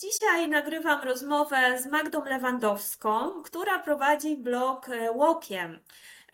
Dzisiaj 0.00 0.48
nagrywam 0.48 1.02
rozmowę 1.04 1.82
z 1.82 1.86
Magdą 1.86 2.24
Lewandowską, 2.24 3.42
która 3.42 3.78
prowadzi 3.78 4.36
blog 4.36 4.88
e, 4.88 5.12
Łokiem. 5.12 5.78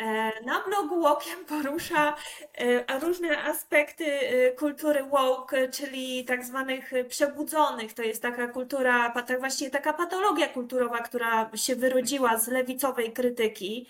E, 0.00 0.32
Na 0.44 0.60
blogu 0.60 1.00
Łokiem 1.00 1.44
porusza 1.44 2.16
e, 2.54 3.00
różne 3.00 3.42
aspekty 3.42 4.04
e, 4.04 4.52
kultury 4.52 5.02
woke, 5.04 5.68
czyli 5.68 6.24
tak 6.24 6.44
zwanych 6.44 6.92
przebudzonych. 7.08 7.94
To 7.94 8.02
jest 8.02 8.22
taka 8.22 8.48
kultura, 8.48 9.10
tak 9.10 9.40
właściwie 9.40 9.70
taka 9.70 9.92
patologia 9.92 10.48
kulturowa, 10.48 10.98
która 10.98 11.50
się 11.54 11.76
wyrodziła 11.76 12.38
z 12.38 12.48
lewicowej 12.48 13.12
krytyki. 13.12 13.86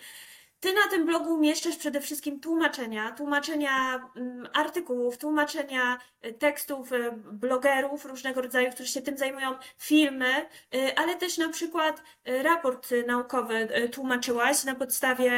Ty 0.61 0.73
na 0.73 0.87
tym 0.89 1.05
blogu 1.05 1.33
umieszczasz 1.33 1.77
przede 1.77 2.01
wszystkim 2.01 2.39
tłumaczenia, 2.39 3.11
tłumaczenia 3.11 3.95
mm, 4.15 4.47
artykułów, 4.53 5.17
tłumaczenia 5.17 5.97
y, 6.25 6.33
tekstów 6.33 6.91
y, 6.91 7.11
blogerów 7.31 8.05
różnego 8.05 8.41
rodzaju, 8.41 8.71
którzy 8.71 8.89
się 8.89 9.01
tym 9.01 9.17
zajmują, 9.17 9.55
filmy, 9.77 10.45
y, 10.75 10.95
ale 10.95 11.15
też 11.15 11.37
na 11.37 11.49
przykład 11.49 12.03
raport 12.25 12.89
naukowy 13.07 13.67
tłumaczyłaś 13.91 14.63
na 14.63 14.75
podstawie 14.75 15.31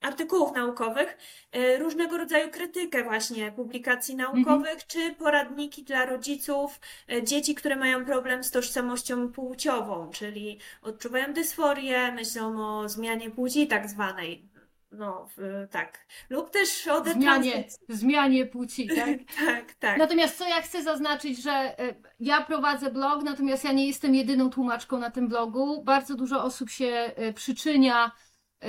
artykułów 0.00 0.52
naukowych, 0.52 1.18
y, 1.56 1.78
różnego 1.78 2.18
rodzaju 2.18 2.50
krytykę 2.50 3.04
właśnie 3.04 3.52
publikacji 3.52 4.16
naukowych, 4.16 4.86
czy 4.86 5.14
poradniki 5.14 5.82
dla 5.84 6.06
rodziców 6.06 6.80
y, 7.12 7.22
dzieci, 7.22 7.54
które 7.54 7.76
mają 7.76 8.04
problem 8.04 8.44
z 8.44 8.50
tożsamością 8.50 9.32
płciową, 9.32 10.10
czyli 10.10 10.58
odczuwają 10.82 11.32
dysforię, 11.32 12.12
myślą 12.12 12.66
o 12.66 12.88
zmianie 12.88 13.30
płci 13.30 13.66
tak 13.66 13.88
zwanej. 13.88 14.50
No, 14.92 15.28
tak. 15.70 16.06
Lub 16.30 16.50
też 16.50 16.88
o 16.88 17.04
Zmianie, 17.04 17.64
zmianie 17.88 18.46
płci, 18.46 18.88
tak? 18.96 19.18
Tak, 19.46 19.74
tak. 19.74 19.98
Natomiast 19.98 20.38
co 20.38 20.48
ja 20.48 20.62
chcę 20.62 20.82
zaznaczyć, 20.82 21.42
że 21.42 21.50
e, 21.50 21.94
ja 22.20 22.40
prowadzę 22.40 22.90
blog, 22.90 23.22
natomiast 23.22 23.64
ja 23.64 23.72
nie 23.72 23.86
jestem 23.86 24.14
jedyną 24.14 24.50
tłumaczką 24.50 24.98
na 24.98 25.10
tym 25.10 25.28
blogu. 25.28 25.82
Bardzo 25.84 26.14
dużo 26.14 26.44
osób 26.44 26.70
się 26.70 27.12
przyczynia 27.34 28.12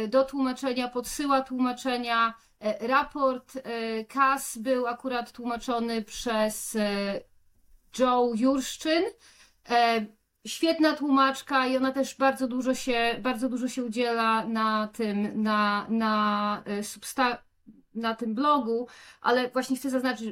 do 0.08 0.24
tłumaczenia, 0.24 0.88
podsyła 0.88 1.42
tłumaczenia. 1.42 2.34
E, 2.60 2.88
Raport 2.88 3.58
e, 3.58 4.06
KAS 4.06 4.58
był 4.58 4.88
akurat 4.88 5.32
tłumaczony 5.32 6.02
przez 6.02 6.76
e, 6.76 7.22
Joe 8.00 8.32
Jurszczyn. 8.36 9.04
E, 9.70 10.06
Świetna 10.48 10.94
tłumaczka 10.94 11.68
i 11.68 11.78
ona 11.78 11.92
też 11.92 12.16
bardzo 12.18 12.48
dużo 12.48 12.76
się, 12.76 13.16
bardzo 13.22 13.50
dużo 13.50 13.68
się 13.68 13.84
udziela 13.84 14.46
na 14.46 14.88
tym, 14.88 15.44
na, 15.44 15.86
na, 15.90 16.64
e, 16.66 16.84
substa- 16.84 17.38
na 17.96 18.16
tym 18.16 18.36
blogu, 18.36 18.88
ale 19.22 19.50
właśnie 19.50 19.76
chcę 19.78 19.90
zaznaczyć, 19.90 20.30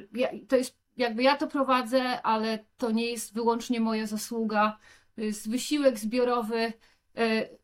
to 0.48 0.56
jest 0.56 0.78
jakby 0.98 1.23
ja 1.23 1.38
to 1.38 1.48
prowadzę, 1.48 2.22
ale 2.22 2.60
to 2.78 2.92
nie 2.92 3.12
jest 3.12 3.34
wyłącznie 3.34 3.80
moja 3.80 4.08
zasługa. 4.08 4.78
To 5.16 5.22
jest 5.22 5.50
wysiłek 5.50 6.00
zbiorowy 6.00 6.58
e, 6.58 6.73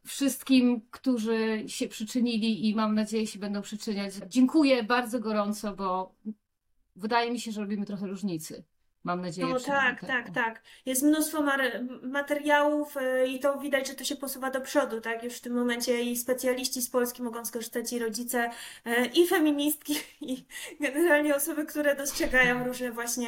wszystkim, 0.06 0.82
którzy 0.92 1.64
się 1.68 1.88
przyczynili 1.88 2.70
i 2.70 2.76
mam 2.76 2.96
nadzieję 2.96 3.28
się 3.28 3.40
będą 3.40 3.62
przyczyniać. 3.62 4.14
Dziękuję 4.28 4.84
bardzo 4.84 5.20
gorąco, 5.20 5.74
bo 5.74 6.16
wydaje 6.96 7.32
mi 7.32 7.40
się, 7.40 7.52
że 7.52 7.62
robimy 7.62 7.86
trochę 7.86 8.08
różnicy. 8.08 8.64
Mam 9.06 9.22
nadzieję. 9.22 9.48
No 9.48 9.60
tak, 9.60 10.02
tak, 10.02 10.08
taką. 10.08 10.34
tak. 10.34 10.62
Jest 10.86 11.04
mnóstwo 11.04 11.44
materiałów 12.02 12.98
y, 12.98 13.28
i 13.28 13.40
to 13.40 13.60
widać, 13.60 13.88
że 13.88 13.94
to 13.94 14.04
się 14.04 14.16
posuwa 14.16 14.52
do 14.52 14.62
przodu, 14.62 15.02
tak? 15.02 15.24
Już 15.24 15.34
w 15.34 15.42
tym 15.42 15.54
momencie 15.54 16.02
i 16.02 16.18
specjaliści 16.18 16.82
z 16.82 16.90
Polski 16.90 17.24
mogą 17.24 17.46
skorzystać, 17.46 17.94
i 17.94 18.00
rodzice, 18.00 18.50
y, 18.88 19.06
i 19.06 19.28
feministki, 19.28 19.96
i 20.22 20.46
generalnie 20.80 21.36
osoby, 21.36 21.66
które 21.66 21.96
dostrzegają 21.96 22.64
różne 22.64 22.92
właśnie 22.92 23.28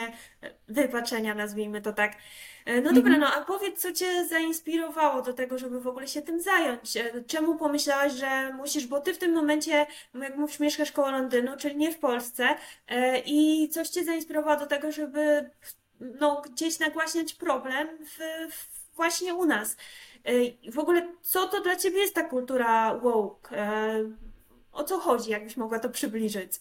wypaczenia, 0.67 1.35
nazwijmy 1.35 1.81
to 1.81 1.93
tak. 1.93 2.17
Y, 2.67 2.81
No 2.81 2.93
dobra, 2.93 3.13
Mhm. 3.15 3.19
no 3.19 3.33
a 3.33 3.45
powiedz, 3.45 3.81
co 3.81 3.91
cię 3.91 4.25
zainspirowało 4.27 5.21
do 5.21 5.33
tego, 5.33 5.57
żeby 5.57 5.81
w 5.81 5.87
ogóle 5.87 6.07
się 6.07 6.21
tym 6.21 6.41
zająć? 6.41 6.97
Y, 6.97 7.23
Czemu 7.27 7.55
pomyślałaś, 7.55 8.13
że 8.13 8.53
musisz, 8.53 8.87
bo 8.87 8.99
ty 9.01 9.13
w 9.13 9.17
tym 9.17 9.33
momencie, 9.33 9.85
jak 10.13 10.35
mówisz, 10.37 10.59
mieszkasz 10.59 10.91
koło 10.91 11.11
Londynu, 11.11 11.57
czyli 11.57 11.75
nie 11.75 11.91
w 11.91 11.99
Polsce, 11.99 12.49
y, 12.91 12.95
i 13.25 13.69
coś 13.69 13.89
cię 13.89 14.03
zainspirowało 14.03 14.59
do 14.59 14.65
tego, 14.65 14.91
żeby 14.91 15.49
no, 15.99 16.41
gdzieś 16.41 16.79
nagłaśniać 16.79 17.33
problem 17.33 17.87
w, 18.05 18.17
w 18.53 18.95
właśnie 18.95 19.33
u 19.35 19.45
nas. 19.45 19.77
W 20.71 20.79
ogóle, 20.79 21.07
co 21.21 21.47
to 21.47 21.61
dla 21.61 21.75
ciebie 21.75 21.99
jest 21.99 22.15
ta 22.15 22.23
kultura 22.23 22.95
woke? 22.97 23.57
E, 23.57 24.03
O 24.71 24.83
co 24.83 24.99
chodzi, 24.99 25.31
jakbyś 25.31 25.57
mogła 25.57 25.79
to 25.79 25.89
przybliżyć? 25.89 26.51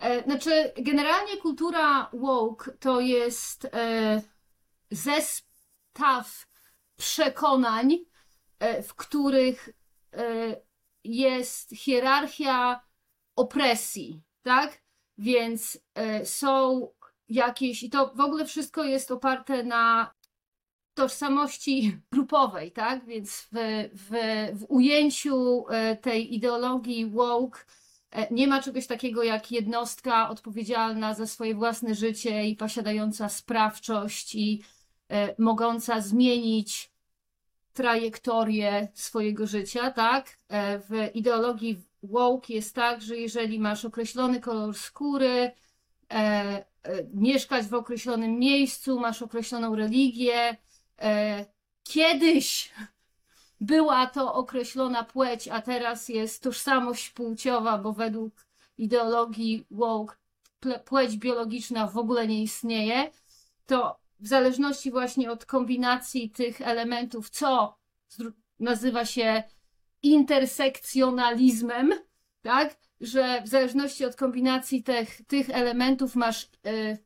E, 0.00 0.22
Znaczy, 0.24 0.72
generalnie 0.78 1.36
kultura 1.36 2.10
woke 2.12 2.72
to 2.80 3.00
jest 3.00 3.64
e, 3.64 4.22
zestaw 4.90 6.46
przekonań, 6.96 7.98
e, 8.58 8.82
w 8.82 8.94
których 8.94 9.68
e, 10.12 10.56
jest 11.04 11.70
hierarchia 11.70 12.80
opresji, 13.36 14.22
tak? 14.42 14.82
Więc 15.18 15.78
e, 15.94 16.26
są 16.26 16.88
jakieś, 17.28 17.82
i 17.82 17.90
to 17.90 18.12
w 18.14 18.20
ogóle 18.20 18.46
wszystko 18.46 18.84
jest 18.84 19.10
oparte 19.10 19.64
na 19.64 20.14
tożsamości 20.94 21.96
grupowej, 22.12 22.72
tak? 22.72 23.06
Więc 23.06 23.48
w, 23.52 23.56
w, 23.92 24.10
w 24.58 24.64
ujęciu 24.68 25.64
tej 26.02 26.34
ideologii 26.34 27.10
woke 27.10 27.60
nie 28.30 28.46
ma 28.48 28.62
czegoś 28.62 28.86
takiego 28.86 29.22
jak 29.22 29.52
jednostka 29.52 30.28
odpowiedzialna 30.28 31.14
za 31.14 31.26
swoje 31.26 31.54
własne 31.54 31.94
życie 31.94 32.44
i 32.44 32.56
posiadająca 32.56 33.28
sprawczość 33.28 34.34
i 34.34 34.62
mogąca 35.38 36.00
zmienić 36.00 36.90
trajektorię 37.72 38.88
swojego 38.94 39.46
życia, 39.46 39.90
tak? 39.90 40.38
E, 40.48 40.78
W 40.78 41.14
ideologii 41.14 41.84
woke 42.02 42.54
jest 42.54 42.74
tak, 42.74 43.02
że 43.02 43.16
jeżeli 43.16 43.58
masz 43.58 43.84
określony 43.84 44.40
kolor 44.40 44.74
skóry, 44.74 45.32
e, 45.32 45.54
e, 46.10 46.64
mieszkać 47.14 47.66
w 47.66 47.74
określonym 47.74 48.38
miejscu, 48.38 49.00
masz 49.00 49.22
określoną 49.22 49.76
religię, 49.76 50.56
e, 50.98 51.44
kiedyś 51.82 52.72
była 53.60 54.06
to 54.06 54.34
określona 54.34 55.04
płeć, 55.04 55.48
a 55.48 55.62
teraz 55.62 56.08
jest 56.08 56.42
tożsamość 56.42 57.10
płciowa, 57.10 57.78
bo 57.78 57.92
według 57.92 58.46
ideologii 58.78 59.66
woke 59.70 60.16
płeć 60.84 61.16
biologiczna 61.16 61.86
w 61.86 61.98
ogóle 61.98 62.26
nie 62.26 62.42
istnieje, 62.42 63.10
to 63.66 63.99
w 64.20 64.26
zależności 64.26 64.90
właśnie 64.90 65.30
od 65.30 65.46
kombinacji 65.46 66.30
tych 66.30 66.60
elementów, 66.60 67.30
co 67.30 67.78
nazywa 68.58 69.04
się 69.04 69.42
intersekcjonalizmem, 70.02 71.92
tak? 72.42 72.76
Że 73.00 73.42
w 73.42 73.48
zależności 73.48 74.04
od 74.04 74.16
kombinacji 74.16 74.82
tych, 74.82 75.26
tych 75.26 75.50
elementów 75.50 76.16
masz 76.16 76.44
e, 76.66 76.98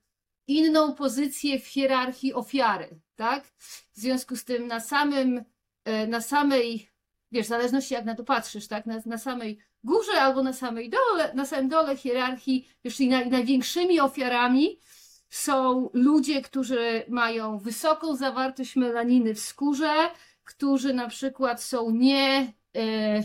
inną 0.47 0.95
pozycję 0.95 1.59
w 1.59 1.67
hierarchii 1.67 2.35
ofiary, 2.35 3.01
tak? 3.17 3.47
W 3.57 3.91
związku 3.93 4.37
z 4.37 4.45
tym 4.45 4.67
na 4.67 4.81
samym, 4.81 5.45
e, 5.85 6.07
na 6.07 6.21
samej, 6.21 6.91
wiesz, 7.33 7.47
w 7.47 7.49
zależności 7.49 7.95
jak 7.95 8.05
na 8.05 8.15
to 8.15 8.25
patrzysz, 8.25 8.69
tak? 8.69 8.87
Na, 8.87 9.01
na 9.07 9.19
samej 9.19 9.59
górze 9.85 10.13
albo 10.13 10.43
na 10.43 10.53
samej 10.53 10.91
dole, 10.91 11.35
na 11.35 11.47
samym 11.47 11.69
dole 11.69 11.97
hierarchii, 11.97 12.69
wiesz, 12.85 13.01
i 13.01 13.09
naj, 13.09 13.31
największymi 13.31 14.01
ofiarami 14.01 14.79
są 15.35 15.91
ludzie, 15.93 16.43
którzy 16.43 17.05
mają 17.09 17.59
wysoką 17.59 18.17
zawartość 18.17 18.77
melaniny 18.77 19.35
w 19.35 19.41
skórze, 19.41 20.11
którzy 20.45 20.95
na 20.95 21.09
przykład 21.09 21.63
są 21.63 21.91
nie 21.91 22.53
e, 22.77 23.25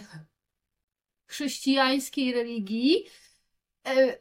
chrześcijańskiej 1.26 2.34
religii. 2.34 3.06
E, 3.88 4.18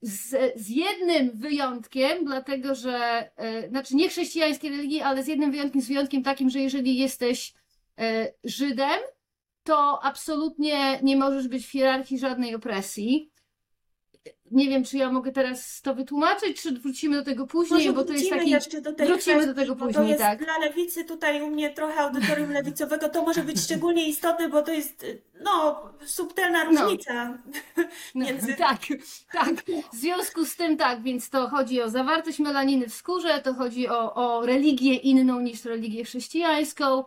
z, 0.00 0.54
z 0.60 0.68
jednym 0.68 1.30
wyjątkiem, 1.34 2.24
dlatego 2.24 2.74
że, 2.74 3.30
e, 3.36 3.68
znaczy 3.68 3.96
nie 3.96 4.08
chrześcijańskiej 4.08 4.70
religii, 4.70 5.00
ale 5.00 5.22
z 5.22 5.26
jednym 5.26 5.50
wyjątkiem, 5.50 5.82
z 5.82 5.88
wyjątkiem 5.88 6.22
takim, 6.22 6.50
że 6.50 6.60
jeżeli 6.60 6.98
jesteś 6.98 7.54
Żydem, 8.44 9.00
to 9.62 10.04
absolutnie 10.04 11.00
nie 11.02 11.16
możesz 11.16 11.48
być 11.48 11.66
w 11.66 11.70
hierarchii 11.70 12.18
żadnej 12.18 12.54
opresji. 12.54 13.30
Nie 14.50 14.68
wiem, 14.68 14.84
czy 14.84 14.96
ja 14.98 15.12
mogę 15.12 15.32
teraz 15.32 15.82
to 15.82 15.94
wytłumaczyć, 15.94 16.62
czy 16.62 16.72
wrócimy 16.72 17.16
do 17.16 17.22
tego 17.24 17.46
później, 17.46 17.80
Może 17.80 17.92
bo 17.92 18.04
to 18.04 18.12
jest 18.12 18.30
taki. 18.30 18.50
jeszcze 18.50 18.80
do 18.80 18.92
tej 18.92 19.06
wrócimy 19.06 19.34
kwestii, 19.36 19.54
do 19.54 19.60
tego 19.60 19.74
bo 19.74 19.86
to 19.86 19.92
później, 19.92 20.08
jest 20.08 20.20
tak. 20.20 20.44
dla 20.44 20.58
lewicy 20.58 21.04
tutaj 21.04 21.42
u 21.42 21.50
mnie 21.50 21.70
trochę 21.70 22.00
audytorium 22.00 22.52
lewicowego, 22.52 23.08
to 23.08 23.22
może 23.22 23.42
być 23.42 23.60
szczególnie 23.60 24.08
istotne, 24.08 24.48
bo 24.48 24.62
to 24.62 24.72
jest 24.72 25.06
no, 25.44 25.82
subtelna 26.04 26.64
No. 26.64 26.82
różnica. 26.82 27.38
No, 28.14 28.24
Między- 28.26 28.54
tak, 28.68 28.80
tak. 29.32 29.54
W 29.92 29.96
związku 29.96 30.44
z 30.44 30.56
tym 30.56 30.76
tak, 30.76 31.02
więc 31.02 31.30
to 31.30 31.48
chodzi 31.48 31.82
o 31.82 31.90
zawartość 31.90 32.38
melaniny 32.38 32.88
w 32.88 32.94
skórze, 32.94 33.40
to 33.44 33.54
chodzi 33.54 33.88
o, 33.88 34.14
o 34.14 34.46
religię 34.46 34.94
inną 34.94 35.40
niż 35.40 35.64
religię 35.64 36.04
chrześcijańską. 36.04 37.04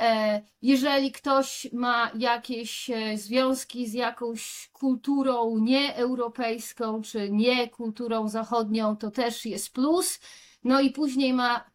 E, 0.00 0.42
jeżeli 0.62 1.12
ktoś 1.12 1.66
ma 1.72 2.10
jakieś 2.18 2.90
e, 2.90 3.18
związki 3.18 3.86
z 3.86 3.92
jakąś 3.92 4.70
kulturą 4.72 5.58
nieeuropejską 5.58 7.02
czy 7.02 7.30
nie 7.30 7.68
kulturą 7.68 8.28
zachodnią, 8.28 8.96
to 8.96 9.10
też 9.10 9.46
jest 9.46 9.72
plus. 9.72 10.20
No 10.64 10.80
i 10.80 10.90
później 10.90 11.32
ma 11.32 11.70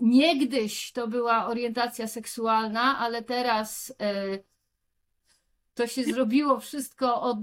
niegdyś 0.00 0.92
to 0.92 1.08
była 1.08 1.46
orientacja 1.46 2.08
seksualna, 2.08 2.98
ale 2.98 3.22
teraz 3.22 3.94
e, 4.00 4.38
to 5.74 5.86
się 5.86 6.04
zrobiło 6.04 6.60
wszystko 6.60 7.22
od 7.22 7.38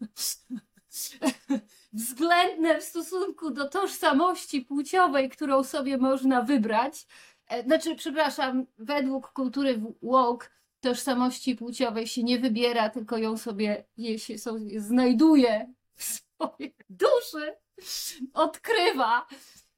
względne 1.92 2.80
w 2.80 2.84
stosunku 2.84 3.50
do 3.50 3.68
tożsamości 3.68 4.60
płciowej, 4.60 5.28
którą 5.28 5.64
sobie 5.64 5.98
można 5.98 6.42
wybrać. 6.42 7.06
E, 7.48 7.62
Znaczy, 7.62 7.96
przepraszam, 7.96 8.66
według 8.78 9.32
kultury 9.32 9.82
woke 10.02 10.48
tożsamości 10.80 11.56
płciowej 11.56 12.06
się 12.06 12.22
nie 12.22 12.38
wybiera, 12.38 12.88
tylko 12.90 13.16
ją 13.18 13.36
sobie 13.36 13.84
je 13.96 14.18
się 14.18 14.34
znajduje 14.76 15.72
w 15.94 16.04
swojej 16.04 16.74
duszy, 16.90 17.56
odkrywa. 18.34 19.26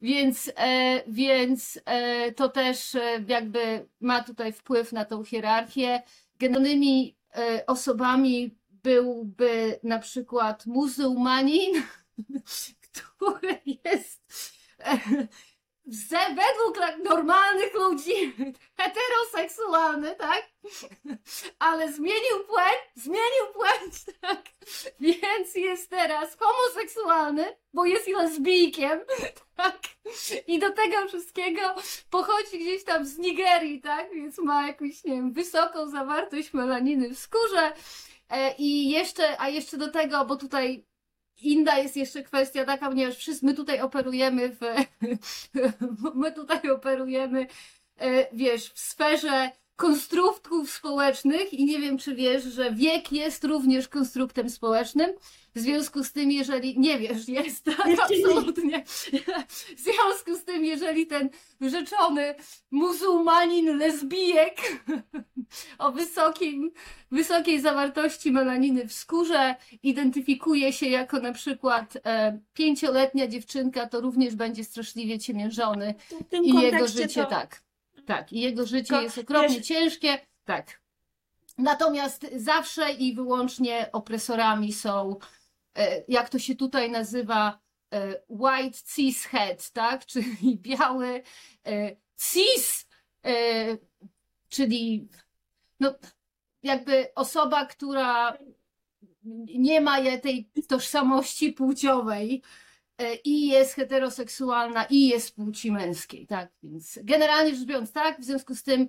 Więc, 0.00 0.52
e, 0.56 1.02
więc 1.06 1.80
e, 1.84 2.32
to 2.32 2.48
też 2.48 2.94
e, 2.94 3.24
jakby 3.28 3.88
ma 4.00 4.24
tutaj 4.24 4.52
wpływ 4.52 4.92
na 4.92 5.04
tą 5.04 5.24
hierarchię. 5.24 6.02
Generalnymi 6.38 7.16
e, 7.36 7.66
osobami 7.66 8.58
byłby 8.70 9.80
na 9.82 9.98
przykład 9.98 10.66
muzułmanin, 10.66 11.82
który 12.82 13.58
jest 13.84 14.22
e, 14.78 14.98
według 16.28 17.04
normalnych 17.04 17.74
ludzi 17.74 18.34
heteroseksualny, 18.78 20.16
tak? 20.16 20.50
Ale 21.58 21.92
zmienił 21.92 22.44
płeć, 22.46 22.78
zmienił 22.94 23.46
płeć, 23.54 23.94
tak? 24.20 24.42
Więc 25.00 25.54
jest 25.54 25.90
teraz 25.90 26.36
homoseksualny, 26.38 27.56
bo 27.72 27.84
jest 27.84 28.08
lesbijkiem, 28.08 29.00
tak? 29.56 29.78
I 30.46 30.58
do 30.58 30.70
tego 30.70 31.08
wszystkiego 31.08 31.74
pochodzi 32.10 32.58
gdzieś 32.58 32.84
tam 32.84 33.06
z 33.06 33.18
Nigerii, 33.18 33.80
tak? 33.80 34.14
Więc 34.14 34.38
ma 34.38 34.66
jakąś, 34.66 35.04
nie 35.04 35.12
wiem, 35.12 35.32
wysoką 35.32 35.90
zawartość 35.90 36.52
melaniny 36.52 37.08
w 37.08 37.18
skórze. 37.18 37.72
E, 38.30 38.54
I 38.58 38.90
jeszcze, 38.90 39.40
a 39.40 39.48
jeszcze 39.48 39.76
do 39.76 39.90
tego, 39.90 40.24
bo 40.24 40.36
tutaj 40.36 40.84
inna 41.42 41.78
jest 41.78 41.96
jeszcze 41.96 42.22
kwestia 42.22 42.64
taka, 42.64 42.88
ponieważ 42.88 43.16
wszyscy, 43.16 43.46
my 43.46 43.54
tutaj 43.54 43.80
operujemy 43.80 44.48
w, 44.48 44.60
my 46.14 46.32
tutaj 46.32 46.70
operujemy, 46.70 47.46
e, 47.98 48.36
wiesz, 48.36 48.70
w 48.70 48.78
sferze 48.78 49.50
konstruktów 49.80 50.70
społecznych 50.70 51.54
i 51.54 51.64
nie 51.64 51.80
wiem, 51.80 51.98
czy 51.98 52.14
wiesz, 52.14 52.44
że 52.44 52.72
wiek 52.72 53.12
jest 53.12 53.44
również 53.44 53.88
konstruktem 53.88 54.50
społecznym. 54.50 55.10
W 55.54 55.60
związku 55.60 56.04
z 56.04 56.12
tym, 56.12 56.30
jeżeli, 56.30 56.78
nie 56.78 56.98
wiesz, 56.98 57.28
jest, 57.28 57.64
tak, 57.76 57.88
absolutnie. 58.02 58.84
W 59.76 59.80
związku 59.80 60.36
z 60.36 60.44
tym, 60.44 60.64
jeżeli 60.64 61.06
ten 61.06 61.30
rzeczony 61.60 62.34
muzułmanin 62.70 63.78
lesbijek 63.78 64.56
o 65.78 65.92
wysokim, 65.92 66.72
wysokiej 67.10 67.60
zawartości 67.60 68.32
melaniny 68.32 68.88
w 68.88 68.92
skórze 68.92 69.54
identyfikuje 69.82 70.72
się 70.72 70.88
jako 70.88 71.20
na 71.20 71.32
przykład 71.32 71.96
e, 72.04 72.38
pięcioletnia 72.54 73.28
dziewczynka, 73.28 73.86
to 73.86 74.00
również 74.00 74.34
będzie 74.34 74.64
straszliwie 74.64 75.18
ciemiężony 75.18 75.94
i 76.42 76.54
jego 76.54 76.88
życie, 76.88 77.24
to, 77.24 77.30
tak. 77.30 77.69
Tak, 78.06 78.32
i 78.32 78.40
jego 78.40 78.66
życie 78.66 79.02
jest 79.02 79.18
okropnie 79.18 79.56
wiesz- 79.56 79.66
ciężkie. 79.66 80.18
Tak. 80.44 80.80
Natomiast 81.58 82.26
zawsze 82.36 82.92
i 82.92 83.14
wyłącznie 83.14 83.92
opresorami 83.92 84.72
są, 84.72 85.16
e, 85.78 86.04
jak 86.08 86.28
to 86.28 86.38
się 86.38 86.54
tutaj 86.54 86.90
nazywa, 86.90 87.58
e, 87.94 88.22
white 88.28 88.78
cishead, 88.94 89.70
tak? 89.70 90.06
Czyli 90.12 90.58
biały 90.58 91.22
e, 91.66 91.96
cis, 92.16 92.86
czyli 94.48 95.08
no, 95.80 95.94
jakby 96.62 97.14
osoba, 97.14 97.66
która 97.66 98.38
nie 99.58 99.80
ma 99.80 99.98
tej 100.22 100.50
tożsamości 100.68 101.52
płciowej 101.52 102.42
i 103.24 103.48
jest 103.48 103.74
heteroseksualna 103.74 104.84
i 104.84 105.08
jest 105.08 105.34
płci 105.36 105.72
męskiej, 105.72 106.26
tak? 106.26 106.52
Więc 106.62 106.98
generalnie 107.02 107.54
rzecz 107.54 107.64
biorąc, 107.66 107.92
tak, 107.92 108.20
w 108.20 108.24
związku 108.24 108.54
z 108.54 108.62
tym, 108.62 108.88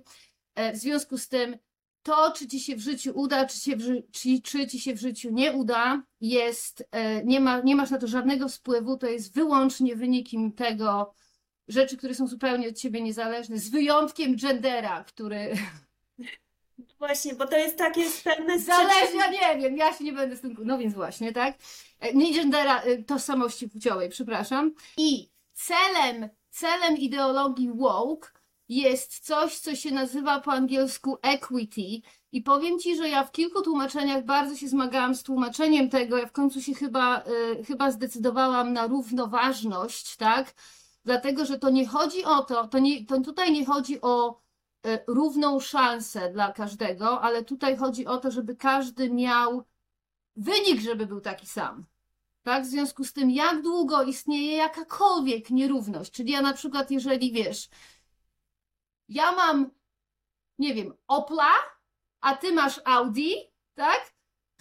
e, 0.54 0.72
w 0.72 0.76
związku 0.76 1.18
z 1.18 1.28
tym 1.28 1.56
to, 2.02 2.32
czy 2.32 2.46
ci 2.48 2.60
się 2.60 2.76
w 2.76 2.80
życiu 2.80 3.12
uda, 3.14 3.46
czy, 3.46 3.60
się 3.60 3.76
w 3.76 3.80
ży- 3.80 4.02
czy, 4.12 4.40
czy 4.42 4.66
ci 4.66 4.80
się 4.80 4.94
w 4.94 5.00
życiu 5.00 5.30
nie 5.32 5.52
uda, 5.52 6.02
jest, 6.20 6.88
e, 6.90 7.24
nie, 7.24 7.40
ma, 7.40 7.60
nie 7.60 7.76
masz 7.76 7.90
na 7.90 7.98
to 7.98 8.06
żadnego 8.06 8.48
wpływu, 8.48 8.96
to 8.96 9.06
jest 9.06 9.34
wyłącznie 9.34 9.96
wynikiem 9.96 10.52
tego, 10.52 11.14
rzeczy, 11.68 11.96
które 11.96 12.14
są 12.14 12.26
zupełnie 12.26 12.68
od 12.68 12.76
ciebie 12.76 13.02
niezależne, 13.02 13.58
z 13.58 13.68
wyjątkiem 13.68 14.36
gendera, 14.36 15.04
który 15.04 15.52
właśnie, 16.98 17.34
bo 17.34 17.46
to 17.46 17.56
jest 17.56 17.78
takie 17.78 18.04
pewne 18.24 18.58
Zależy, 18.58 19.16
ja 19.16 19.30
nie 19.30 19.62
wiem, 19.62 19.76
ja 19.76 19.92
się 19.92 20.04
nie 20.04 20.12
będę 20.12 20.36
z 20.36 20.40
tym. 20.40 20.56
No 20.64 20.78
więc 20.78 20.94
właśnie, 20.94 21.32
tak? 21.32 21.54
E, 22.02 22.14
Nie 22.14 22.34
gendera, 22.34 22.80
e, 22.80 23.02
tożsamości 23.02 23.68
płciowej, 23.68 24.08
przepraszam. 24.08 24.74
I 24.96 25.30
celem, 25.52 26.28
celem 26.50 26.96
ideologii 26.96 27.72
woke 27.72 28.28
jest 28.68 29.18
coś, 29.20 29.58
co 29.58 29.74
się 29.76 29.90
nazywa 29.90 30.40
po 30.40 30.52
angielsku 30.52 31.18
equity. 31.22 32.00
I 32.32 32.42
powiem 32.42 32.78
ci, 32.78 32.96
że 32.96 33.08
ja 33.08 33.24
w 33.24 33.32
kilku 33.32 33.62
tłumaczeniach 33.62 34.24
bardzo 34.24 34.56
się 34.56 34.68
zmagałam 34.68 35.14
z 35.14 35.22
tłumaczeniem 35.22 35.90
tego. 35.90 36.16
Ja 36.18 36.26
w 36.26 36.32
końcu 36.32 36.62
się 36.62 36.74
chyba, 36.74 37.22
e, 37.22 37.64
chyba 37.64 37.90
zdecydowałam 37.90 38.72
na 38.72 38.86
równoważność, 38.86 40.16
tak? 40.16 40.54
Dlatego, 41.04 41.46
że 41.46 41.58
to 41.58 41.70
nie 41.70 41.86
chodzi 41.86 42.24
o 42.24 42.42
to, 42.42 42.68
to, 42.68 42.78
nie, 42.78 43.06
to 43.06 43.20
tutaj 43.20 43.52
nie 43.52 43.66
chodzi 43.66 44.00
o 44.00 44.40
e, 44.86 45.04
równą 45.06 45.60
szansę 45.60 46.30
dla 46.32 46.52
każdego, 46.52 47.20
ale 47.20 47.44
tutaj 47.44 47.76
chodzi 47.76 48.06
o 48.06 48.16
to, 48.18 48.30
żeby 48.30 48.56
każdy 48.56 49.10
miał 49.10 49.64
wynik, 50.36 50.80
żeby 50.80 51.06
był 51.06 51.20
taki 51.20 51.46
sam. 51.46 51.86
Tak? 52.42 52.64
W 52.64 52.66
związku 52.66 53.04
z 53.04 53.12
tym, 53.12 53.30
jak 53.30 53.62
długo 53.62 54.02
istnieje 54.02 54.56
jakakolwiek 54.56 55.50
nierówność, 55.50 56.12
czyli 56.12 56.32
ja 56.32 56.42
na 56.42 56.52
przykład, 56.52 56.90
jeżeli 56.90 57.32
wiesz, 57.32 57.68
ja 59.08 59.32
mam, 59.32 59.70
nie 60.58 60.74
wiem, 60.74 60.94
Opla, 61.06 61.52
a 62.20 62.36
ty 62.36 62.52
masz 62.52 62.80
Audi, 62.84 63.34
tak? 63.74 64.12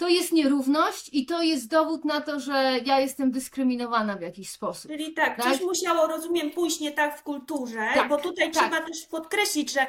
To 0.01 0.08
jest 0.08 0.31
nierówność 0.31 1.10
i 1.13 1.25
to 1.25 1.41
jest 1.41 1.70
dowód 1.70 2.05
na 2.05 2.22
to, 2.22 2.39
że 2.39 2.79
ja 2.86 3.00
jestem 3.00 3.31
dyskryminowana 3.31 4.15
w 4.15 4.22
jakiś 4.22 4.50
sposób. 4.50 4.91
Czyli 4.91 5.13
tak, 5.13 5.38
Tak? 5.38 5.46
coś 5.46 5.62
musiało, 5.62 6.08
rozumiem, 6.08 6.51
pójść 6.51 6.79
nie 6.79 6.91
tak 6.91 7.20
w 7.20 7.24
kulturze, 7.24 7.88
Tak, 7.93 8.10
bo 8.10 8.17
tutaj 8.17 8.51
tak. 8.51 8.63
trzeba 8.63 8.81
też 8.86 9.05
podkreślić, 9.12 9.74
że, 9.74 9.88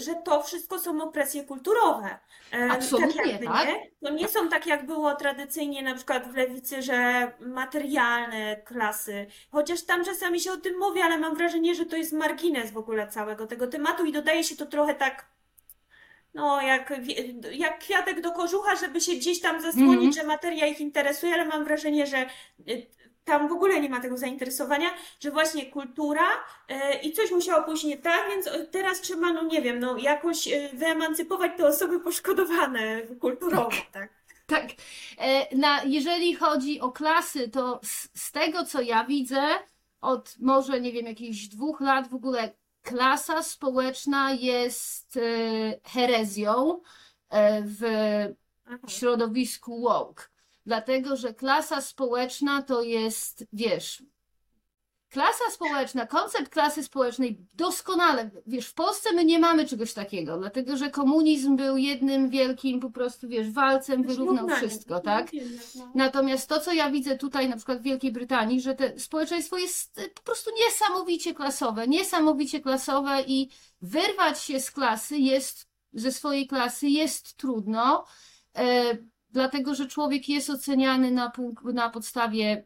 że 0.00 0.14
to 0.24 0.42
wszystko 0.42 0.78
są 0.78 1.02
opresje 1.02 1.44
kulturowe. 1.44 2.18
E, 2.52 2.70
Absolutnie, 2.70 3.32
jakby, 3.32 3.46
tak. 3.46 3.68
nie? 3.68 3.90
To 4.02 4.10
nie 4.10 4.28
są 4.28 4.48
tak, 4.48 4.66
jak 4.66 4.86
było 4.86 5.14
tradycyjnie 5.14 5.82
na 5.82 5.94
przykład 5.94 6.32
w 6.32 6.36
lewicy, 6.36 6.82
że 6.82 7.32
materialne 7.40 8.56
klasy, 8.56 9.26
chociaż 9.52 9.82
tam 9.82 10.04
czasami 10.04 10.40
się 10.40 10.52
o 10.52 10.56
tym 10.56 10.78
mówi, 10.78 11.00
ale 11.00 11.18
mam 11.18 11.34
wrażenie, 11.34 11.74
że 11.74 11.86
to 11.86 11.96
jest 11.96 12.12
margines 12.12 12.70
w 12.70 12.78
ogóle 12.78 13.08
całego 13.08 13.46
tego 13.46 13.66
tematu 13.66 14.04
i 14.04 14.12
dodaje 14.12 14.44
się 14.44 14.56
to 14.56 14.66
trochę 14.66 14.94
tak 14.94 15.30
no, 16.34 16.62
jak, 16.62 16.92
jak 17.52 17.78
kwiatek 17.78 18.20
do 18.20 18.32
kożucha, 18.32 18.76
żeby 18.76 19.00
się 19.00 19.12
gdzieś 19.14 19.40
tam 19.40 19.60
zasłonić, 19.62 19.94
Mhm. 19.94 20.12
że 20.12 20.24
materia 20.24 20.66
ich 20.66 20.80
interesuje, 20.80 21.34
ale 21.34 21.44
mam 21.44 21.64
wrażenie, 21.64 22.06
że 22.06 22.26
y, 22.68 22.86
tam 23.24 23.48
w 23.48 23.52
ogóle 23.52 23.80
nie 23.80 23.88
ma 23.88 24.00
tego 24.00 24.16
zainteresowania, 24.18 24.90
że 25.20 25.30
właśnie 25.30 25.66
kultura 25.66 26.26
y, 26.70 26.74
i 27.02 27.12
coś 27.12 27.30
musiało 27.30 27.64
pójść 27.64 27.84
nie 27.84 27.96
tak, 27.98 28.30
więc 28.30 28.46
y, 28.46 28.68
teraz 28.70 29.00
trzeba, 29.00 29.32
no 29.32 29.42
nie 29.42 29.62
wiem, 29.62 29.78
no 29.78 29.98
jakoś 29.98 30.48
wyemancypować 30.72 31.52
te 31.56 31.66
osoby 31.66 32.00
poszkodowane 32.00 33.02
kulturowo, 33.20 33.70
tak? 33.92 34.08
Tak. 34.46 34.64
E, 35.18 35.56
Na, 35.56 35.82
jeżeli 35.84 36.34
chodzi 36.34 36.80
o 36.80 36.92
klasy, 36.92 37.48
to 37.48 37.80
z, 37.84 38.08
z 38.22 38.32
tego 38.32 38.64
co 38.64 38.80
ja 38.80 39.04
widzę, 39.04 39.42
od 40.00 40.34
może 40.40 40.80
nie 40.80 40.92
wiem, 40.92 41.06
jakichś 41.06 41.46
dwóch 41.46 41.80
lat 41.80 42.08
w 42.08 42.14
ogóle 42.14 42.50
klasa 42.82 43.42
społeczna 43.42 44.32
jest 44.32 45.16
e, 45.16 45.20
herezją 45.84 46.80
e, 47.30 47.62
w 47.62 47.80
środowisku 48.88 49.80
woke. 49.80 50.24
dlatego 50.66 51.16
że 51.16 51.34
klasa 51.34 51.80
społeczna 51.80 52.62
to 52.62 52.82
jest, 52.82 53.44
wiesz, 53.52 54.02
klasa 55.10 55.44
społeczna, 55.50 56.06
koncept 56.06 56.48
klasy 56.48 56.82
społecznej 56.82 57.46
doskonale, 57.54 58.30
wiesz, 58.46 58.66
w 58.66 58.74
Polsce 58.74 59.12
my 59.12 59.24
nie 59.24 59.38
mamy 59.38 59.66
czegoś 59.66 59.92
takiego, 59.92 60.38
dlatego 60.38 60.76
że 60.76 60.90
komunizm 60.90 61.56
był 61.56 61.76
jednym 61.76 62.30
wielkim 62.30 62.80
po 62.80 62.90
prostu, 62.90 63.28
wiesz, 63.28 63.50
walcem, 63.50 64.02
wyrównał 64.02 64.36
Równanie. 64.36 64.68
wszystko, 64.68 64.94
No, 64.94 65.00
tak? 65.00 65.30
no. 65.74 65.92
Natomiast 65.94 66.48
to, 66.48 66.60
co 66.60 66.72
ja 66.72 66.90
widzę 66.90 67.18
tutaj, 67.18 67.48
na 67.48 67.56
przykład 67.56 67.78
w 67.78 67.82
Wielkiej 67.82 68.12
Brytanii, 68.12 68.60
że 68.60 68.74
to 68.74 68.84
społeczeństwo 68.96 69.58
jest 69.58 69.98
y, 69.98 70.08
po 70.08 70.22
prostu 70.22 70.50
niesamowicie 70.66 71.34
klasowe, 71.34 71.88
niesamowicie 71.88 72.60
klasowe 72.60 73.22
i 73.26 73.50
wyrwać 73.82 74.42
się 74.42 74.60
z 74.60 74.70
klasy 74.70 75.18
jest, 75.18 75.68
ze 75.92 76.12
swojej 76.12 76.46
klasy 76.46 76.88
jest 76.88 77.36
trudno, 77.36 78.04
e, 78.56 78.96
dlatego 79.30 79.74
że 79.74 79.86
człowiek 79.86 80.28
jest 80.28 80.50
oceniany 80.50 81.10
na, 81.10 81.32
na 81.64 81.90
podstawie 81.90 82.64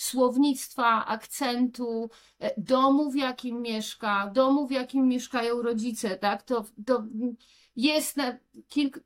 słownictwa, 0.00 1.06
akcentu, 1.06 2.10
e, 2.38 2.54
domu, 2.56 3.10
w 3.10 3.16
jakim 3.16 3.62
mieszka, 3.62 4.30
domu, 4.34 4.66
w 4.66 4.70
jakim 4.70 5.08
mieszkają 5.08 5.62
rodzice, 5.62 6.16
tak? 6.16 6.42
To, 6.42 6.64
to 6.86 7.04
jest 7.76 8.16
na 8.16 8.38
kilku, 8.68 9.00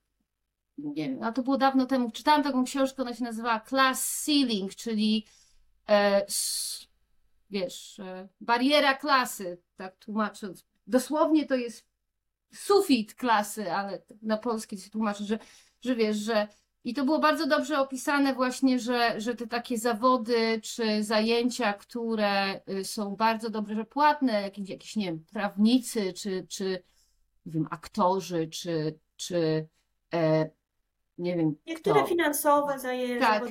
nie 0.79 1.09
wiem, 1.09 1.23
a 1.23 1.33
to 1.33 1.43
było 1.43 1.59
dawno 1.59 1.87
temu, 1.87 2.11
czytałam 2.11 2.43
taką 2.43 2.65
książkę, 2.65 3.03
ona 3.03 3.15
się 3.15 3.25
nazywała 3.25 3.61
Class 3.61 4.25
Ceiling, 4.25 4.75
czyli 4.75 5.27
e, 5.89 6.27
s, 6.27 6.87
wiesz, 7.51 7.99
e, 7.99 8.29
bariera 8.41 8.95
klasy, 8.95 9.59
tak 9.77 9.97
tłumacząc. 9.97 10.65
Dosłownie 10.87 11.47
to 11.47 11.55
jest 11.55 11.87
sufit 12.55 13.15
klasy, 13.15 13.73
ale 13.73 14.03
na 14.23 14.37
polski 14.37 14.79
się 14.79 14.91
tłumaczy, 14.91 15.25
że, 15.25 15.39
że 15.81 15.95
wiesz, 15.95 16.17
że 16.17 16.49
i 16.85 16.95
to 16.95 17.05
było 17.05 17.19
bardzo 17.19 17.47
dobrze 17.47 17.79
opisane 17.79 18.35
właśnie, 18.35 18.79
że, 18.79 19.21
że 19.21 19.35
te 19.35 19.47
takie 19.47 19.79
zawody 19.79 20.61
czy 20.63 21.03
zajęcia, 21.05 21.73
które 21.73 22.61
y, 22.69 22.85
są 22.85 23.17
bardzo 23.17 23.51
dobrze 23.51 23.85
płatne, 23.85 24.43
jakieś, 24.43 24.69
jakieś 24.69 24.97
nie 24.97 25.07
wiem, 25.07 25.25
prawnicy, 25.33 26.13
czy, 26.13 26.47
czy 26.49 26.83
nie 27.47 27.53
wiem, 27.53 27.67
aktorzy, 27.71 28.49
czy, 28.49 28.99
czy 29.17 29.69
e, 30.15 30.51
nie 31.19 31.37
wiem, 31.37 31.57
Niektóre 31.67 32.01
kto. 32.01 32.09
finansowe 32.09 32.79
zajęcia. 32.79 33.41
Tak, 33.41 33.43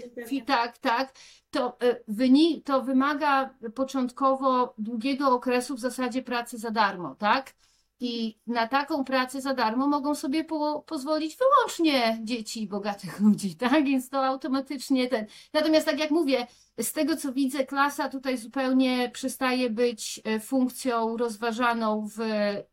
tak, 0.46 0.78
tak. 0.78 1.14
To, 1.52 1.78
y, 1.84 2.04
wyni- 2.08 2.62
to 2.64 2.82
wymaga 2.82 3.56
początkowo 3.76 4.74
długiego 4.78 5.32
okresu 5.32 5.76
w 5.76 5.80
zasadzie 5.80 6.22
pracy 6.22 6.58
za 6.58 6.72
darmo, 6.72 7.16
tak? 7.16 7.54
I 8.04 8.40
na 8.48 8.68
taką 8.68 9.04
pracę 9.04 9.42
za 9.42 9.54
darmo 9.54 9.88
mogą 9.88 10.16
sobie 10.16 10.44
po- 10.44 10.82
pozwolić 10.82 11.38
wyłącznie 11.38 12.20
dzieci 12.24 12.68
bogatych 12.68 13.20
ludzi, 13.26 13.56
tak? 13.56 13.86
Więc 13.86 14.10
to 14.10 14.26
automatycznie 14.26 15.08
ten. 15.08 15.26
Natomiast 15.54 15.86
tak 15.86 16.00
jak 16.00 16.12
mówię, 16.12 16.48
z 16.80 16.94
tego 16.94 17.18
co 17.18 17.34
widzę, 17.34 17.66
klasa 17.66 18.10
tutaj 18.10 18.38
zupełnie 18.38 19.10
przestaje 19.14 19.70
być 19.70 20.22
e, 20.24 20.40
funkcją 20.40 21.18
rozważaną 21.18 22.08
w 22.08 22.20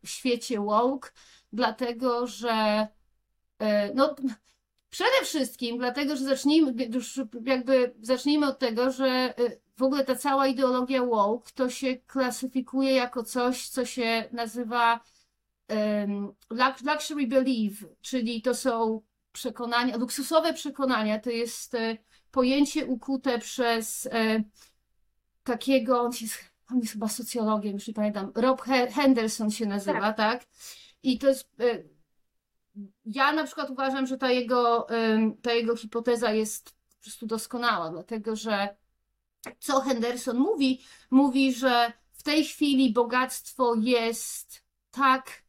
świecie 0.05 0.59
woke, 0.59 1.09
dlatego 1.53 2.27
że 2.27 2.87
e, 3.59 3.93
no, 3.93 4.15
Przede 4.89 5.21
wszystkim 5.23 5.77
dlatego, 5.77 6.15
że 6.15 6.23
zacznijmy, 6.23 6.73
już 6.93 7.19
jakby 7.45 7.93
zacznijmy 8.01 8.47
od 8.47 8.59
tego, 8.59 8.91
że 8.91 9.33
y, 9.39 9.61
w 9.77 9.83
ogóle 9.83 10.05
ta 10.05 10.15
cała 10.15 10.47
ideologia 10.47 11.05
woke 11.05 11.51
to 11.55 11.69
się 11.69 11.97
klasyfikuje 11.97 12.91
jako 12.91 13.23
coś, 13.23 13.69
co 13.69 13.85
się 13.85 14.29
nazywa 14.31 14.99
luxury 16.85 17.27
belief, 17.27 17.85
czyli 18.01 18.41
to 18.41 18.55
są 18.55 19.01
przekonania, 19.31 19.97
luksusowe 19.97 20.53
przekonania, 20.53 21.19
to 21.19 21.29
jest 21.29 21.75
e, 21.75 21.97
pojęcie 22.31 22.85
ukute 22.85 23.39
przez 23.39 24.09
e, 24.11 24.43
takiego, 25.43 26.01
on 26.01 26.11
jest, 26.21 26.51
on 26.71 26.79
jest 26.79 26.93
chyba 26.93 27.07
socjologiem, 27.07 27.73
już 27.73 27.87
nie 27.87 27.93
pamiętam, 27.93 28.31
Rob 28.35 28.61
He- 28.61 28.91
Henderson 28.91 29.51
się 29.51 29.65
nazywa, 29.65 30.13
tak? 30.13 30.45
I 31.03 31.19
to 31.19 31.27
jest 31.27 31.49
e, 31.59 31.83
ja 33.05 33.31
na 33.31 33.43
przykład 33.43 33.69
uważam, 33.69 34.07
że 34.07 34.17
ta 34.17 34.31
jego, 34.31 34.87
ta 35.41 35.53
jego 35.53 35.75
hipoteza 35.75 36.31
jest 36.31 36.71
po 36.71 37.03
prostu 37.03 37.25
doskonała, 37.25 37.89
dlatego 37.89 38.35
że 38.35 38.75
co 39.59 39.81
Henderson 39.81 40.37
mówi? 40.37 40.81
Mówi, 41.11 41.53
że 41.53 41.93
w 42.13 42.23
tej 42.23 42.45
chwili 42.45 42.93
bogactwo 42.93 43.75
jest 43.75 44.63
tak, 44.91 45.43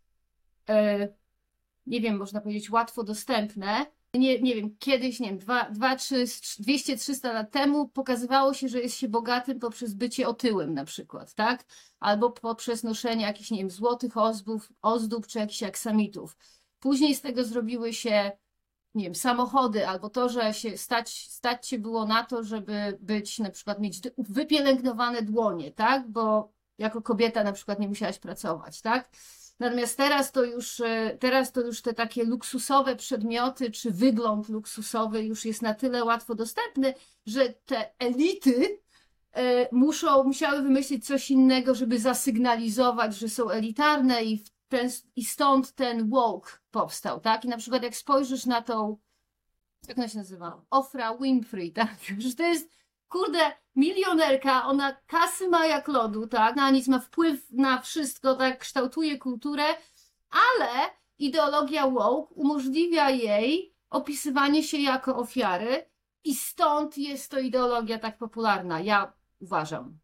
nie 1.86 2.00
wiem, 2.00 2.16
można 2.16 2.40
powiedzieć, 2.40 2.70
łatwo 2.70 3.04
dostępne. 3.04 3.86
Nie, 4.14 4.40
nie 4.40 4.54
wiem, 4.54 4.76
kiedyś, 4.78 5.20
nie 5.20 5.28
wiem, 5.28 5.38
2, 5.70 5.96
3, 5.96 6.24
200, 6.58 6.96
300 6.96 7.32
lat 7.32 7.50
temu 7.50 7.88
pokazywało 7.88 8.54
się, 8.54 8.68
że 8.68 8.80
jest 8.80 8.96
się 8.96 9.08
bogatym 9.08 9.58
poprzez 9.58 9.94
bycie 9.94 10.28
otyłym 10.28 10.74
na 10.74 10.84
przykład, 10.84 11.34
tak? 11.34 11.64
Albo 12.00 12.30
poprzez 12.30 12.84
noszenie 12.84 13.22
jakichś, 13.22 13.50
nie 13.50 13.58
wiem, 13.58 13.70
złotych 13.70 14.16
ozdób, 14.16 14.68
ozdób 14.82 15.26
czy 15.26 15.38
jakichś 15.38 15.62
aksamitów. 15.62 16.36
Później 16.80 17.14
z 17.14 17.20
tego 17.20 17.44
zrobiły 17.44 17.92
się, 17.92 18.32
nie 18.94 19.04
wiem, 19.04 19.14
samochody, 19.14 19.88
albo 19.88 20.10
to, 20.10 20.28
że 20.28 20.54
się 20.54 20.78
stać, 20.78 21.30
stać 21.30 21.68
się 21.68 21.78
było 21.78 22.06
na 22.06 22.24
to, 22.24 22.42
żeby 22.42 22.98
być, 23.00 23.38
na 23.38 23.50
przykład 23.50 23.80
mieć 23.80 24.00
wypielęgnowane 24.18 25.22
dłonie, 25.22 25.70
tak? 25.70 26.10
Bo 26.10 26.52
jako 26.78 27.02
kobieta 27.02 27.44
na 27.44 27.52
przykład 27.52 27.78
nie 27.80 27.88
musiałaś 27.88 28.18
pracować, 28.18 28.80
tak? 28.80 29.10
Natomiast 29.62 29.96
teraz 29.96 30.32
to 30.32 30.44
już, 30.44 30.80
e, 30.80 31.16
teraz 31.20 31.52
to 31.52 31.60
już 31.60 31.82
te 31.82 31.94
takie 31.94 32.24
luksusowe 32.24 32.96
przedmioty, 32.96 33.70
czy 33.70 33.90
wygląd 33.90 34.48
luksusowy 34.48 35.22
już 35.24 35.44
jest 35.44 35.62
na 35.62 35.74
tyle 35.74 36.04
łatwo 36.04 36.34
dostępny, 36.34 36.94
że 37.26 37.48
te 37.48 37.98
elity 37.98 38.78
e, 39.32 39.68
muszą, 39.72 40.24
musiały 40.24 40.62
wymyślić 40.62 41.06
coś 41.06 41.30
innego, 41.30 41.74
żeby 41.74 41.98
zasygnalizować, 41.98 43.16
że 43.16 43.28
są 43.28 43.50
elitarne 43.50 44.24
i 44.24 44.44
ten, 44.68 44.90
i 45.16 45.24
stąd 45.24 45.72
ten 45.72 46.10
woke 46.10 46.52
powstał, 46.70 47.20
tak? 47.20 47.44
I 47.44 47.48
na 47.48 47.56
przykład 47.56 47.82
jak 47.82 47.96
spojrzysz 47.96 48.46
na 48.46 48.62
tą, 48.62 48.96
jak 49.88 49.98
ona 49.98 50.08
się 50.08 50.18
nazywa? 50.18 50.64
Ofra 50.70 51.16
Winfrey, 51.16 51.72
tak? 51.72 51.96
Że 52.18 52.34
to 52.34 52.42
jest, 52.42 52.68
kurde, 53.12 53.52
milionerka, 53.76 54.64
ona 54.66 54.96
kasy 55.06 55.48
ma 55.48 55.66
jak 55.66 55.88
lodu, 55.88 56.26
tak? 56.26 56.56
Na 56.56 56.70
nic 56.70 56.88
ma 56.88 56.98
wpływ 56.98 57.40
na 57.50 57.80
wszystko, 57.80 58.34
tak? 58.34 58.58
Kształtuje 58.58 59.18
kulturę, 59.18 59.64
ale 60.30 60.68
ideologia 61.18 61.90
woke 61.90 62.34
umożliwia 62.34 63.10
jej 63.10 63.74
opisywanie 63.90 64.62
się 64.62 64.78
jako 64.78 65.16
ofiary 65.16 65.84
i 66.24 66.34
stąd 66.34 66.98
jest 66.98 67.30
to 67.30 67.38
ideologia 67.38 67.98
tak 67.98 68.18
popularna, 68.18 68.80
ja 68.80 69.12
uważam. 69.40 69.98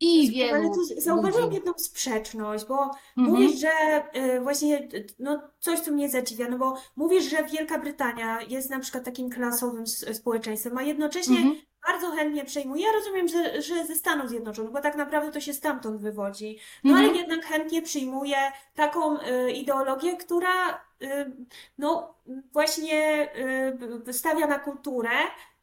I 0.00 0.30
wielu 0.30 0.54
Ale 0.54 0.70
tu 0.70 0.84
zauważyłam 1.00 1.44
ludzi. 1.44 1.54
jedną 1.56 1.72
sprzeczność, 1.76 2.64
bo 2.64 2.82
Mhm. 2.84 2.94
mówisz, 3.16 3.60
że 3.60 3.70
y, 4.16 4.40
właśnie 4.40 4.88
no, 5.18 5.42
coś, 5.58 5.80
co 5.80 5.90
mnie 5.90 6.08
zadziwia, 6.08 6.48
no 6.48 6.58
bo 6.58 6.76
mówisz, 6.96 7.24
że 7.24 7.44
Wielka 7.44 7.78
Brytania 7.78 8.40
jest 8.42 8.70
na 8.70 8.78
przykład 8.80 9.04
takim 9.04 9.30
klasowym 9.30 9.86
społeczeństwem, 9.86 10.78
a 10.78 10.82
jednocześnie 10.82 11.36
Mhm. 11.36 11.56
Bardzo 11.86 12.10
chętnie 12.10 12.44
przejmuje. 12.44 12.86
Ja 12.86 12.92
rozumiem, 12.92 13.28
że, 13.28 13.62
że 13.62 13.86
ze 13.86 13.94
Stanów 13.94 14.28
Zjednoczonych, 14.28 14.72
bo 14.72 14.80
tak 14.80 14.96
naprawdę 14.96 15.32
to 15.32 15.40
się 15.40 15.52
stamtąd 15.54 16.00
wywodzi. 16.00 16.58
No 16.84 16.90
Mhm. 16.90 17.10
ale 17.10 17.18
jednak 17.18 17.44
chętnie 17.44 17.82
przyjmuje 17.82 18.36
taką 18.74 19.18
y, 19.20 19.50
ideologię, 19.52 20.16
która 20.16 20.70
y, 21.02 21.06
no 21.78 22.14
właśnie 22.52 23.28
y, 24.08 24.12
stawia 24.12 24.46
na 24.46 24.58
kulturę. 24.58 25.10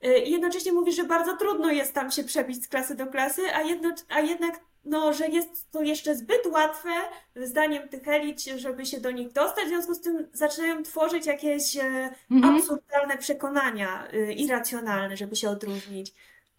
y, 0.06 0.18
I 0.18 0.32
jednocześnie 0.32 0.74
mówi, 0.74 0.92
że 0.94 1.04
bardzo 1.04 1.38
trudno 1.38 1.72
jest 1.72 1.94
tam 1.94 2.12
się 2.12 2.24
przebić 2.24 2.64
z 2.64 2.68
klasy 2.68 2.96
do 2.96 3.08
klasy, 3.08 3.42
a, 3.56 3.62
jedno, 3.62 3.90
a 4.10 4.20
jednak, 4.20 4.60
no, 4.86 5.14
że 5.14 5.28
jest 5.28 5.72
to 5.72 5.82
jeszcze 5.82 6.16
zbyt 6.16 6.46
łatwe, 6.46 6.90
zdaniem 7.36 7.90
tych 7.90 8.08
elit, 8.08 8.44
żeby 8.44 8.86
się 8.86 9.02
do 9.02 9.12
nich 9.12 9.32
dostać. 9.32 9.66
W 9.66 9.68
związku 9.68 9.94
z 9.94 10.02
tym 10.02 10.28
zaczynają 10.34 10.84
tworzyć 10.84 11.26
jakieś 11.26 11.78
e, 11.78 12.10
Mhm. 12.32 12.56
absurdalne 12.56 13.18
przekonania, 13.18 14.08
y, 14.14 14.34
irracjonalne, 14.34 15.18
żeby 15.18 15.36
się 15.36 15.50
odróżnić. 15.50 16.14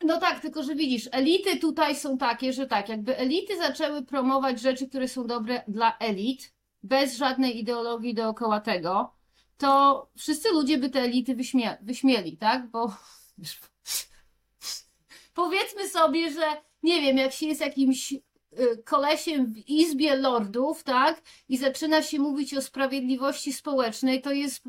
No 0.04 0.20
tak, 0.20 0.40
tylko 0.40 0.62
że 0.62 0.74
widzisz, 0.74 1.08
elity 1.12 1.56
tutaj 1.58 1.96
są 1.96 2.18
takie, 2.18 2.52
że 2.52 2.66
tak, 2.66 2.88
jakby 2.88 3.16
elity 3.18 3.56
zaczęły 3.56 4.02
promować 4.02 4.60
rzeczy, 4.60 4.88
które 4.88 5.08
są 5.08 5.26
dobre 5.26 5.62
dla 5.68 5.98
elit, 5.98 6.52
bez 6.82 7.16
żadnej 7.16 7.58
ideologii 7.58 8.14
dookoła 8.14 8.60
tego, 8.60 9.14
to 9.58 10.06
wszyscy 10.16 10.48
ludzie 10.52 10.78
by 10.78 10.90
te 10.90 11.00
elity 11.00 11.34
wyśmie 11.34 11.78
wyśmieli, 11.82 12.36
tak? 12.36 12.70
Bo 12.70 12.94
powiedzmy 15.34 15.88
sobie, 15.88 16.30
że 16.30 16.42
nie 16.82 17.00
wiem, 17.00 17.16
jak 17.16 17.32
się 17.32 17.46
jest 17.46 17.60
jakimś 17.60 18.12
y, 18.12 18.22
kolesiem 18.84 19.46
w 19.46 19.68
Izbie 19.68 20.16
Lordów, 20.16 20.84
tak? 20.84 21.22
I 21.48 21.56
zaczyna 21.56 22.02
się 22.02 22.18
mówić 22.18 22.54
o 22.54 22.62
sprawiedliwości 22.62 23.52
społecznej, 23.52 24.22
to 24.22 24.32
jest, 24.32 24.64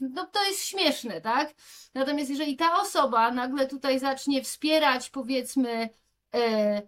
no, 0.00 0.26
to 0.26 0.44
jest 0.44 0.64
śmieszne, 0.64 1.20
tak? 1.20 1.54
Natomiast 1.94 2.30
jeżeli 2.30 2.56
ta 2.56 2.80
osoba 2.80 3.32
nagle 3.32 3.66
tutaj 3.66 3.98
zacznie 3.98 4.42
wspierać, 4.42 5.10
powiedzmy, 5.10 5.88
e, 6.34 6.82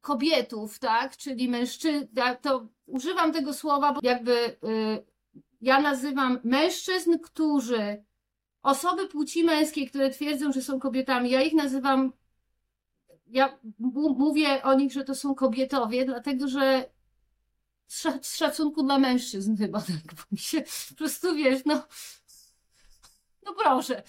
kobietów, 0.00 0.78
tak, 0.78 1.16
czyli 1.16 1.48
mężczyzn, 1.48 2.06
to 2.42 2.68
używam 2.86 3.32
tego 3.32 3.54
słowa, 3.54 3.92
bo 3.92 4.00
jakby 4.02 4.34
e, 4.34 4.56
ja 5.60 5.80
nazywam 5.80 6.40
mężczyzn, 6.44 7.18
którzy 7.18 8.04
osoby 8.62 9.08
płci 9.08 9.44
męskiej, 9.44 9.88
które 9.88 10.10
twierdzą, 10.10 10.52
że 10.52 10.62
są 10.62 10.80
kobietami, 10.80 11.30
ja 11.30 11.42
ich 11.42 11.54
nazywam, 11.54 12.12
ja 13.34 13.58
mówię 14.16 14.62
o 14.62 14.74
nich, 14.74 14.92
że 14.92 15.04
to 15.04 15.14
są 15.14 15.34
kobietowie, 15.34 16.04
dlatego 16.04 16.48
że 16.48 16.90
z 18.22 18.36
szacunku 18.36 18.82
dla 18.82 18.98
mężczyzn 18.98 19.56
chyba 19.56 19.80
tak, 19.80 20.14
bo 20.16 20.22
mi 20.32 20.38
się 20.38 20.62
po 20.88 20.94
prostu 20.94 21.34
wiesz, 21.34 21.60
no, 21.66 21.82
no 23.46 23.54
proszę. 23.54 24.02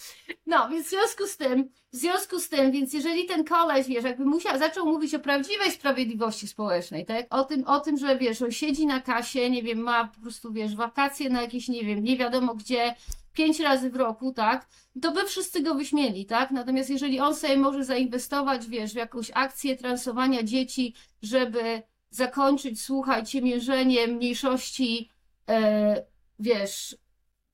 No, 0.46 0.70
więc 0.70 0.88
w 0.88 0.90
związku 0.90 1.28
z 1.28 1.38
tym, 1.38 1.70
w 1.94 1.96
związku 1.96 2.40
z 2.40 2.50
tym, 2.50 2.72
więc 2.72 2.94
jeżeli 2.94 3.26
ten 3.26 3.44
koleś, 3.44 3.88
wiesz, 3.88 4.04
jakby 4.04 4.26
musiał, 4.26 4.60
zaczął 4.60 4.86
mówić 4.86 5.16
o 5.16 5.20
prawdziwej 5.20 5.72
sprawiedliwości 5.72 6.48
społecznej, 6.48 7.06
tak? 7.06 7.26
O 7.30 7.44
tym, 7.44 7.68
o 7.68 7.80
tym, 7.80 7.98
że 7.98 8.18
wiesz, 8.18 8.42
on 8.42 8.52
siedzi 8.52 8.86
na 8.86 9.02
kasie, 9.02 9.50
nie 9.50 9.64
wiem, 9.64 9.80
ma 9.80 10.08
po 10.08 10.22
prostu, 10.22 10.54
wiesz, 10.54 10.76
wakacje 10.76 11.30
na 11.30 11.42
jakieś, 11.42 11.68
nie 11.68 11.84
wiem, 11.84 12.04
nie 12.04 12.18
wiadomo 12.18 12.56
gdzie, 12.56 12.96
pięć 13.36 13.60
razy 13.60 13.90
w 13.90 13.96
roku, 13.96 14.34
tak? 14.34 14.68
To 15.02 15.12
by 15.12 15.26
wszyscy 15.26 15.62
go 15.62 15.76
wyśmieli, 15.76 16.26
tak? 16.26 16.52
Natomiast 16.52 16.90
jeżeli 16.90 17.20
on 17.20 17.36
sobie 17.36 17.58
może 17.58 17.86
zainwestować, 17.86 18.68
wiesz, 18.68 18.94
w 18.94 18.96
jakąś 18.96 19.32
akcję 19.34 19.78
transowania 19.78 20.44
dzieci, 20.44 20.96
żeby 21.22 21.82
zakończyć, 22.10 22.82
słuchaj, 22.82 23.26
ciemiężenie 23.26 24.08
mniejszości, 24.08 25.10
e, 25.50 26.06
wiesz, 26.40 26.98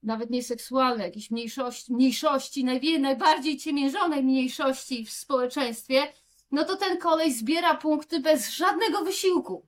nawet 0.04 0.30
nie 0.30 0.44
seksualne, 0.44 1.04
jakieś 1.04 1.32
mniejszości, 1.32 1.94
mniejszości, 1.94 2.64
najwie, 2.64 3.00
najbardziej 3.00 3.58
ciemiężonej 3.58 4.24
mniejszości 4.24 5.06
w 5.06 5.12
społeczeństwie, 5.12 6.08
no 6.52 6.64
to 6.64 6.76
ten 6.76 6.98
kolej 6.98 7.34
zbiera 7.34 7.78
punkty 7.78 8.20
bez 8.20 8.50
żadnego 8.50 9.04
wysiłku. 9.04 9.68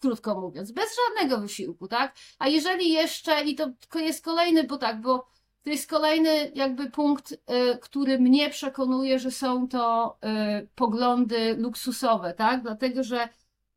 Krótko 0.00 0.40
mówiąc, 0.40 0.72
bez 0.72 0.96
żadnego 0.96 1.38
wysiłku, 1.38 1.88
tak? 1.88 2.16
A 2.38 2.48
jeżeli 2.48 2.92
jeszcze, 2.92 3.44
i 3.44 3.54
to 3.54 3.70
jest 3.94 4.24
kolejny, 4.24 4.64
bo 4.64 4.76
tak, 4.76 5.00
bo 5.00 5.26
to 5.64 5.70
jest 5.70 5.90
kolejny 5.90 6.52
jakby 6.54 6.90
punkt, 6.90 7.32
y, 7.32 7.36
który 7.78 8.18
mnie 8.18 8.50
przekonuje, 8.50 9.18
że 9.18 9.30
są 9.30 9.68
to 9.68 10.16
y, 10.60 10.68
poglądy 10.74 11.56
luksusowe, 11.56 12.34
tak? 12.34 12.62
Dlatego, 12.62 13.04
że 13.04 13.28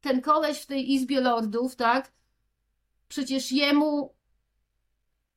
ten 0.02 0.22
koleś 0.22 0.62
w 0.62 0.66
tej 0.66 0.94
Izbie 0.94 1.22
Lordów, 1.22 1.76
tak? 1.76 2.12
Przecież 3.08 3.52
jemu 3.52 4.16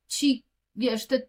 ci, 0.07 0.43
wiesz, 0.75 1.07
te 1.07 1.21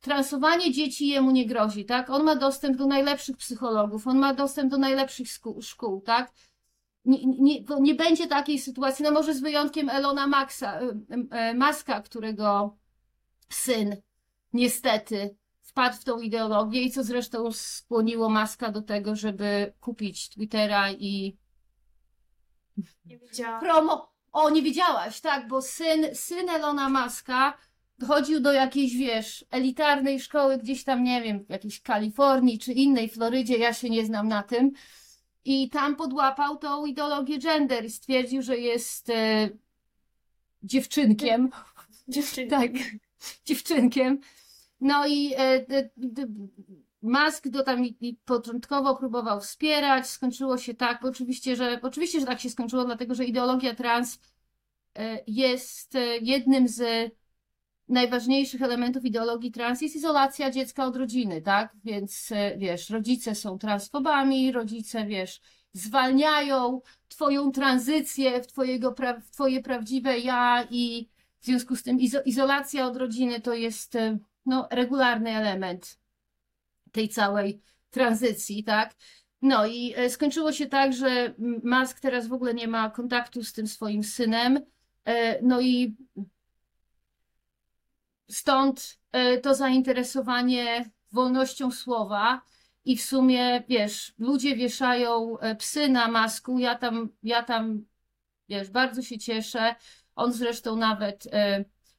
transowanie 0.00 0.72
dzieci 0.72 1.08
jemu 1.08 1.30
nie 1.30 1.46
grozi, 1.46 1.84
tak? 1.84 2.10
On 2.10 2.24
ma 2.24 2.36
dostęp 2.36 2.76
do 2.76 2.86
najlepszych 2.86 3.36
psychologów, 3.36 4.06
on 4.06 4.18
ma 4.18 4.34
dostęp 4.34 4.70
do 4.70 4.78
najlepszych 4.78 5.28
szkół, 5.60 6.00
tak? 6.00 6.32
Nie, 7.04 7.26
nie, 7.26 7.64
nie 7.80 7.94
będzie 7.94 8.26
takiej 8.26 8.58
sytuacji, 8.58 9.04
no 9.04 9.10
może 9.10 9.34
z 9.34 9.40
wyjątkiem 9.40 9.88
Elona 9.90 10.26
Maxa, 10.26 10.80
y, 10.80 11.54
Maska, 11.54 12.02
którego 12.02 12.76
syn 13.48 13.96
niestety 14.54 15.36
wpadł 15.62 15.96
w 15.96 16.04
tą 16.04 16.20
ideologię 16.20 16.82
i 16.82 16.90
co 16.90 17.04
zresztą 17.04 17.52
skłoniło 17.52 18.28
Maska 18.28 18.70
do 18.72 18.82
tego, 18.82 19.16
żeby 19.16 19.72
kupić 19.80 20.28
Twittera 20.28 20.90
i 20.92 21.36
Nie 23.04 23.18
wiedziałam. 23.18 23.60
promo. 23.60 24.14
O, 24.32 24.50
nie 24.50 24.62
wiedziałaś, 24.62 25.20
tak, 25.20 25.48
bo 25.48 25.62
syn, 25.62 26.06
syn 26.14 26.48
Elona 26.48 26.88
Muska 26.88 27.58
chodził 28.06 28.40
do 28.40 28.52
jakiejś, 28.52 28.96
wiesz, 28.96 29.44
elitarnej 29.50 30.20
szkoły 30.20 30.58
gdzieś 30.58 30.84
tam, 30.84 31.04
nie 31.04 31.22
wiem, 31.22 31.44
w 31.44 31.50
jakiejś 31.50 31.80
Kalifornii 31.80 32.58
czy 32.58 32.72
innej 32.72 33.08
Florydzie, 33.08 33.56
ja 33.58 33.74
się 33.74 33.90
nie 33.90 34.06
znam 34.06 34.28
na 34.28 34.42
tym. 34.42 34.72
I 35.44 35.68
tam 35.70 35.96
podłapał 35.96 36.56
tą 36.56 36.86
ideologię 36.86 37.38
gender 37.38 37.84
i 37.84 37.90
stwierdził, 37.90 38.42
że 38.42 38.58
jest 38.58 39.10
e, 39.10 39.48
dziewczynkiem. 40.62 41.50
Dziewczyny. 42.08 42.50
Tak, 42.50 42.70
dziewczynkiem. 43.46 44.20
No 44.84 45.06
i 45.06 45.34
e, 45.36 45.66
Musk 47.02 47.48
go 47.48 47.62
tam 47.62 47.84
początkowo 48.24 48.96
próbował 48.96 49.40
wspierać. 49.40 50.06
Skończyło 50.06 50.58
się 50.58 50.74
tak, 50.74 50.98
bo 51.02 51.08
oczywiście, 51.08 51.56
że 51.56 51.80
oczywiście, 51.82 52.20
że 52.20 52.26
tak 52.26 52.40
się 52.40 52.50
skończyło, 52.50 52.84
dlatego 52.84 53.14
że 53.14 53.24
ideologia 53.24 53.74
trans 53.74 54.20
e, 54.94 55.18
jest 55.26 55.94
e, 55.94 56.18
jednym 56.18 56.68
z 56.68 57.12
najważniejszych 57.88 58.62
elementów 58.62 59.04
ideologii 59.04 59.52
trans 59.52 59.82
jest 59.82 59.96
izolacja 59.96 60.50
dziecka 60.50 60.86
od 60.86 60.96
rodziny, 60.96 61.42
tak? 61.42 61.76
Więc 61.84 62.32
wiesz, 62.56 62.90
rodzice 62.90 63.34
są 63.34 63.58
transfobami, 63.58 64.52
rodzice, 64.52 65.06
wiesz, 65.06 65.40
zwalniają 65.72 66.80
twoją 67.08 67.52
tranzycję 67.52 68.42
w, 68.42 68.46
twojego 68.46 68.94
w 69.22 69.30
twoje 69.30 69.62
prawdziwe 69.62 70.18
ja 70.18 70.66
i 70.70 71.08
w 71.40 71.44
związku 71.44 71.76
z 71.76 71.82
tym 71.82 71.98
izo- 71.98 72.22
izolacja 72.24 72.86
od 72.86 72.96
rodziny 72.96 73.40
to 73.40 73.54
jest 73.54 73.96
no, 74.46 74.68
regularny 74.70 75.30
element 75.30 75.98
tej 76.92 77.08
całej 77.08 77.62
tranzycji, 77.90 78.64
tak? 78.64 78.94
No 79.42 79.66
i 79.66 79.94
e, 79.96 80.10
skończyło 80.10 80.52
się 80.52 80.66
tak, 80.66 80.92
że 80.92 81.34
Musk 81.64 82.00
teraz 82.00 82.26
w 82.26 82.32
ogóle 82.32 82.54
nie 82.54 82.68
ma 82.68 82.90
kontaktu 82.90 83.44
z 83.44 83.52
tym 83.52 83.66
swoim 83.66 84.04
synem. 84.04 84.60
E, 85.04 85.42
No 85.42 85.60
i 85.60 85.96
stąd 88.30 88.98
e, 89.12 89.38
to 89.38 89.54
zainteresowanie 89.54 90.90
wolnością 91.12 91.70
słowa. 91.70 92.42
I 92.84 92.96
w 92.96 93.02
sumie, 93.02 93.62
wiesz, 93.68 94.14
ludzie 94.18 94.56
wieszają 94.56 95.36
psy 95.58 95.88
na 95.88 96.08
masku. 96.08 96.58
Ja 96.58 96.74
tam, 96.74 97.08
ja 97.22 97.42
tam, 97.42 97.84
wiesz, 98.48 98.70
bardzo 98.70 99.02
się 99.02 99.18
cieszę. 99.18 99.74
On 100.16 100.32
zresztą 100.32 100.76
nawet, 100.76 101.28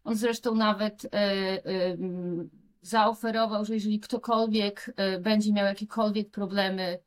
on 0.05 0.15
zresztą 0.15 0.55
nawet 0.55 1.05
e, 1.05 1.63
mm, 1.63 2.49
zaoferował, 2.81 3.65
że 3.65 3.73
jeżeli 3.73 3.99
ktokolwiek 3.99 4.93
e, 4.95 5.19
będzie 5.19 5.53
miał 5.53 5.65
jakiekolwiek 5.65 6.31
problemy 6.31 6.99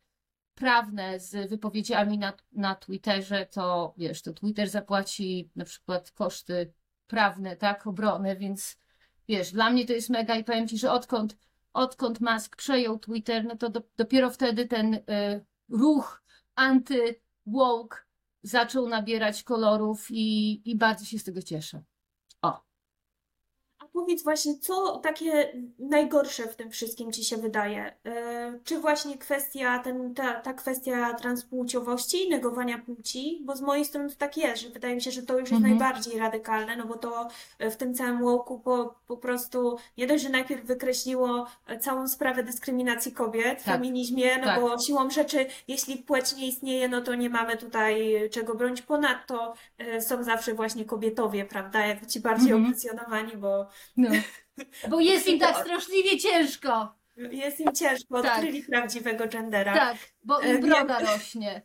prawne 0.54 1.20
z 1.20 1.50
wypowiedziami 1.50 2.18
na, 2.18 2.32
na 2.52 2.74
Twitterze, 2.74 3.46
to 3.46 3.94
wiesz, 3.96 4.22
to 4.22 4.32
Twitter 4.32 4.68
zapłaci 4.68 5.50
na 5.56 5.64
przykład 5.64 6.10
koszty 6.10 6.72
prawne, 7.06 7.56
tak, 7.56 7.86
obrony, 7.86 8.36
więc 8.36 8.76
wiesz, 9.28 9.52
dla 9.52 9.70
mnie 9.70 9.86
to 9.86 9.92
jest 9.92 10.10
mega 10.10 10.36
i 10.36 10.44
powiem 10.44 10.68
Ci, 10.68 10.78
że 10.78 10.92
odkąd, 10.92 11.36
odkąd 11.72 12.20
Musk 12.20 12.56
przejął 12.56 12.98
Twitter, 12.98 13.44
no 13.44 13.56
to 13.56 13.70
do, 13.70 13.82
dopiero 13.96 14.30
wtedy 14.30 14.66
ten 14.66 14.94
y, 14.94 15.00
ruch 15.68 16.22
anty-woke 16.56 17.96
zaczął 18.42 18.88
nabierać 18.88 19.42
kolorów 19.42 20.06
i, 20.10 20.60
i 20.70 20.76
bardzo 20.76 21.04
się 21.04 21.18
z 21.18 21.24
tego 21.24 21.42
cieszę. 21.42 21.82
Powiedz 23.92 24.22
właśnie, 24.24 24.58
co 24.58 24.98
takie 24.98 25.52
najgorsze 25.78 26.42
w 26.42 26.56
tym 26.56 26.70
wszystkim 26.70 27.12
ci 27.12 27.24
się 27.24 27.36
wydaje? 27.36 27.92
E, 28.06 28.58
Czy 28.64 28.78
właśnie 28.78 29.18
kwestia, 29.18 29.78
ten, 29.78 30.14
ta, 30.14 30.34
ta 30.40 30.52
kwestia 30.52 31.14
transpłciowości, 31.14 32.28
negowania 32.28 32.78
płci? 32.78 33.38
Bo 33.44 33.56
z 33.56 33.60
mojej 33.60 33.84
strony 33.84 34.08
to 34.10 34.16
tak 34.16 34.36
jest, 34.36 34.62
że 34.62 34.68
wydaje 34.68 34.94
mi 34.94 35.02
się, 35.02 35.10
że 35.10 35.22
to 35.22 35.32
już 35.38 35.50
jest 35.50 35.52
Mhm. 35.62 35.78
najbardziej 35.78 36.18
radykalne, 36.18 36.76
no 36.76 36.86
bo 36.86 36.94
to 36.96 37.28
e, 37.58 37.70
w 37.70 37.76
tym 37.76 37.94
całym 37.94 38.22
łoku 38.22 38.58
po, 38.60 38.94
po 39.06 39.16
prostu 39.16 39.76
nie 39.98 40.06
dość, 40.06 40.22
że 40.24 40.28
najpierw 40.30 40.64
wykreśliło 40.64 41.46
e, 41.66 41.78
całą 41.78 42.08
sprawę 42.08 42.42
dyskryminacji 42.44 43.12
kobiet 43.12 43.60
w 43.60 43.64
Tak. 43.64 43.74
feminizmie, 43.74 44.38
no 44.38 44.44
Tak. 44.44 44.60
bo 44.60 44.78
siłą 44.78 45.10
rzeczy, 45.10 45.46
jeśli 45.68 45.96
płeć 45.96 46.36
nie 46.36 46.46
istnieje, 46.48 46.88
no 46.88 47.00
to 47.00 47.14
nie 47.14 47.30
mamy 47.30 47.56
tutaj 47.56 48.12
czego 48.32 48.54
bronić. 48.54 48.82
Ponadto 48.82 49.54
są 50.00 50.24
zawsze 50.24 50.54
właśnie 50.54 50.84
kobietowie, 50.84 51.44
prawda, 51.44 51.86
jak 51.86 52.06
ci 52.06 52.20
bardziej 52.20 52.52
Mhm. 52.52 52.64
opresjonowani, 52.66 53.36
bo 53.36 53.66
No. 53.96 54.10
Bo 54.88 55.00
jest 55.10 55.26
im 55.26 55.38
tak 55.38 55.56
straszliwie 55.56 56.18
ciężko. 56.18 56.98
Jest 57.16 57.60
im 57.60 57.72
ciężko, 57.74 58.22
Tak. 58.22 58.32
odkryli 58.34 58.62
prawdziwego 58.62 59.28
gendera. 59.28 59.74
Tak, 59.74 59.96
bo 60.24 60.42
E, 60.42 60.54
im 60.54 60.60
broda 60.60 60.98
rośnie. 60.98 61.62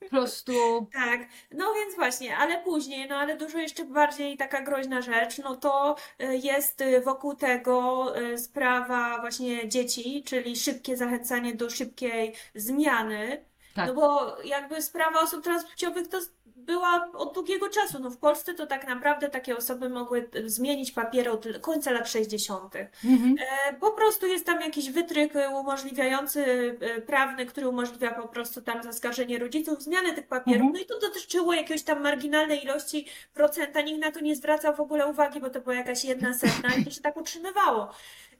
Po 0.00 0.08
prostu. 0.08 0.52
Tak, 0.92 1.20
no 1.50 1.74
więc 1.74 1.94
właśnie, 1.94 2.36
ale 2.36 2.62
później, 2.64 3.08
no 3.08 3.16
ale 3.16 3.36
dużo 3.36 3.58
jeszcze 3.58 3.84
bardziej 3.84 4.36
taka 4.36 4.62
groźna 4.62 5.02
rzecz, 5.02 5.38
no 5.38 5.56
to 5.56 5.96
y, 6.22 6.36
jest 6.36 6.84
wokół 7.04 7.34
tego 7.34 8.12
y, 8.18 8.38
sprawa 8.38 9.20
właśnie 9.20 9.68
dzieci, 9.68 10.22
czyli 10.26 10.56
szybkie 10.56 10.96
zachęcanie 10.96 11.54
do 11.54 11.70
szybkiej 11.70 12.34
zmiany. 12.54 13.44
Tak. 13.76 13.86
No 13.86 13.94
bo 13.94 14.36
jakby 14.44 14.82
sprawa 14.82 15.20
osób 15.20 15.44
transpłciowych 15.44 16.08
to 16.08 16.18
była 16.66 17.08
od 17.14 17.34
długiego 17.34 17.68
czasu. 17.68 17.98
No 18.00 18.10
w 18.10 18.16
Polsce 18.16 18.54
to 18.54 18.66
tak 18.66 18.86
naprawdę 18.86 19.28
takie 19.28 19.56
osoby 19.56 19.88
mogły 19.88 20.28
y, 20.36 20.50
zmienić 20.50 20.92
papiery 20.92 21.30
od 21.30 21.46
końca 21.60 21.92
lat 21.92 22.08
60. 22.08 22.74
Mhm. 23.04 23.36
E, 23.68 23.72
Po 23.72 23.90
prostu 23.90 24.26
jest 24.26 24.46
tam 24.46 24.60
jakiś 24.60 24.90
wytryk 24.90 25.36
e, 25.36 25.48
umożliwiający 25.48 26.44
e, 26.80 27.00
prawny, 27.00 27.46
który 27.46 27.68
umożliwia 27.68 28.10
po 28.10 28.28
prostu 28.28 28.62
tam 28.62 28.82
zaskarżenie 28.82 29.38
rodziców, 29.38 29.82
zmianę 29.82 30.12
tych 30.12 30.26
papierów. 30.26 30.62
Mhm. 30.62 30.72
No 30.72 30.80
i 30.80 30.86
to 30.86 31.00
dotyczyło 31.00 31.54
jakiejś 31.54 31.82
tam 31.82 32.02
marginalnej 32.02 32.64
ilości 32.64 33.06
procenta. 33.34 33.80
Nikt 33.80 34.00
na 34.00 34.12
to 34.12 34.20
nie 34.20 34.36
zwracał 34.36 34.76
w 34.76 34.80
ogóle 34.80 35.06
uwagi, 35.06 35.40
bo 35.40 35.50
to 35.50 35.60
była 35.60 35.74
jakaś 35.74 36.04
jedna 36.04 36.34
setna 36.34 36.74
i 36.74 36.84
to 36.84 36.90
się 36.90 37.00
tak 37.00 37.16
utrzymywało. 37.16 37.90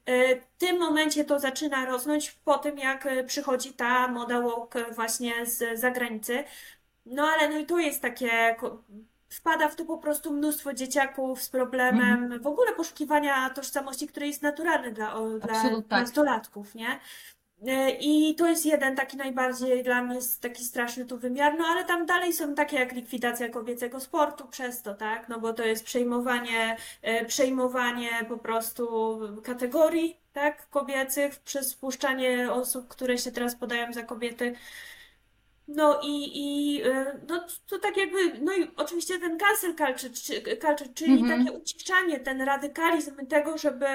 E, 0.07 0.35
W 0.41 0.57
tym 0.57 0.79
momencie 0.79 1.25
to 1.25 1.39
zaczyna 1.39 1.85
rosnąć 1.85 2.31
po 2.31 2.57
tym, 2.57 2.77
jak 2.77 3.05
e, 3.05 3.23
przychodzi 3.23 3.73
ta 3.73 4.07
moda 4.07 4.41
woke 4.41 4.85
właśnie 4.91 5.45
z 5.45 5.79
zagranicy. 5.79 6.43
No 7.05 7.23
ale 7.23 7.49
no 7.49 7.57
i 7.57 7.65
to 7.65 7.79
jest 7.79 8.01
takie 8.01 8.55
wpada 9.29 9.69
w 9.69 9.75
to 9.75 9.85
po 9.85 9.97
prostu 9.97 10.33
mnóstwo 10.33 10.73
dzieciaków 10.73 11.41
z 11.41 11.49
problemem 11.49 12.39
w 12.39 12.47
ogóle 12.47 12.73
poszukiwania 12.73 13.49
tożsamości, 13.49 14.07
który 14.07 14.27
jest 14.27 14.41
naturalny 14.41 14.91
dla, 14.91 15.13
dla 15.39 15.55
Absolut, 15.55 15.87
tak. 15.87 16.01
nastolatków, 16.01 16.75
nie? 16.75 16.99
E, 17.65 17.89
I 17.91 18.35
to 18.35 18.47
jest 18.47 18.65
jeden 18.65 18.95
taki 18.95 19.17
najbardziej 19.17 19.83
dla 19.83 20.03
mnie 20.03 20.19
taki 20.41 20.63
straszny 20.63 21.05
tu 21.05 21.17
wymiar, 21.17 21.57
no 21.57 21.65
ale 21.65 21.83
tam 21.85 22.05
dalej 22.05 22.33
są 22.33 22.55
takie 22.55 22.77
jak 22.77 22.91
likwidacja 22.93 23.49
kobiecego 23.49 23.99
sportu 23.99 24.47
przez 24.47 24.81
to, 24.81 24.93
tak? 24.95 25.29
No 25.29 25.39
bo 25.39 25.53
to 25.53 25.63
jest 25.65 25.83
przejmowanie, 25.85 26.77
e, 27.01 27.25
przejmowanie 27.25 28.09
po 28.29 28.37
prostu 28.37 29.19
kategorii, 29.43 30.17
tak? 30.33 30.69
Kobiecych 30.69 31.39
przez 31.39 31.73
wpuszczanie 31.73 32.51
osób, 32.51 32.87
które 32.87 33.17
się 33.17 33.31
teraz 33.31 33.55
podają 33.55 33.93
za 33.93 34.03
kobiety. 34.03 34.55
No 35.67 35.99
i, 36.03 36.31
i 36.33 36.81
e, 36.83 37.19
no, 37.27 37.45
to 37.67 37.79
tak 37.79 37.97
jakby, 37.97 38.39
no 38.41 38.53
i 38.53 38.71
oczywiście 38.75 39.19
ten 39.19 39.37
cancel 39.37 39.75
culture, 39.75 40.11
czy- 40.13 40.57
culture, 40.57 40.93
czyli 40.93 41.13
Mhm. 41.21 41.45
takie 41.45 41.57
uciszanie, 41.57 42.19
ten 42.19 42.41
radykalizm 42.41 43.25
tego, 43.27 43.57
żeby 43.57 43.85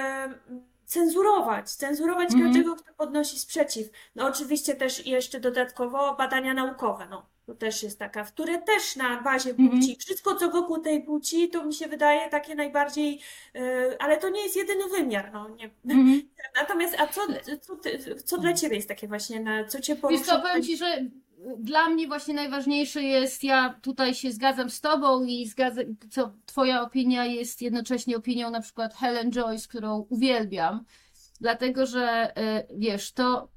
mm, 0.83 0.87
cenzurować, 0.87 1.71
cenzurować 1.71 2.31
Mhm. 2.33 2.43
każdego, 2.43 2.75
kto 2.75 2.93
podnosi 2.93 3.39
sprzeciw. 3.39 3.87
No 4.15 4.27
oczywiście 4.27 4.75
też 4.75 5.05
jeszcze 5.05 5.39
dodatkowo 5.39 6.15
badania 6.15 6.53
naukowe, 6.53 7.07
no 7.09 7.25
to 7.45 7.55
też 7.55 7.83
jest 7.83 7.99
taka, 7.99 8.23
które 8.23 8.61
też 8.61 8.95
na 8.95 9.21
bazie 9.21 9.49
Mhm. 9.49 9.69
płci, 9.69 9.95
wszystko 9.99 10.35
co 10.35 10.49
wokół 10.49 10.79
tej 10.79 11.03
płci, 11.03 11.49
to 11.49 11.65
mi 11.65 11.73
się 11.73 11.87
wydaje 11.87 12.29
takie 12.29 12.55
najbardziej, 12.55 13.19
e, 13.55 13.95
ale 13.99 14.17
to 14.17 14.29
nie 14.29 14.43
jest 14.43 14.55
jedyny 14.55 14.89
wymiar, 14.89 15.31
no 15.33 15.49
nie. 15.49 15.69
Mhm. 15.95 16.21
Natomiast, 16.61 16.95
a 16.99 17.07
co, 17.07 17.21
co, 17.61 17.75
ty, 17.75 18.15
co 18.25 18.37
dla 18.37 18.53
ciebie 18.53 18.75
jest 18.75 18.87
takie 18.87 19.07
właśnie, 19.07 19.39
na, 19.39 19.65
co 19.65 19.81
cię 19.81 19.93
Wiesz 19.93 20.01
porusza? 20.01 20.23
co, 20.25 20.41
powiem 20.41 20.63
Ci, 20.63 20.77
że 20.77 21.01
dla 21.57 21.89
mnie 21.89 22.07
właśnie 22.07 22.33
najważniejsze 22.33 23.03
jest, 23.03 23.43
ja 23.43 23.79
tutaj 23.81 24.15
się 24.15 24.31
zgadzam 24.31 24.69
z 24.69 24.81
Tobą 24.81 25.23
i 25.23 25.45
zgadzam, 25.47 25.85
co 26.09 26.33
Twoja 26.45 26.81
opinia 26.81 27.25
jest 27.25 27.61
jednocześnie 27.61 28.17
opinią 28.17 28.51
na 28.51 28.61
przykład 28.61 28.93
Helen 28.93 29.31
Joyce, 29.31 29.67
którą 29.67 29.99
uwielbiam, 30.09 30.85
dlatego 31.41 31.85
że 31.85 32.37
e, 32.37 32.67
wiesz, 32.77 33.11
to 33.11 33.51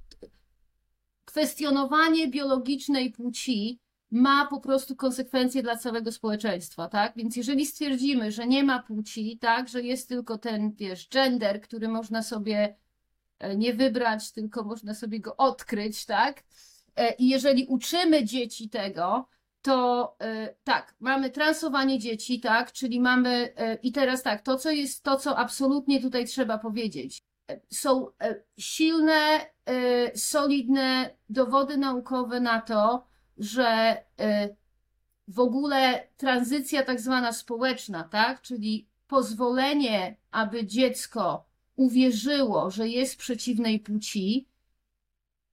kwestionowanie 1.25 2.29
biologicznej 2.29 3.11
płci 3.11 3.81
ma 4.11 4.47
po 4.47 4.61
prostu 4.61 4.97
konsekwencje 4.97 5.63
dla 5.63 5.77
całego 5.77 6.13
społeczeństwa, 6.13 6.89
tak? 6.89 7.13
Więc 7.17 7.37
jeżeli 7.37 7.67
stwierdzimy, 7.67 8.33
że 8.33 8.47
nie 8.47 8.65
ma 8.65 8.83
płci, 8.83 9.39
tak, 9.39 9.69
że 9.69 9.83
jest 9.83 10.09
tylko 10.09 10.39
ten, 10.39 10.73
wiesz, 10.73 11.09
gender, 11.09 11.61
który 11.61 11.89
można 11.89 12.23
sobie 12.23 12.77
e, 13.39 13.57
nie 13.57 13.75
wybrać, 13.75 14.33
tylko 14.33 14.65
można 14.65 14.95
sobie 14.95 15.21
go 15.21 15.37
odkryć, 15.37 16.07
tak? 16.07 16.43
E, 16.97 17.15
I 17.15 17.29
jeżeli 17.29 17.67
uczymy 17.67 18.25
dzieci 18.25 18.69
tego, 18.69 19.29
to 19.63 20.17
e, 20.21 20.55
tak, 20.65 20.95
mamy 21.01 21.31
transowanie 21.31 21.99
dzieci, 21.99 22.41
tak, 22.41 22.73
czyli 22.73 23.01
mamy, 23.01 23.53
e, 23.57 23.75
i 23.75 23.93
teraz 23.93 24.23
tak, 24.23 24.43
to 24.43 24.57
co 24.57 24.71
jest, 24.71 25.03
to 25.03 25.17
co 25.17 25.39
absolutnie 25.39 26.03
tutaj 26.03 26.25
trzeba 26.25 26.59
powiedzieć, 26.59 27.23
są 27.71 28.07
silne, 28.59 29.41
solidne 30.15 31.11
dowody 31.29 31.77
naukowe 31.77 32.41
na 32.41 32.61
to, 32.61 33.07
że 33.39 33.97
w 35.29 35.41
ogóle 35.41 36.09
tranzycja 36.17 36.83
tak 36.83 37.01
zwana 37.01 37.33
społeczna, 37.33 38.05
tak, 38.05 38.41
czyli 38.41 38.89
pozwolenie, 39.07 40.17
aby 40.31 40.67
dziecko 40.67 41.47
uwierzyło, 41.77 42.71
że 42.71 42.89
jest 42.89 43.17
przeciwnej 43.17 43.81
płci, 43.81 44.49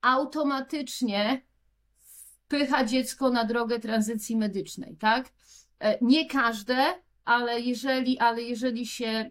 automatycznie 0.04 1.42
wpycha 2.44 2.84
dziecko 2.84 3.30
na 3.30 3.44
drogę 3.44 3.80
tranzycji 3.80 4.36
medycznej, 4.36 4.96
tak? 4.96 5.32
E, 5.80 5.98
Nie 6.00 6.26
każde, 6.26 6.76
ale 7.24 7.60
jeżeli, 7.60 8.18
ale 8.18 8.42
jeżeli 8.42 8.86
się, 8.86 9.30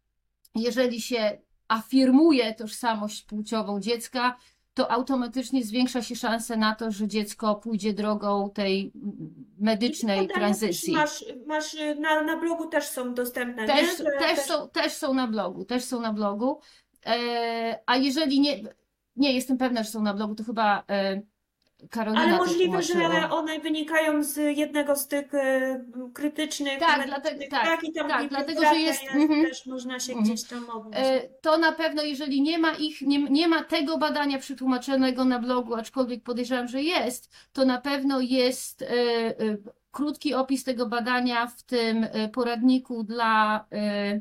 jeżeli 0.54 1.00
się 1.00 1.38
afirmuje 1.68 2.54
tożsamość 2.54 3.22
płciową 3.22 3.80
dziecka, 3.80 4.36
to 4.74 4.90
automatycznie 4.90 5.64
zwiększa 5.64 6.02
się 6.02 6.16
szanse 6.16 6.56
na 6.56 6.74
to, 6.74 6.90
że 6.90 7.08
dziecko 7.08 7.54
pójdzie 7.54 7.92
drogą 7.92 8.50
tej 8.50 8.92
medycznej 9.58 10.26
też 10.26 10.36
tranzycji. 10.36 10.94
Masz, 10.94 11.24
masz 11.46 11.76
na, 11.98 12.22
na 12.22 12.36
blogu 12.36 12.66
też 12.66 12.84
są 12.84 13.14
dostępne, 13.14 13.66
Też? 13.66 13.98
Że 13.98 14.04
też, 14.04 14.38
są, 14.38 14.68
też 14.68 14.92
są 14.92 15.14
na 15.14 15.26
blogu, 15.26 15.64
też 15.64 15.84
są 15.84 16.00
na 16.00 16.12
blogu. 16.12 16.60
E, 17.06 17.78
a 17.86 17.96
jeżeli 17.96 18.40
nie, 18.40 18.62
nie 19.16 19.32
jestem 19.32 19.58
pewna, 19.58 19.82
że 19.82 19.90
są 19.90 20.02
na 20.02 20.14
blogu, 20.14 20.34
to 20.34 20.44
chyba 20.44 20.84
e, 20.90 21.22
Karolina 21.90 22.22
Ale 22.22 22.36
możliwe, 22.36 22.82
że 22.82 23.30
one 23.30 23.58
wynikają 23.60 24.22
z 24.24 24.36
jednego 24.58 24.96
z 24.96 25.06
tych 25.08 25.34
y, 25.34 25.84
krytycznych, 26.14 26.78
Tak, 26.78 27.06
dlatego- 27.06 27.44
tak, 27.50 27.84
i 27.84 27.92
tam 27.92 28.08
tak, 28.08 28.28
dlatego, 28.28 28.60
że 28.60 28.76
jest- 28.78 29.02
mhm. 29.14 29.42
też 29.44 29.66
można 29.66 30.00
się 30.00 30.12
Mhm. 30.12 30.24
gdzieś 30.28 30.48
tam 30.48 30.70
odnieść. 30.70 30.98
E, 31.04 31.20
To 31.40 31.58
na 31.58 31.72
pewno, 31.72 32.02
jeżeli 32.02 32.42
nie 32.42 32.58
ma 32.58 32.72
ich, 32.72 33.02
nie, 33.02 33.18
nie 33.22 33.48
ma 33.48 33.64
tego 33.64 33.98
badania 33.98 34.38
przetłumaczonego 34.38 35.24
na 35.24 35.38
blogu, 35.38 35.74
aczkolwiek 35.74 36.22
podejrzewam, 36.22 36.68
że 36.68 36.82
jest, 36.82 37.30
to 37.52 37.64
na 37.64 37.80
pewno 37.80 38.20
jest 38.20 38.82
e, 38.82 38.86
e, 38.88 39.34
krótki 39.90 40.34
opis 40.34 40.64
tego 40.64 40.86
badania 40.86 41.46
w 41.46 41.62
tym 41.62 42.04
e, 42.12 42.28
poradniku 42.28 43.04
dla 43.04 43.64
e, 43.72 44.20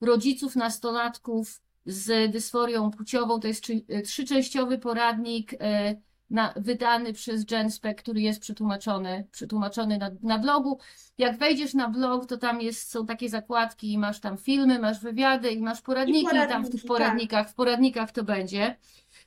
rodziców 0.00 0.56
nastolatków 0.56 1.60
z 1.86 2.32
dysforią 2.32 2.90
płciową. 2.90 3.40
To 3.40 3.48
jest 3.48 3.66
e, 3.88 4.02
trzyczęściowy 4.02 4.78
poradnik 4.78 5.54
e, 5.60 5.94
na, 6.30 6.54
wydany 6.56 7.12
przez 7.12 7.44
GenSpec, 7.44 7.98
który 7.98 8.20
jest 8.20 8.40
przetłumaczony, 8.40 9.26
przetłumaczony 9.30 9.98
na, 9.98 10.10
na 10.22 10.38
blogu. 10.38 10.78
Jak 11.18 11.38
wejdziesz 11.38 11.74
na 11.74 11.88
blog, 11.88 12.26
to 12.26 12.36
tam 12.36 12.60
jest, 12.60 12.90
są 12.90 13.06
takie 13.06 13.28
zakładki 13.28 13.92
i 13.92 13.98
masz 13.98 14.20
tam 14.20 14.36
filmy, 14.38 14.78
masz 14.78 15.00
wywiady 15.00 15.50
i 15.50 15.60
masz 15.60 15.80
poradniki, 15.80 16.20
i 16.20 16.24
tam 16.24 16.32
w 16.32 16.38
poradniki, 16.38 16.72
tych 16.72 16.80
tak. 16.80 16.88
poradnikach, 16.88 17.50
w 17.50 17.54
poradnikach 17.54 18.12
to 18.12 18.24
będzie. 18.24 18.76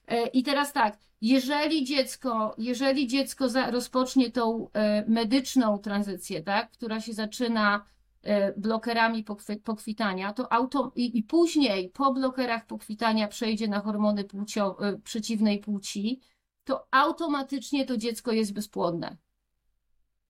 E, 0.08 0.28
I 0.28 0.44
teraz 0.44 0.74
tak, 0.74 0.98
jeżeli 1.22 1.86
dziecko, 1.86 2.56
jeżeli 2.58 3.08
dziecko 3.08 3.50
za, 3.50 3.72
rozpocznie 3.72 4.32
tą 4.32 4.70
medyczną 5.08 5.78
tranzycję, 5.78 6.44
tak, 6.44 6.72
która 6.72 7.02
się 7.02 7.14
zaczyna 7.14 7.86
blokerami 8.58 9.24
pokwy- 9.24 9.60
pokwitania, 9.62 10.34
to 10.34 10.54
auto, 10.54 10.92
i, 10.96 11.18
i 11.18 11.24
później 11.24 11.90
po 11.90 12.14
blokerach 12.14 12.66
pokwitania 12.66 13.28
przejdzie 13.28 13.68
na 13.68 13.80
hormony 13.80 14.24
płcio, 14.24 14.88
e, 14.88 14.98
przeciwnej 14.98 15.60
płci, 15.60 16.20
to 16.64 16.88
automatycznie 16.92 17.86
to 17.86 17.98
dziecko 17.98 18.32
jest 18.32 18.54
bezpłodne. 18.54 19.18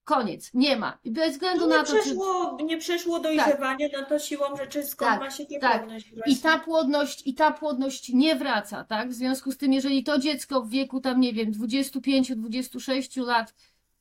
Koniec, 0.04 0.52
nie 0.54 0.78
ma. 0.78 0.98
I 1.04 1.12
bez 1.12 1.32
względu 1.32 1.62
No 1.68 1.68
nie 1.72 1.78
na 1.78 1.84
to, 1.84 1.94
czy 1.94 2.00
przeszło, 2.02 2.58
nie 2.64 2.78
przeszło 2.78 3.20
dojrzewanie, 3.20 3.90
no 3.94 4.06
to 4.06 4.20
siłą 4.20 4.56
rzeczy 4.58 4.84
skąd 4.84 5.12
Tak, 5.12 5.20
ma 5.20 5.32
się 5.32 5.46
tak. 5.46 5.52
niepłodność 5.74 6.08
I 6.08 6.16
właśnie. 6.16 6.36
ta 6.38 6.60
płodność, 6.60 7.28
i 7.28 7.34
ta 7.34 7.52
płodność 7.52 8.10
nie 8.14 8.36
wraca, 8.36 8.84
tak? 8.84 9.10
W 9.10 9.14
związku 9.14 9.52
z 9.52 9.58
tym, 9.58 9.74
jeżeli 9.74 10.04
to 10.04 10.20
dziecko 10.20 10.62
w 10.62 10.70
wieku 10.70 11.00
tam, 11.02 11.20
nie 11.20 11.34
wiem, 11.34 11.52
25-26 11.52 13.26
lat 13.26 13.54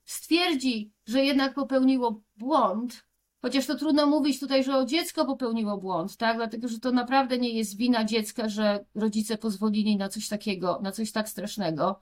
stwierdzi, 0.04 0.92
że 1.06 1.24
jednak 1.24 1.54
popełniło 1.54 2.22
błąd, 2.36 3.05
chociaż 3.46 3.66
to 3.66 3.74
trudno 3.74 4.06
mówić 4.06 4.40
tutaj, 4.40 4.64
że 4.64 4.76
o 4.76 4.84
dziecko 4.84 5.24
popełniło 5.24 5.78
błąd, 5.78 6.16
tak? 6.16 6.36
Dlatego, 6.36 6.68
że 6.68 6.80
to 6.80 6.92
naprawdę 6.92 7.38
nie 7.38 7.50
jest 7.50 7.76
wina 7.76 8.04
dziecka, 8.04 8.48
że 8.48 8.84
rodzice 8.94 9.38
pozwolili 9.38 9.96
na 9.96 10.08
coś 10.08 10.28
takiego, 10.28 10.80
na 10.82 10.92
coś 10.92 11.12
tak 11.12 11.28
strasznego. 11.28 12.00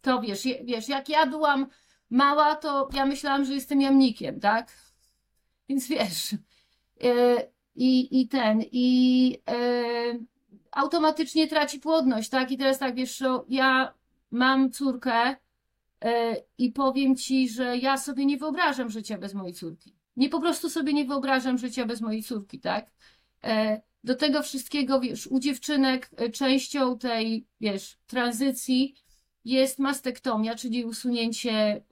To 0.00 0.20
wiesz, 0.20 0.42
wiesz, 0.64 0.88
jak 0.88 1.08
ja 1.08 1.26
byłam 1.26 1.66
mała, 2.10 2.54
to 2.54 2.88
ja 2.92 3.06
myślałam, 3.06 3.44
że 3.44 3.54
jestem 3.54 3.80
jamnikiem, 3.80 4.40
tak? 4.40 4.72
Więc 5.68 5.88
wiesz, 5.88 6.34
e, 7.04 7.48
i, 7.74 8.28
ten, 8.28 8.62
i 8.72 9.38
e, 9.50 9.54
automatycznie 10.72 11.48
traci 11.48 11.80
płodność, 11.80 12.28
tak? 12.30 12.50
I 12.50 12.58
teraz 12.58 12.78
tak, 12.78 12.94
wiesz, 12.94 13.22
ja 13.48 13.94
mam 14.30 14.70
córkę 14.70 15.36
i 16.58 16.72
powiem 16.72 17.16
ci, 17.16 17.48
że 17.48 17.76
ja 17.76 17.98
sobie 17.98 18.26
nie 18.26 18.36
wyobrażam 18.36 18.90
życia 18.90 19.18
bez 19.18 19.34
mojej 19.34 19.54
córki. 19.54 19.96
Nie 20.16 20.28
po 20.28 20.40
prostu 20.40 20.70
sobie 20.70 20.92
nie 20.92 21.04
wyobrażam 21.04 21.58
życia 21.58 21.86
bez 21.86 22.00
mojej 22.00 22.22
córki, 22.22 22.60
tak? 22.60 22.90
E, 23.44 23.82
do 24.04 24.14
tego 24.14 24.42
wszystkiego, 24.42 25.00
wiesz, 25.00 25.26
u 25.26 25.40
dziewczynek 25.40 26.10
e, 26.16 26.30
częścią 26.30 26.98
tej, 26.98 27.46
wiesz, 27.60 27.98
tranzycji 28.06 28.94
jest 29.44 29.78
mastektomia, 29.78 30.54
czyli 30.54 30.84
usunięcie 30.84 31.52
e, 31.52 31.82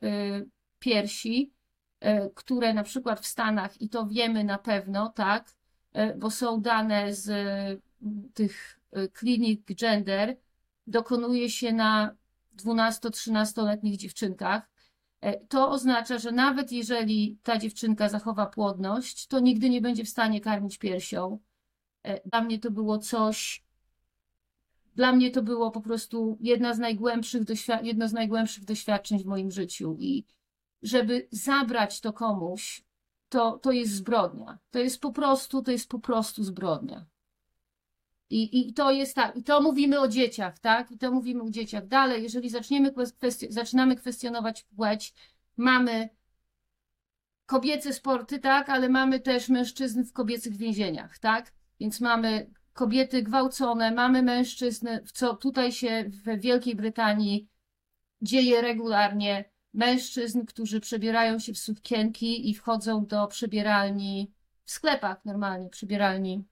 piersi 0.79 1.53
e, 2.01 2.31
które 2.31 2.75
na 2.75 2.83
przykład 2.83 3.21
w 3.21 3.27
Stanach, 3.27 3.81
i 3.81 3.89
to 3.89 4.07
wiemy 4.07 4.45
na 4.45 4.59
pewno, 4.59 5.09
tak, 5.09 5.55
e, 5.93 6.15
bo 6.15 6.31
są 6.31 6.61
dane 6.61 7.15
z 7.15 7.29
e, 7.29 7.77
tych 8.35 8.81
e, 8.93 9.09
klinik 9.09 9.75
gender, 9.75 10.37
dokonuje 10.87 11.51
się 11.51 11.73
na 11.73 12.17
12-13-letnich 12.57 13.97
dziewczynkach. 13.97 14.71
E, 15.21 15.47
To 15.47 15.71
oznacza, 15.71 16.19
że 16.19 16.33
nawet 16.33 16.73
jeżeli 16.73 17.39
ta 17.43 17.59
dziewczynka 17.59 18.09
zachowa 18.09 18.47
płodność, 18.47 19.27
to 19.27 19.41
nigdy 19.41 19.71
nie 19.71 19.81
będzie 19.81 20.05
w 20.05 20.09
stanie 20.09 20.41
karmić 20.41 20.79
piersią. 20.79 21.39
E, 22.03 22.29
Dla 22.29 22.41
mnie 22.41 22.59
to 22.59 22.71
było 22.71 22.99
coś, 22.99 23.65
dla 24.95 25.13
mnie 25.13 25.31
to 25.31 25.43
było 25.43 25.71
po 25.71 25.81
prostu 25.81 26.39
jedna 26.41 26.75
z 26.75 26.79
najgłębszych 26.79 27.43
jedno 27.83 28.09
z 28.09 28.13
najgłębszych 28.13 28.65
doświadczeń 28.65 29.19
w 29.23 29.27
moim 29.27 29.51
życiu 29.51 29.97
i 29.99 30.25
żeby 30.83 31.29
zabrać 31.31 32.01
to 32.01 32.13
komuś, 32.13 32.85
to, 33.29 33.59
to 33.59 33.73
jest 33.73 33.93
zbrodnia. 33.93 34.59
To 34.71 34.79
jest 34.79 35.01
po 35.01 35.13
prostu, 35.13 35.63
to 35.63 35.71
jest 35.71 35.89
po 35.89 35.99
prostu 35.99 36.45
zbrodnia. 36.45 37.07
I, 38.31 38.69
I 38.69 38.75
to 38.75 38.91
jest 38.91 39.15
tak, 39.15 39.37
i 39.37 39.43
to 39.43 39.61
mówimy 39.61 40.01
o 40.01 40.09
dzieciach, 40.09 40.59
tak? 40.59 40.91
I 40.91 40.99
to 40.99 41.13
mówimy 41.13 41.43
o 41.43 41.51
dzieciach. 41.51 41.87
Dalej, 41.87 42.23
jeżeli 42.23 42.51
zaczniemy 42.51 42.93
kwestii, 43.19 43.47
zaczynamy 43.53 43.97
kwestionować 43.97 44.63
płeć, 44.63 45.15
mamy 45.57 46.09
kobiece 47.47 47.93
sporty, 47.93 48.39
tak, 48.39 48.69
ale 48.69 48.89
mamy 48.89 49.21
też 49.21 49.49
mężczyzn 49.49 50.05
w 50.05 50.13
kobiecych 50.13 50.57
więzieniach, 50.57 51.19
tak? 51.19 51.53
Więc 51.81 52.01
mamy 52.01 52.51
kobiety 52.73 53.23
gwałcone, 53.23 53.91
mamy 53.91 54.23
mężczyzn, 54.23 54.89
co 55.13 55.37
tutaj 55.37 55.73
się 55.73 56.05
w 56.09 56.41
Wielkiej 56.41 56.77
Brytanii 56.77 57.49
dzieje 58.23 58.63
regularnie. 58.63 59.51
Mężczyzn, 59.75 60.45
którzy 60.45 60.81
przebierają 60.81 61.39
się 61.39 61.53
w 61.53 61.59
sukienki 61.59 62.51
i 62.51 62.55
wchodzą 62.55 63.07
do 63.07 63.27
przebieralni 63.27 64.33
w 64.65 64.71
sklepach 64.71 65.25
normalnie, 65.25 65.69
przebieralni 65.69 66.45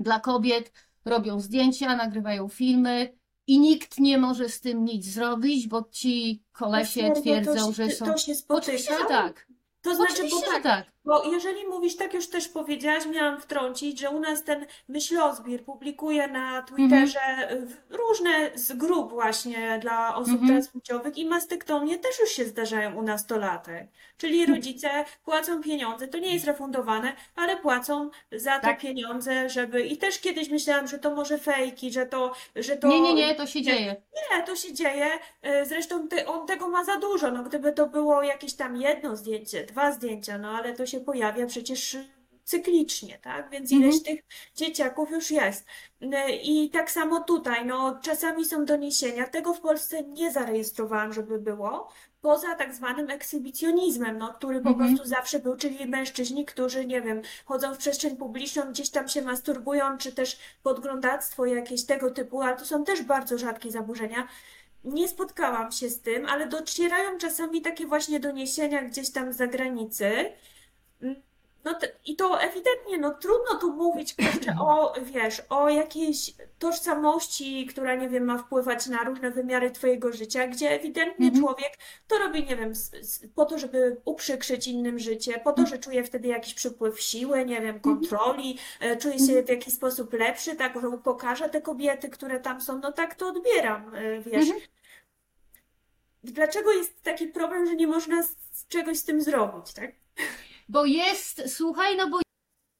dla 0.00 0.20
kobiet, 0.20 0.72
robią 1.04 1.40
zdjęcia, 1.40 1.96
nagrywają 1.96 2.48
filmy 2.48 3.18
i 3.46 3.60
nikt 3.60 3.98
nie 3.98 4.18
może 4.18 4.48
z 4.48 4.60
tym 4.60 4.84
nic 4.84 5.06
zrobić, 5.06 5.68
bo 5.68 5.88
ci 5.90 6.42
kolesie 6.52 7.00
Serio, 7.00 7.20
twierdzą, 7.20 7.72
że 7.72 7.90
są. 7.90 8.06
To 8.06 8.18
się 8.18 8.34
spotyka? 8.34 8.66
Oczywiście, 8.66 8.98
że 8.98 9.04
tak. 9.04 9.46
To 9.82 9.94
znaczy, 9.94 10.12
Oczywiście, 10.12 10.46
bo 10.46 10.52
tak, 10.52 10.62
tak. 10.62 10.86
Bo 11.04 11.24
jeżeli 11.32 11.66
mówisz, 11.66 11.96
tak 11.96 12.14
już 12.14 12.28
też 12.28 12.48
powiedziałaś, 12.48 13.06
miałam 13.06 13.40
wtrącić, 13.40 14.00
że 14.00 14.10
u 14.10 14.20
nas 14.20 14.44
ten 14.44 14.66
myślozbir 14.88 15.64
publikuje 15.64 16.28
na 16.28 16.62
Twitterze 16.62 17.52
y, 17.52 17.66
różne 17.96 18.30
z 18.54 18.72
grup 18.72 19.10
właśnie 19.10 19.78
dla 19.82 20.14
osób 20.16 20.32
Mhm. 20.32 20.48
transpłciowych 20.48 21.18
i 21.18 21.26
mastektomie 21.26 21.98
też 21.98 22.18
już 22.20 22.30
się 22.30 22.44
zdarzają 22.44 22.94
u 22.94 23.02
nastolatek. 23.02 23.86
Czyli 24.16 24.40
Mhm. 24.40 24.56
rodzice 24.58 24.90
płacą 25.24 25.62
pieniądze, 25.62 26.08
to 26.08 26.18
nie 26.18 26.34
jest 26.34 26.46
refundowane, 26.46 27.12
ale 27.36 27.56
płacą 27.56 28.10
za 28.32 28.56
to 28.56 28.62
Tak. 28.66 28.80
pieniądze, 28.80 29.48
żeby... 29.48 29.82
I 29.86 29.96
też 29.96 30.18
kiedyś 30.20 30.48
myślałam, 30.50 30.88
że 30.88 30.98
to 30.98 31.14
może 31.14 31.38
fejki, 31.38 31.92
że 31.92 32.06
to, 32.06 32.32
że 32.56 32.76
to... 32.76 32.88
Nie, 32.88 33.00
nie, 33.00 33.14
nie, 33.14 33.34
to 33.34 33.46
się 33.46 33.62
dzieje. 33.62 33.96
Nie, 34.36 34.42
to 34.42 34.56
się 34.56 34.72
dzieje. 34.74 35.06
E, 35.42 35.66
Zresztą 35.66 36.08
on 36.26 36.46
tego 36.46 36.68
ma 36.68 36.84
za 36.84 36.96
dużo. 36.96 37.30
No, 37.30 37.42
gdyby 37.42 37.72
to 37.72 37.86
było 37.86 38.22
jakieś 38.22 38.54
tam 38.54 38.76
jedno 38.76 39.16
zdjęcie, 39.16 39.64
dwa 39.64 39.92
zdjęcia, 39.92 40.38
no 40.38 40.50
ale 40.50 40.72
to 40.72 40.86
się 40.90 41.00
pojawia 41.00 41.46
przecież 41.46 41.96
cyklicznie, 42.44 43.18
tak? 43.22 43.50
Więc 43.50 43.72
ileś 43.72 43.94
Mhm. 43.94 44.04
tych 44.04 44.20
dzieciaków 44.54 45.10
już 45.10 45.30
jest. 45.30 45.66
E, 46.12 46.36
I 46.36 46.70
tak 46.70 46.90
samo 46.90 47.20
tutaj, 47.20 47.66
no 47.66 47.98
czasami 48.02 48.44
są 48.44 48.64
doniesienia. 48.64 49.26
Tego 49.28 49.54
w 49.54 49.60
Polsce 49.60 50.02
nie 50.02 50.32
zarejestrowałam, 50.32 51.12
żeby 51.12 51.38
było. 51.38 51.88
Poza 52.20 52.54
tak 52.54 52.74
zwanym 52.74 53.10
ekshibicjonizmem, 53.10 54.18
no, 54.18 54.34
który 54.34 54.60
po 54.60 54.68
Mhm. 54.68 54.88
prostu 54.94 55.08
zawsze 55.08 55.38
był, 55.38 55.56
czyli 55.56 55.86
mężczyźni, 55.86 56.44
którzy, 56.46 56.86
nie 56.86 57.02
wiem, 57.02 57.22
chodzą 57.44 57.74
w 57.74 57.78
przestrzeń 57.78 58.16
publiczną, 58.16 58.62
gdzieś 58.70 58.90
tam 58.90 59.08
się 59.08 59.22
masturbują, 59.22 59.98
czy 59.98 60.12
też 60.12 60.38
podglądactwo 60.62 61.46
jakieś 61.46 61.84
tego 61.86 62.10
typu, 62.10 62.42
ale 62.42 62.56
to 62.56 62.64
są 62.64 62.84
też 62.84 63.02
bardzo 63.02 63.38
rzadkie 63.38 63.70
zaburzenia. 63.70 64.28
Nie 64.84 65.08
spotkałam 65.08 65.72
się 65.72 65.88
z 65.90 66.00
tym, 66.00 66.26
ale 66.26 66.46
docierają 66.46 67.18
czasami 67.18 67.62
takie 67.62 67.86
właśnie 67.86 68.20
doniesienia 68.20 68.82
gdzieś 68.82 69.10
tam 69.12 69.32
z 69.32 69.36
zagranicy. 69.36 70.32
No 71.64 71.74
i 72.06 72.16
to 72.16 72.40
ewidentnie, 72.42 72.98
no 72.98 73.10
trudno 73.14 73.54
tu 73.60 73.72
mówić 73.72 74.14
kurczę, 74.14 74.54
o, 74.60 74.94
wiesz, 75.02 75.42
o 75.48 75.68
jakiejś 75.68 76.34
tożsamości, 76.58 77.66
która, 77.66 77.94
nie 77.94 78.08
wiem, 78.08 78.24
ma 78.24 78.38
wpływać 78.38 78.86
na 78.86 79.04
różne 79.04 79.30
wymiary 79.30 79.70
twojego 79.70 80.12
życia, 80.12 80.46
gdzie 80.46 80.70
ewidentnie 80.70 81.26
Mhm. 81.26 81.44
człowiek 81.44 81.78
to 82.08 82.18
robi, 82.18 82.44
nie 82.46 82.56
wiem, 82.56 82.70
s- 82.70 82.90
s- 82.94 83.24
po 83.34 83.44
to, 83.46 83.58
żeby 83.58 84.00
uprzykrzyć 84.04 84.68
innym 84.68 84.98
życie, 84.98 85.40
po 85.44 85.52
to, 85.52 85.66
że 85.66 85.78
czuje 85.78 86.04
wtedy 86.04 86.28
jakiś 86.28 86.54
przypływ 86.54 87.00
siły, 87.00 87.44
nie 87.44 87.60
wiem, 87.60 87.80
kontroli, 87.80 88.58
e, 88.80 88.96
czuje 88.96 89.18
się 89.18 89.42
w 89.42 89.48
jakiś 89.48 89.74
sposób 89.74 90.12
lepszy, 90.12 90.56
tak, 90.56 90.80
że 90.80 90.88
upokarza 90.88 91.48
te 91.48 91.60
kobiety, 91.62 92.08
które 92.08 92.40
tam 92.40 92.60
są, 92.60 92.78
no 92.78 92.92
tak 92.92 93.14
to 93.14 93.28
odbieram, 93.28 93.94
e, 93.94 94.20
wiesz. 94.20 94.44
Mhm. 94.50 94.60
Dlaczego 96.24 96.72
jest 96.72 97.02
taki 97.02 97.26
problem, 97.26 97.66
że 97.66 97.74
nie 97.76 97.86
można 97.86 98.22
z 98.22 98.36
z 98.52 98.68
czegoś 98.68 98.98
z 98.98 99.04
tym 99.04 99.22
zrobić, 99.22 99.72
tak? 99.72 99.90
Bo 100.70 100.84
jest, 100.84 101.42
słuchaj, 101.56 101.96
no 101.96 102.08
bo 102.08 102.18
w 102.18 102.22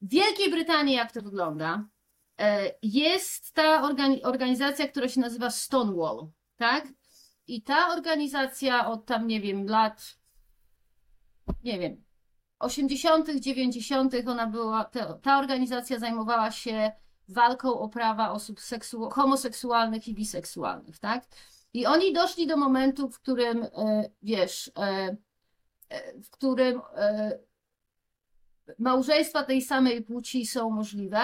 Wielkiej 0.02 0.50
Brytanii, 0.50 0.94
jak 0.94 1.12
to 1.12 1.22
wygląda, 1.22 1.84
e, 2.38 2.74
jest 2.82 3.52
ta 3.52 3.82
organi- 3.82 4.20
organizacja, 4.22 4.88
która 4.88 5.08
się 5.08 5.20
nazywa 5.20 5.50
Stonewall, 5.50 6.28
tak? 6.56 6.88
I 7.46 7.62
ta 7.62 7.88
organizacja 7.92 8.88
od 8.88 9.06
tam, 9.06 9.26
nie 9.26 9.40
wiem, 9.40 9.66
lat, 9.66 10.16
nie 11.64 11.78
wiem, 11.78 12.04
80., 12.58 13.40
90., 13.40 14.14
ona 14.28 14.46
była, 14.46 14.84
ta, 14.84 15.14
ta 15.14 15.38
organizacja 15.38 15.98
zajmowała 15.98 16.50
się 16.50 16.92
walką 17.28 17.78
o 17.78 17.88
prawa 17.88 18.30
osób 18.30 18.60
seksu- 18.60 19.12
homoseksualnych 19.12 20.08
i 20.08 20.14
biseksualnych, 20.14 20.98
tak? 20.98 21.26
I 21.74 21.86
oni 21.86 22.12
doszli 22.12 22.46
do 22.46 22.56
momentu, 22.56 23.08
w 23.08 23.20
którym, 23.20 23.62
e, 23.62 24.10
wiesz, 24.22 24.70
e, 24.78 25.16
w 26.22 26.30
którym 26.30 26.80
małżeństwa 28.78 29.42
tej 29.42 29.62
samej 29.62 30.02
płci 30.02 30.46
są 30.46 30.70
możliwe. 30.70 31.20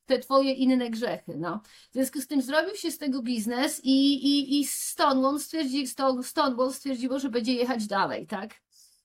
te 0.07 0.19
twoje 0.19 0.53
inne 0.53 0.91
grzechy, 0.91 1.37
no. 1.37 1.61
W 1.91 1.93
związku 1.93 2.21
z 2.21 2.27
tym 2.27 2.43
zrobił 2.43 2.75
się 2.75 2.91
z 2.91 2.99
tego 2.99 3.23
biznes 3.23 3.81
i, 3.85 4.15
i, 4.15 4.61
i 4.61 4.67
Stonewall, 4.67 5.41
stwierdzi, 5.41 5.87
Stone- 5.87 6.23
Stonewall 6.23 6.73
stwierdziło, 6.73 7.19
że 7.19 7.29
będzie 7.29 7.53
jechać 7.53 7.87
dalej, 7.87 8.27
tak. 8.27 8.55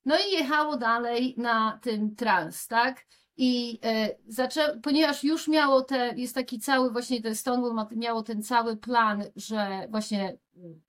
No 0.05 0.15
i 0.17 0.31
jechało 0.31 0.77
dalej 0.77 1.35
na 1.37 1.79
tym 1.81 2.15
trans, 2.15 2.67
tak. 2.67 3.05
I 3.37 3.79
e, 3.83 4.15
zaczę, 4.27 4.79
ponieważ 4.83 5.23
już 5.23 5.47
miało 5.47 5.81
te, 5.81 6.13
jest 6.15 6.35
taki 6.35 6.59
cały 6.59 6.91
właśnie 6.91 7.21
ten 7.21 7.35
Stonewall 7.35 7.87
miało 7.91 8.23
ten 8.23 8.43
cały 8.43 8.77
plan, 8.77 9.23
że 9.35 9.87
właśnie 9.89 10.37
mm, 10.55 10.81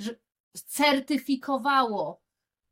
że 0.00 0.16
certyfikowało 0.66 2.22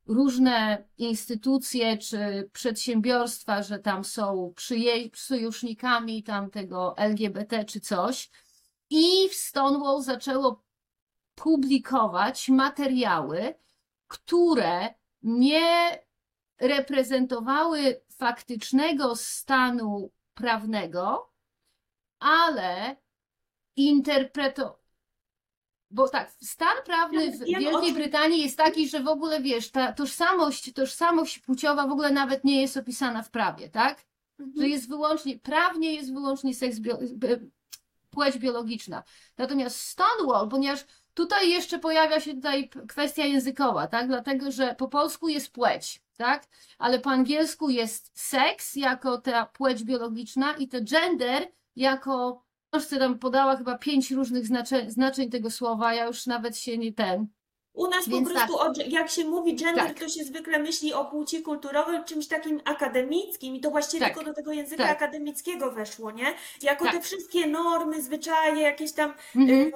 różne 0.06 0.84
instytucje 0.98 1.98
czy 1.98 2.50
przedsiębiorstwa, 2.52 3.62
że 3.62 3.78
tam 3.78 4.04
są 4.04 4.52
przyje, 4.56 5.10
sojusznikami 5.14 6.22
tam 6.22 6.50
tego 6.50 6.94
LGBT 6.96 7.64
czy 7.64 7.80
coś. 7.80 8.30
I 8.90 9.28
w 9.28 9.34
Stonewall 9.34 10.02
zaczęło 10.02 10.64
publikować 11.34 12.48
materiały, 12.48 13.54
które 14.06 14.94
nie 15.22 15.98
reprezentowały 16.60 18.03
faktycznego 18.18 19.16
stanu 19.16 20.10
prawnego, 20.34 21.32
ale 22.18 22.96
interpreto... 23.76 24.84
Bo 25.90 26.08
tak, 26.08 26.30
stan 26.42 26.76
prawny 26.84 27.30
w 27.30 27.38
Wielkiej 27.44 27.92
Brytanii 27.94 28.42
jest 28.42 28.56
taki, 28.58 28.88
że 28.88 29.00
w 29.02 29.08
ogóle 29.08 29.40
wiesz, 29.42 29.70
ta 29.70 29.92
tożsamość, 29.92 30.72
tożsamość 30.72 31.38
płciowa 31.38 31.86
w 31.86 31.92
ogóle 31.92 32.10
nawet 32.10 32.44
nie 32.44 32.60
jest 32.60 32.76
opisana 32.76 33.22
w 33.22 33.30
prawie, 33.30 33.68
tak? 33.68 34.04
Że 34.38 34.44
Mhm. 34.44 34.70
jest 34.70 34.88
wyłącznie, 34.88 35.38
prawnie 35.38 35.94
jest 35.94 36.12
wyłącznie 36.12 36.54
seks 36.54 36.78
bio, 36.78 36.98
b- 37.12 37.40
płeć 38.10 38.38
biologiczna. 38.38 39.02
Natomiast 39.38 39.80
Stonewall, 39.80 40.48
ponieważ 40.48 40.84
tutaj 41.14 41.50
jeszcze 41.50 41.78
pojawia 41.78 42.20
się 42.20 42.34
tutaj 42.34 42.70
kwestia 42.88 43.24
językowa, 43.24 43.86
tak? 43.86 44.06
Dlatego, 44.08 44.50
że 44.52 44.74
po 44.74 44.88
polsku 44.88 45.28
jest 45.28 45.52
płeć, 45.52 46.02
tak? 46.16 46.44
Ale 46.78 46.98
po 46.98 47.10
angielsku 47.10 47.70
jest 47.70 48.10
seks 48.14 48.76
jako 48.76 49.18
ta 49.18 49.46
płeć 49.46 49.84
biologiczna 49.84 50.52
i 50.56 50.68
to 50.68 50.78
gender 50.82 51.48
jako 51.76 52.44
książce 52.70 52.98
tam 52.98 53.18
podała 53.18 53.56
chyba 53.56 53.78
pięć 53.78 54.10
różnych 54.10 54.46
znaczeń, 54.46 54.90
znaczeń 54.90 55.30
tego 55.30 55.50
słowa, 55.50 55.94
ja 55.94 56.06
już 56.06 56.26
nawet 56.26 56.58
się 56.58 56.78
nie 56.78 56.92
ten. 56.92 57.26
U 57.72 57.88
nas 57.90 58.04
po 58.04 58.10
Więc 58.10 58.30
prostu, 58.30 58.58
o, 58.58 58.72
jak 58.88 59.10
się 59.10 59.24
mówi 59.24 59.54
gender, 59.56 59.86
Tak. 59.86 59.98
to 59.98 60.08
się 60.08 60.24
zwykle 60.24 60.58
myśli 60.58 60.92
o 60.92 61.04
płci 61.04 61.42
kulturowej, 61.42 62.04
czymś 62.04 62.28
takim 62.28 62.60
akademickim 62.64 63.54
i 63.56 63.60
to 63.60 63.70
właściwie 63.70 64.06
Tak. 64.06 64.14
tylko 64.14 64.30
do 64.30 64.34
tego 64.34 64.52
języka 64.52 64.82
Tak. 64.82 64.92
akademickiego 65.02 65.70
weszło, 65.72 66.10
nie? 66.10 66.34
Jako 66.62 66.84
Tak. 66.84 66.94
te 66.94 67.00
wszystkie 67.00 67.46
normy, 67.46 68.02
zwyczaje, 68.02 68.62
jakieś 68.62 68.92
tam 68.92 69.12
Mhm. 69.36 69.60
y, 69.60 69.72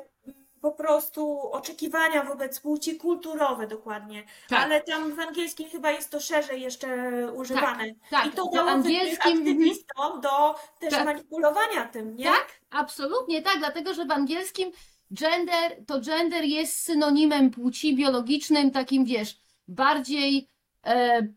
po 0.60 0.72
prostu 0.72 1.52
oczekiwania 1.52 2.24
wobec 2.24 2.60
płci 2.60 2.96
kulturowe 2.96 3.66
dokładnie. 3.66 4.24
Tak. 4.48 4.64
Ale 4.64 4.80
tam 4.80 5.14
w 5.14 5.20
angielskim 5.20 5.68
chyba 5.70 5.90
jest 5.90 6.10
to 6.10 6.20
szerzej 6.20 6.62
jeszcze 6.62 6.88
używane. 7.32 7.84
tak, 8.10 8.26
I 8.26 8.30
to 8.30 8.50
dało 8.54 8.70
angielskim... 8.70 9.08
angielskim, 9.08 9.32
mhm. 9.32 9.48
aktywistom 9.48 10.20
do 10.20 10.54
też 10.80 10.90
Tak. 10.90 11.04
manipulowania 11.04 11.84
tym, 11.84 12.16
nie? 12.16 12.24
Tak, 12.24 12.60
absolutnie 12.70 13.42
tak, 13.42 13.58
dlatego 13.58 13.94
że 13.94 14.04
w 14.04 14.10
angielskim 14.10 14.72
gender, 15.10 15.84
to 15.86 16.00
gender 16.00 16.44
jest 16.44 16.76
synonimem 16.84 17.50
płci 17.50 17.96
biologicznym, 17.96 18.70
takim 18.70 19.04
wiesz, 19.04 19.40
bardziej 19.68 20.48
e, 20.86 21.28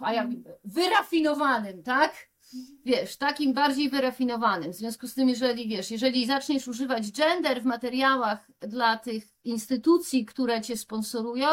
a 0.00 0.12
ja, 0.12 0.28
wyrafinowanym, 0.64 1.82
tak? 1.82 2.31
Wiesz, 2.84 3.16
takim 3.16 3.52
bardziej 3.52 3.90
wyrafinowanym. 3.90 4.72
W 4.72 4.76
związku 4.76 5.08
z 5.08 5.14
tym, 5.14 5.28
jeżeli 5.28 5.68
wiesz, 5.68 5.90
jeżeli 5.90 6.26
zaczniesz 6.26 6.68
używać 6.68 7.12
gender 7.12 7.62
w 7.62 7.64
materiałach 7.64 8.50
dla 8.60 8.98
tych 8.98 9.24
instytucji, 9.44 10.24
które 10.24 10.60
cię 10.60 10.76
sponsorują, 10.76 11.46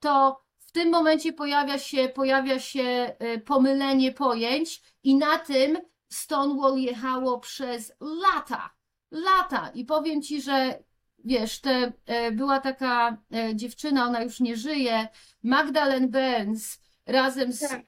to 0.00 0.42
w 0.58 0.72
tym 0.72 0.90
momencie 0.90 1.32
pojawia 1.32 1.78
się, 1.78 2.08
pojawia 2.08 2.60
się 2.60 2.82
e, 2.82 3.38
pomylenie 3.38 4.12
pojęć 4.12 4.82
i 5.02 5.16
na 5.16 5.38
tym 5.38 5.78
Stonewall 6.08 6.78
jechało 6.78 7.40
przez 7.40 7.92
lata, 8.00 8.70
lata. 9.10 9.70
I 9.74 9.84
powiem 9.84 10.22
ci, 10.22 10.42
że 10.42 10.78
wiesz, 11.24 11.60
te, 11.60 11.92
e, 12.06 12.32
była 12.32 12.60
taka 12.60 13.22
e, 13.34 13.56
dziewczyna, 13.56 14.06
ona 14.06 14.22
już 14.22 14.40
nie 14.40 14.56
żyje, 14.56 15.08
Magdalene 15.42 16.08
Burns, 16.08 16.78
razem 17.06 17.52
z, 17.52 17.60
Tak, 17.60 17.82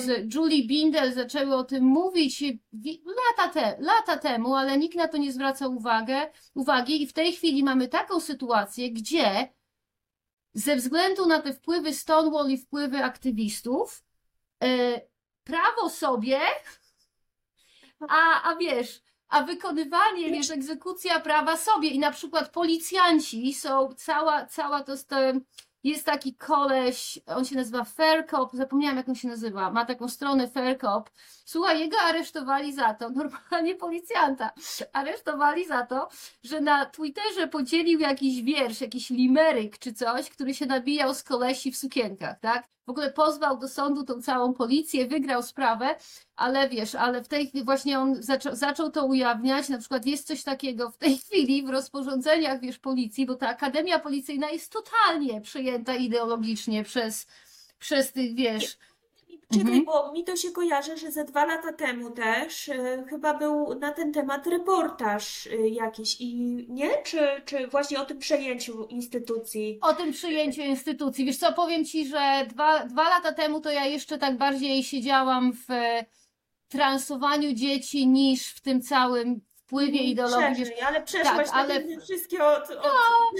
z 0.00 0.34
Julie 0.34 0.66
Bindel 0.66 1.12
zaczęły 1.12 1.54
o 1.54 1.64
tym 1.64 1.84
mówić 1.84 2.44
wi- 2.72 3.02
lata, 3.06 3.52
te, 3.52 3.76
lata 3.80 4.16
temu, 4.16 4.54
ale 4.54 4.78
nikt 4.78 4.96
na 4.96 5.08
to 5.08 5.16
nie 5.16 5.32
zwraca 5.32 5.68
uwagę, 5.68 6.30
uwagi 6.54 7.02
i 7.02 7.06
w 7.06 7.12
tej 7.12 7.32
chwili 7.32 7.64
mamy 7.64 7.88
taką 7.88 8.20
sytuację, 8.20 8.90
gdzie 8.92 9.48
ze 10.54 10.76
względu 10.76 11.26
na 11.26 11.42
te 11.42 11.52
wpływy 11.52 11.94
Stonewall 11.94 12.50
i 12.50 12.58
wpływy 12.58 13.04
aktywistów, 13.04 14.04
e, 14.62 15.00
prawo 15.44 15.90
sobie, 15.90 16.40
a, 18.08 18.42
a 18.42 18.56
wiesz, 18.56 19.02
a 19.28 19.42
wykonywanie, 19.42 20.30
wiesz, 20.30 20.50
egzekucja 20.50 21.20
prawa 21.20 21.56
sobie. 21.56 21.88
I 21.88 21.98
na 21.98 22.10
przykład 22.10 22.50
policjanci 22.50 23.54
są, 23.54 23.94
cała, 23.96 24.46
cała 24.46 24.82
to 24.82 24.92
jest, 24.92 25.12
jest 25.90 26.06
taki 26.06 26.34
koleś, 26.34 27.18
on 27.26 27.44
się 27.44 27.56
nazywa 27.56 27.84
Faircop, 27.84 28.52
zapomniałam 28.52 28.96
jak 28.96 29.08
on 29.08 29.14
się 29.14 29.28
nazywa, 29.28 29.70
ma 29.70 29.84
taką 29.84 30.08
stronę 30.08 30.48
Faircop. 30.48 31.10
Słuchaj, 31.48 31.80
jego 31.80 31.98
aresztowali 31.98 32.72
za 32.72 32.94
to, 32.94 33.10
normalnie 33.22 33.74
policjanta, 33.74 34.50
aresztowali 34.92 35.66
za 35.66 35.86
to, 35.86 36.08
że 36.42 36.60
na 36.60 36.86
Twitterze 36.86 37.48
podzielił 37.48 38.00
jakiś 38.00 38.42
wiersz, 38.42 38.80
jakiś 38.80 39.10
limeryk 39.10 39.78
czy 39.78 39.92
coś, 39.92 40.30
który 40.30 40.54
się 40.54 40.66
nabijał 40.66 41.14
z 41.14 41.22
kolesi 41.22 41.72
w 41.72 41.76
sukienkach, 41.76 42.40
tak? 42.40 42.68
W 42.86 42.90
ogóle 42.90 43.12
pozwał 43.12 43.58
do 43.58 43.68
sądu 43.68 44.04
tą 44.04 44.22
całą 44.22 44.54
policję, 44.54 45.06
wygrał 45.06 45.42
sprawę, 45.42 45.94
ale 46.36 46.68
wiesz, 46.68 46.94
ale 46.94 47.24
w 47.24 47.28
tej 47.28 47.46
chwili 47.46 47.64
właśnie 47.64 47.98
on 47.98 48.22
zaczął, 48.22 48.56
zaczął 48.56 48.90
to 48.90 49.04
ujawniać, 49.06 49.68
na 49.68 49.78
przykład 49.78 50.06
jest 50.06 50.26
coś 50.26 50.42
takiego 50.42 50.90
w 50.90 50.96
tej 50.96 51.18
chwili 51.18 51.62
w 51.62 51.70
rozporządzeniach, 51.70 52.60
wiesz, 52.60 52.78
policji, 52.78 53.26
bo 53.26 53.34
ta 53.34 53.48
Akademia 53.48 53.98
Policyjna 53.98 54.50
jest 54.50 54.72
totalnie 54.72 55.40
przejęta 55.40 55.94
ideologicznie 55.94 56.84
przez, 56.84 57.26
przez 57.78 58.12
tych, 58.12 58.34
wiesz, 58.34 58.78
Czekaj, 59.52 59.66
Mhm. 59.78 59.84
bo 59.84 60.12
mi 60.12 60.24
to 60.24 60.36
się 60.36 60.50
kojarzy, 60.50 60.96
że 60.96 61.12
ze 61.12 61.24
dwa 61.24 61.44
lata 61.44 61.72
temu 61.72 62.10
też 62.10 62.68
y, 62.68 63.04
chyba 63.10 63.34
był 63.34 63.74
na 63.78 63.92
ten 63.92 64.12
temat 64.12 64.46
reportaż 64.46 65.46
y, 65.46 65.68
jakiś 65.68 66.20
i 66.20 66.36
nie? 66.68 67.02
Czy, 67.02 67.18
czy 67.44 67.66
właśnie 67.66 68.00
o 68.00 68.04
tym 68.04 68.18
przejęciu 68.18 68.84
instytucji? 68.84 69.78
o 69.82 69.92
tym 69.94 70.12
przyjęciu 70.12 70.62
instytucji. 70.62 71.24
Wiesz 71.24 71.36
co, 71.38 71.52
powiem 71.52 71.84
Ci, 71.84 72.06
że 72.08 72.46
dwa, 72.48 72.84
dwa 72.86 73.08
lata 73.08 73.32
temu 73.32 73.60
to 73.60 73.70
ja 73.70 73.84
jeszcze 73.84 74.18
tak 74.18 74.36
bardziej 74.38 74.84
siedziałam 74.84 75.52
w 75.52 75.70
e, 75.70 76.04
transowaniu 76.68 77.52
dzieci 77.52 78.06
niż 78.06 78.48
w 78.48 78.60
tym 78.60 78.82
całym 78.82 79.40
wpływie 79.56 79.98
ideologii. 80.02 80.48
Wiesz, 80.48 80.68
Szerzej, 80.68 80.80
ale 80.82 81.02
przeszłaś 81.02 81.46
tak, 81.50 81.54
ale- 81.56 82.00
wszystkie 82.00 82.44
od, 82.44 82.70
od... 82.70 82.76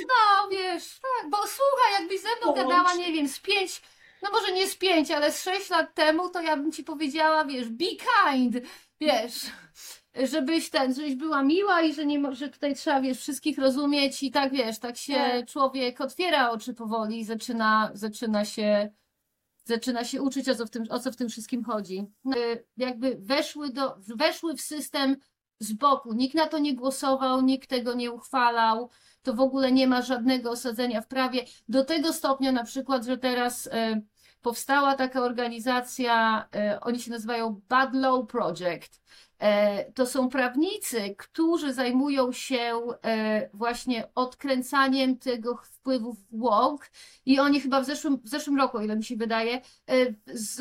No, 0.08 0.48
wiesz, 0.50 1.00
tak, 1.00 1.30
bo 1.30 1.36
słuchaj, 1.36 1.92
jakbyś 2.00 2.20
ze 2.20 2.28
mną 2.28 2.38
Połącz. 2.54 2.58
gadała, 2.58 2.94
nie 2.94 3.12
wiem, 3.12 3.28
z 3.28 3.38
pięć, 3.40 3.82
no 4.22 4.30
może 4.30 4.52
nie 4.52 4.68
z 4.68 4.76
pięć, 4.76 5.10
ale 5.10 5.32
z 5.32 5.42
sześć 5.42 5.70
lat 5.70 5.94
temu, 5.94 6.28
to 6.28 6.40
ja 6.40 6.56
bym 6.56 6.72
ci 6.72 6.84
powiedziała, 6.84 7.44
wiesz, 7.44 7.68
be 7.68 7.84
kind, 7.86 8.56
wiesz, 9.00 9.46
żebyś 10.24 10.70
ten, 10.70 10.94
żebyś 10.94 11.14
była 11.14 11.42
miła 11.42 11.82
i 11.82 11.94
że 11.94 12.06
nie, 12.06 12.34
że 12.34 12.48
tutaj 12.48 12.74
trzeba, 12.74 13.00
wiesz, 13.00 13.18
wszystkich 13.18 13.58
rozumieć 13.58 14.22
i 14.22 14.30
tak, 14.30 14.52
wiesz, 14.52 14.78
tak 14.78 14.96
się 14.96 15.14
Tak. 15.14 15.46
człowiek 15.48 16.00
otwiera 16.00 16.50
oczy 16.50 16.74
powoli 16.74 17.20
i 17.20 17.24
zaczyna, 17.24 17.90
zaczyna 17.94 18.44
się, 18.44 18.90
zaczyna 19.64 20.04
się 20.04 20.22
uczyć, 20.22 20.48
o 20.48 20.54
co 20.54 20.66
w 20.66 20.70
tym, 20.70 20.84
o 20.90 20.98
co 21.00 21.12
w 21.12 21.16
tym 21.16 21.28
wszystkim 21.28 21.64
chodzi. 21.64 22.06
No, 22.24 22.36
y, 22.36 22.64
Jakby 22.76 23.16
weszły 23.20 23.70
do, 23.70 23.96
weszły 24.16 24.54
w 24.54 24.60
system 24.60 25.16
z 25.60 25.72
boku, 25.72 26.12
nikt 26.12 26.34
na 26.34 26.46
to 26.46 26.58
nie 26.58 26.74
głosował, 26.74 27.42
nikt 27.42 27.68
tego 27.70 27.94
nie 27.94 28.12
uchwalał, 28.12 28.90
to 29.26 29.34
w 29.34 29.40
ogóle 29.40 29.72
nie 29.72 29.86
ma 29.86 30.02
żadnego 30.02 30.50
osadzenia 30.50 31.00
w 31.00 31.06
prawie. 31.06 31.44
Do 31.68 31.84
tego 31.84 32.12
stopnia 32.12 32.52
na 32.52 32.64
przykład, 32.64 33.04
że 33.04 33.18
teraz 33.18 33.68
e, 33.72 34.00
powstała 34.42 34.94
taka 34.94 35.20
organizacja, 35.20 36.48
e, 36.54 36.80
oni 36.80 37.00
się 37.00 37.10
nazywają 37.10 37.60
Bad 37.68 37.94
Law 37.94 38.26
Project. 38.26 39.02
E, 39.38 39.92
to 39.92 40.06
są 40.06 40.28
prawnicy, 40.28 41.14
którzy 41.18 41.72
zajmują 41.72 42.32
się 42.32 42.80
właśnie 43.54 44.08
odkręcaniem 44.14 45.18
tego 45.18 45.56
wpływów 45.56 46.16
woke 46.32 46.86
i 47.24 47.40
oni 47.40 47.60
chyba 47.60 47.80
w 47.80 47.84
zeszłym, 47.84 48.18
w 48.24 48.28
zeszłym 48.28 48.56
roku, 48.56 48.80
ile 48.80 48.96
mi 48.96 49.04
się 49.04 49.16
wydaje, 49.16 49.60
z, 50.26 50.60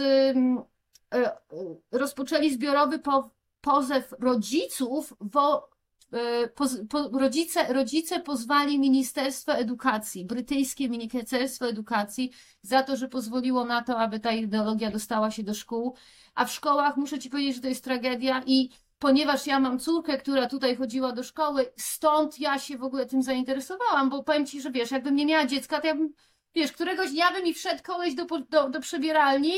rozpoczęli 1.91 2.53
zbiorowy 2.53 2.99
po, 2.99 3.29
pozew 3.61 4.13
rodziców 4.19 5.13
wo, 5.19 5.74
e, 6.11 6.47
poz, 6.47 6.77
po, 6.89 7.09
rodzice, 7.19 7.73
rodzice 7.73 8.19
pozwali 8.19 8.79
Ministerstwo 8.79 9.53
Edukacji, 9.53 10.25
brytyjskie 10.25 10.89
Ministerstwo 10.89 11.67
Edukacji, 11.67 12.31
za 12.61 12.83
to, 12.83 12.97
że 12.97 13.07
pozwoliło 13.07 13.65
na 13.65 13.83
to, 13.83 13.99
aby 13.99 14.19
ta 14.19 14.31
ideologia 14.31 14.91
dostała 14.91 15.31
się 15.31 15.43
do 15.43 15.53
szkół. 15.53 15.95
A 16.35 16.45
w 16.45 16.51
szkołach 16.51 16.97
muszę 16.97 17.19
Ci 17.19 17.29
powiedzieć, 17.29 17.55
że 17.55 17.61
to 17.61 17.67
jest 17.67 17.83
tragedia 17.83 18.43
i 18.45 18.69
ponieważ 18.99 19.47
ja 19.47 19.59
mam 19.59 19.79
córkę, 19.79 20.17
która 20.17 20.47
tutaj 20.47 20.75
chodziła 20.75 21.11
do 21.11 21.23
szkoły, 21.23 21.73
stąd 21.77 22.39
ja 22.39 22.59
się 22.59 22.77
w 22.77 22.83
ogóle 22.83 23.05
tym 23.05 23.23
zainteresowałam, 23.23 24.09
bo 24.09 24.23
powiem 24.23 24.45
Ci, 24.45 24.61
że 24.61 24.71
wiesz, 24.71 24.91
jakbym 24.91 25.15
nie 25.15 25.25
miała 25.25 25.45
dziecka, 25.45 25.81
to 25.81 25.87
ja 25.87 25.95
bym, 25.95 26.13
wiesz, 26.55 26.71
któregoś 26.71 27.11
dnia 27.11 27.31
by 27.31 27.43
mi 27.43 27.53
wszedł 27.53 27.83
koleś 27.83 28.15
do, 28.15 28.25
po- 28.25 28.39
do, 28.39 28.69
do 28.69 28.79
przebieralni 28.79 29.53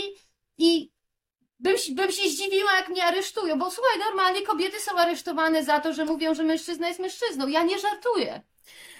i 0.57 0.91
bym, 1.59 1.75
bym 1.91 2.11
się 2.11 2.29
zdziwiła, 2.29 2.73
jak 2.77 2.89
mnie 2.89 3.03
aresztują, 3.03 3.59
bo 3.59 3.71
słuchaj, 3.71 3.99
normalnie 3.99 4.41
kobiety 4.41 4.79
są 4.79 4.97
aresztowane 4.97 5.63
za 5.63 5.79
to, 5.79 5.93
że 5.93 6.05
mówią, 6.05 6.33
że 6.35 6.43
mężczyzna 6.43 6.87
jest 6.87 6.99
mężczyzną. 6.99 7.47
Ja 7.47 7.63
nie 7.63 7.79
żartuję. 7.79 8.41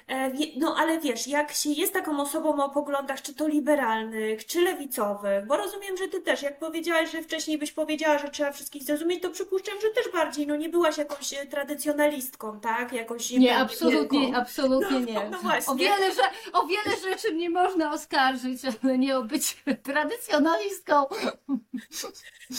E, 0.09 0.31
No 0.57 0.75
ale 0.77 0.99
wiesz, 0.99 1.27
jak 1.27 1.51
się 1.51 1.69
jest 1.69 1.93
taką 1.93 2.19
osobą 2.21 2.63
o 2.63 2.69
poglądach, 2.69 3.21
czy 3.21 3.33
to 3.33 3.47
liberalnych, 3.47 4.45
czy 4.45 4.61
lewicowych, 4.61 5.45
bo 5.45 5.57
rozumiem, 5.57 5.97
że 5.97 6.07
ty 6.07 6.21
też, 6.21 6.41
jak 6.41 6.59
powiedziałaś, 6.59 7.11
że 7.11 7.21
wcześniej 7.21 7.57
byś 7.57 7.71
powiedziała, 7.71 8.17
że 8.17 8.29
trzeba 8.29 8.51
wszystkich 8.51 8.83
zrozumieć, 8.83 9.21
to 9.21 9.29
przypuszczam, 9.29 9.81
że 9.81 9.89
też 9.89 10.11
bardziej, 10.13 10.47
no 10.47 10.55
nie 10.55 10.69
byłaś 10.69 10.97
jakąś 10.97 11.33
e, 11.33 11.45
tradycjonalistką, 11.45 12.59
tak? 12.59 12.93
Jakąś 12.93 13.31
Nie, 13.31 13.57
absolutnie, 13.57 14.19
wielką. 14.19 14.37
absolutnie 14.37 14.99
No, 14.99 15.05
nie. 15.23 15.29
no 15.29 15.37
właśnie. 15.39 15.73
O 15.73 15.75
wiele, 15.75 16.11
że, 16.13 16.21
o 16.53 16.67
wiele 16.67 16.97
rzeczy 17.09 17.33
mnie 17.33 17.49
można 17.49 17.91
oskarżyć, 17.93 18.61
ale 18.83 18.97
nie 18.97 19.17
o 19.17 19.23
być 19.23 19.57
tradycjonalistką. 19.83 21.05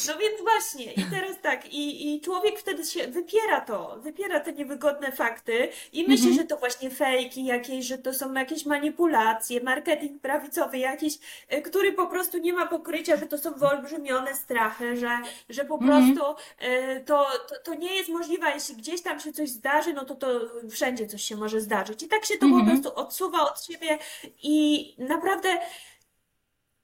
No 0.07 0.19
więc 0.19 0.41
właśnie, 0.41 0.93
i 0.93 1.03
teraz 1.11 1.41
tak, 1.43 1.73
i, 1.73 2.15
i 2.17 2.21
człowiek 2.21 2.59
wtedy 2.59 2.85
się 2.85 3.09
wypiera 3.09 3.61
to, 3.61 3.97
wypiera 4.03 4.41
te 4.41 4.53
niewygodne 4.53 5.13
fakty 5.13 5.69
i 5.93 6.03
myśli, 6.09 6.29
Mhm. 6.29 6.35
że 6.35 6.45
to 6.45 6.57
właśnie 6.57 6.91
fejki 6.99 7.45
jakieś, 7.45 7.87
że 7.87 7.99
to 7.99 8.15
są 8.15 8.33
jakieś 8.33 8.67
manipulacje, 8.67 9.61
marketing 9.63 10.23
prawicowy 10.23 10.79
jakiś, 10.79 11.19
y, 11.53 11.63
który 11.63 11.93
po 11.93 12.07
prostu 12.07 12.39
nie 12.39 12.53
ma 12.53 12.67
pokrycia, 12.67 13.17
że 13.17 13.27
to 13.27 13.39
są 13.39 13.53
wyolbrzymione 13.55 14.35
strachy, 14.35 14.97
że, 14.97 15.11
że 15.49 15.65
po 15.65 15.75
Mhm. 15.75 16.15
prostu 16.15 16.35
y, 16.63 17.05
to, 17.05 17.27
to, 17.49 17.55
to 17.65 17.75
nie 17.75 17.97
jest 17.97 18.09
możliwe, 18.09 18.47
jeśli 18.55 18.77
gdzieś 18.77 19.03
tam 19.03 19.21
się 19.21 19.33
coś 19.33 19.49
zdarzy, 19.51 19.93
no 19.93 20.05
to 20.05 20.15
to 20.15 20.29
wszędzie 20.71 21.07
coś 21.07 21.23
się 21.23 21.37
może 21.37 21.61
zdarzyć. 21.61 22.03
I 22.03 22.09
tak 22.09 22.25
się 22.25 22.35
to 22.35 22.41
po 22.41 22.47
Mhm. 22.47 22.67
prostu 22.67 23.01
odsuwa 23.01 23.41
od 23.53 23.65
siebie 23.65 23.99
i 24.43 24.95
naprawdę 24.99 25.49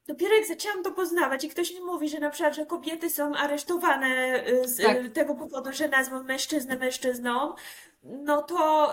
Dopiero 0.07 0.35
jak 0.37 0.47
zaczęłam 0.47 0.83
to 0.83 0.93
poznawać 0.93 1.45
i 1.45 1.49
ktoś 1.49 1.75
mi 1.75 1.81
mówi, 1.81 2.09
że 2.09 2.19
na 2.21 2.31
przykład, 2.31 2.55
że 2.57 2.67
kobiety 2.67 3.11
są 3.11 3.35
aresztowane 3.35 4.43
y, 4.49 4.69
z 4.69 4.83
Tak. 4.83 4.97
tego 5.15 5.35
powodu, 5.35 5.73
że 5.73 5.89
nazwą 5.89 6.23
mężczyznę 6.23 6.77
mężczyzną, 6.77 7.55
no 8.03 8.43
to 8.43 8.93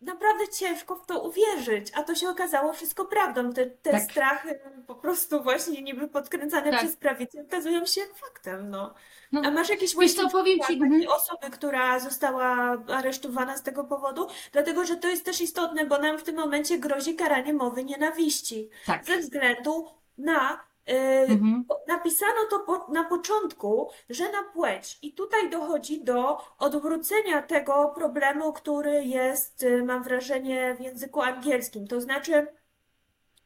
naprawdę 0.00 0.48
ciężko 0.48 0.96
w 0.96 1.06
to 1.06 1.20
uwierzyć, 1.20 1.92
a 1.94 2.02
to 2.02 2.14
się 2.14 2.28
okazało 2.28 2.72
wszystko 2.72 3.04
prawdą. 3.04 3.52
Te, 3.52 3.66
te 3.66 3.90
Tak. 3.90 4.02
strachy 4.02 4.60
po 4.86 4.94
prostu 4.94 5.42
właśnie 5.42 5.82
niby 5.82 6.08
podkręcane 6.08 6.70
Tak. 6.70 6.80
przez 6.80 6.96
prawicę 6.96 7.42
okazują 7.48 7.86
się 7.86 8.00
faktem, 8.14 8.70
no. 8.70 8.94
No, 9.32 9.42
A 9.44 9.50
masz 9.50 9.68
jakieś 9.68 9.96
Wiesz 9.96 10.14
co, 10.14 10.28
powiem 10.30 10.58
ci, 10.66 10.72
mhm. 10.72 11.02
osoby, 11.08 11.50
która 11.50 11.98
została 11.98 12.76
aresztowana 12.88 13.56
z 13.56 13.62
tego 13.62 13.84
powodu? 13.84 14.26
Dlatego, 14.52 14.84
że 14.84 14.96
to 14.96 15.08
jest 15.08 15.24
też 15.24 15.40
istotne, 15.40 15.86
bo 15.86 15.98
nam 15.98 16.18
w 16.18 16.22
tym 16.22 16.36
momencie 16.36 16.78
grozi 16.78 17.14
karanie 17.14 17.54
mowy 17.54 17.84
nienawiści 17.84 18.70
tak. 18.86 19.04
ze 19.04 19.18
względu 19.18 19.86
na. 20.18 20.68
Y, 20.90 21.26
Mhm. 21.28 21.64
Napisano 21.88 22.44
to 22.50 22.58
po, 22.60 22.86
na 22.92 23.04
początku, 23.04 23.90
że 24.10 24.32
na 24.32 24.42
płeć. 24.42 24.98
I 25.02 25.12
tutaj 25.12 25.50
dochodzi 25.50 26.04
do 26.04 26.38
odwrócenia 26.58 27.42
tego 27.42 27.92
problemu, 27.94 28.52
który 28.52 29.04
jest, 29.04 29.62
y, 29.62 29.84
mam 29.84 30.02
wrażenie, 30.02 30.74
w 30.78 30.80
języku 30.80 31.20
angielskim. 31.22 31.86
To 31.86 32.00
znaczy, 32.00 32.46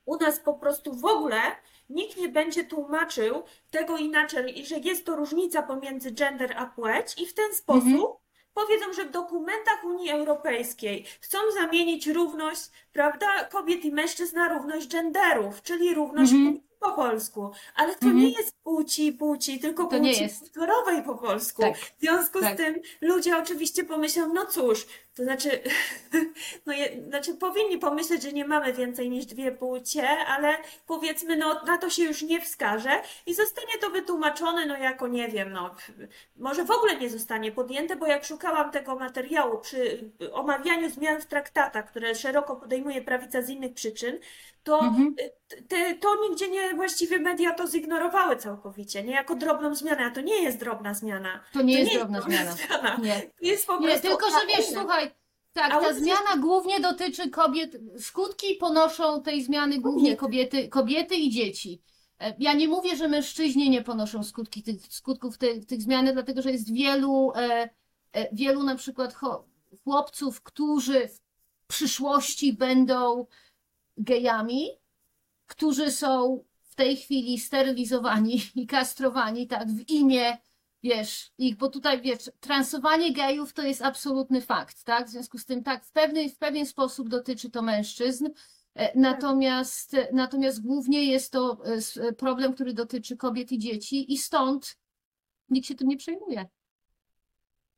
u 0.05 0.17
nas 0.17 0.41
po 0.41 0.55
prostu 0.55 0.95
w 0.95 1.05
ogóle 1.05 1.41
nikt 1.91 2.17
nie 2.17 2.29
będzie 2.29 2.65
tłumaczył 2.65 3.43
tego 3.71 3.97
inaczej, 3.97 4.61
i 4.61 4.67
że 4.67 4.79
jest 4.79 5.07
to 5.07 5.17
różnica 5.17 5.63
pomiędzy 5.63 6.13
gender 6.13 6.55
a 6.57 6.67
płeć, 6.67 7.23
i 7.23 7.27
w 7.27 7.35
ten 7.35 7.55
sposób 7.55 7.85
Mhm. 7.87 8.03
powiedzą, 8.55 8.93
że 8.93 9.05
w 9.05 9.11
dokumentach 9.11 9.85
Unii 9.85 10.11
Europejskiej 10.11 11.05
chcą 11.21 11.39
zamienić 11.55 12.07
równość, 12.07 12.71
prawda, 12.93 13.27
kobiet 13.51 13.85
i 13.85 13.93
mężczyzn 13.93 14.37
na 14.37 14.49
równość 14.49 14.89
genderów, 14.89 15.63
czyli 15.63 15.95
równość 15.95 16.33
Mhm. 16.33 16.53
płci 16.53 16.72
po 16.83 16.93
polsku. 16.93 17.51
Ale 17.75 17.95
to 17.95 18.07
Mhm. 18.07 18.17
nie 18.17 18.31
jest 18.31 18.55
płci, 18.63 19.13
płci, 19.13 19.61
tylko 19.61 19.85
To 19.85 19.99
płci 19.99 20.29
kulturowej 20.41 21.03
po 21.03 21.15
polsku. 21.15 21.63
Tak. 21.63 21.77
W 21.77 22.01
związku 22.01 22.41
Tak. 22.41 22.55
z 22.55 22.57
tym 22.57 22.75
ludzie 23.01 23.39
oczywiście 23.39 23.85
pomyślą, 23.85 24.33
no 24.35 24.47
cóż, 24.47 24.87
to 25.15 25.23
znaczy, 25.23 25.61
no 26.67 26.73
je, 26.73 27.03
znaczy 27.09 27.35
powinni 27.35 27.79
pomyśleć, 27.79 28.23
że 28.23 28.33
nie 28.33 28.45
mamy 28.45 28.73
więcej 28.73 29.11
niż 29.11 29.27
dwie 29.27 29.53
płcie, 29.53 30.09
ale 30.09 30.57
powiedzmy, 30.87 31.37
no 31.37 31.65
na 31.65 31.79
to 31.79 31.91
się 31.91 32.03
już 32.03 32.23
nie 32.23 32.41
wskaże 32.41 32.91
i 33.27 33.35
zostanie 33.35 33.73
to 33.81 33.91
wytłumaczone, 33.91 34.67
no 34.67 34.77
jako 34.77 35.09
nie 35.09 35.29
wiem, 35.29 35.53
no 35.53 35.75
może 36.37 36.65
w 36.65 36.71
ogóle 36.71 36.97
nie 36.97 37.11
zostanie 37.11 37.53
podjęte, 37.53 37.97
bo 37.97 38.07
jak 38.07 38.25
szukałam 38.25 38.71
tego 38.71 38.97
materiału 38.97 39.59
przy 39.59 40.11
omawianiu 40.33 40.91
zmian 40.91 41.21
w 41.21 41.27
traktatach, 41.27 41.91
które 41.91 42.15
szeroko 42.15 42.57
podejmuje 42.57 43.03
prawica 43.03 43.43
z 43.43 43.49
innych 43.49 43.75
przyczyn, 43.75 44.19
to 44.63 44.81
mhm. 44.81 45.15
Y, 45.21 45.63
te, 45.69 45.95
to 45.95 46.29
nigdzie 46.29 46.49
nie, 46.49 46.75
właściwie 46.75 47.19
media 47.19 47.55
to 47.55 47.67
zignorowały 47.67 48.37
całkowicie, 48.37 49.05
nie 49.05 49.13
jako 49.13 49.35
drobną 49.35 49.75
zmianę, 49.75 50.05
a 50.05 50.11
to 50.11 50.21
nie 50.21 50.43
jest 50.43 50.59
drobna 50.59 50.95
zmiana. 50.95 51.41
To 51.53 51.63
nie, 51.63 51.75
to 51.75 51.81
jest, 51.81 51.93
nie 51.93 51.99
jest 51.99 52.11
drobna 52.11 52.21
zmiana. 52.21 52.53
zmiana. 52.53 52.97
Nie. 53.03 53.31
Jest 53.41 53.67
po 53.67 53.81
nie, 53.81 54.01
tylko 54.01 54.31
że 54.31 54.47
wiesz, 54.57 54.67
słuchaj, 54.67 55.11
tak, 55.53 55.71
ta 55.71 55.95
zmiana 55.95 56.37
głównie 56.37 56.81
dotyczy 56.81 57.31
kobiet, 57.31 57.77
skutki 57.99 58.55
ponoszą 58.55 59.23
tej 59.23 59.43
zmiany 59.43 59.79
głównie 59.79 60.17
kobiety, 60.17 60.69
kobiety 60.69 61.15
i 61.15 61.31
dzieci. 61.31 61.83
E, 62.21 62.35
ja 62.39 62.53
nie 62.53 62.69
mówię, 62.69 62.97
że 62.97 63.09
mężczyźni 63.09 63.71
nie 63.71 63.83
ponoszą 63.83 64.25
skutki 64.25 64.63
tych, 64.63 64.87
skutków 64.89 65.39
tych, 65.39 65.67
tych 65.67 65.83
zmian, 65.83 66.11
dlatego 66.13 66.43
że 66.43 66.53
jest 66.53 66.73
wielu, 66.73 67.33
e, 67.37 67.71
e, 68.13 68.35
wielu 68.35 68.63
na 68.63 68.75
przykład 68.75 69.15
chłopców, 69.85 70.43
którzy 70.43 71.09
w 71.09 71.21
przyszłości 71.67 72.53
będą 72.53 73.27
gejami, 73.97 74.69
którzy 75.47 75.91
są 75.91 76.45
w 76.63 76.75
tej 76.75 76.97
chwili 76.97 77.39
sterylizowani 77.39 78.43
i 78.55 78.67
kastrowani, 78.67 79.47
tak, 79.47 79.69
w 79.69 79.89
imię, 79.89 80.39
wiesz, 80.83 81.33
ich, 81.39 81.57
bo 81.57 81.69
tutaj, 81.69 82.03
wiesz, 82.03 82.31
transowanie 82.41 83.13
gejów 83.13 83.53
to 83.53 83.63
jest 83.63 83.83
absolutny 83.83 84.41
fakt, 84.41 84.85
tak, 84.85 85.07
w 85.07 85.11
związku 85.11 85.39
z 85.39 85.45
tym, 85.45 85.63
tak, 85.63 85.85
w 85.85 85.93
pewny, 85.93 86.29
w 86.29 86.39
pewien 86.39 86.67
sposób 86.67 87.09
dotyczy 87.09 87.51
to 87.51 87.63
mężczyzn, 87.63 88.29
e, 88.75 88.99
natomiast, 88.99 89.97
natomiast 90.13 90.63
głównie 90.63 91.05
jest 91.05 91.33
to 91.33 91.59
e, 91.65 92.03
e, 92.09 92.13
problem, 92.13 92.55
który 92.55 92.75
dotyczy 92.75 93.17
kobiet 93.17 93.53
i 93.53 93.59
dzieci 93.59 94.13
i 94.13 94.19
stąd 94.19 94.79
nikt 95.49 95.69
się 95.69 95.75
tym 95.75 95.89
nie 95.89 95.97
przejmuje. 95.97 96.47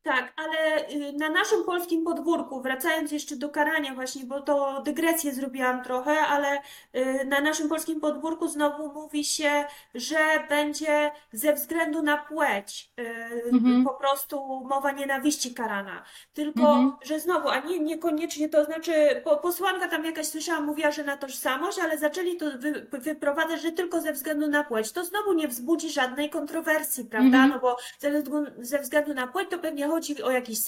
Tak, 0.05 0.33
ale 0.37 0.89
y, 0.91 1.13
na 1.13 1.29
naszym 1.29 1.65
polskim 1.65 2.05
podwórku, 2.05 2.61
wracając 2.61 3.13
jeszcze 3.13 3.37
do 3.37 3.49
karania 3.49 3.95
właśnie, 3.95 4.25
bo 4.25 4.41
to 4.41 4.83
dygresję 4.83 5.33
zrobiłam 5.35 5.85
trochę, 5.85 6.19
ale 6.21 6.59
y, 6.97 7.25
na 7.27 7.41
naszym 7.41 7.69
polskim 7.69 8.01
podwórku 8.01 8.49
znowu 8.49 8.93
mówi 8.93 9.25
się, 9.25 9.65
że 9.95 10.17
będzie 10.49 11.11
ze 11.33 11.53
względu 11.53 12.03
na 12.03 12.17
płeć 12.17 12.91
y, 13.01 13.05
Mhm. 13.53 13.85
po 13.85 13.95
prostu 13.95 14.65
mowa 14.65 14.93
nienawiści 14.93 15.55
karana. 15.55 16.03
Tylko, 16.35 16.61
Mhm. 16.61 16.93
że 17.03 17.21
znowu, 17.21 17.49
a 17.49 17.61
nie, 17.61 17.79
niekoniecznie 17.81 18.49
to 18.49 18.65
znaczy, 18.65 18.93
po, 19.25 19.37
posłanka 19.37 19.89
tam 19.89 20.05
jakaś 20.05 20.27
słyszałam, 20.27 20.65
mówiła, 20.65 20.91
że 20.91 21.05
na 21.05 21.17
tożsamość, 21.17 21.79
ale 21.79 21.99
zaczęli 21.99 22.37
to 22.37 22.47
wy, 22.59 22.87
wyprowadzać, 22.93 23.63
że 23.63 23.73
tylko 23.73 24.01
ze 24.01 24.13
względu 24.13 24.47
na 24.49 24.65
płeć. 24.65 24.93
To 24.93 25.05
znowu 25.05 25.33
nie 25.33 25.49
wzbudzi 25.49 25.91
żadnej 25.91 26.31
kontrowersji, 26.31 27.05
prawda? 27.05 27.27
Mhm. 27.39 27.49
No 27.51 27.59
bo 27.59 27.77
ze 27.99 28.11
względu, 28.23 28.51
ze 28.59 28.79
względu 28.79 29.15
na 29.15 29.27
płeć 29.27 29.51
to 29.51 29.59
pewnie 29.59 29.94
chodzi 29.95 30.23
o 30.23 30.31
jakiś 30.31 30.59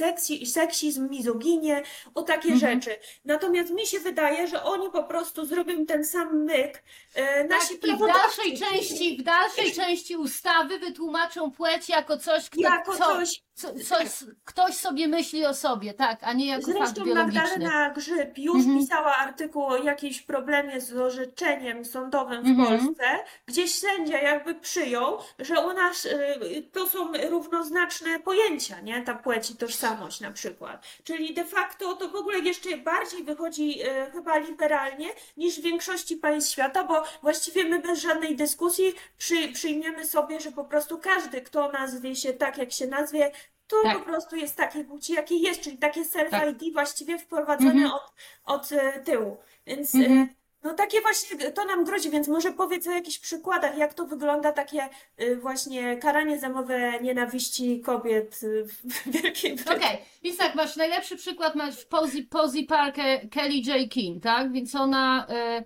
seksizm, 0.53 1.09
mizoginię, 1.11 1.83
o 2.15 2.23
takie 2.23 2.49
Mhm. 2.53 2.83
rzeczy. 2.83 2.97
Natomiast 3.25 3.71
mi 3.71 3.87
się 3.87 3.99
wydaje, 4.01 4.47
że 4.49 4.63
oni 4.63 4.91
po 4.91 5.05
prostu 5.05 5.45
zrobią 5.47 5.87
ten 5.87 6.05
sam 6.05 6.45
myk. 6.45 6.83
E, 7.15 7.45
nasi 7.45 7.79
Tak, 7.79 7.91
i 7.91 7.97
w 7.97 7.99
dalszej 7.99 8.59
części, 8.59 9.17
w 9.21 9.23
dalszej 9.23 9.73
części 9.73 10.17
ustawy 10.17 10.79
wytłumaczą 10.79 11.51
płeć 11.51 11.89
jako 11.89 12.17
coś, 12.17 12.51
kto, 12.51 12.61
jako 12.61 12.93
co, 12.97 13.05
coś, 13.05 13.43
co, 13.55 13.69
coś, 13.89 14.07
ktoś 14.45 14.75
sobie 14.75 15.09
myśli 15.09 15.47
o 15.47 15.55
sobie, 15.55 15.95
tak, 15.95 16.19
a 16.23 16.33
nie 16.33 16.47
jako 16.47 16.67
fakt 16.67 16.77
Zresztą 16.79 17.05
biologiczny. 17.05 17.41
Magdalena 17.41 17.91
Grzyb 17.91 18.39
już 18.39 18.57
Mhm. 18.57 18.79
pisała 18.79 19.17
artykuł 19.17 19.67
o 19.67 19.77
jakimś 19.77 20.23
problemie 20.23 20.81
z 20.81 20.97
orzeczeniem 20.97 21.85
sądowym 21.85 22.43
w 22.43 22.47
Mhm. 22.47 22.69
Polsce, 22.87 23.05
gdzie 23.47 23.69
sędzia 23.69 24.19
jakby 24.23 24.55
przyjął, 24.55 25.19
że 25.39 25.61
u 25.67 25.73
nas 25.73 26.05
y, 26.05 26.69
to 26.73 26.87
są 26.89 27.13
równoznaczne 27.31 28.21
pojęcia, 28.21 28.81
nie? 28.81 29.03
Ta 29.03 29.15
płeć 29.17 29.51
i 29.51 29.57
tożsamość 29.57 30.21
na 30.21 30.31
przykład. 30.31 30.87
Czyli 31.05 31.35
de 31.35 31.45
facto 31.45 31.95
to 31.97 32.09
w 32.09 32.15
ogóle 32.17 32.39
jeszcze 32.39 32.77
bardziej 32.77 33.25
wychodzi 33.25 33.83
y, 33.83 34.11
chyba 34.13 34.39
liberalnie 34.39 35.09
niż 35.37 35.59
w 35.61 35.63
większości 35.63 36.17
państw 36.17 36.53
świata, 36.53 36.85
bo 36.85 37.03
właściwie 37.23 37.65
my 37.65 37.79
bez 37.79 37.99
żadnej 38.01 38.37
dyskusji 38.37 38.95
przy, 39.19 39.49
przyjmiemy 39.53 40.07
sobie, 40.07 40.41
że 40.41 40.53
po 40.53 40.65
prostu 40.65 40.99
każdy, 40.99 41.41
kto 41.43 41.73
nazwie 41.73 42.17
się 42.17 42.33
tak, 42.33 42.59
jak 42.59 42.73
się 42.73 42.87
nazwie, 42.87 43.31
to 43.67 43.77
Tak. 43.83 43.99
po 43.99 44.05
prostu 44.05 44.37
jest 44.37 44.57
takiej 44.57 44.85
płci, 44.85 45.13
jakiej 45.13 45.41
jest, 45.41 45.61
czyli 45.61 45.79
takie 45.79 46.05
Tak. 46.05 46.13
self-ID 46.31 46.73
właściwie 46.73 47.19
wprowadzone 47.19 47.71
Mhm. 47.71 47.91
od, 47.93 48.13
od 48.45 48.73
e, 48.73 49.01
tyłu. 49.01 49.37
Więc 49.67 49.95
e, 49.95 49.99
Mhm. 49.99 50.29
No 50.67 50.75
takie 50.75 51.01
właśnie 51.01 51.51
to 51.51 51.65
nam 51.65 51.85
grozi, 51.85 52.11
więc 52.11 52.29
może 52.29 52.53
powiedz 52.53 52.87
o 52.87 52.91
jakichś 52.91 53.19
przykładach, 53.19 53.79
jak 53.79 53.95
to 53.95 54.07
wygląda 54.07 54.53
takie 54.53 54.89
e, 55.17 55.37
właśnie 55.37 55.97
karanie 55.97 56.39
za 56.39 56.49
mowę 56.49 57.01
nienawiści 57.01 57.81
kobiet 57.81 58.41
e, 58.43 58.65
w 58.65 58.83
Wielkiej 59.23 59.55
Brytanii. 59.55 59.85
Okej, 59.85 59.99
więc 60.23 60.37
tak, 60.37 60.55
masz 60.55 60.77
najlepszy 60.77 61.17
przykład, 61.17 61.55
masz 61.55 61.81
w 61.81 61.87
Posey, 61.87 62.23
Posey 62.23 62.65
Parkę 62.67 63.29
Kelly 63.29 63.55
J. 63.57 63.91
King, 63.91 64.23
tak? 64.23 64.53
Więc 64.53 64.75
ona 64.75 65.27
e, 65.29 65.65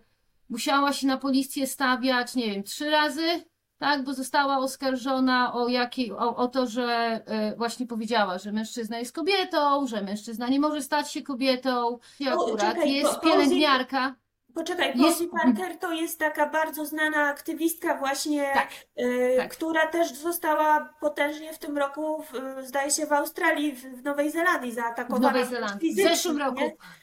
musiała 0.48 0.92
się 0.92 1.07
na 1.07 1.16
policję 1.16 1.66
stawiać, 1.66 2.34
nie 2.34 2.46
wiem, 2.46 2.62
trzy 2.62 2.90
razy 2.90 3.44
tak, 3.78 4.05
bo 4.05 4.14
została 4.14 4.59
oskarżona 4.59 5.55
o, 5.55 5.68
jakiej, 5.68 6.12
o, 6.12 6.36
o 6.36 6.48
to, 6.48 6.66
że 6.66 6.84
e, 7.26 7.57
właśnie 7.57 7.86
powiedziała, 7.86 8.38
że 8.38 8.53
mężczyzna 8.53 8.98
jest 8.98 9.12
kobietą, 9.12 9.86
że 9.86 10.03
mężczyzna 10.03 10.48
nie 10.48 10.61
może 10.61 10.82
stać 10.82 11.12
się 11.12 11.22
kobietą. 11.22 11.98
I 12.20 12.28
O, 12.28 12.32
akurat 12.32 12.74
czekaj, 12.74 12.92
jest 12.94 13.14
bo- 13.14 13.20
pielęgniarka. 13.20 14.14
Poczekaj, 14.55 14.92
Jest- 14.98 15.18
Posey 15.18 15.28
Parker 15.28 15.78
to 15.78 15.92
jest 15.92 16.18
taka 16.18 16.46
bardzo 16.46 16.86
znana 16.86 17.26
aktywistka 17.26 17.98
właśnie, 17.98 18.51
Tak, 18.55 18.68
y, 19.01 19.34
tak. 19.36 19.51
która 19.51 19.86
też 19.86 20.12
została 20.12 20.94
potężnie 21.01 21.53
w 21.53 21.59
tym 21.59 21.78
roku, 21.78 22.22
w, 22.22 22.66
zdaje 22.66 22.90
się, 22.90 23.07
w 23.07 23.12
Australii, 23.12 23.72
w, 23.72 23.82
w 23.82 24.05
Nowej 24.05 24.30
Zelandii 24.30 24.72
W 24.72 24.74
zaatakowana 24.74 25.26
Nowej 25.28 25.44
wręcz 25.44 25.62
Zelandii. 25.64 25.92
W 25.94 25.96
zeszłym 25.96 26.38
roku. 26.38 26.61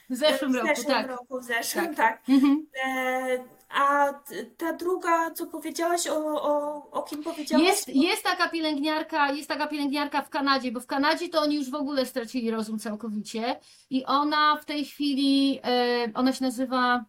W 0.09 0.15
zeszłym 0.15 0.51
w 0.51 0.55
roku, 0.55 0.67
zeszłym 0.67 0.87
tak. 0.95 1.07
roku, 1.07 1.39
w 1.39 1.43
zeszłym, 1.43 1.85
Tak. 1.85 1.95
tak. 1.95 2.29
Mhm. 2.29 2.67
E, 2.85 3.57
a 3.69 4.13
ta 4.57 4.73
druga, 4.73 5.31
co 5.31 5.47
powiedziałaś 5.47 6.07
o, 6.07 6.41
o, 6.41 6.75
o 6.91 7.03
kim 7.03 7.23
powiedziałaś? 7.23 7.67
Jest, 7.67 7.89
jest 7.89 8.23
taka 8.23 8.49
pielęgniarka, 8.49 9.31
jest 9.31 9.49
taka 9.49 9.67
pielęgniarka 9.67 10.21
w 10.21 10.29
Kanadzie, 10.29 10.71
bo 10.71 10.79
w 10.79 10.85
Kanadzie 10.85 11.29
to 11.29 11.41
oni 11.41 11.55
już 11.55 11.71
w 11.71 11.75
ogóle 11.75 12.05
stracili 12.05 12.51
rozum 12.51 12.79
całkowicie 12.79 13.59
i 13.89 14.05
ona 14.05 14.57
w 14.61 14.65
tej 14.65 14.85
chwili, 14.85 15.59
e, 15.63 16.11
ona 16.13 16.33
się 16.33 16.43
nazywa 16.43 17.05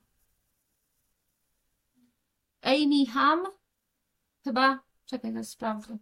Amy 2.62 3.06
Ham, 3.14 3.46
chyba, 4.44 4.80
czekaj, 5.06 5.32
zaraz 5.32 5.48
sprawdzę. 5.50 5.98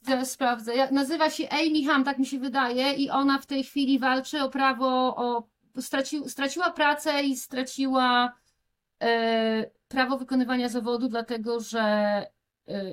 Zaraz 0.00 0.30
sprawdzę. 0.30 0.92
Nazywa 0.92 1.30
się 1.30 1.48
Amy 1.48 1.84
Ham, 1.86 2.04
tak 2.04 2.18
mi 2.18 2.26
się 2.26 2.38
wydaje, 2.38 2.92
i 2.92 3.10
ona 3.10 3.38
w 3.38 3.46
tej 3.46 3.64
chwili 3.64 3.98
walczy 3.98 4.42
o 4.42 4.50
prawo, 4.50 5.16
o, 5.16 5.48
straci, 5.80 6.28
straciła 6.30 6.70
pracę 6.70 7.22
i 7.22 7.36
straciła 7.36 8.32
e, 9.02 9.70
prawo 9.88 10.18
wykonywania 10.18 10.68
zawodu, 10.68 11.08
dlatego 11.08 11.60
że 11.60 11.80
e, 11.80 12.26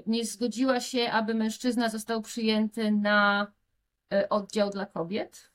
nie 0.06 0.26
zgodziła 0.26 0.80
się, 0.80 1.12
aby 1.12 1.34
mężczyzna 1.34 1.89
został 1.89 2.22
przyjęty 2.22 2.91
na 2.91 3.47
e, 4.14 4.30
oddział 4.30 4.70
dla 4.70 4.86
kobiet. 4.86 5.51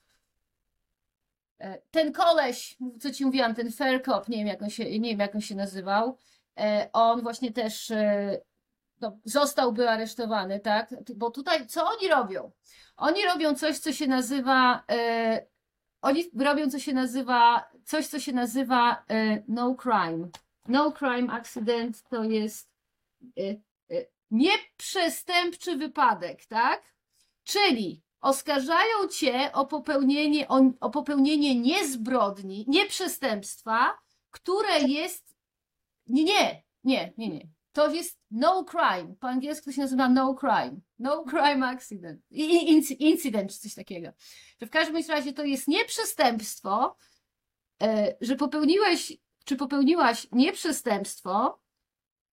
E, 1.58 1.78
Ten 1.90 2.12
koleś, 2.12 2.76
co 3.00 3.10
ci 3.10 3.24
mówiłam, 3.26 3.54
ten 3.54 3.72
fair 3.72 4.02
cop, 4.04 4.28
nie 4.28 4.36
wiem 4.36 4.46
jak 4.46 4.62
on 4.62 4.70
się, 4.70 4.98
nie 4.98 5.10
wiem 5.10 5.20
jak 5.20 5.34
on 5.34 5.40
się 5.40 5.54
nazywał, 5.54 6.18
on 6.92 7.22
właśnie 7.22 7.52
też 7.52 7.90
e, 7.90 8.40
no, 9.00 9.18
zostałby 9.24 9.90
aresztowany, 9.90 10.60
tak? 10.60 10.94
Bo 11.16 11.30
tutaj 11.30 11.66
co 11.66 11.86
oni 11.86 12.08
robią? 12.08 12.50
Oni 12.96 13.24
robią 13.24 13.54
coś, 13.54 13.78
co 13.78 13.92
się 13.92 14.06
nazywa, 14.06 14.84
e, 14.90 15.46
oni 16.02 16.24
robią, 16.40 16.70
co 16.70 16.78
się 16.78 16.92
nazywa, 16.92 17.68
coś, 17.84 18.06
co 18.06 18.20
się 18.20 18.32
nazywa 18.32 19.04
e, 19.10 19.42
no 19.48 19.76
crime. 19.82 20.28
No 20.68 20.92
crime 20.92 21.32
accident 21.32 22.02
to 22.02 22.24
jest 22.24 22.70
e, 23.38 23.42
e, 23.96 24.06
nieprzestępczy 24.30 25.76
wypadek, 25.76 26.46
tak? 26.46 26.82
Czyli 27.44 28.02
oskarżają 28.20 29.08
cię 29.10 29.52
o 29.52 29.66
popełnienie, 29.66 30.48
o 30.80 30.90
popełnienie 30.90 31.60
niezbrodni, 31.60 32.64
nieprzestępstwa, 32.68 33.98
które 34.30 34.80
jest. 34.80 35.27
Nie, 36.08 36.24
nie, 36.24 36.62
nie, 36.84 37.12
nie, 37.18 37.28
nie. 37.28 37.48
To 37.72 37.94
jest 37.94 38.18
no 38.30 38.64
crime. 38.64 39.14
Po 39.20 39.28
angielsku 39.28 39.64
to 39.64 39.72
się 39.72 39.80
nazywa 39.80 40.08
no 40.08 40.34
crime. 40.34 40.80
No 40.98 41.24
crime 41.30 41.66
accident. 41.66 42.20
I- 42.30 42.44
i- 42.56 42.72
incy- 42.72 42.96
Incydent 42.98 43.52
czy 43.52 43.58
coś 43.58 43.74
takiego. 43.74 44.12
Że 44.60 44.66
w 44.66 44.70
każdym 44.70 45.02
razie 45.08 45.32
to 45.32 45.44
jest 45.44 45.68
nieprzestępstwo, 45.68 46.96
e, 47.82 48.16
że 48.20 48.36
popełniłeś, 48.36 49.12
czy 49.44 49.56
popełniłaś 49.56 50.26
nieprzestępstwo, 50.32 51.60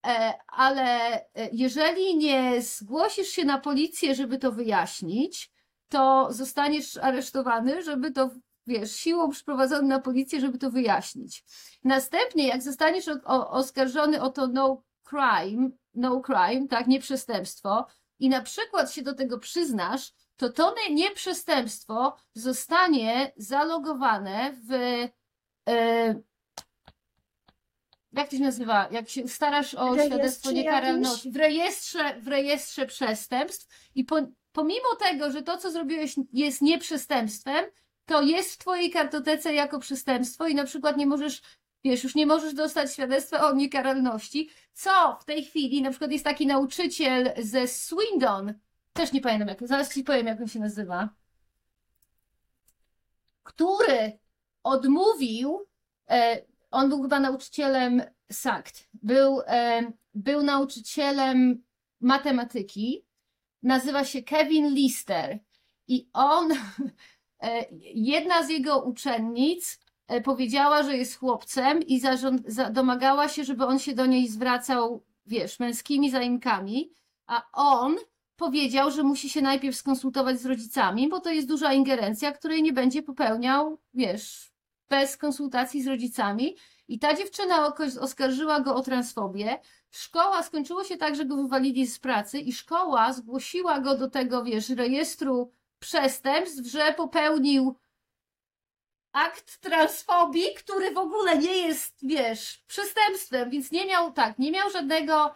e, 0.07 0.34
ale 0.47 1.13
e, 1.21 1.49
jeżeli 1.51 2.17
nie 2.17 2.61
zgłosisz 2.61 3.28
się 3.28 3.45
na 3.45 3.57
policję, 3.57 4.15
żeby 4.15 4.38
to 4.38 4.51
wyjaśnić, 4.51 5.51
to 5.89 6.28
zostaniesz 6.34 6.97
aresztowany, 6.97 7.84
żeby 7.84 8.11
to, 8.11 8.30
wiesz, 8.68 8.95
siłą 8.95 9.30
przyprowadzony 9.30 9.88
na 9.88 9.99
policję, 9.99 10.39
żeby 10.39 10.57
to 10.57 10.72
wyjaśnić. 10.72 11.43
Następnie, 11.84 12.47
jak 12.47 12.61
zostaniesz 12.61 13.07
o, 13.07 13.49
oskarżony 13.49 14.22
o 14.22 14.30
to 14.30 14.47
no 14.47 14.84
crime, 15.09 15.70
no 15.93 16.22
crime, 16.22 16.68
tak, 16.68 16.88
nieprzestępstwo, 16.88 17.86
i 18.20 18.30
na 18.30 18.41
przykład 18.41 18.91
się 18.91 19.01
do 19.01 19.13
tego 19.13 19.39
przyznasz, 19.39 20.11
to 20.38 20.49
to 20.49 20.76
nie- 20.76 20.95
nieprzestępstwo 20.95 22.16
zostanie 22.34 23.32
zalogowane 23.38 24.53
w. 24.63 24.72
E, 25.70 26.16
jak 28.13 28.30
to 28.30 28.38
się 28.38 28.43
nazywa? 28.43 28.88
Jak 28.91 29.09
się 29.09 29.28
starasz 29.28 29.74
o 29.74 29.86
Rejestrze 29.86 30.05
świadectwo 30.05 30.51
niekaralności? 30.51 31.32
W 31.32 31.36
rejestrze, 31.36 32.22
w 32.22 32.28
rejestrze 32.28 32.86
przestępstw 32.86 33.89
i 33.95 34.03
po, 34.05 34.16
pomimo 34.51 34.95
tego, 34.99 35.32
że 35.32 35.41
to, 35.41 35.57
co 35.57 35.72
zrobiłeś 35.72 36.16
jest 36.34 36.61
nieprzestępstwem, 36.61 37.66
to 38.05 38.21
jest 38.21 38.53
w 38.53 38.57
twojej 38.57 38.91
kartotece 38.91 39.53
jako 39.53 39.79
przestępstwo 39.79 40.47
i 40.47 40.55
na 40.55 40.63
przykład 40.63 40.97
nie 40.97 41.05
możesz, 41.05 41.41
wiesz, 41.83 42.03
już 42.03 42.15
nie 42.15 42.25
możesz 42.25 42.53
dostać 42.53 42.93
świadectwa 42.93 43.47
o 43.47 43.53
niekaralności, 43.53 44.49
co 44.73 45.17
w 45.21 45.25
tej 45.25 45.45
chwili, 45.45 45.81
na 45.81 45.89
przykład 45.89 46.11
jest 46.11 46.23
taki 46.23 46.47
nauczyciel 46.47 47.33
ze 47.37 47.67
Swindon, 47.67 48.53
też 48.93 49.13
nie 49.13 49.21
pamiętam 49.21 49.47
jak, 49.47 49.67
zaraz 49.67 49.93
ci 49.93 50.03
powiem 50.03 50.27
jak 50.27 50.41
on 50.41 50.47
się 50.47 50.59
nazywa, 50.59 51.09
który 53.43 54.19
odmówił, 54.63 55.67
e, 56.09 56.41
on 56.71 56.89
był 56.89 57.01
chyba 57.01 57.19
nauczycielem 57.19 58.01
SACT, 58.31 58.87
był, 58.93 59.41
e, 59.47 59.91
był 60.13 60.43
nauczycielem 60.43 61.63
matematyki, 61.99 63.05
nazywa 63.63 64.05
się 64.05 64.23
Kevin 64.23 64.73
Lister 64.73 65.39
i 65.87 66.09
on, 66.13 66.49
jedna 67.93 68.43
z 68.43 68.49
jego 68.49 68.83
uczennic 68.83 69.79
e, 70.07 70.21
powiedziała, 70.21 70.83
że 70.83 70.97
jest 70.97 71.19
chłopcem 71.19 71.83
i 71.83 72.01
domagała 72.71 73.29
się, 73.29 73.43
żeby 73.43 73.65
on 73.65 73.79
się 73.79 73.93
do 73.93 74.05
niej 74.05 74.27
zwracał, 74.27 75.03
wiesz, 75.25 75.59
męskimi 75.59 76.11
zaimkami, 76.11 76.91
a 77.27 77.43
on 77.53 77.95
powiedział, 78.35 78.91
że 78.91 79.03
musi 79.03 79.29
się 79.29 79.41
najpierw 79.41 79.75
skonsultować 79.75 80.39
z 80.39 80.45
rodzicami, 80.45 81.09
bo 81.09 81.19
to 81.19 81.29
jest 81.29 81.47
duża 81.47 81.73
ingerencja, 81.73 82.31
której 82.31 82.63
nie 82.63 82.73
będzie 82.73 83.03
popełniał, 83.03 83.79
wiesz, 83.93 84.51
bez 84.89 85.17
konsultacji 85.17 85.83
z 85.83 85.87
rodzicami. 85.87 86.55
I 86.87 86.99
ta 86.99 87.13
dziewczyna 87.13 87.73
oskarżyła 88.01 88.59
go 88.59 88.75
o 88.75 88.81
transfobię. 88.81 89.59
Szkoła 89.91 90.43
skończyło 90.43 90.83
się 90.83 90.97
tak, 90.97 91.15
że 91.15 91.25
go 91.25 91.35
wywalili 91.35 91.87
z 91.87 91.99
pracy 91.99 92.39
i 92.39 92.53
szkoła 92.53 93.13
zgłosiła 93.13 93.79
go 93.79 93.97
do 93.97 94.09
tego, 94.09 94.43
wiesz, 94.43 94.69
rejestru 94.69 95.51
przestępstw, 95.86 96.65
że 96.65 96.93
popełnił 96.93 97.75
akt 99.11 99.59
transfobii, 99.61 100.53
który 100.57 100.91
w 100.91 100.97
ogóle 100.97 101.38
nie 101.38 101.57
jest, 101.57 101.97
wiesz, 102.01 102.63
przestępstwem, 102.67 103.49
więc 103.49 103.71
nie 103.71 103.86
miał, 103.86 104.11
tak, 104.11 104.39
nie 104.39 104.51
miał 104.51 104.69
żadnego, 104.69 105.33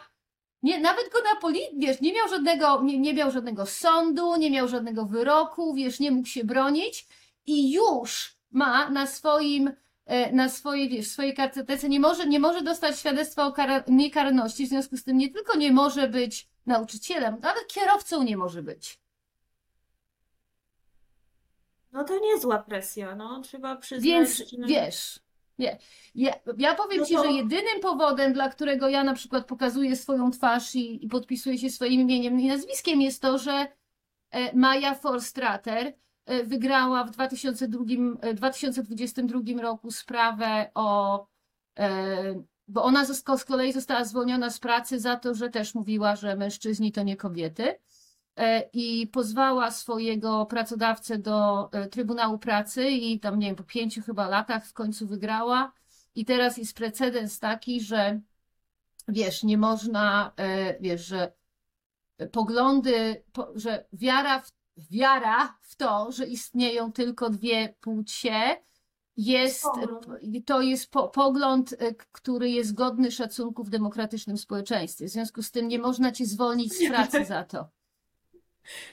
nie, 0.64 0.80
nawet 0.80 1.12
go 1.14 1.20
na 1.34 1.41
poli, 1.41 1.60
wiesz, 1.78 2.02
nie 2.02 2.14
miał 2.14 2.30
żadnego, 2.30 2.82
nie, 2.84 3.00
nie 3.00 3.14
miał 3.14 3.32
żadnego 3.32 3.66
sądu, 3.66 4.36
nie 4.36 4.52
miał 4.52 4.68
żadnego 4.68 5.06
wyroku, 5.06 5.74
wiesz, 5.74 6.00
nie 6.00 6.12
mógł 6.12 6.28
się 6.28 6.43
bronić 6.43 7.08
i 7.45 7.72
już 7.72 8.38
ma 8.52 8.89
na 8.89 9.08
swoim, 9.08 9.72
e, 10.06 10.32
na 10.32 10.50
swojej, 10.50 10.89
wiesz, 10.89 11.08
swojej 11.08 11.34
kartotece, 11.34 11.89
nie 11.89 12.00
może, 12.00 12.28
nie 12.28 12.39
może 12.39 12.62
dostać 12.62 13.00
świadectwa 13.00 13.45
o 13.45 13.52
kara, 13.52 13.84
niekarności, 13.88 14.66
w 14.66 14.70
związku 14.70 14.97
z 14.97 15.04
tym 15.04 15.18
nie 15.18 15.30
tylko 15.30 15.58
nie 15.58 15.72
może 15.72 16.08
być 16.08 16.47
nauczycielem, 16.66 17.38
nawet 17.41 17.68
kierowcą 17.68 18.24
nie 18.24 18.38
może 18.38 18.64
być. 18.64 19.00
No 21.92 22.04
to 22.04 22.20
niezła 22.20 22.60
presja, 22.60 23.16
no 23.16 23.42
trzeba 23.42 23.76
przyznać, 23.76 24.04
Więc 24.06 24.38
że... 24.38 24.68
wiesz, 24.68 25.20
nie, 25.60 25.78
ja, 26.16 26.34
ja 26.58 26.76
powiem 26.76 27.00
No 27.00 27.06
ci, 27.06 27.16
to- 27.16 27.24
że 27.24 27.32
jedynym 27.32 27.80
powodem, 27.82 28.34
dla 28.34 28.50
którego 28.50 28.90
ja 28.90 29.04
na 29.04 29.14
przykład 29.14 29.46
pokazuję 29.48 29.96
swoją 29.96 30.32
twarz 30.32 30.76
i, 30.76 31.06
i 31.06 31.08
podpisuję 31.08 31.58
się 31.58 31.70
swoim 31.70 32.02
imieniem 32.02 32.40
i 32.40 32.48
nazwiskiem, 32.48 33.02
jest 33.02 33.22
to, 33.22 33.38
że 33.38 33.68
e, 34.32 34.56
Maja 34.56 34.96
Forstrater 34.96 35.94
e, 36.26 36.44
wygrała 36.44 37.04
w 37.04 37.12
2002, 37.12 37.84
e, 38.22 38.34
2022 38.34 39.62
roku 39.62 39.92
sprawę 39.92 40.72
o. 40.76 41.28
e, 41.80 42.44
Bo 42.68 42.84
ona 42.84 43.06
z 43.06 43.46
kolei 43.46 43.74
została 43.74 44.04
zwolniona 44.04 44.50
z 44.50 44.60
pracy 44.60 45.00
za 45.00 45.16
to, 45.16 45.34
że 45.34 45.50
też 45.50 45.76
mówiła, 45.76 46.16
że 46.16 46.36
mężczyźni 46.36 46.92
to 46.92 47.04
nie 47.04 47.18
kobiety 47.18 47.64
e, 47.70 47.80
i 48.74 49.08
pozwała 49.08 49.72
swojego 49.72 50.46
pracodawcę 50.46 51.18
do 51.18 51.70
e, 51.72 51.88
Trybunału 51.88 52.38
Pracy 52.38 52.90
i 52.90 53.20
tam, 53.20 53.40
nie 53.40 53.48
wiem, 53.48 53.56
po 53.56 53.64
pięciu 53.64 54.02
chyba 54.02 54.28
latach 54.28 54.68
w 54.68 54.74
końcu 54.74 55.08
wygrała. 55.08 55.72
I 56.16 56.26
teraz 56.26 56.58
jest 56.58 56.74
precedens 56.74 57.40
taki, 57.40 57.82
że 57.82 58.22
wiesz, 59.08 59.44
nie 59.44 59.58
można, 59.58 60.32
e, 60.38 60.80
wiesz, 60.82 61.06
że 61.06 61.34
poglądy, 62.32 63.24
po, 63.34 63.52
że 63.56 63.86
wiara 63.94 64.42
w, 64.42 64.52
wiara 64.92 65.58
w 65.62 65.76
to, 65.76 66.12
że 66.12 66.28
istnieją 66.28 66.92
tylko 66.92 67.30
dwie 67.30 67.76
płcie, 67.82 68.64
jest, 69.18 69.66
to 70.46 70.62
jest 70.62 70.92
po, 70.92 71.08
pogląd, 71.08 71.74
e, 71.74 71.94
który 72.12 72.50
jest 72.50 72.74
godny 72.74 73.12
szacunku 73.12 73.64
w 73.64 73.70
demokratycznym 73.70 74.38
społeczeństwie. 74.38 75.06
W 75.06 75.10
związku 75.10 75.44
z 75.44 75.52
tym 75.52 75.68
nie 75.68 75.80
można 75.80 76.12
cię 76.12 76.26
zwolnić 76.26 76.74
z 76.74 76.90
pracy 76.90 77.26
za 77.36 77.44
to. 77.44 77.79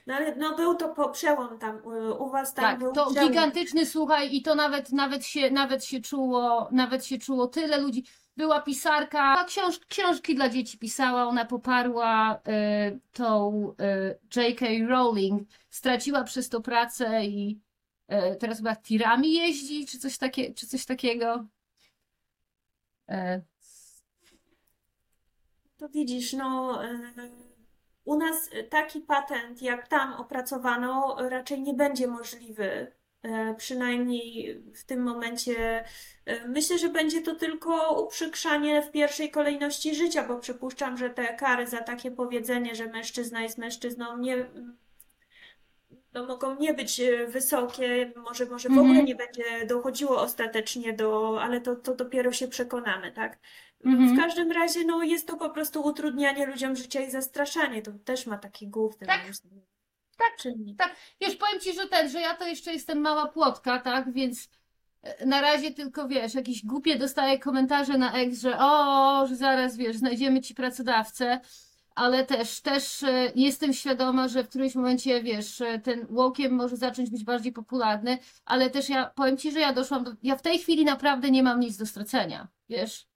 No 0.07 0.15
ale 0.15 0.37
no 0.37 0.57
był 0.57 0.75
to 0.75 0.89
po, 0.89 1.09
przełom 1.09 1.59
tam, 1.59 1.77
y, 1.77 2.15
u 2.15 2.31
was 2.31 2.55
tam 2.55 2.65
Tak, 2.65 2.79
był 2.79 2.93
to 2.93 3.11
przełom. 3.11 3.29
gigantyczny, 3.29 3.87
słuchaj, 3.87 4.35
i 4.37 4.43
to 4.43 4.55
nawet, 4.55 4.93
nawet, 4.93 5.27
się, 5.27 5.51
nawet, 5.51 5.85
się 5.85 6.01
czuło, 6.01 6.69
nawet 6.73 7.05
się 7.07 7.19
czuło 7.19 7.47
tyle 7.47 7.79
ludzi. 7.81 8.05
Była 8.37 8.61
pisarka, 8.63 9.45
książ, 9.45 9.79
książki 9.79 10.35
dla 10.35 10.49
dzieci 10.49 10.79
pisała, 10.79 11.25
ona 11.27 11.45
poparła 11.45 12.35
y, 12.37 13.01
tą 13.13 13.69
y, 14.35 14.41
J.K. 14.41 14.67
Rowling, 14.89 15.49
straciła 15.71 16.25
przez 16.25 16.49
to 16.49 16.61
pracę 16.61 17.25
i 17.27 17.61
y, 18.13 18.37
teraz 18.37 18.57
chyba 18.59 18.77
tirami 18.77 19.33
jeździ, 19.33 19.87
czy 19.87 19.99
coś, 19.99 20.19
takie, 20.19 20.55
czy 20.55 20.67
coś 20.67 20.87
takiego. 20.87 21.47
E, 23.09 23.41
To 25.77 25.89
widzisz, 25.89 26.33
no 26.33 26.81
y, 26.85 27.46
u 28.07 28.17
nas 28.19 28.51
taki 28.71 29.01
patent, 29.01 29.63
jak 29.63 29.89
tam 29.89 30.15
opracowano, 30.15 31.17
raczej 31.31 31.63
nie 31.63 31.75
będzie 31.75 32.07
możliwy. 32.07 32.93
Y, 33.27 33.55
Przynajmniej 33.57 34.63
w 34.75 34.85
tym 34.85 35.03
momencie 35.03 35.85
y, 36.29 36.49
myślę, 36.49 36.79
że 36.79 36.89
będzie 36.89 37.23
to 37.23 37.35
tylko 37.35 38.03
uprzykrzanie 38.05 38.83
w 38.83 38.91
pierwszej 38.91 39.31
kolejności 39.31 39.95
życia, 39.95 40.25
bo 40.29 40.39
przypuszczam, 40.39 40.97
że 40.99 41.11
te 41.11 41.35
kary 41.35 41.67
za 41.67 41.79
takie 41.81 42.11
powiedzenie, 42.11 42.75
że 42.75 42.87
mężczyzna 42.87 43.43
jest 43.43 43.59
mężczyzną, 43.59 44.19
nie, 44.19 44.47
no, 46.13 46.27
mogą 46.27 46.57
nie 46.57 46.75
być 46.75 47.01
e, 47.01 47.27
wysokie, 47.27 48.13
może, 48.17 48.47
może 48.47 48.69
w 48.69 48.73
Mhm. 48.73 48.87
ogóle 48.87 49.03
nie 49.05 49.15
będzie 49.17 49.67
dochodziło 49.67 50.21
ostatecznie 50.23 50.93
do, 50.93 51.43
ale 51.43 51.61
to, 51.61 51.77
to 51.77 51.95
dopiero 51.95 52.33
się 52.33 52.49
przekonamy, 52.49 53.13
tak? 53.13 53.39
W 53.81 53.87
Mhm. 53.87 54.17
każdym 54.17 54.53
razie, 54.53 54.85
no, 54.85 55.03
jest 55.03 55.27
to 55.27 55.37
po 55.37 55.51
prostu 55.51 55.83
utrudnianie 55.83 56.47
ludziom 56.47 56.77
życia 56.77 57.01
i 57.01 57.11
zastraszanie. 57.11 57.83
To 57.83 57.93
też 58.05 58.27
ma 58.27 58.39
taki 58.39 58.69
główny, 58.69 59.07
Tak. 59.07 59.21
Tak, 60.19 60.37
czynnik. 60.39 60.79
tak. 60.79 60.97
Wiesz, 61.21 61.37
powiem 61.37 61.61
ci, 61.61 61.73
że 61.73 61.87
ten, 61.89 62.09
że 62.11 62.21
ja 62.21 62.35
to 62.35 62.47
jeszcze 62.47 62.73
jestem 62.73 63.01
mała 63.01 63.27
płotka, 63.29 63.79
tak, 63.79 64.13
więc 64.13 64.49
e, 65.03 65.27
na 65.27 65.41
razie 65.41 65.71
tylko, 65.71 66.09
wiesz, 66.09 66.35
jakieś 66.35 66.65
głupie 66.65 66.99
dostaję 66.99 67.39
komentarze 67.39 67.99
na 67.99 68.13
ex, 68.13 68.41
że 68.41 68.59
o, 68.59 69.27
że 69.29 69.37
zaraz, 69.37 69.77
wiesz, 69.77 69.97
znajdziemy 69.97 70.41
ci 70.41 70.55
pracodawcę, 70.55 71.41
ale 71.95 72.27
też, 72.27 72.61
też 72.61 73.03
e, 73.03 73.33
jestem 73.35 73.73
świadoma, 73.73 74.29
że 74.29 74.45
w 74.45 74.49
którymś 74.49 74.75
momencie, 74.75 75.23
wiesz, 75.23 75.61
e, 75.61 75.79
ten 75.79 76.07
łokiem 76.11 76.53
może 76.53 76.77
zacząć 76.77 77.11
być 77.11 77.25
bardziej 77.25 77.53
popularny, 77.53 78.19
ale 78.45 78.71
też 78.71 78.89
ja, 78.89 79.11
powiem 79.15 79.37
ci, 79.37 79.53
że 79.53 79.61
ja 79.61 79.73
doszłam 79.73 80.05
do, 80.05 80.13
ja 80.23 80.37
w 80.37 80.43
tej 80.43 80.59
chwili 80.59 80.85
naprawdę 80.85 81.31
nie 81.31 81.43
mam 81.43 81.61
nic 81.61 81.77
do 81.77 81.87
stracenia, 81.87 82.49
wiesz, 82.69 83.07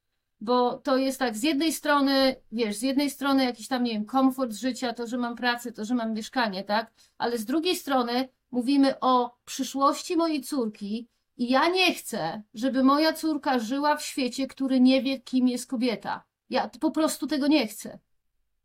bo 0.40 0.78
to 0.78 0.96
jest 0.96 1.18
tak, 1.18 1.36
z 1.36 1.42
jednej 1.42 1.72
strony, 1.72 2.36
wiesz, 2.52 2.76
z 2.76 2.82
jednej 2.82 3.10
strony 3.10 3.44
jakiś 3.44 3.68
tam, 3.68 3.84
nie 3.84 3.92
wiem, 3.92 4.04
komfort 4.04 4.52
życia, 4.52 4.92
to, 4.92 5.06
że 5.06 5.18
mam 5.18 5.36
pracę, 5.36 5.72
to, 5.72 5.84
że 5.84 5.94
mam 5.94 6.12
mieszkanie, 6.14 6.64
tak? 6.64 6.92
Ale 7.18 7.38
z 7.38 7.44
drugiej 7.44 7.76
strony 7.76 8.28
mówimy 8.50 9.00
o 9.00 9.36
przyszłości 9.44 10.16
mojej 10.16 10.40
córki 10.40 11.08
i 11.36 11.50
ja 11.50 11.68
nie 11.68 11.94
chcę, 11.94 12.42
żeby 12.54 12.82
moja 12.82 13.12
córka 13.12 13.58
żyła 13.58 13.96
w 13.96 14.02
świecie, 14.02 14.46
który 14.46 14.80
nie 14.80 15.02
wie, 15.02 15.20
kim 15.20 15.48
jest 15.48 15.70
kobieta. 15.70 16.24
Ja 16.50 16.70
po 16.80 16.90
prostu 16.90 17.26
tego 17.26 17.46
nie 17.46 17.66
chcę. 17.66 17.98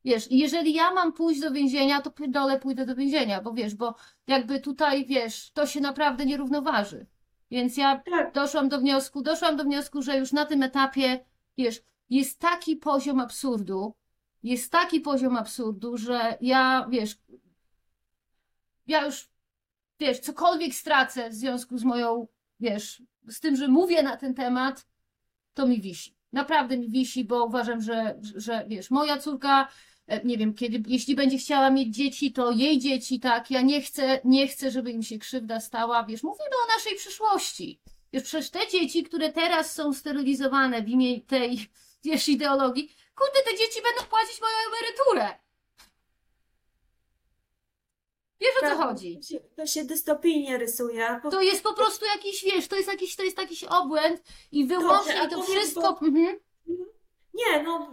Wiesz, 0.05 0.31
i 0.31 0.37
jeżeli 0.37 0.73
ja 0.73 0.93
mam 0.93 1.13
pójść 1.13 1.41
do 1.41 1.51
więzienia, 1.51 2.01
to 2.01 2.11
dole 2.27 2.59
pójdę 2.59 2.85
do 2.85 2.95
więzienia, 2.95 3.41
bo 3.41 3.53
wiesz, 3.53 3.75
bo 3.75 3.95
jakby 4.27 4.59
tutaj, 4.59 5.05
wiesz, 5.05 5.51
to 5.51 5.67
się 5.67 5.81
naprawdę 5.81 6.25
nie 6.25 6.37
równoważy. 6.37 7.05
Więc 7.51 7.77
ja 7.77 8.01
Tak, 8.11 8.33
doszłam 8.33 8.69
do 8.69 8.79
wniosku, 8.79 9.21
doszłam 9.21 9.55
do 9.55 9.63
wniosku, 9.63 10.01
że 10.01 10.17
już 10.17 10.31
na 10.31 10.45
tym 10.45 10.63
etapie, 10.63 11.25
wiesz, 11.57 11.81
jest 12.09 12.39
taki 12.39 12.75
poziom 12.75 13.19
absurdu, 13.19 13.95
jest 14.43 14.71
taki 14.71 14.99
poziom 14.99 15.35
absurdu, 15.35 15.97
że 15.97 16.37
ja, 16.41 16.87
wiesz, 16.89 17.17
ja 18.87 19.05
już, 19.05 19.29
wiesz, 19.99 20.19
cokolwiek 20.19 20.75
stracę 20.75 21.29
w 21.29 21.33
związku 21.33 21.77
z 21.77 21.83
moją, 21.83 22.27
wiesz, 22.59 23.03
z 23.27 23.39
tym, 23.39 23.55
że 23.55 23.67
mówię 23.67 24.03
na 24.03 24.17
ten 24.17 24.33
temat, 24.33 24.87
to 25.53 25.67
mi 25.67 25.81
wisi. 25.81 26.15
Naprawdę 26.33 26.77
mi 26.77 26.89
wisi, 26.89 27.25
bo 27.25 27.45
uważam, 27.45 27.81
że, 27.81 28.19
że 28.35 28.65
wiesz, 28.67 28.91
moja 28.91 29.17
córka, 29.17 29.67
e, 30.07 30.23
nie 30.23 30.37
wiem, 30.37 30.53
kiedy, 30.53 30.83
jeśli 30.87 31.15
będzie 31.15 31.37
chciała 31.37 31.69
mieć 31.69 31.95
dzieci, 31.95 32.33
to 32.33 32.51
jej 32.51 32.79
dzieci, 32.79 33.19
tak, 33.19 33.51
ja 33.51 33.61
nie 33.61 33.81
chcę, 33.81 34.19
nie 34.23 34.47
chcę, 34.47 34.71
żeby 34.71 34.91
im 34.91 35.03
się 35.03 35.17
krzywda 35.19 35.59
stała, 35.59 36.03
wiesz, 36.03 36.23
mówimy 36.23 36.49
o 36.65 36.75
naszej 36.75 36.95
przyszłości. 36.95 37.79
Wiesz, 38.13 38.23
przecież 38.23 38.49
te 38.49 38.67
dzieci, 38.67 39.03
które 39.03 39.31
teraz 39.33 39.73
są 39.73 39.93
sterylizowane 39.93 40.81
w 40.81 40.89
imię 40.89 41.21
tej, 41.21 41.69
wiesz, 42.03 42.27
ideologii, 42.29 42.95
kurde, 43.15 43.51
te 43.51 43.57
dzieci 43.57 43.81
będą 43.81 44.09
płacić 44.09 44.41
moją 44.41 44.53
emeryturę. 44.67 45.39
Wiesz 48.39 48.49
o 48.57 48.59
co 48.59 48.65
tak, 48.65 48.77
chodzi? 48.77 49.17
To 49.19 49.23
się, 49.27 49.39
to 49.39 49.65
się 49.67 49.83
dystopijnie 49.85 50.57
rysuje. 50.57 51.19
Bo 51.23 51.31
To 51.31 51.41
jest 51.41 51.63
po 51.63 51.73
prostu 51.73 52.05
jakiś, 52.05 52.43
wiesz, 52.43 52.67
to 52.67 52.75
jest 52.75 52.87
jakiś, 52.87 53.15
to 53.15 53.23
jest 53.23 53.37
jakiś 53.37 53.63
obłęd 53.63 54.21
i 54.51 54.65
wyłącznie 54.65 55.13
Dobrze, 55.13 55.27
i 55.27 55.29
to 55.29 55.43
wszystko. 55.43 55.81
bo- 56.01 56.05
Mhm. 56.07 56.39
Nie, 57.33 57.63
no 57.63 57.91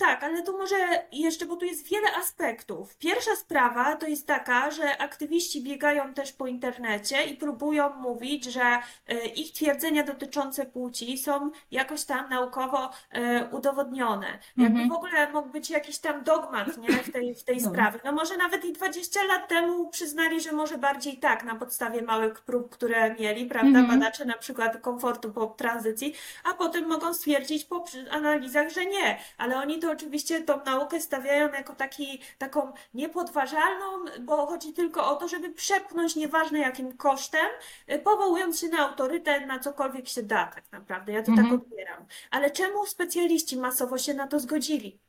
tak, 0.00 0.24
ale 0.24 0.42
tu 0.42 0.58
może 0.58 0.76
jeszcze, 1.12 1.46
bo 1.46 1.56
tu 1.56 1.64
jest 1.64 1.88
wiele 1.88 2.16
aspektów. 2.16 2.96
Pierwsza 2.96 3.36
sprawa 3.36 3.96
to 3.96 4.06
jest 4.06 4.26
taka, 4.26 4.70
że 4.70 4.98
aktywiści 4.98 5.62
biegają 5.62 6.14
też 6.14 6.32
po 6.32 6.46
internecie 6.46 7.24
i 7.24 7.36
próbują 7.36 7.90
mówić, 7.96 8.44
że 8.44 8.78
e, 9.08 9.26
ich 9.26 9.52
twierdzenia 9.52 10.02
dotyczące 10.02 10.66
płci 10.66 11.18
są 11.18 11.50
jakoś 11.70 12.04
tam 12.04 12.28
naukowo 12.30 12.90
e, 13.10 13.48
udowodnione. 13.52 14.26
Jakby 14.56 14.80
Mhm. 14.80 14.88
w 14.88 14.92
ogóle 14.92 15.32
mógł 15.32 15.48
być 15.48 15.70
jakiś 15.70 15.98
tam 15.98 16.24
dogmat, 16.24 16.76
nie, 16.78 16.88
w 16.88 17.12
tej, 17.12 17.34
w 17.34 17.44
tej 17.44 17.56
No. 17.62 17.70
sprawie. 17.70 17.98
No 18.04 18.12
może 18.12 18.36
nawet 18.36 18.64
i 18.64 18.72
20 18.72 19.22
lat 19.24 19.48
temu 19.48 19.88
przyznali, 19.88 20.40
że 20.40 20.52
może 20.52 20.78
bardziej 20.78 21.16
tak, 21.18 21.44
na 21.44 21.54
podstawie 21.54 22.02
małych 22.02 22.40
prób, 22.40 22.70
które 22.70 23.14
mieli, 23.14 23.46
prawda, 23.46 23.78
Mhm. 23.78 24.00
badacze 24.00 24.24
na 24.24 24.38
przykład 24.38 24.80
komfortu 24.80 25.32
po 25.32 25.46
tranzycji, 25.46 26.14
a 26.44 26.54
potem 26.54 26.88
mogą 26.88 27.14
stwierdzić 27.14 27.64
po 27.64 27.84
analizach, 28.10 28.68
że 28.70 28.86
nie. 28.86 29.18
Ale 29.38 29.56
oni 29.56 29.78
to 29.78 29.89
oczywiście 29.90 30.42
tą 30.42 30.64
naukę 30.64 31.00
stawiają 31.00 31.52
jako 31.52 31.74
taki, 31.74 32.20
taką 32.38 32.72
niepodważalną, 32.94 33.86
bo 34.20 34.46
chodzi 34.46 34.72
tylko 34.72 35.10
o 35.12 35.16
to, 35.16 35.28
żeby 35.28 35.50
przepchnąć 35.50 36.16
nieważne 36.16 36.58
jakim 36.58 36.96
kosztem, 36.96 37.46
y, 37.92 37.98
powołując 37.98 38.60
się 38.60 38.68
na 38.68 38.78
autorytet, 38.88 39.46
na 39.46 39.58
cokolwiek 39.58 40.08
się 40.08 40.22
da 40.22 40.46
tak 40.54 40.72
naprawdę. 40.72 41.12
Ja 41.12 41.22
to 41.22 41.30
Mhm. 41.32 41.48
tak 41.50 41.60
odbieram. 41.60 42.06
Ale 42.30 42.50
czemu 42.50 42.86
specjaliści 42.86 43.56
masowo 43.56 43.98
się 43.98 44.14
na 44.14 44.26
to 44.26 44.40
zgodzili? 44.40 45.00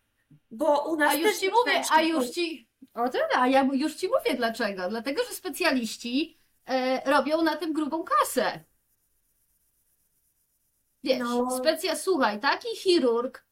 Bo 0.52 0.92
u 0.92 0.96
nas 0.96 1.12
A 1.12 1.16
już 1.16 1.38
ci 1.38 1.50
mówię, 1.50 1.82
a 1.92 2.02
już 2.02 2.30
ci. 2.30 2.68
O 2.94 3.10
tyle, 3.10 3.28
a 3.36 3.48
ja 3.48 3.68
już 3.74 3.96
ci 3.96 4.08
mówię 4.08 4.38
dlaczego. 4.38 4.90
Dlatego, 4.90 5.24
że 5.24 5.34
specjaliści 5.36 6.38
e, 6.66 7.12
robią 7.12 7.42
na 7.42 7.56
tym 7.56 7.74
grubą 7.74 8.04
kasę. 8.04 8.64
Wiesz, 11.04 11.20
No. 11.20 11.58
specja, 11.58 11.96
słuchaj, 11.96 12.40
taki 12.40 12.76
chirurg, 12.76 13.46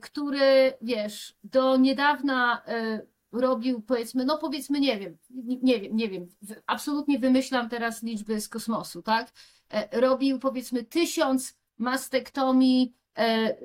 który, 0.00 0.74
wiesz, 0.82 1.36
do 1.44 1.76
niedawna 1.76 2.62
e, 2.66 3.06
robił, 3.32 3.82
powiedzmy, 3.82 4.24
no 4.24 4.38
powiedzmy, 4.38 4.80
nie 4.80 4.98
wiem, 4.98 5.18
nie, 5.62 5.80
wiem, 5.80 5.96
nie 5.96 6.08
wiem, 6.08 6.28
absolutnie 6.66 7.18
wymyślam 7.18 7.68
teraz 7.68 8.02
liczby 8.02 8.40
z 8.40 8.48
kosmosu, 8.48 9.02
tak? 9.02 9.32
E, 9.70 10.00
robił, 10.00 10.38
powiedzmy, 10.38 10.84
tysiąc 10.84 11.58
mastektomii, 11.78 12.94
e, 13.18 13.56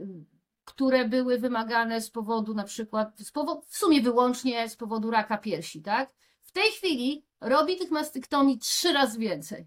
które 0.66 1.08
były 1.10 1.39
wymagane 1.39 2.01
z 2.01 2.10
powodu 2.10 2.54
na 2.54 2.64
przykład, 2.64 3.20
z 3.20 3.32
powo- 3.32 3.62
w 3.68 3.78
sumie 3.78 4.01
wyłącznie 4.01 4.70
z 4.70 4.76
powodu 4.76 5.12
raka 5.12 5.38
piersi, 5.38 5.82
tak? 5.82 6.14
W 6.41 6.51
tej 6.51 6.72
chwili 6.72 7.26
robi 7.41 7.78
tych 7.78 7.91
mastektomii 7.91 8.60
trzy 8.60 8.93
razy 8.93 9.20
więcej. 9.20 9.66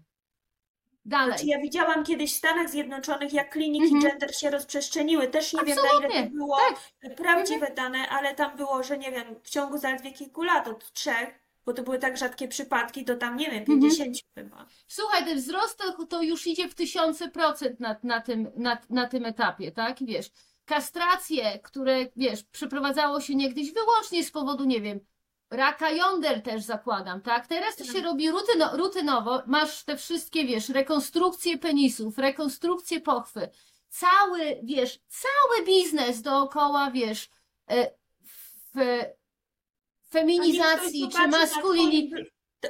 Dalej. 1.07 1.31
Znaczy 1.31 1.45
ja 1.45 1.59
widziałam 1.61 2.03
kiedyś 2.03 2.33
w 2.33 2.37
Stanach 2.37 2.69
Zjednoczonych, 2.69 3.33
jak 3.33 3.49
kliniki 3.51 3.95
Mhm. 3.95 4.03
gender 4.11 4.35
się 4.35 4.49
rozprzestrzeniły. 4.49 5.27
Też 5.27 5.53
nie 5.53 5.63
wiem, 5.65 5.75
na 5.75 5.81
ile 5.81 5.91
Absolutnie, 5.91 6.23
to 6.23 6.29
było 6.29 6.57
tak. 7.01 7.15
prawdziwe 7.15 7.71
dane, 7.75 8.09
ale 8.09 8.35
tam 8.35 8.57
było, 8.57 8.83
że 8.83 8.97
nie 8.97 9.11
wiem, 9.11 9.35
w 9.43 9.49
ciągu 9.49 9.77
zaledwie 9.77 10.11
kilku 10.11 10.43
lat, 10.43 10.67
od 10.67 10.93
trzech, 10.93 11.39
bo 11.65 11.73
to 11.73 11.83
były 11.83 11.99
tak 11.99 12.17
rzadkie 12.17 12.47
przypadki, 12.47 13.05
to 13.05 13.15
tam, 13.15 13.37
nie 13.37 13.45
wiem, 13.51 13.59
Mhm. 13.59 13.79
50 13.81 14.17
chyba. 14.37 14.65
Słuchaj, 14.87 15.25
ten 15.25 15.37
wzrost 15.37 15.77
to, 15.77 16.05
to 16.05 16.21
już 16.21 16.47
idzie 16.47 16.69
w 16.69 16.75
tysiące 16.75 17.29
procent 17.29 17.79
na, 17.79 17.95
na, 18.03 18.21
tym, 18.21 18.51
na, 18.55 18.77
na 18.89 19.07
tym 19.07 19.25
etapie, 19.25 19.71
tak? 19.71 19.97
Wiesz, 20.01 20.29
kastracje, 20.65 21.59
które, 21.59 22.05
wiesz, 22.15 22.43
przeprowadzało 22.43 23.21
się 23.21 23.35
niegdyś 23.35 23.71
wyłącznie 23.73 24.23
z 24.23 24.31
powodu, 24.31 24.63
nie 24.65 24.81
wiem, 24.81 24.99
raka 25.49 25.89
jąder 25.89 26.41
też 26.41 26.63
zakładam, 26.63 27.21
tak? 27.21 27.47
Teraz 27.47 27.75
to 27.75 27.83
się 27.85 27.93
Tak. 27.93 28.03
robi 28.03 28.31
rutyno, 28.31 28.77
rutynowo, 28.77 29.43
masz 29.47 29.83
te 29.83 29.97
wszystkie, 29.97 30.45
wiesz, 30.45 30.69
rekonstrukcje 30.69 31.57
penisów, 31.57 32.17
rekonstrukcje 32.17 33.01
pochwy, 33.01 33.49
cały, 33.89 34.59
wiesz, 34.63 34.99
cały 35.07 35.65
biznes 35.65 36.21
dookoła, 36.21 36.91
wiesz, 36.91 37.29
e, 37.69 37.91
w 38.75 39.03
feminizacji 40.09 41.09
czy 41.09 41.27
maskulini... 41.27 42.11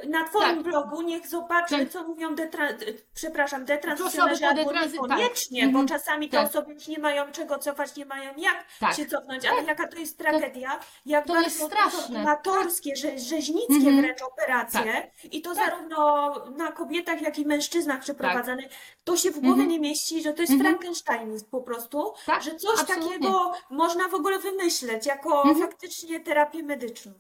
Na 0.07 0.23
twoim 0.27 0.55
Tak. 0.55 0.63
blogu 0.63 1.01
niech 1.01 1.27
zobaczmy, 1.27 1.79
Tak. 1.79 1.89
co 1.89 2.03
mówią 2.03 2.35
detra... 2.35 2.67
przepraszam, 3.13 3.65
po 3.65 4.47
albo 4.47 4.71
detranzy- 4.71 4.97
tak. 4.97 5.09
niekoniecznie, 5.09 5.63
Mhm. 5.63 5.83
bo 5.85 5.89
czasami 5.93 6.29
te 6.29 6.37
Tak. 6.37 6.47
osoby 6.49 6.73
już 6.73 6.87
nie 6.87 6.99
mają 6.99 7.31
czego 7.31 7.57
cofać, 7.57 7.95
nie 7.95 8.05
mają 8.05 8.33
jak 8.37 8.65
Tak. 8.79 8.95
się 8.95 9.05
cofnąć, 9.05 9.45
ale 9.45 9.63
jaka 9.63 9.87
to 9.87 9.97
jest 9.97 10.17
tragedia, 10.17 10.79
jak 11.05 11.27
to 11.27 11.33
bardzo 11.33 11.49
jest 11.49 11.63
straszne. 11.63 12.19
amatorskie, 12.19 12.95
że, 12.95 13.19
rzeźnickie 13.19 13.75
Mhm. 13.75 14.01
wręcz 14.01 14.21
operacje 14.21 15.11
i 15.31 15.41
to 15.41 15.55
Tak. 15.55 15.65
zarówno 15.69 16.33
na 16.49 16.71
kobietach, 16.71 17.21
jak 17.21 17.39
i 17.39 17.45
mężczyznach 17.45 18.01
przeprowadzane, 18.01 18.63
to 19.03 19.17
się 19.17 19.31
w 19.31 19.39
głowie 19.39 19.49
Mhm. 19.51 19.69
nie 19.69 19.79
mieści, 19.79 20.21
że 20.21 20.33
to 20.33 20.41
jest 20.41 20.53
Mhm. 20.53 20.69
Frankenstein 20.75 21.37
po 21.51 21.61
prostu, 21.61 22.13
Tak, 22.25 22.43
że 22.43 22.55
coś 22.55 22.79
absolutnie. 22.79 23.09
takiego 23.09 23.53
można 23.69 24.07
w 24.07 24.13
ogóle 24.13 24.39
wymyśleć 24.39 25.05
jako 25.05 25.43
Mhm. 25.43 25.69
faktycznie 25.69 26.19
terapię 26.19 26.63
medyczną. 26.63 27.11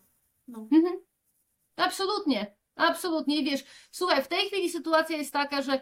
No. 0.47 0.67
Mhm. 0.71 0.99
Absolutnie, 1.77 2.56
absolutnie. 2.77 3.43
Wiesz, 3.43 3.63
słuchaj, 3.91 4.23
w 4.23 4.27
tej 4.27 4.47
chwili 4.47 4.69
sytuacja 4.69 5.17
jest 5.17 5.33
taka, 5.33 5.61
że 5.61 5.73
e, 5.73 5.79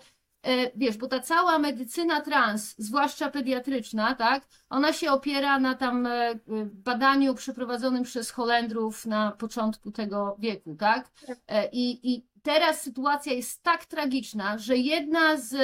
wiesz, 0.75 0.97
bo 0.97 1.07
ta 1.07 1.19
cała 1.19 1.59
medycyna 1.59 2.21
trans, 2.21 2.75
zwłaszcza 2.77 3.31
pediatryczna, 3.31 4.15
tak, 4.15 4.47
ona 4.69 4.93
się 4.93 5.11
opiera 5.11 5.59
na 5.59 5.75
tam 5.75 6.07
e, 6.07 6.39
badaniu 6.65 7.35
przeprowadzonym 7.35 8.03
przez 8.03 8.31
Holendrów 8.31 9.05
na 9.05 9.31
początku 9.31 9.91
tego 9.91 10.35
wieku, 10.39 10.75
tak? 10.75 11.09
Tak. 11.27 11.37
E, 11.47 11.69
I, 11.71 12.13
I 12.13 12.25
teraz 12.43 12.81
sytuacja 12.81 13.33
jest 13.33 13.63
tak 13.63 13.85
tragiczna, 13.85 14.57
że 14.57 14.77
jedna 14.77 15.37
z 15.37 15.55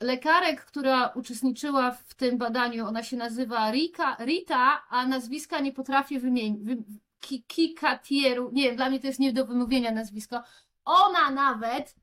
lekarek, 0.00 0.64
która 0.64 1.08
uczestniczyła 1.08 1.90
w 1.90 2.14
tym 2.14 2.38
badaniu, 2.38 2.86
ona 2.86 3.02
się 3.02 3.16
nazywa 3.16 3.70
Rika, 3.70 4.16
Rita, 4.20 4.82
a 4.88 5.06
nazwiska 5.06 5.60
nie 5.60 5.72
potrafię 5.72 6.20
wymienić. 6.20 6.78
Wy, 7.22 7.26
Ki- 7.26 7.42
Kikatieru, 7.42 8.50
nie 8.52 8.74
dla 8.74 8.88
mnie 8.90 9.00
to 9.00 9.06
jest 9.06 9.18
nie 9.20 9.32
do 9.32 9.46
wymówienia 9.46 9.92
nazwisko. 9.92 10.42
Ona 10.84 11.30
nawet 11.30 11.94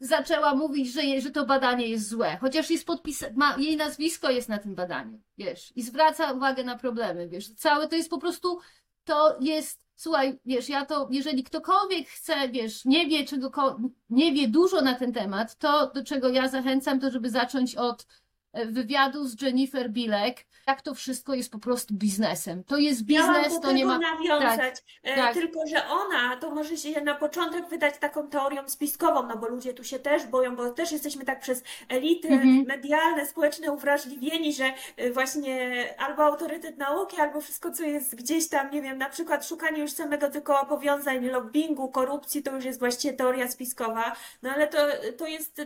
zaczęła 0.00 0.54
mówić, 0.54 0.92
że, 0.92 1.04
je, 1.04 1.20
że 1.20 1.30
to 1.30 1.46
badanie 1.46 1.86
jest 1.86 2.08
złe, 2.08 2.38
chociaż 2.40 2.70
jest 2.70 2.88
podpis- 2.88 3.36
ma, 3.36 3.56
jej 3.58 3.76
nazwisko 3.76 4.30
jest 4.30 4.48
na 4.48 4.58
tym 4.58 4.74
badaniu, 4.74 5.20
wiesz, 5.38 5.72
i 5.76 5.82
zwraca 5.82 6.32
uwagę 6.32 6.64
na 6.64 6.78
problemy, 6.78 7.28
wiesz, 7.28 7.54
całe 7.54 7.88
to 7.88 7.96
jest 7.96 8.10
po 8.10 8.18
prostu, 8.18 8.60
to 9.04 9.36
jest, 9.40 9.86
słuchaj, 9.96 10.38
wiesz, 10.44 10.68
ja 10.68 10.86
to, 10.86 11.08
jeżeli 11.10 11.44
ktokolwiek 11.44 12.08
chce, 12.08 12.48
wiesz, 12.48 12.84
nie 12.84 13.06
wie 13.06 13.24
czego, 13.24 13.78
nie 14.10 14.32
wie 14.32 14.48
dużo 14.48 14.80
na 14.80 14.94
ten 14.94 15.12
temat, 15.12 15.56
to 15.58 15.90
do 15.90 16.04
czego 16.04 16.28
ja 16.28 16.48
zachęcam, 16.48 17.00
to 17.00 17.10
żeby 17.10 17.30
zacząć 17.30 17.74
od 17.76 18.06
e, 18.52 18.66
wywiadu 18.66 19.28
z 19.28 19.42
Jennifer 19.42 19.90
Bilek, 19.90 20.46
jak 20.66 20.82
to 20.82 20.94
wszystko 20.94 21.34
jest 21.34 21.52
po 21.52 21.58
prostu 21.58 21.94
biznesem. 21.94 22.64
To 22.64 22.76
jest 22.76 23.02
biznes, 23.02 23.54
do 23.54 23.60
to 23.60 23.72
nie 23.72 23.84
ma... 23.84 23.98
nawiązać, 23.98 24.74
e, 25.02 25.16
tak. 25.16 25.34
tylko 25.34 25.66
że 25.66 25.88
ona 25.88 26.36
to 26.36 26.50
może 26.50 26.76
się 26.76 27.00
na 27.00 27.14
początek 27.14 27.68
wydać 27.68 27.98
taką 27.98 28.28
teorią 28.28 28.68
spiskową, 28.68 29.26
no 29.26 29.36
bo 29.36 29.48
ludzie 29.48 29.74
tu 29.74 29.84
się 29.84 29.98
też 29.98 30.26
boją, 30.26 30.56
bo 30.56 30.70
też 30.70 30.92
jesteśmy 30.92 31.24
tak 31.24 31.40
przez 31.40 31.62
elity 31.88 32.28
Mhm. 32.28 32.64
medialne, 32.66 33.26
społeczne 33.26 33.72
uwrażliwieni, 33.72 34.52
że 34.52 34.72
e, 34.96 35.10
właśnie 35.10 35.84
albo 35.98 36.24
autorytet 36.24 36.78
nauki, 36.78 37.20
albo 37.20 37.40
wszystko, 37.40 37.70
co 37.70 37.82
jest 37.82 38.14
gdzieś 38.14 38.48
tam, 38.48 38.70
nie 38.70 38.82
wiem, 38.82 38.98
na 38.98 39.08
przykład 39.08 39.46
szukanie 39.46 39.80
już 39.82 39.92
samego 39.92 40.30
tylko 40.30 40.66
powiązań, 40.66 41.26
lobbingu, 41.26 41.88
korupcji, 41.88 42.42
to 42.42 42.54
już 42.54 42.64
jest 42.64 42.78
właściwie 42.78 43.14
teoria 43.14 43.48
spiskowa, 43.48 44.16
no 44.42 44.50
ale 44.50 44.68
to, 44.68 44.78
to 45.18 45.26
jest 45.26 45.60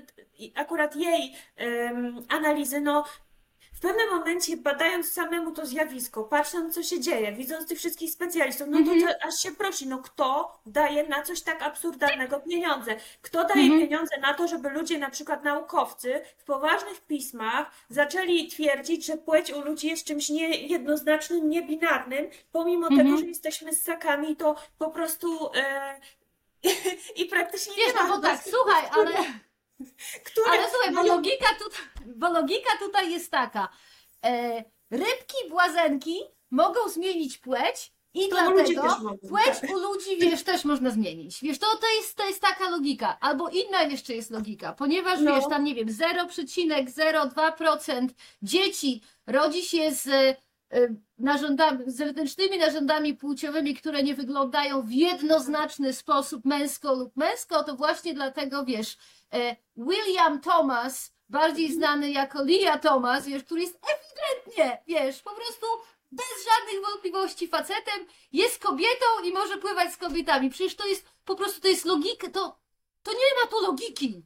akurat 0.55 0.97
jej 0.97 1.35
em, 1.57 2.23
analizy, 2.29 2.81
no 2.81 3.05
w 3.75 3.81
pewnym 3.81 4.11
momencie, 4.11 4.57
badając 4.57 5.13
samemu 5.13 5.53
to 5.53 5.67
zjawisko, 5.67 6.25
patrząc, 6.25 6.75
co 6.75 6.83
się 6.83 7.01
dzieje, 7.01 7.33
widząc 7.33 7.69
tych 7.69 7.79
wszystkich 7.79 8.11
specjalistów, 8.11 8.67
no 8.71 8.79
to, 8.85 8.93
Mhm. 8.93 9.01
to 9.21 9.27
aż 9.29 9.35
się 9.43 9.53
prosi, 9.53 9.87
no 9.87 9.99
kto 9.99 10.59
daje 10.67 11.09
na 11.09 11.23
coś 11.23 11.41
tak 11.43 11.63
absurdalnego 11.63 12.41
pieniądze? 12.41 12.97
Kto 13.23 13.45
daje 13.45 13.63
Mhm. 13.63 13.81
pieniądze 13.81 14.17
na 14.21 14.35
to, 14.35 14.49
żeby 14.49 14.71
ludzie, 14.71 14.99
na 14.99 15.11
przykład 15.11 15.45
naukowcy, 15.45 16.21
w 16.39 16.45
poważnych 16.45 17.01
pismach 17.01 17.71
zaczęli 17.89 18.49
twierdzić, 18.49 19.07
że 19.07 19.17
płeć 19.17 19.53
u 19.53 19.61
ludzi 19.61 19.87
jest 19.89 20.05
czymś 20.07 20.29
niejednoznacznym, 20.29 21.51
niebinarnym, 21.51 22.27
pomimo 22.53 22.87
Mhm. 22.89 23.07
tego, 23.07 23.19
że 23.19 23.27
jesteśmy 23.27 23.73
ssakami, 23.75 24.37
to 24.37 24.55
po 24.79 24.91
prostu 24.91 25.51
e, 25.55 26.01
i 27.21 27.25
praktycznie 27.25 27.77
nie 27.77 27.85
Wiesz, 27.87 27.95
ma 27.95 28.09
no 28.09 28.17
bo 28.17 28.23
tak, 28.23 28.41
słuchaj, 28.51 28.83
ale... 28.93 29.13
które 30.27 30.47
Ale 30.51 30.71
słuchaj, 30.71 30.95
bo 30.95 31.03
logika, 31.03 31.47
tutaj, 31.55 31.81
bo 32.17 32.33
logika 32.33 32.79
tutaj 32.79 33.13
jest 33.13 33.31
taka. 33.31 33.69
E, 34.25 34.65
rybki, 34.91 35.37
błazenki 35.49 36.21
mogą 36.51 36.89
zmienić 36.89 37.39
płeć 37.39 37.93
i 38.15 38.29
To 38.29 38.51
ludzie 38.51 38.75
dlatego 38.75 38.95
też 38.95 39.03
mogą, 39.03 39.19
płeć 39.29 39.61
tak. 39.61 39.71
u 39.71 39.79
ludzi, 39.79 40.17
wiesz, 40.19 40.43
też 40.43 40.65
można 40.65 40.91
zmienić. 40.91 41.41
Wiesz, 41.43 41.59
to, 41.59 41.67
to, 41.77 41.87
jest, 41.97 42.17
to 42.17 42.27
jest 42.27 42.41
taka 42.41 42.71
logika. 42.71 43.17
Albo 43.21 43.49
inna 43.49 43.83
jeszcze 43.83 44.15
jest 44.15 44.31
logika, 44.31 44.73
ponieważ 44.73 45.21
No. 45.21 45.35
wiesz, 45.35 45.45
tam 45.51 45.65
nie 45.65 45.75
wiem, 45.75 45.89
0,02% 45.89 48.09
dzieci 48.43 49.03
rodzi 49.27 49.63
się 49.63 49.93
z 49.93 50.37
narządami, 51.19 51.85
z 51.87 51.97
zewnętrznymi 51.97 52.59
narządami 52.59 53.15
płciowymi, 53.15 53.75
które 53.75 54.03
nie 54.03 54.15
wyglądają 54.15 54.83
w 54.83 54.93
jednoznaczny 54.93 55.93
sposób 55.93 56.45
męsko 56.45 56.95
lub 56.95 57.17
męsko, 57.17 57.65
to 57.65 57.77
właśnie 57.77 58.15
dlatego, 58.15 58.65
wiesz, 58.65 58.97
e, 59.35 59.57
William 59.77 60.41
Thomas, 60.41 61.15
bardziej 61.29 61.73
znany 61.73 62.11
jako 62.11 62.43
Leah 62.43 62.81
Thomas, 62.81 63.27
wiesz, 63.27 63.45
który 63.45 63.61
jest 63.61 63.79
ewidentnie, 63.83 64.83
wiesz, 64.87 65.23
po 65.23 65.31
prostu 65.31 65.67
bez 66.13 66.27
żadnych 66.45 66.87
wątpliwości 66.91 67.49
facetem, 67.49 68.07
jest 68.33 68.59
kobietą 68.59 69.07
i 69.25 69.33
może 69.33 69.59
pływać 69.59 69.93
z 69.93 69.97
kobietami. 69.97 70.51
Przecież 70.51 70.77
to 70.77 70.87
jest, 70.87 71.07
po 71.25 71.35
prostu 71.35 71.61
to 71.61 71.69
jest 71.69 71.85
logika, 71.85 72.31
to, 72.31 72.59
to 73.03 73.13
nie 73.13 73.43
ma 73.43 73.51
tu 73.51 73.61
logiki. 73.61 74.23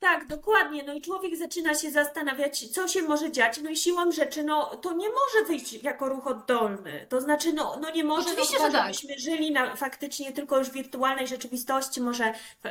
Tak, 0.00 0.26
dokładnie. 0.26 0.82
No 0.82 0.94
i 0.94 1.00
człowiek 1.00 1.36
zaczyna 1.36 1.74
się 1.74 1.90
zastanawiać, 1.90 2.68
co 2.68 2.88
się 2.88 3.02
może 3.02 3.32
dziać. 3.32 3.60
No 3.62 3.70
i 3.70 3.76
siłą 3.76 4.12
rzeczy, 4.12 4.42
no 4.42 4.76
to 4.76 4.92
nie 4.92 5.08
może 5.08 5.46
wyjść 5.46 5.82
jako 5.82 6.08
ruch 6.08 6.26
oddolny. 6.26 7.06
To 7.08 7.20
znaczy, 7.20 7.52
no, 7.52 7.78
no 7.82 7.90
nie 7.90 8.04
może, 8.04 8.28
Oczywiście, 8.28 8.56
no, 8.58 8.66
że 8.66 8.72
tak. 8.72 8.94
żebyśmy 8.94 9.18
żyli 9.18 9.52
na, 9.52 9.76
faktycznie 9.76 10.32
tylko 10.32 10.58
już 10.58 10.68
w 10.68 10.72
wirtualnej 10.72 11.26
rzeczywistości, 11.26 12.00
może, 12.00 12.34
no, 12.64 12.70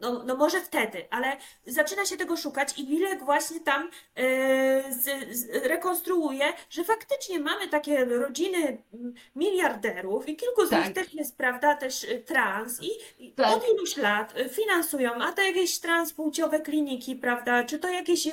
no, 0.00 0.22
no 0.26 0.36
może 0.36 0.60
wtedy, 0.60 1.06
ale 1.10 1.36
zaczyna 1.66 2.04
się 2.04 2.16
tego 2.16 2.36
szukać 2.36 2.78
i 2.78 2.86
Bilek 2.86 3.24
właśnie 3.24 3.60
tam 3.60 3.90
e, 4.16 4.92
z, 4.92 5.36
z, 5.36 5.48
rekonstruuje, 5.66 6.52
że 6.70 6.84
faktycznie 6.84 7.40
mamy 7.40 7.68
takie 7.68 8.04
rodziny 8.04 8.82
miliarderów 9.36 10.28
i 10.28 10.36
kilku 10.36 10.66
z 10.66 10.70
Tak. 10.70 10.84
nich 10.84 10.94
też 10.94 11.14
jest, 11.14 11.36
prawda, 11.36 11.74
też 11.74 12.04
e, 12.04 12.18
trans 12.18 12.80
i, 12.82 13.32
Tak. 13.32 13.56
od 13.56 13.68
iluś 13.74 13.96
lat 13.96 14.32
e, 14.36 14.48
finansują, 14.48 15.12
a 15.14 15.32
to 15.32 15.42
jakieś 15.42 15.78
transpłciowe 15.78 16.60
kliniki, 16.70 17.16
prawda, 17.16 17.64
czy 17.64 17.78
to 17.78 17.88
jakieś 17.88 18.26
e, 18.26 18.32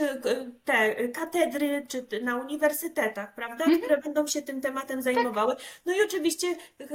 te 0.65 1.07
katedry, 1.07 1.86
czy 1.88 2.07
na 2.21 2.36
uniwersytetach, 2.36 3.36
prawda, 3.36 3.63
Mhm. 3.65 3.81
które 3.81 3.97
będą 3.97 4.27
się 4.27 4.41
tym 4.41 4.61
tematem 4.61 5.01
zajmowały. 5.01 5.55
No 5.86 5.93
i 5.93 6.01
oczywiście 6.01 6.47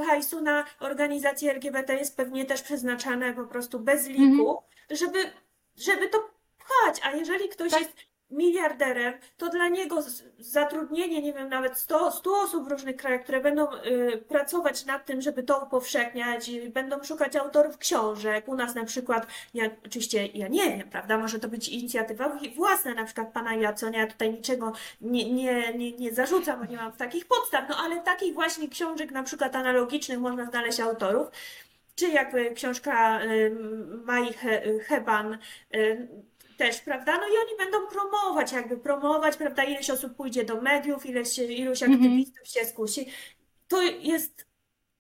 hajsu 0.06 0.40
na 0.40 0.64
organizacje 0.80 1.50
LGBT 1.50 1.94
jest 1.94 2.16
pewnie 2.16 2.44
też 2.44 2.62
przeznaczane 2.62 3.32
po 3.34 3.44
prostu 3.44 3.80
bez 3.80 4.08
liku, 4.08 4.62
żeby, 4.90 5.18
żeby 5.76 6.08
to 6.08 6.30
pchać, 6.58 7.00
a 7.04 7.10
jeżeli 7.16 7.48
ktoś 7.48 7.70
Tak. 7.70 7.80
jest 7.80 7.92
miliarderem, 8.30 9.14
to 9.36 9.48
dla 9.48 9.68
niego 9.68 10.04
zatrudnienie, 10.38 11.22
nie 11.22 11.32
wiem, 11.32 11.48
nawet 11.48 11.78
100, 11.78 12.10
100 12.10 12.40
osób 12.40 12.68
w 12.68 12.70
różnych 12.70 12.96
krajach, 12.96 13.22
które 13.22 13.40
będą 13.40 13.66
y, 13.74 14.24
pracować 14.28 14.86
nad 14.86 15.06
tym, 15.06 15.22
żeby 15.22 15.42
to 15.42 15.58
upowszechniać, 15.58 16.48
i 16.48 16.70
będą 16.70 17.04
szukać 17.04 17.36
autorów 17.36 17.78
książek. 17.78 18.48
U 18.48 18.54
nas 18.54 18.74
na 18.74 18.84
przykład, 18.84 19.26
ja, 19.54 19.70
oczywiście 19.86 20.26
ja 20.26 20.48
nie 20.48 20.76
wiem, 20.76 20.88
prawda, 20.90 21.18
może 21.18 21.38
to 21.38 21.48
być 21.48 21.68
inicjatywa 21.68 22.38
własna, 22.56 22.94
na 22.94 23.04
przykład 23.04 23.32
pana 23.32 23.54
Jaconia, 23.54 23.98
ja 24.00 24.06
tutaj 24.06 24.32
niczego 24.32 24.72
nie, 25.00 25.32
nie, 25.32 25.72
nie, 25.74 25.92
nie 25.92 26.12
zarzucam, 26.12 26.60
bo 26.60 26.66
nie 26.66 26.76
mam 26.76 26.92
takich 26.92 27.26
podstaw, 27.26 27.68
no 27.68 27.76
ale 27.76 28.00
takich 28.00 28.34
właśnie 28.34 28.68
książek 28.68 29.10
na 29.10 29.22
przykład 29.22 29.56
analogicznych 29.56 30.18
można 30.18 30.44
znaleźć 30.44 30.80
autorów, 30.80 31.28
czy 31.94 32.08
jakby 32.08 32.50
książka 32.50 33.24
y, 33.24 33.56
Mai 34.04 34.32
He- 34.32 34.78
Heban 34.84 35.38
y, 35.74 36.08
też, 36.58 36.80
prawda? 36.80 37.12
No 37.16 37.22
i 37.26 37.30
oni 37.46 37.56
będą 37.58 37.86
promować, 37.86 38.52
jakby 38.52 38.76
promować, 38.76 39.36
prawda? 39.36 39.64
Ileś 39.64 39.90
osób 39.90 40.14
pójdzie 40.16 40.44
do 40.44 40.60
mediów, 40.60 41.06
ileś, 41.06 41.38
iluś 41.38 41.82
Mhm. 41.82 41.92
aktywistów 42.02 42.48
się 42.48 42.64
skusi. 42.64 43.06
To 43.68 43.82
jest 43.82 44.46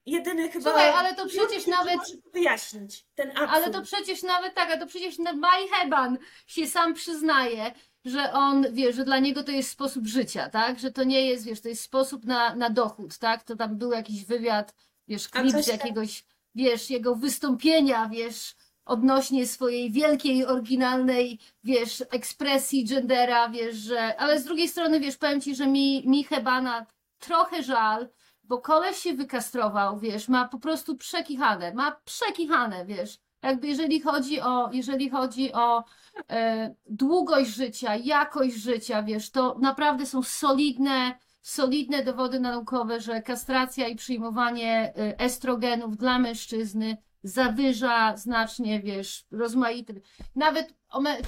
jedyny 0.06 0.48
chyba. 0.48 0.70
Słuchaj, 0.70 0.90
ale 0.90 1.14
to 1.14 1.26
przecież 1.26 1.66
nawet- 1.66 2.00
wyjaśnić 2.32 3.06
ten 3.14 3.30
absurd. 3.30 3.50
Ale 3.52 3.70
to 3.70 3.82
przecież 3.82 4.22
nawet 4.22 4.54
tak, 4.54 4.70
a 4.70 4.76
to 4.78 4.86
przecież 4.86 5.18
na- 5.18 5.32
Maj 5.32 5.68
Heban 5.68 6.18
się 6.46 6.66
sam 6.66 6.94
przyznaje, 6.94 7.72
że 8.04 8.32
on, 8.32 8.66
wiesz, 8.72 8.96
że 8.96 9.04
dla 9.04 9.18
niego 9.18 9.44
to 9.44 9.52
jest 9.52 9.70
sposób 9.70 10.06
życia, 10.06 10.48
tak? 10.50 10.78
Że 10.78 10.90
to 10.90 11.04
nie 11.04 11.26
jest, 11.26 11.44
wiesz, 11.44 11.60
to 11.60 11.68
jest 11.68 11.82
sposób 11.82 12.24
na, 12.24 12.54
na 12.54 12.70
dochód, 12.70 13.18
tak? 13.18 13.42
To 13.42 13.56
tam 13.56 13.76
był 13.78 13.92
jakiś 13.92 14.24
wywiad, 14.24 14.74
wiesz, 15.08 15.28
klip 15.28 15.50
z 15.50 15.66
tam- 15.66 15.76
jakiegoś, 15.78 16.24
wiesz, 16.54 16.90
jego 16.90 17.14
wystąpienia, 17.16 18.08
wiesz, 18.12 18.54
odnośnie 18.88 19.46
swojej 19.46 19.90
wielkiej, 19.90 20.46
oryginalnej, 20.46 21.38
wiesz, 21.64 22.04
ekspresji 22.10 22.84
gendera, 22.84 23.48
wiesz, 23.48 23.76
że... 23.76 24.16
Ale 24.16 24.40
z 24.40 24.44
drugiej 24.44 24.68
strony, 24.68 25.00
wiesz, 25.00 25.16
powiem 25.16 25.40
Ci, 25.40 25.54
że 25.54 25.66
mi, 25.66 26.02
mi 26.06 26.24
Hebana 26.24 26.86
trochę 27.18 27.62
żal, 27.62 28.08
bo 28.44 28.58
koleś 28.58 28.96
się 28.96 29.14
wykastrował, 29.14 29.98
wiesz, 29.98 30.28
ma 30.28 30.48
po 30.48 30.58
prostu 30.58 30.96
przekichane, 30.96 31.74
ma 31.74 32.00
przekichane, 32.04 32.86
wiesz. 32.86 33.18
Jakby 33.42 33.66
jeżeli 33.66 34.00
chodzi 34.00 34.40
o, 34.40 34.70
jeżeli 34.72 35.10
chodzi 35.10 35.52
o 35.52 35.84
e, 36.30 36.74
długość 36.86 37.50
życia, 37.50 37.96
jakość 37.96 38.56
życia, 38.56 39.02
wiesz, 39.02 39.30
to 39.30 39.56
naprawdę 39.60 40.06
są 40.06 40.22
solidne, 40.22 41.18
solidne 41.42 42.04
dowody 42.04 42.40
naukowe, 42.40 43.00
że 43.00 43.22
kastracja 43.22 43.88
i 43.88 43.96
przyjmowanie 43.96 44.92
e, 44.96 45.18
estrogenów 45.18 45.96
dla 45.96 46.18
mężczyzny 46.18 46.96
zawyża 47.22 48.16
znacznie, 48.16 48.80
wiesz, 48.80 49.24
rozmaite. 49.30 49.92
Nawet 50.36 50.74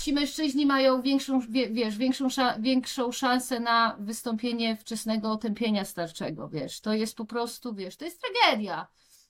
ci 0.01 0.13
mężczyźni 0.13 0.67
mają 0.67 1.03
większą, 1.03 1.41
wie- 1.41 1.71
wiesz, 1.71 1.97
większą, 1.97 2.29
większą 2.59 3.13
szansę 3.13 3.61
na 3.61 3.97
wystąpienie 4.01 4.77
wczesnego 4.77 5.33
otępienia 5.33 5.85
starczego, 5.85 6.49
wiesz. 6.49 6.81
To 6.81 6.95
jest 6.95 7.17
po 7.17 7.25
prostu, 7.25 7.75
wiesz, 7.75 7.97
to 7.97 8.05
jest 8.05 8.21
tragedia. 8.21 8.87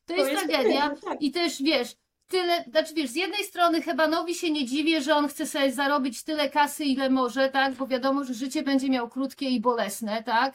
To, 0.07 0.15
jest, 0.15 0.31
tragedia. 0.31 0.91
tak. 1.05 1.23
I 1.23 1.31
też 1.31 1.63
wiesz, 1.63 1.97
tyle, 2.29 2.65
znaczy 2.71 2.95
wiesz, 2.95 3.11
z 3.11 3.15
jednej 3.15 3.45
strony 3.45 3.83
Hebanowi 3.83 4.35
się 4.35 4.51
nie 4.51 4.67
dziwię, 4.67 5.03
że 5.03 5.17
on 5.17 5.29
chce 5.29 5.47
sobie 5.47 5.73
zarobić 5.73 6.23
tyle 6.23 6.51
kasy, 6.51 6.85
ile 6.85 7.11
może, 7.11 7.49
tak? 7.49 7.75
Bo 7.75 7.87
wiadomo, 7.87 8.25
że 8.25 8.35
życie 8.35 8.63
będzie 8.63 8.89
miał 8.91 9.09
krótkie 9.09 9.49
i 9.49 9.61
bolesne, 9.61 10.23
tak? 10.23 10.55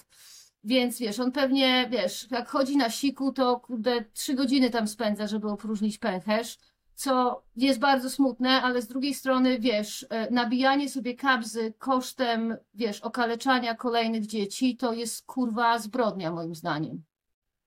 Więc 0.65 0.99
wiesz, 0.99 1.19
on 1.19 1.31
pewnie, 1.31 1.87
wiesz, 1.89 2.27
jak 2.31 2.49
chodzi 2.49 2.77
na 2.77 2.89
siku, 2.89 3.31
to 3.31 3.59
kurde, 3.59 4.05
trzy 4.13 4.33
godziny 4.33 4.69
tam 4.69 4.87
spędza, 4.87 5.27
żeby 5.27 5.49
opróżnić 5.49 5.97
pęcherz, 5.97 6.57
co 6.95 7.43
jest 7.55 7.79
bardzo 7.79 8.09
smutne, 8.09 8.61
ale 8.61 8.81
z 8.81 8.87
drugiej 8.87 9.13
strony, 9.13 9.59
wiesz, 9.59 10.05
e, 10.09 10.31
nabijanie 10.31 10.89
sobie 10.89 11.15
kabzy 11.15 11.73
kosztem, 11.77 12.57
wiesz, 12.73 13.01
okaleczania 13.01 13.75
kolejnych 13.75 14.25
dzieci, 14.25 14.77
to 14.77 14.93
jest 14.93 15.25
kurwa 15.25 15.79
zbrodnia, 15.79 16.31
moim 16.31 16.55
zdaniem. 16.55 17.03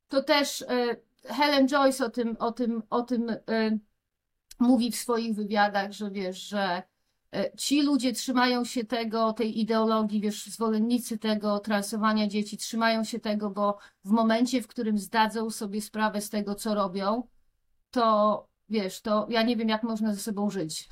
To 0.08 0.22
też 0.22 0.62
e, 0.62 0.96
Helen 1.24 1.68
Joyce 1.68 2.06
o 2.06 2.10
tym, 2.10 2.36
o 2.38 2.52
tym, 2.52 2.82
o 2.90 3.02
tym 3.02 3.30
e, 3.30 3.38
mówi 4.60 4.92
w 4.92 4.96
swoich 4.96 5.34
wywiadach, 5.34 5.92
że 5.92 6.10
wiesz, 6.10 6.38
że 6.48 6.82
ci 7.56 7.82
ludzie 7.82 8.12
trzymają 8.12 8.64
się 8.64 8.84
tego, 8.84 9.32
tej 9.32 9.60
ideologii, 9.60 10.20
wiesz, 10.20 10.46
zwolennicy 10.46 11.18
tego 11.18 11.58
transowania 11.58 12.26
dzieci, 12.26 12.56
trzymają 12.56 13.04
się 13.04 13.20
tego, 13.20 13.50
bo 13.50 13.78
w 14.04 14.10
momencie, 14.10 14.62
w 14.62 14.66
którym 14.68 14.98
zdadzą 14.98 15.50
sobie 15.50 15.82
sprawę 15.82 16.20
z 16.20 16.30
tego, 16.30 16.54
co 16.54 16.74
robią, 16.74 17.28
to 17.90 18.46
wiesz, 18.68 19.00
to 19.00 19.26
ja 19.30 19.42
nie 19.42 19.56
wiem, 19.56 19.68
jak 19.68 19.82
można 19.82 20.14
ze 20.14 20.20
sobą 20.20 20.50
żyć. 20.50 20.88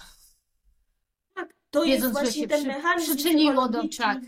Tak, 1.34 1.54
to 1.70 1.84
jest 1.84 1.96
Wiedząc, 2.04 2.18
że 2.18 2.22
właśnie 2.24 2.48
ten 2.48 2.60
przy, 2.60 2.68
mechanizm 2.68 3.14
przyczyniło 3.14 3.68
do. 3.68 3.82
Tak, 3.98 4.18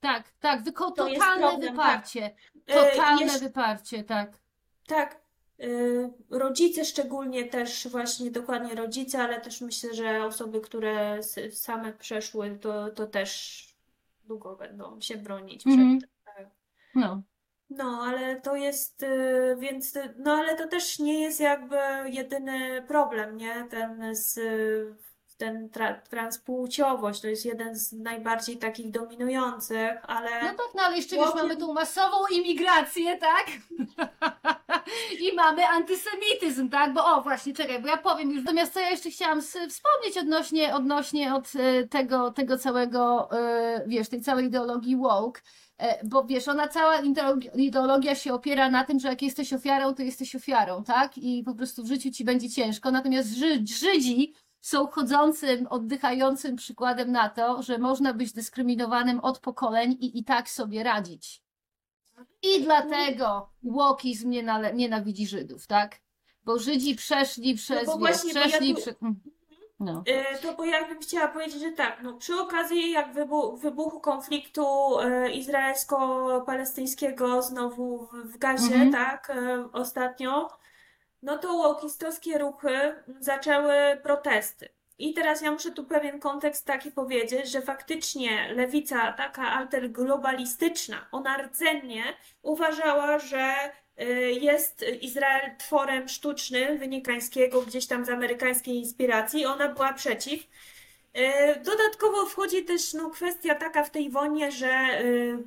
tak, 0.00 0.32
tak, 0.40 0.62
wyko, 0.62 0.90
To 0.90 1.08
jest 1.08 1.20
totalne 1.20 1.48
problem, 1.48 1.72
wyparcie. 1.72 2.34
E, 2.66 2.90
Totalne 2.90 3.22
jeszcze- 3.22 3.38
wyparcie, 3.38 4.04
tak. 4.04 4.42
Tak, 4.86 5.23
rodzice 6.30 6.84
szczególnie 6.84 7.44
też 7.44 7.88
właśnie 7.88 8.30
dokładnie 8.30 8.74
rodzice, 8.74 9.18
ale 9.22 9.40
też 9.40 9.60
myślę, 9.60 9.94
że 9.94 10.24
osoby, 10.24 10.60
które 10.60 11.22
same 11.50 11.92
przeszły, 11.92 12.58
to, 12.60 12.90
to 12.90 13.06
też 13.06 13.64
długo 14.24 14.56
będą 14.56 15.00
się 15.00 15.16
bronić 15.16 15.60
przed 15.64 15.72
Mhm. 15.74 16.00
tym. 16.00 16.08
tak. 16.24 16.46
No. 16.94 17.22
No, 17.70 18.02
ale 18.04 18.40
to 18.40 18.56
jest, 18.56 19.02
y, 19.02 19.56
więc, 19.58 19.96
y, 19.96 20.14
no 20.18 20.32
ale 20.32 20.56
to 20.56 20.68
też 20.68 20.98
nie 20.98 21.20
jest 21.20 21.40
jakby 21.40 21.76
jedyny 22.10 22.82
problem, 22.88 23.36
nie? 23.36 23.66
Ten 23.70 24.16
z, 24.16 24.38
ten 25.36 25.70
tra, 25.70 25.94
transpłciowość 25.94 27.20
to 27.20 27.28
jest 27.28 27.44
jeden 27.44 27.76
z 27.76 27.92
najbardziej 27.92 28.56
takich 28.56 28.90
dominujących, 28.90 29.90
ale 30.02 30.30
No 30.42 30.48
tak, 30.48 30.66
no 30.74 30.82
ale 30.82 30.96
jeszcze 30.96 31.16
Chłopie- 31.16 31.36
mamy 31.36 31.56
tą 31.56 31.72
masową 31.72 32.16
imigrację, 32.32 33.18
tak? 33.18 33.46
I 35.30 35.34
mamy 35.36 35.66
antysemityzm, 35.66 36.68
tak? 36.68 36.94
Bo 36.94 37.06
o, 37.06 37.22
właśnie, 37.22 37.54
czekaj, 37.54 37.82
bo 37.82 37.88
ja 37.88 37.96
powiem 37.96 38.30
już. 38.30 38.44
Natomiast 38.44 38.72
co 38.72 38.80
ja 38.80 38.90
jeszcze 38.90 39.10
chciałam 39.10 39.42
wspomnieć 39.42 40.18
odnośnie, 40.20 40.74
odnośnie 40.74 41.34
od 41.34 41.52
e, 41.56 41.88
tego, 41.88 42.30
tego 42.30 42.58
całego, 42.58 43.30
e, 43.32 43.84
wiesz, 43.86 44.08
tej 44.08 44.20
całej 44.20 44.46
ideologii 44.46 44.96
woke, 44.96 45.40
e, 45.78 46.06
bo 46.06 46.24
wiesz, 46.24 46.48
ona 46.48 46.68
cała 46.68 47.00
ideologia, 47.54 48.14
się 48.14 48.34
opiera 48.34 48.70
na 48.70 48.84
tym, 48.84 48.98
że 48.98 49.08
jak 49.08 49.22
jesteś 49.22 49.52
ofiarą, 49.52 49.94
to 49.94 50.02
jesteś 50.02 50.34
ofiarą, 50.36 50.84
tak? 50.84 51.18
I 51.18 51.42
po 51.44 51.54
prostu 51.54 51.82
w 51.82 51.88
życiu 51.88 52.10
ci 52.10 52.24
będzie 52.24 52.50
ciężko. 52.50 52.90
Natomiast 52.90 53.28
Ży, 53.28 53.64
Żydzi 53.66 54.34
są 54.64 54.86
chodzącym, 54.86 55.66
oddychającym 55.70 56.56
przykładem 56.56 57.12
na 57.12 57.28
to, 57.28 57.62
że 57.62 57.78
można 57.78 58.14
być 58.14 58.32
dyskryminowanym 58.32 59.20
od 59.20 59.38
pokoleń 59.38 59.92
i 60.00 60.18
i 60.18 60.24
tak 60.24 60.50
sobie 60.50 60.82
radzić. 60.82 61.42
I 62.42 62.62
dlatego 62.62 63.48
łokizm 63.64 64.30
nienawidzi 64.74 65.26
Żydów, 65.26 65.66
tak? 65.66 65.96
Bo 66.44 66.58
Żydzi 66.58 66.96
przeszli 66.96 67.54
przez, 67.54 67.86
wiesz, 67.88 67.98
właśnie, 67.98 68.32
ja 68.32 68.40
przeszli 68.46 68.74
tu- 68.74 68.80
przez... 68.80 68.94
mm, 69.02 69.20
No. 69.80 70.04
To 70.42 70.54
bo 70.54 70.64
ja 70.64 70.88
bym 70.88 71.00
chciała 71.00 71.28
powiedzieć, 71.28 71.62
że 71.62 71.72
tak, 71.72 72.02
no 72.02 72.14
przy 72.14 72.40
okazji 72.40 72.90
jak 72.90 73.14
wybu 73.14 73.56
wybuchu 73.56 74.00
konfliktu 74.00 74.66
e, 75.00 75.30
izraelsko-palestyńskiego 75.32 77.42
znowu 77.42 78.08
w, 78.24 78.38
Gazie, 78.38 78.74
Mhm. 78.74 78.92
tak, 78.92 79.30
e, 79.30 79.68
ostatnio, 79.72 80.48
no 81.24 81.38
to 81.38 81.52
łokistowskie 81.52 82.38
ruchy 82.38 82.94
zaczęły 83.20 83.74
protesty. 84.02 84.68
I 84.98 85.14
teraz 85.14 85.42
ja 85.42 85.50
muszę 85.50 85.70
tu 85.70 85.84
pewien 85.84 86.20
kontekst 86.20 86.66
taki 86.66 86.92
powiedzieć, 86.92 87.50
że 87.50 87.62
faktycznie 87.62 88.52
lewica 88.52 89.12
taka 89.12 89.42
alterglobalistyczna, 89.42 91.06
ona 91.12 91.38
rdzennie 91.38 92.02
uważała, 92.42 93.18
że 93.18 93.54
y, 94.00 94.04
jest 94.32 94.84
Izrael 95.00 95.56
tworem 95.58 96.08
sztucznym, 96.08 96.78
wynikańskiego 96.78 97.62
gdzieś 97.62 97.86
tam 97.86 98.04
z 98.04 98.08
amerykańskiej 98.08 98.76
inspiracji. 98.76 99.46
Ona 99.46 99.68
była 99.68 99.92
przeciw. 99.92 100.40
Y, 100.40 101.60
Dodatkowo 101.64 102.26
wchodzi 102.26 102.64
też 102.64 102.94
no, 102.94 103.10
kwestia 103.10 103.54
taka 103.54 103.84
w 103.84 103.90
tej 103.90 104.10
wojnie, 104.10 104.52
że 104.52 105.00
y, 105.00 105.38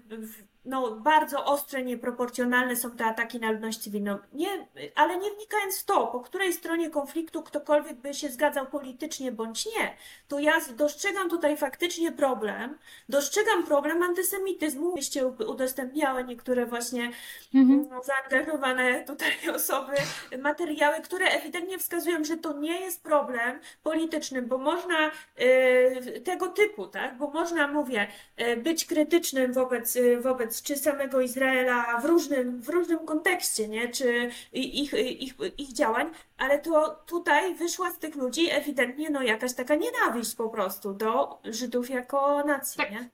no, 0.68 0.91
bardzo 0.91 1.45
ostre, 1.45 1.84
nieproporcjonalne 1.84 2.76
są 2.76 2.91
te 2.91 3.05
ataki 3.05 3.39
na 3.39 3.51
ludność 3.51 3.78
cywilną. 3.80 4.18
Nie, 4.34 4.68
ale 4.95 5.18
nie 5.18 5.32
wnikając 5.32 5.80
w 5.82 5.86
to, 5.86 6.07
po 6.07 6.20
której 6.20 6.53
stronie 6.53 6.89
konfliktu 6.89 7.43
ktokolwiek 7.43 7.93
by 7.93 8.13
się 8.13 8.30
zgadzał 8.30 8.65
politycznie 8.65 9.32
bądź 9.32 9.65
nie, 9.65 9.93
to 10.28 10.39
ja 10.39 10.53
dostrzegam 10.76 11.30
tutaj 11.30 11.57
faktycznie 11.57 12.11
problem, 12.11 12.78
dostrzegam 13.09 13.63
problem 13.63 14.03
antysemityzmu. 14.03 14.95
U- 15.39 15.51
udostępniały 15.51 16.24
niektóre 16.24 16.65
właśnie 16.65 17.11
Mhm. 17.55 17.88
no, 17.89 18.01
zaangażowane 18.03 19.03
tutaj 19.03 19.32
osoby, 19.55 19.93
materiały, 20.38 21.01
które 21.01 21.26
ewidentnie 21.26 21.78
wskazują, 21.80 22.24
że 22.24 22.38
to 22.38 22.53
nie 22.59 22.80
jest 22.80 23.03
problem 23.03 23.59
polityczny, 23.84 24.41
bo 24.41 24.57
można 24.57 25.11
y, 25.41 26.22
tego 26.22 26.47
typu, 26.47 26.88
tak, 26.88 27.18
bo 27.18 27.28
można, 27.30 27.68
mówię, 27.68 28.07
y, 28.41 28.57
być 28.57 28.86
krytycznym 28.86 29.53
wobec, 29.53 29.95
y, 29.95 30.22
wobec 30.22 30.56
czy 30.63 30.77
samego 30.77 31.21
Izraela 31.21 31.99
w 32.01 32.05
różnym, 32.05 32.61
w 32.61 32.69
różnym 32.69 32.99
kontekście, 32.99 33.67
nie, 33.67 33.89
czy 33.89 34.29
ich, 34.53 34.93
ich, 34.93 35.35
ich 35.57 35.73
działań, 35.73 36.09
ale 36.37 36.59
to 36.59 37.03
tutaj 37.05 37.55
wyszła 37.55 37.91
z 37.91 37.97
tych 37.99 38.15
ludzi 38.15 38.51
ewidentnie 38.51 39.09
no 39.09 39.21
jakaś 39.21 39.53
taka 39.53 39.75
nienawiść 39.75 40.35
po 40.35 40.49
prostu 40.49 40.93
do 40.93 41.39
Żydów 41.45 41.89
jako 41.89 42.43
nacji, 42.43 42.77
Tak. 42.77 42.91
nie? 42.91 43.09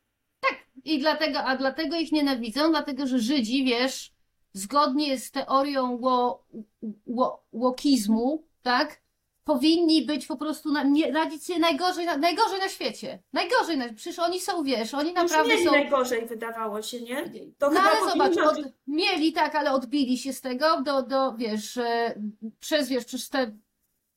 I 0.86 1.00
dlatego, 1.00 1.40
a 1.40 1.58
dlatego 1.58 1.96
ich 1.96 2.12
nienawidzą, 2.12 2.70
dlatego 2.70 3.08
że 3.08 3.20
Żydzi, 3.20 3.66
wiesz, 3.66 4.14
zgodnie 4.54 5.20
z 5.20 5.32
teorią 5.32 5.98
ło, 6.02 6.46
ło, 7.06 7.44
łokizmu, 7.52 8.48
tak, 8.62 9.02
powinni 9.44 10.06
być 10.06 10.26
po 10.26 10.38
prostu, 10.38 10.72
na, 10.72 10.84
nie, 10.84 11.12
radzić 11.12 11.46
sobie 11.46 11.60
najgorzej, 11.60 12.06
na, 12.06 12.18
najgorzej 12.18 12.60
na 12.60 12.70
świecie. 12.70 13.20
Najgorzej, 13.34 13.78
na, 13.78 13.94
przecież 13.94 14.20
oni 14.20 14.40
są, 14.40 14.64
wiesz, 14.64 14.94
oni 14.94 15.14
naprawdę 15.14 15.54
mieli 15.54 15.66
są... 15.66 15.72
najgorzej, 15.72 16.26
wydawało 16.26 16.82
się, 16.82 17.02
nie? 17.02 17.30
To 17.58 17.72
No 17.72 17.80
ale 17.80 18.12
zobacz, 18.12 18.38
od, 18.38 18.58
mieli 18.88 19.34
tak, 19.34 19.56
ale 19.56 19.72
odbili 19.72 20.18
się 20.18 20.34
z 20.34 20.42
tego 20.42 20.82
do, 20.82 21.04
do 21.04 21.34
wiesz, 21.34 21.78
e, 21.78 22.22
przez, 22.60 22.90
wiesz, 22.90 23.06
przez 23.06 23.30
te 23.30 23.52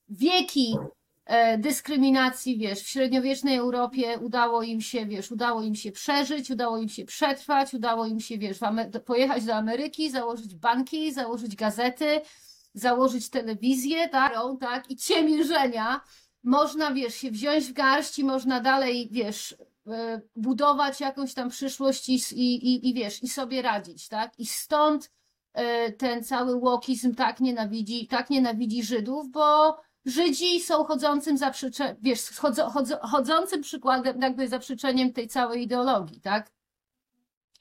wieki 0.09 0.77
e, 1.25 1.59
dyskryminacji, 1.59 2.59
wiesz, 2.59 2.81
w 2.81 2.89
średniowiecznej 2.89 3.57
Europie 3.57 4.19
udało 4.19 4.63
im 4.63 4.81
się, 4.81 5.07
wiesz, 5.07 5.31
udało 5.31 5.63
im 5.63 5.75
się 5.75 5.93
przeżyć, 5.93 6.51
udało 6.51 6.79
im 6.79 6.89
się 6.89 7.05
przetrwać, 7.05 7.75
udało 7.75 8.07
im 8.07 8.21
się, 8.21 8.39
wiesz, 8.39 8.59
pojechać 9.05 9.45
do 9.45 9.55
Ameryki, 9.55 10.11
założyć 10.11 10.55
banki, 10.55 11.13
założyć 11.13 11.57
gazety, 11.57 12.21
założyć 12.77 13.31
telewizję, 13.31 14.09
tak, 14.09 14.35
tak, 14.61 14.91
i 14.91 14.97
ciemiężenia. 14.97 16.01
Można, 16.43 16.93
wiesz, 16.93 17.15
się 17.15 17.31
wziąć 17.31 17.65
w 17.65 17.73
garść 17.73 18.19
i 18.19 18.25
można 18.25 18.61
dalej, 18.61 19.09
wiesz, 19.13 19.57
e, 19.87 20.21
budować 20.37 21.01
jakąś 21.01 21.35
tam 21.35 21.49
przyszłość 21.51 22.09
i, 22.09 22.15
i, 22.33 22.89
i, 22.89 22.95
wiesz, 22.95 23.23
i 23.23 23.29
sobie 23.29 23.63
radzić, 23.63 24.09
tak? 24.09 24.39
I 24.39 24.47
stąd 24.47 25.13
e, 25.53 25.93
ten 25.93 26.25
cały 26.25 26.55
łokizm 26.55 27.15
tak 27.15 27.41
nienawidzi, 27.41 28.07
tak 28.07 28.31
nienawidzi 28.31 28.83
Żydów, 28.83 29.31
bo 29.31 29.77
Żydzi 30.05 30.61
są 30.61 30.85
chodzącym 30.85 31.39
zaprzecze, 31.39 31.97
wiesz, 32.03 32.31
chodzo, 32.31 32.71
chodzo, 32.71 32.99
chodzącym 33.03 33.63
przykładem, 33.63 34.23
jakby 34.23 34.49
zaprzeczeniem 34.49 35.13
tej 35.13 35.29
całej 35.29 35.63
ideologii, 35.63 36.21
tak? 36.21 36.53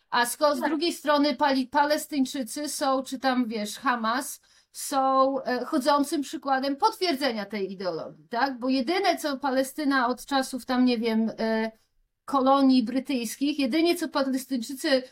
A 0.09 0.25
sko- 0.25 0.55
z 0.55 0.59
Tak. 0.59 0.69
drugiej 0.69 0.93
strony 0.93 1.35
pali- 1.35 1.67
Palestyńczycy 1.67 2.69
są, 2.69 3.03
czy 3.03 3.19
tam 3.19 3.47
wiesz, 3.47 3.79
Hamas, 3.79 4.41
są 4.75 5.41
e, 5.43 5.65
chodzącym 5.65 6.21
przykładem 6.21 6.75
potwierdzenia 6.75 7.45
tej 7.45 7.71
ideologii, 7.71 8.27
tak? 8.27 8.59
Bo 8.59 8.69
jedyne, 8.69 9.17
co 9.17 9.37
Palestyna 9.37 10.07
od 10.07 10.25
czasów 10.25 10.65
tam, 10.65 10.85
nie 10.85 10.97
wiem, 10.97 11.31
e, 11.39 11.71
kolonii 12.25 12.83
brytyjskich, 12.83 13.59
jedynie 13.59 13.95
co 13.95 14.09
Palestyńczycy 14.09 15.03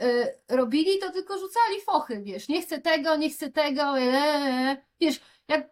e, 0.00 0.34
robili, 0.48 0.98
to 0.98 1.12
tylko 1.12 1.38
rzucali 1.38 1.80
fochy, 1.86 2.22
wiesz, 2.22 2.48
nie 2.48 2.62
chcę 2.62 2.80
tego, 2.80 3.16
nie 3.16 3.30
chcę 3.30 3.50
tego, 3.50 3.98
e, 3.98 4.02
e, 4.02 4.70
e. 4.70 4.76
wiesz, 5.00 5.20
jak 5.48 5.70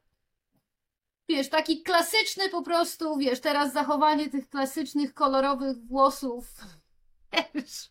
wiesz, 1.28 1.48
taki 1.48 1.82
klasyczny 1.82 2.48
po 2.48 2.62
prostu, 2.62 3.16
wiesz, 3.16 3.40
teraz 3.40 3.72
zachowanie 3.72 4.30
tych 4.30 4.48
klasycznych, 4.48 5.14
kolorowych 5.14 5.76
włosów, 5.86 6.46
wiesz, 7.54 7.90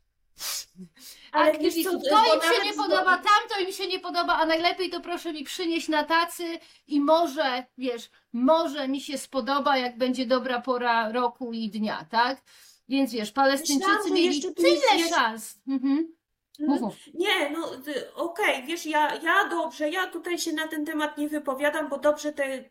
Ale 1.35 1.51
wiesz 1.51 1.55
aktywistów, 1.55 2.03
to 2.03 2.09
bo 2.09 2.35
im 2.35 2.41
się 2.41 2.65
nie 2.65 2.73
podoba, 2.73 3.17
tamto 3.17 3.59
im 3.65 3.71
się 3.71 3.87
nie 3.87 3.99
podoba, 3.99 4.33
a 4.33 4.45
najlepiej 4.45 4.89
to 4.89 5.01
proszę 5.01 5.33
mi 5.33 5.43
przynieść 5.43 5.87
na 5.87 6.03
tacy 6.03 6.59
i 6.87 7.01
może, 7.01 7.65
wiesz, 7.77 8.09
może 8.33 8.87
mi 8.87 9.01
się 9.01 9.17
spodoba, 9.17 9.77
jak 9.77 9.97
będzie 9.97 10.25
dobra 10.25 10.61
pora 10.61 11.11
roku 11.11 11.53
i 11.53 11.69
dnia, 11.69 12.05
tak? 12.11 12.41
Więc 12.89 13.11
wiesz, 13.11 13.31
Palestyńczycy 13.31 14.11
mieli 14.11 14.41
tyle 14.41 15.09
szans. 15.09 15.59
Mhm. 15.67 16.15
Mów. 16.59 16.95
Nie, 17.13 17.49
no 17.49 17.75
y, 17.75 18.13
okej, 18.13 18.63
wiesz, 18.63 18.85
ja, 18.85 19.15
ja 19.15 19.49
dobrze, 19.49 19.89
ja 19.89 20.07
tutaj 20.07 20.39
się 20.39 20.53
na 20.53 20.67
ten 20.67 20.85
temat 20.85 21.17
nie 21.17 21.29
wypowiadam, 21.29 21.89
bo 21.89 21.97
dobrze 21.97 22.33
te, 22.33 22.63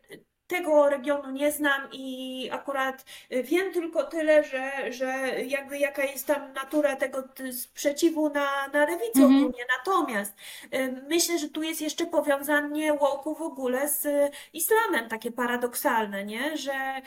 tego 0.47 0.89
regionu 0.89 1.31
nie 1.31 1.51
znam 1.51 1.81
i 1.91 2.49
akurat 2.51 3.05
y, 3.31 3.43
wiem 3.43 3.73
tylko 3.73 4.03
tyle, 4.03 4.43
że, 4.43 4.93
że 4.93 5.07
jakby 5.47 5.77
jaka 5.77 6.03
jest 6.03 6.27
tam 6.27 6.53
natura 6.53 6.95
tego 6.95 7.23
sprzeciwu 7.51 8.29
na, 8.29 8.67
na 8.73 8.85
lewicę 8.85 9.21
Mhm. 9.21 9.35
ogólnie. 9.37 9.65
Natomiast 9.77 10.33
y, 10.73 11.01
myślę, 11.09 11.39
że 11.39 11.49
tu 11.49 11.63
jest 11.63 11.81
jeszcze 11.81 12.05
powiązanie 12.05 12.93
łoku 12.93 13.35
w 13.35 13.41
ogóle 13.41 13.89
z 13.89 14.05
y, 14.05 14.29
islamem, 14.53 15.09
takie 15.09 15.31
paradoksalne, 15.31 16.25
nie? 16.25 16.57
Że 16.57 17.01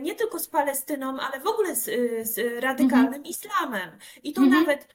nie 0.00 0.14
tylko 0.14 0.38
z 0.38 0.48
Palestyną, 0.48 1.20
ale 1.20 1.40
w 1.40 1.46
ogóle 1.46 1.74
z, 1.76 1.84
z 2.28 2.62
radykalnym 2.62 3.24
islamem. 3.24 3.90
I 4.22 4.32
to 4.32 4.40
Mhm. 4.42 4.62
nawet 4.64 4.94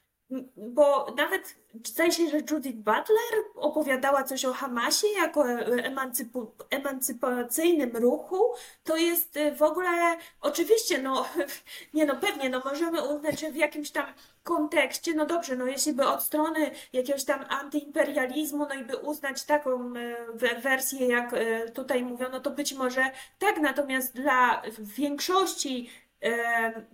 bo 0.58 1.14
nawet 1.18 1.56
zdaje 1.86 2.12
się, 2.12 2.30
że 2.30 2.38
Judith 2.38 2.78
Butler 2.78 3.34
opowiadała 3.56 4.24
coś 4.24 4.46
o 4.46 4.54
Hamasie 4.54 5.08
jako 5.08 5.50
emancypu, 5.84 6.52
emancypacyjnym 6.70 7.98
ruchu. 7.98 8.44
To 8.84 8.98
jest 8.98 9.38
y, 9.38 9.52
w 9.56 9.62
ogóle, 9.62 10.18
oczywiście, 10.42 11.02
no, 11.02 11.26
nie 11.94 12.06
no, 12.06 12.16
pewnie, 12.16 12.50
no, 12.50 12.62
możemy 12.66 13.16
uznać, 13.16 13.40
że 13.40 13.52
w 13.52 13.56
jakimś 13.56 13.92
tam 13.92 14.06
kontekście, 14.44 15.14
no 15.14 15.26
dobrze, 15.26 15.56
no, 15.56 15.66
jeśli 15.66 15.94
by 15.94 16.08
od 16.08 16.24
strony 16.24 16.72
jakiegoś 16.94 17.24
tam 17.24 17.46
antyimperializmu, 17.50 18.66
no 18.70 18.74
i 18.76 18.84
by 18.84 18.98
uznać 18.98 19.44
taką 19.44 19.96
y, 19.96 20.16
we- 20.34 20.62
wersję, 20.62 21.08
jak 21.08 21.34
y, 21.34 21.72
tutaj 21.74 22.04
mówiono, 22.04 22.40
to 22.40 22.52
być 22.52 22.74
może 22.74 23.12
tak, 23.40 23.60
natomiast 23.60 24.16
dla 24.16 24.62
większości 24.80 25.90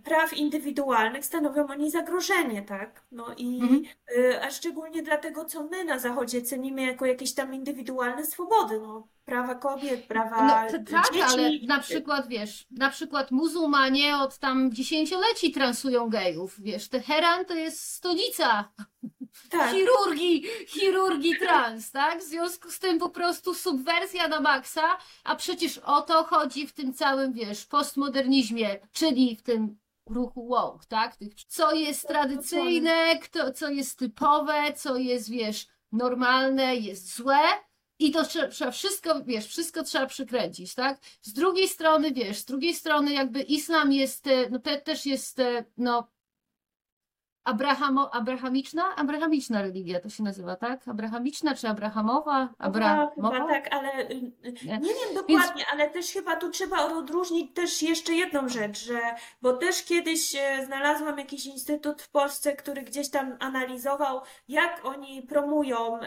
praw 0.03 0.33
indywidualnych 0.33 1.25
stanowią 1.25 1.67
oni 1.67 1.91
zagrożenie, 1.91 2.61
tak? 2.61 3.03
No 3.11 3.25
i 3.37 3.59
Mhm. 3.61 3.83
e, 4.17 4.41
a 4.45 4.51
szczególnie 4.51 5.03
dlatego, 5.03 5.45
co 5.45 5.63
my 5.63 5.83
na 5.85 5.99
Zachodzie 5.99 6.41
cenimy 6.41 6.81
jako 6.85 7.05
jakieś 7.05 7.33
tam 7.33 7.53
indywidualne 7.53 8.25
swobody, 8.25 8.79
no, 8.79 9.07
prawa 9.25 9.55
kobiet, 9.55 10.05
prawa 10.05 10.65
No 10.65 10.71
to 10.79 10.91
tak, 10.91 11.05
ale 11.31 11.51
dzieci. 11.51 11.67
na 11.67 11.79
przykład, 11.79 12.27
wiesz, 12.27 12.67
na 12.71 12.89
przykład 12.89 13.31
muzułmanie 13.31 14.17
od 14.17 14.37
tam 14.39 14.71
dziesięcioleci 14.71 15.51
transują 15.51 16.09
gejów, 16.09 16.61
wiesz, 16.61 16.89
Teheran 16.89 17.45
to 17.45 17.55
jest 17.55 17.81
stolica 17.93 18.69
Tak, 19.49 19.71
chirurgii, 19.71 20.45
chirurgii 20.67 21.37
trans, 21.37 21.91
tak? 21.91 22.19
W 22.19 22.23
związku 22.23 22.71
z 22.71 22.79
tym 22.79 22.99
po 22.99 23.09
prostu 23.09 23.53
subwersja 23.53 24.27
na 24.27 24.39
maksa, 24.39 24.97
a 25.23 25.35
przecież 25.35 25.77
o 25.77 26.01
to 26.01 26.23
chodzi 26.23 26.67
w 26.67 26.73
tym 26.73 26.93
całym, 26.93 27.33
wiesz, 27.33 27.65
postmodernizmie, 27.65 28.79
czyli 28.91 29.35
w 29.35 29.43
tym 29.43 29.77
ruchu 30.09 30.47
woke, 30.47 30.85
tak? 30.87 31.15
Co 31.47 31.73
jest 31.73 32.07
tradycyjne, 32.07 33.19
kto, 33.19 33.51
co 33.51 33.69
jest 33.69 33.99
typowe, 33.99 34.73
co 34.73 34.97
jest, 34.97 35.29
wiesz, 35.29 35.67
normalne, 35.91 36.75
jest 36.75 37.15
złe. 37.15 37.43
I 37.99 38.11
to 38.11 38.25
trzeba, 38.25 38.47
trzeba 38.47 38.71
wszystko, 38.71 39.23
wiesz, 39.23 39.47
wszystko 39.47 39.83
trzeba 39.83 40.05
przykręcić, 40.05 40.75
tak? 40.75 40.99
Z 41.21 41.33
drugiej 41.33 41.67
strony, 41.67 42.11
wiesz, 42.11 42.37
z 42.37 42.45
drugiej 42.45 42.73
strony 42.73 43.13
jakby 43.13 43.41
islam 43.41 43.91
jest, 43.91 44.27
e, 44.27 44.49
no 44.49 44.59
te, 44.59 44.81
też 44.81 45.05
jest, 45.05 45.39
e, 45.39 45.65
no, 45.77 46.07
Abrahamo, 47.43 48.13
abrahamiczna? 48.13 48.95
Abrahamiczna 48.95 49.61
religia 49.61 49.99
to 49.99 50.09
się 50.09 50.23
nazywa, 50.23 50.55
tak? 50.55 50.87
Abrahamiczna 50.87 51.55
czy 51.55 51.67
abrahamowa? 51.67 52.47
chyba, 52.47 52.55
Abrahamowa? 52.57 53.31
chyba 53.31 53.47
tak, 53.47 53.73
ale 53.73 53.99
y, 53.99 54.13
y, 54.45 54.53
Nie? 54.65 54.77
nie 54.77 54.93
wiem 54.93 55.15
dokładnie, 55.15 55.65
ale 55.71 55.89
też 55.89 56.11
chyba 56.13 56.35
tu 56.35 56.49
trzeba 56.49 56.85
odróżnić 56.85 57.55
też 57.55 57.81
jeszcze 57.81 58.13
jedną 58.13 58.49
rzecz, 58.49 58.85
że, 58.85 58.99
bo 59.41 59.53
też 59.53 59.83
kiedyś 59.83 60.35
e, 60.35 60.65
znalazłam 60.65 61.17
jakiś 61.17 61.45
instytut 61.45 62.01
w 62.01 62.09
Polsce, 62.09 62.55
który 62.55 62.81
gdzieś 62.81 63.09
tam 63.09 63.37
analizował, 63.39 64.21
jak 64.47 64.85
oni 64.85 65.21
promują 65.21 65.99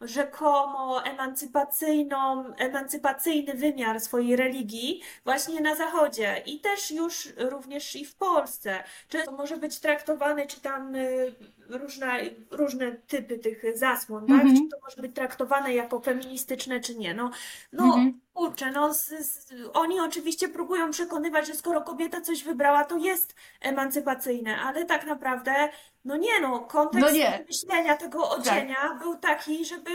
rzekomo 0.00 1.04
emancypacyjną, 1.04 2.54
emancypacyjny 2.56 3.54
wymiar 3.54 4.00
swojej 4.00 4.36
religii 4.36 5.02
właśnie 5.24 5.60
na 5.60 5.74
Zachodzie 5.74 6.42
i 6.46 6.60
też 6.60 6.90
już 6.90 7.28
również 7.36 7.96
i 7.96 8.04
w 8.04 8.14
Polsce. 8.14 8.84
Często 9.08 9.32
może 9.32 9.56
być 9.56 9.78
traktowany, 9.80 10.46
czy 10.46 10.60
tam 10.60 10.94
y, 10.94 11.34
różne, 11.68 12.20
różne 12.50 12.92
typy 12.92 13.38
tych 13.38 13.78
zasłon, 13.78 14.26
tak? 14.26 14.40
Mhm. 14.40 14.56
Czy 14.56 14.68
to 14.68 14.76
może 14.82 15.02
być 15.02 15.14
traktowane 15.14 15.74
jako 15.74 16.00
feministyczne, 16.00 16.80
czy 16.80 16.94
nie. 16.98 17.14
No, 17.14 17.30
no 17.72 17.84
Mhm. 17.84 18.20
Kurczę, 18.36 18.70
no 18.70 18.94
z, 18.94 19.08
z, 19.08 19.52
oni 19.74 20.00
oczywiście 20.00 20.48
próbują 20.48 20.90
przekonywać, 20.90 21.46
że 21.46 21.54
skoro 21.54 21.80
kobieta 21.80 22.20
coś 22.20 22.42
wybrała, 22.44 22.84
to 22.84 22.96
jest 22.96 23.34
emancypacyjne, 23.60 24.56
ale 24.60 24.84
tak 24.84 25.06
naprawdę, 25.06 25.68
no 26.04 26.16
nie 26.16 26.40
no, 26.40 26.60
kontekst 26.60 27.06
No 27.06 27.12
nie. 27.12 27.44
myślenia 27.48 27.96
tego 27.96 28.30
odzienia 28.30 28.98
był 29.02 29.16
taki, 29.16 29.64
żeby 29.64 29.90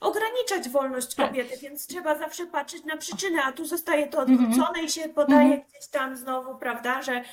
ograniczać 0.00 0.68
wolność 0.68 1.14
Tak. 1.14 1.28
kobiety, 1.28 1.56
więc 1.56 1.86
trzeba 1.86 2.18
zawsze 2.18 2.46
patrzeć 2.46 2.84
na 2.84 2.96
przyczynę, 2.96 3.42
a 3.44 3.52
tu 3.52 3.64
zostaje 3.64 4.06
to 4.06 4.22
Mhm. 4.22 4.38
odwrócone 4.44 4.82
i 4.82 4.90
się 4.90 5.08
podaje 5.08 5.42
Mhm. 5.52 5.62
gdzieś 5.68 5.86
tam 5.86 6.16
znowu, 6.16 6.54
prawda, 6.58 7.02
że 7.02 7.24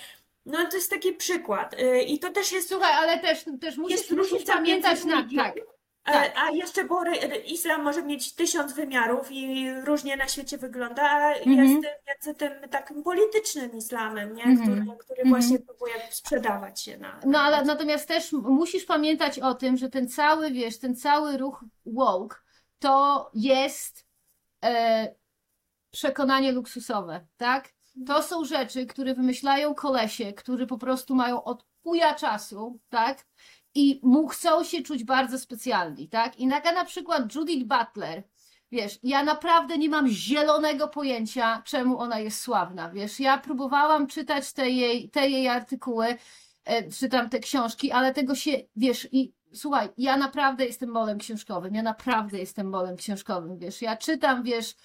no 0.46 0.66
to 0.66 0.76
jest 0.76 0.90
taki 0.90 1.14
przykład. 1.14 1.74
Y, 1.74 2.02
I 2.02 2.20
to 2.20 2.30
też 2.32 2.52
jest 2.52 2.70
Słuchaj, 2.70 2.92
ale 2.94 3.20
też, 3.20 3.46
też 3.62 3.78
musisz, 3.78 3.98
jest 3.98 4.12
musisz 4.12 4.44
pamiętać 4.44 5.04
na, 5.06 5.28
tak, 5.38 5.56
tak. 6.04 6.34
A 6.36 6.50
jeszcze, 6.50 6.84
bo 6.84 7.04
islam 7.46 7.84
może 7.84 8.04
mieć 8.04 8.36
tysiąc 8.36 8.74
wymiarów 8.74 9.32
i 9.32 9.72
różnie 9.86 10.18
na 10.18 10.28
świecie 10.28 10.58
wygląda, 10.58 11.04
a 11.04 11.34
Mhm. 11.34 11.58
jest 11.58 11.88
między 12.08 12.40
tym 12.40 12.70
takim 12.70 13.04
politycznym 13.04 13.78
islamem, 13.78 14.36
nie? 14.36 14.44
Mhm. 14.44 14.58
Który, 14.86 14.98
który 14.98 15.22
Mhm. 15.22 15.30
właśnie 15.30 15.60
próbuje 15.60 15.94
sprzedawać 16.12 16.82
się 16.82 16.98
na. 16.98 17.20
No 17.26 17.40
ale 17.40 17.66
natomiast 17.66 18.08
też 18.08 18.32
musisz 18.32 18.86
pamiętać 18.86 19.40
o 19.40 19.54
tym, 19.54 19.78
że 19.78 19.90
ten 19.90 20.10
cały, 20.10 20.52
wiesz, 20.52 20.80
ten 20.80 20.96
cały 20.96 21.38
ruch 21.38 21.64
woke 21.86 22.38
to 22.80 23.30
jest 23.34 24.08
e, 24.66 25.16
przekonanie 25.92 26.52
luksusowe, 26.52 27.26
tak? 27.38 27.70
To 28.08 28.24
są 28.24 28.46
rzeczy, 28.46 28.86
które 28.86 29.14
wymyślają 29.14 29.76
kolesie, 29.76 30.34
którzy 30.34 30.68
po 30.68 30.78
prostu 30.78 31.16
mają 31.16 31.44
od 31.44 31.66
chuja 31.84 32.16
czasu, 32.16 32.80
tak? 32.90 33.26
I 33.76 34.00
mu 34.04 34.28
chcą 34.28 34.64
się 34.64 34.82
czuć 34.82 35.04
bardzo 35.04 35.40
specjalni, 35.40 36.10
tak? 36.10 36.40
I 36.40 36.50
taka 36.50 36.72
na 36.72 36.86
przykład 36.86 37.36
Judith 37.36 37.68
Butler, 37.68 38.24
wiesz, 38.72 39.00
ja 39.04 39.24
naprawdę 39.24 39.78
nie 39.78 39.90
mam 39.90 40.08
zielonego 40.08 40.88
pojęcia, 40.88 41.62
czemu 41.66 42.00
ona 42.00 42.20
jest 42.20 42.42
sławna, 42.42 42.90
wiesz, 42.90 43.20
ja 43.20 43.38
próbowałam 43.38 44.08
czytać 44.08 44.54
te 44.54 44.70
jej, 44.70 45.10
te 45.10 45.30
jej 45.30 45.48
artykuły, 45.48 46.18
e, 46.66 46.92
czytam 46.92 47.30
te 47.30 47.40
książki, 47.40 47.92
ale 47.92 48.14
tego 48.14 48.36
się, 48.36 48.52
wiesz, 48.76 49.08
i 49.12 49.34
słuchaj, 49.54 49.90
ja 49.98 50.18
naprawdę 50.18 50.66
jestem 50.66 50.90
molem 50.90 51.18
książkowym, 51.18 51.76
ja 51.76 51.84
naprawdę 51.84 52.40
jestem 52.40 52.70
molem 52.70 52.96
książkowym, 52.96 53.58
wiesz, 53.58 53.82
ja 53.82 53.98
czytam, 53.98 54.44
wiesz, 54.44 54.76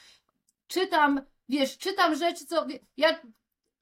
czytam, 0.66 1.20
wiesz, 1.48 1.78
czytam 1.78 2.14
rzeczy, 2.14 2.46
co, 2.46 2.66
ja 2.96 3.20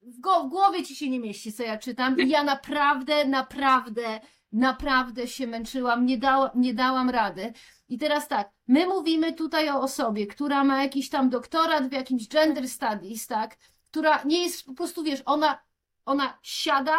w 0.03 0.49
głowie 0.49 0.85
ci 0.85 0.97
się 0.97 1.11
nie 1.11 1.21
mieści, 1.21 1.53
co 1.53 1.63
ja 1.63 1.79
czytam 1.79 2.21
i 2.21 2.29
ja 2.29 2.45
naprawdę, 2.45 3.25
naprawdę, 3.25 4.21
naprawdę 4.55 5.29
się 5.29 5.47
męczyłam, 5.47 6.07
nie, 6.07 6.19
dała, 6.19 6.51
nie 6.55 6.75
dałam 6.75 7.11
rady. 7.11 7.53
I 7.89 7.99
teraz 7.99 8.29
tak, 8.29 8.51
my 8.67 8.87
mówimy 8.87 9.33
tutaj 9.33 9.71
o 9.71 9.81
osobie, 9.81 10.27
która 10.27 10.65
ma 10.65 10.83
jakiś 10.83 11.11
tam 11.11 11.31
doktorat 11.31 11.89
w 11.89 11.93
jakimś 11.93 12.29
gender 12.29 12.69
studies, 12.69 13.27
tak, 13.27 13.57
która 13.91 14.23
nie 14.25 14.43
jest 14.43 14.67
po 14.67 14.75
prostu, 14.75 15.03
wiesz, 15.03 15.23
ona, 15.27 15.59
ona 16.05 16.39
siada 16.43 16.99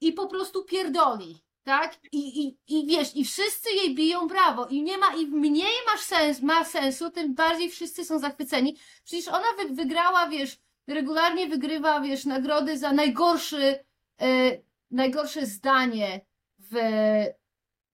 i 0.00 0.12
po 0.12 0.26
prostu 0.28 0.64
pierdoli, 0.64 1.42
tak? 1.64 1.98
I, 2.12 2.46
i, 2.46 2.58
i 2.68 2.86
wiesz, 2.86 3.16
i 3.16 3.24
wszyscy 3.24 3.70
jej 3.70 3.94
biją 3.94 4.28
brawo 4.28 4.66
i 4.66 4.82
nie 4.82 4.98
ma, 4.98 5.14
i 5.14 5.26
mniej 5.26 5.76
masz 5.86 6.00
sens, 6.00 6.42
ma 6.42 6.64
sensu, 6.64 7.10
tym 7.10 7.34
bardziej 7.34 7.70
wszyscy 7.70 8.04
są 8.04 8.18
zachwyceni. 8.18 8.76
Przecież 9.04 9.28
ona 9.28 9.46
wy, 9.58 9.74
wygrała, 9.74 10.28
wiesz, 10.28 10.58
regularnie 10.86 11.46
wygrywa, 11.46 12.00
wiesz, 12.00 12.24
nagrody 12.24 12.78
za 12.78 12.92
najgorszy, 12.92 13.84
e, 14.20 14.58
najgorsze 14.90 15.46
zdanie 15.46 16.20
w, 16.70 16.76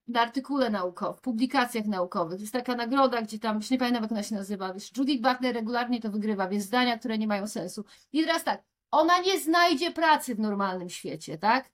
na 0.07 0.21
artykule 0.21 0.69
naukowym, 0.69 1.17
w 1.17 1.21
publikacjach 1.21 1.85
naukowych. 1.85 2.41
Jest 2.41 2.53
taka 2.53 2.75
nagroda, 2.75 3.21
gdzie 3.21 3.39
tam, 3.39 3.55
już 3.57 3.69
nie 3.69 3.77
pamiętam 3.77 4.03
jak 4.03 4.11
ona 4.11 4.23
się 4.23 4.35
nazywa, 4.35 4.73
wiesz, 4.73 4.97
Judith 4.97 5.21
Butler 5.21 5.55
regularnie 5.55 6.01
to 6.01 6.11
wygrywa, 6.11 6.47
więc 6.47 6.63
zdania, 6.63 6.97
które 6.97 7.17
nie 7.17 7.27
mają 7.27 7.47
sensu. 7.47 7.85
I 8.11 8.23
teraz 8.23 8.43
tak, 8.43 8.63
ona 8.91 9.21
nie 9.21 9.39
znajdzie 9.39 9.91
pracy 9.91 10.35
w 10.35 10.39
normalnym 10.39 10.89
świecie, 10.89 11.37
tak? 11.37 11.69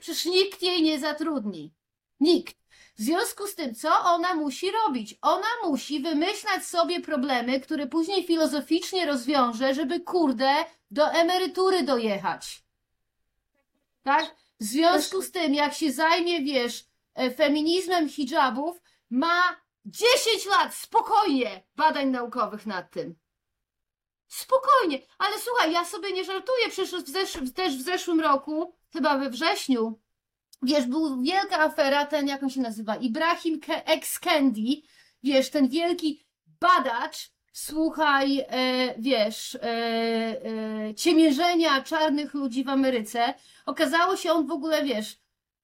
Przecież 0.00 0.26
nikt 0.26 0.62
jej 0.62 0.82
nie 0.82 1.00
zatrudni. 1.00 1.74
Nikt. 2.20 2.56
W 2.96 3.02
związku 3.02 3.46
z 3.46 3.54
tym, 3.54 3.74
co 3.74 3.88
ona 4.04 4.34
musi 4.34 4.70
robić? 4.70 5.18
Ona 5.22 5.46
musi 5.64 6.00
wymyślać 6.00 6.64
sobie 6.64 7.00
problemy, 7.00 7.60
które 7.60 7.86
później 7.86 8.24
filozoficznie 8.24 9.06
rozwiąże, 9.06 9.74
żeby 9.74 10.00
kurde 10.00 10.54
do 10.90 11.12
emerytury 11.12 11.82
dojechać. 11.82 12.64
Tak? 14.02 14.43
W 14.64 14.66
związku 14.66 15.22
z 15.22 15.30
tym, 15.30 15.54
jak 15.54 15.74
się 15.74 15.92
zajmie, 15.92 16.42
wiesz, 16.42 16.84
e, 17.14 17.30
feminizmem 17.30 18.08
hijabów, 18.08 18.82
ma 19.10 19.60
10 19.84 20.46
lat 20.46 20.74
spokojnie 20.74 21.62
badań 21.76 22.08
naukowych 22.08 22.66
nad 22.66 22.90
tym. 22.90 23.14
Spokojnie, 24.28 24.98
ale 25.18 25.38
słuchaj, 25.40 25.72
ja 25.72 25.84
sobie 25.84 26.12
nie 26.12 26.24
żartuję, 26.24 26.68
przecież 26.68 26.90
w 27.04 27.12
zesz- 27.12 27.52
też 27.52 27.76
w 27.76 27.82
zeszłym 27.82 28.20
roku, 28.20 28.74
chyba 28.92 29.18
we 29.18 29.30
wrześniu, 29.30 30.00
wiesz, 30.62 30.86
był 30.86 31.22
wielka 31.22 31.58
afera, 31.58 32.06
ten, 32.06 32.28
jak 32.28 32.42
on 32.42 32.50
się 32.50 32.60
nazywa, 32.60 32.96
Ibrahim 32.96 33.60
Ex-Kendi, 33.68 34.82
wiesz, 35.22 35.50
ten 35.50 35.68
wielki 35.68 36.26
badacz, 36.60 37.33
słuchaj, 37.54 38.38
e, 38.48 38.94
wiesz, 38.98 39.54
e, 39.54 39.60
e, 39.62 40.94
ciemiężenia 40.94 41.82
czarnych 41.82 42.34
ludzi 42.34 42.64
w 42.64 42.68
Ameryce, 42.68 43.34
okazało 43.66 44.16
się, 44.16 44.32
on 44.32 44.46
w 44.46 44.50
ogóle, 44.52 44.84
wiesz, 44.84 45.16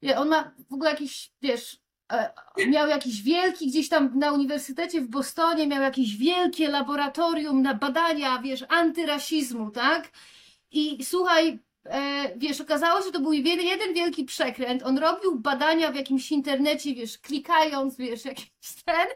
wie- 0.02 0.18
on 0.18 0.28
ma 0.28 0.52
w 0.70 0.74
ogóle 0.74 0.90
jakiś, 0.90 1.32
wiesz, 1.42 1.78
e, 2.12 2.32
miał 2.68 2.88
jakiś 2.88 3.22
wielki, 3.22 3.66
gdzieś 3.68 3.88
tam 3.88 4.18
na 4.18 4.32
uniwersytecie 4.32 5.00
w 5.00 5.08
Bostonie, 5.08 5.66
miał 5.66 5.82
jakieś 5.82 6.16
wielkie 6.16 6.68
laboratorium 6.68 7.62
na 7.62 7.74
badania, 7.74 8.38
wiesz, 8.42 8.64
antyrasizmu, 8.68 9.70
tak? 9.70 10.10
I 10.70 11.04
słuchaj, 11.04 11.58
e, 11.84 12.32
wiesz, 12.38 12.60
okazało 12.60 12.98
się, 13.00 13.06
że 13.06 13.12
to 13.12 13.20
był 13.20 13.32
jeden 13.32 13.94
wielki 13.94 14.24
przekręt. 14.24 14.82
On 14.82 14.98
robił 14.98 15.40
badania 15.40 15.92
w 15.92 15.94
jakimś 15.94 16.32
internecie, 16.32 16.94
wiesz, 16.94 17.18
klikając, 17.18 17.96
wiesz, 17.96 18.24
jakiś 18.24 18.50
ten, 18.84 19.06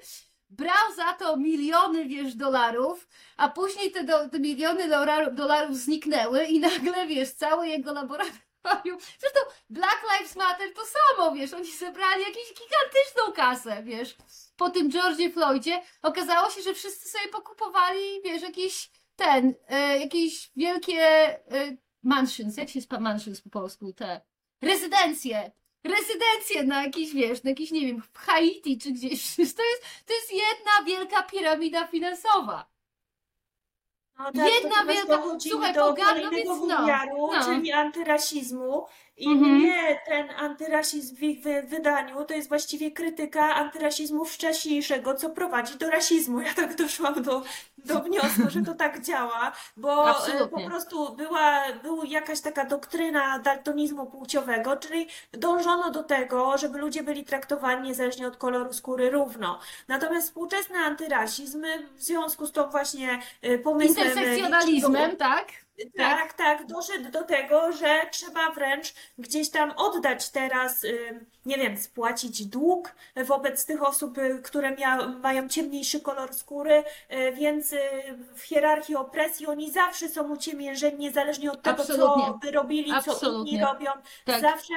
brał 0.57 0.95
za 0.97 1.13
to 1.13 1.37
miliony, 1.37 2.05
wiesz, 2.05 2.35
dolarów, 2.35 3.09
a 3.37 3.49
później 3.49 3.91
te, 3.91 4.05
do, 4.05 4.29
te 4.29 4.39
miliony 4.39 4.89
dolarów, 5.33 5.77
zniknęły 5.77 6.45
i 6.45 6.61
nagle, 6.61 7.07
wiesz, 7.07 7.31
całe 7.31 7.69
jego 7.69 7.93
laboratorium. 7.93 8.99
Zresztą 9.21 9.41
Black 9.71 10.03
Lives 10.13 10.37
Matter 10.37 10.75
to 10.75 10.83
samo, 10.87 11.33
wiesz, 11.33 11.53
oni 11.53 11.73
zebrali 11.73 12.21
jakąś 12.21 12.49
gigantyczną 12.49 13.33
kasę, 13.37 13.83
wiesz, 13.83 14.17
po 14.57 14.71
tym 14.71 14.91
Georgie 14.91 15.31
Floydzie. 15.31 15.83
Okazało 16.03 16.51
się, 16.51 16.63
że 16.63 16.75
wszyscy 16.75 17.09
sobie 17.09 17.29
pokupowali, 17.29 18.23
wiesz, 18.25 18.43
jakiś 18.43 18.91
ten, 19.17 19.55
e, 19.69 19.99
jakieś 19.99 20.51
wielkie 20.57 21.03
e, 21.03 21.77
mansions, 22.03 22.57
jak 22.57 22.69
się 22.69 22.81
spa 22.81 23.01
mansions 23.01 23.41
po 23.41 23.51
polsku, 23.51 23.93
te 23.93 24.21
rezydencje, 24.63 25.51
rezydencje 25.85 26.64
na 26.64 26.82
jakiś, 26.85 27.14
wiesz, 27.14 27.43
na 27.43 27.51
jakiś, 27.51 27.70
nie 27.70 27.87
wiem, 27.87 28.03
w 28.12 28.18
Haiti 28.18 28.78
czy 28.78 28.93
gdzieś. 28.93 29.37
To 29.37 29.62
jest, 29.62 29.85
to 30.07 30.14
jest 30.14 30.32
jedna 30.32 30.85
wielka 30.87 31.22
piramida 31.22 31.87
finansowa. 31.87 32.74
No 34.35 34.49
Jedna 34.49 34.76
to 34.76 34.87
wielka- 34.87 35.16
dochodzimy 35.16 35.53
słuchaj, 35.53 35.74
do 35.74 35.95
kolejnego 35.95 36.30
więc 36.30 36.49
no, 36.49 36.76
wymiaru, 36.80 37.30
no. 37.32 37.45
czyli 37.45 37.72
antyrasizmu. 37.72 38.87
I 39.17 39.29
Mhm. 39.29 39.51
mnie 39.59 40.01
ten 40.07 40.31
antyrasizm 40.31 41.17
w 41.17 41.23
ich 41.23 41.41
wy- 41.43 41.62
wydaniu 41.62 42.25
to 42.25 42.35
jest 42.35 42.49
właściwie 42.49 42.91
krytyka 42.91 43.55
antyrasizmu 43.55 44.25
wcześniejszego, 44.25 45.15
co 45.15 45.31
prowadzi 45.31 45.79
do 45.79 45.91
rasizmu. 45.91 46.41
Ja 46.41 46.55
tak 46.55 46.75
doszłam 46.75 47.23
do, 47.23 47.43
do 47.79 48.01
wniosku, 48.01 48.43
że 48.49 48.62
to 48.62 48.75
tak 48.75 49.01
działa, 49.03 49.53
bo 49.77 49.93
e, 49.93 49.97
po 49.97 50.19
Absolutnie. 50.19 50.67
prostu 50.71 51.15
była, 51.17 51.62
była 51.83 52.05
jakaś 52.09 52.41
taka 52.41 52.65
doktryna 52.65 53.39
daltonizmu 53.39 54.07
płciowego, 54.07 54.77
czyli 54.77 55.09
dążono 55.33 55.91
do 55.91 56.03
tego, 56.03 56.59
żeby 56.59 56.79
ludzie 56.79 57.03
byli 57.03 57.25
traktowani 57.25 57.89
niezależnie 57.89 58.27
od 58.27 58.37
koloru 58.37 58.73
skóry 58.73 59.11
równo. 59.11 59.59
Natomiast 59.89 60.27
współczesny 60.27 60.79
antyrasizm 60.79 61.65
w 61.97 62.03
związku 62.03 62.47
z 62.47 62.53
tą 62.53 62.71
właśnie 62.71 63.19
e, 63.43 63.59
pomysłem 63.59 64.09
Intersekcjonalizmem, 64.09 65.17
tak? 65.17 65.47
Tak, 65.97 66.33
tak, 66.33 66.66
doszedł 66.66 67.11
do 67.11 67.22
tego, 67.22 67.72
że 67.72 68.01
trzeba 68.11 68.51
wręcz 68.51 68.95
gdzieś 69.18 69.51
tam 69.51 69.72
oddać 69.77 70.31
teraz, 70.31 70.87
nie 71.47 71.57
wiem, 71.57 71.77
spłacić 71.77 72.47
dług 72.47 72.95
wobec 73.16 73.66
tych 73.66 73.83
osób, 73.83 74.18
y, 74.18 74.41
które 74.43 74.70
mia 74.70 75.09
mają 75.09 75.49
ciemniejszy 75.49 76.01
kolor 76.01 76.35
skóry, 76.35 76.85
y, 77.12 77.33
więc 77.33 77.72
y, 77.72 77.79
w 78.35 78.43
hierarchii 78.43 78.97
opresji 78.97 79.47
oni 79.47 79.70
zawsze 79.70 80.09
są 80.09 80.33
uciemiężeni, 80.33 80.99
niezależnie 80.99 81.53
od 81.53 81.62
tego, 81.62 81.85
co 81.85 81.93
Absolutnie. 81.93 82.39
by 82.43 82.51
robili, 82.51 82.85
co 82.85 82.91
inni 82.91 82.99
Absolutnie. 82.99 83.64
robią. 83.64 83.91
Tak. 84.25 84.41
Zawsze 84.41 84.75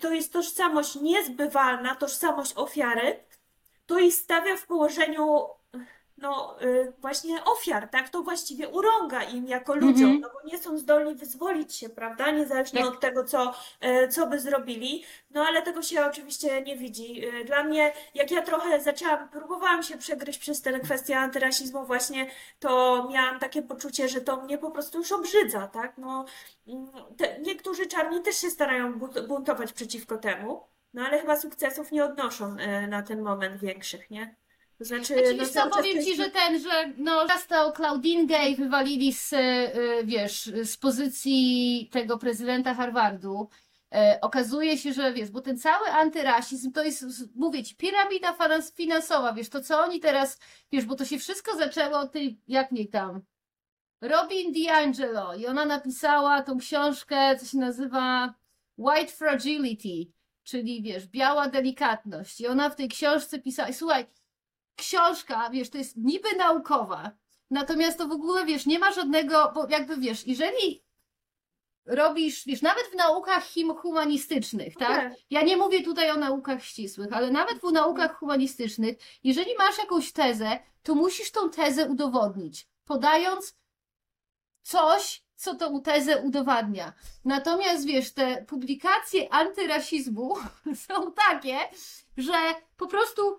to 0.00 0.10
jest 0.10 0.32
tożsamość 0.32 0.94
niezbywalna, 0.94 1.94
tożsamość 1.94 2.52
ofiary, 2.56 3.24
to 3.86 3.98
ich 3.98 4.14
stawia 4.14 4.56
w 4.56 4.66
położeniu 4.66 5.46
no 6.20 6.62
y, 6.62 6.92
właśnie 6.98 7.44
ofiar, 7.44 7.88
tak? 7.88 8.08
To 8.08 8.22
właściwie 8.22 8.68
urąga 8.68 9.22
im 9.22 9.46
jako 9.46 9.74
ludziom, 9.74 10.10
Mhm. 10.10 10.20
no 10.20 10.28
bo 10.32 10.48
nie 10.50 10.58
są 10.58 10.78
zdolni 10.78 11.14
wyzwolić 11.14 11.74
się, 11.76 11.88
prawda? 11.88 12.30
Niezależnie 12.30 12.80
Tak. 12.84 12.88
od 12.94 13.00
tego, 13.00 13.24
co, 13.24 13.54
e, 13.80 14.08
co 14.08 14.26
by 14.26 14.40
zrobili. 14.40 15.04
No 15.30 15.44
ale 15.48 15.62
tego 15.62 15.82
się 15.82 16.06
oczywiście 16.06 16.62
nie 16.62 16.76
widzi. 16.76 17.24
Y, 17.26 17.44
Dla 17.44 17.64
mnie, 17.64 17.92
jak 18.14 18.30
ja 18.30 18.42
trochę 18.42 18.80
zaczęłam, 18.80 19.28
próbowałam 19.28 19.82
się 19.82 19.98
przegryźć 19.98 20.38
przez 20.38 20.62
tę 20.62 20.80
kwestię 20.80 21.18
antyrasizmu 21.18 21.84
właśnie, 21.86 22.30
to 22.58 23.06
miałam 23.10 23.38
takie 23.38 23.62
poczucie, 23.62 24.08
że 24.08 24.20
to 24.20 24.36
mnie 24.42 24.58
po 24.58 24.70
prostu 24.70 24.98
już 24.98 25.12
obrzydza, 25.12 25.66
tak? 25.68 25.98
No, 25.98 26.24
mm, 26.68 26.86
te, 27.16 27.38
niektórzy 27.40 27.86
czarni 27.86 28.22
też 28.22 28.36
się 28.36 28.50
starają 28.50 28.98
bu- 28.98 29.26
buntować 29.28 29.72
przeciwko 29.72 30.18
temu, 30.18 30.62
no 30.94 31.02
ale 31.06 31.18
chyba 31.20 31.36
sukcesów 31.36 31.92
nie 31.92 32.04
odnoszą 32.04 32.56
na 32.88 33.02
ten 33.02 33.22
moment 33.22 33.60
większych, 33.60 34.10
nie? 34.10 34.34
To 34.80 34.84
znaczy, 34.84 35.04
Znaczy, 35.04 35.34
no 35.38 35.46
co, 35.46 35.70
powiem 35.70 36.04
ci, 36.04 36.16
że 36.16 36.30
ten, 36.30 36.60
że 36.60 36.92
no 36.96 37.26
zastał 37.26 37.72
Claudine 37.72 38.26
Gay 38.26 38.56
wywalili 38.56 39.12
z, 39.12 39.32
y, 39.32 39.36
wiesz, 40.04 40.50
z 40.64 40.76
pozycji 40.76 41.88
tego 41.92 42.18
prezydenta 42.18 42.74
Harvardu. 42.74 43.48
E, 43.94 44.18
okazuje 44.20 44.78
się, 44.78 44.92
że 44.92 45.12
wiesz, 45.12 45.30
bo 45.30 45.40
ten 45.40 45.58
cały 45.58 45.88
antyrasizm 45.88 46.72
to 46.72 46.82
jest, 46.82 47.04
mówię 47.34 47.64
ci, 47.64 47.76
piramida 47.76 48.32
finans- 48.32 48.74
finansowa, 48.76 49.32
wiesz, 49.32 49.48
to 49.48 49.60
co 49.60 49.80
oni 49.80 50.00
teraz, 50.00 50.38
wiesz, 50.72 50.84
bo 50.84 50.94
to 50.94 51.04
się 51.04 51.18
wszystko 51.18 51.56
zaczęło 51.56 51.98
od 51.98 52.12
tej, 52.12 52.40
jak 52.48 52.72
nie 52.72 52.88
tam, 52.88 53.22
Robin 54.00 54.52
DiAngelo 54.52 55.34
i 55.34 55.46
ona 55.46 55.64
napisała 55.64 56.42
tą 56.42 56.58
książkę, 56.58 57.36
co 57.38 57.46
się 57.46 57.58
nazywa 57.58 58.34
White 58.78 59.12
Fragility, 59.12 60.12
czyli 60.42 60.82
wiesz, 60.82 61.06
biała 61.06 61.48
delikatność 61.48 62.40
i 62.40 62.46
ona 62.46 62.70
w 62.70 62.76
tej 62.76 62.88
książce 62.88 63.38
pisała, 63.38 63.68
i 63.68 63.74
słuchaj, 63.74 64.06
książka, 64.80 65.50
wiesz, 65.50 65.70
to 65.70 65.78
jest 65.78 65.96
niby 65.96 66.36
naukowa, 66.36 67.10
natomiast 67.50 67.98
to 67.98 68.08
w 68.08 68.12
ogóle, 68.12 68.46
wiesz, 68.46 68.66
nie 68.66 68.78
ma 68.78 68.92
żadnego, 68.92 69.52
bo 69.54 69.68
jakby, 69.68 69.96
wiesz, 69.96 70.26
jeżeli 70.26 70.84
robisz, 71.86 72.46
wiesz, 72.46 72.62
nawet 72.62 72.84
w 72.92 72.94
naukach 72.94 73.44
humanistycznych, 73.78 74.74
tak? 74.76 74.88
Tak. 74.88 75.12
Ja 75.30 75.42
nie 75.42 75.56
mówię 75.56 75.82
tutaj 75.82 76.10
o 76.10 76.16
naukach 76.16 76.64
ścisłych, 76.64 77.12
ale 77.12 77.30
nawet 77.30 77.58
w 77.60 77.72
naukach 77.72 78.18
humanistycznych, 78.18 78.96
jeżeli 79.24 79.50
masz 79.58 79.78
jakąś 79.78 80.12
tezę, 80.12 80.58
to 80.82 80.94
musisz 80.94 81.30
tą 81.30 81.50
tezę 81.50 81.88
udowodnić, 81.88 82.68
podając 82.84 83.56
coś, 84.62 85.24
co 85.34 85.54
tą 85.54 85.82
tezę 85.82 86.22
udowadnia. 86.22 86.92
Natomiast 87.24 87.86
wiesz, 87.86 88.12
te 88.12 88.44
publikacje 88.44 89.32
antyrasizmu 89.32 90.36
są 90.88 91.12
takie, 91.12 91.58
że 92.16 92.38
po 92.76 92.86
prostu 92.86 93.38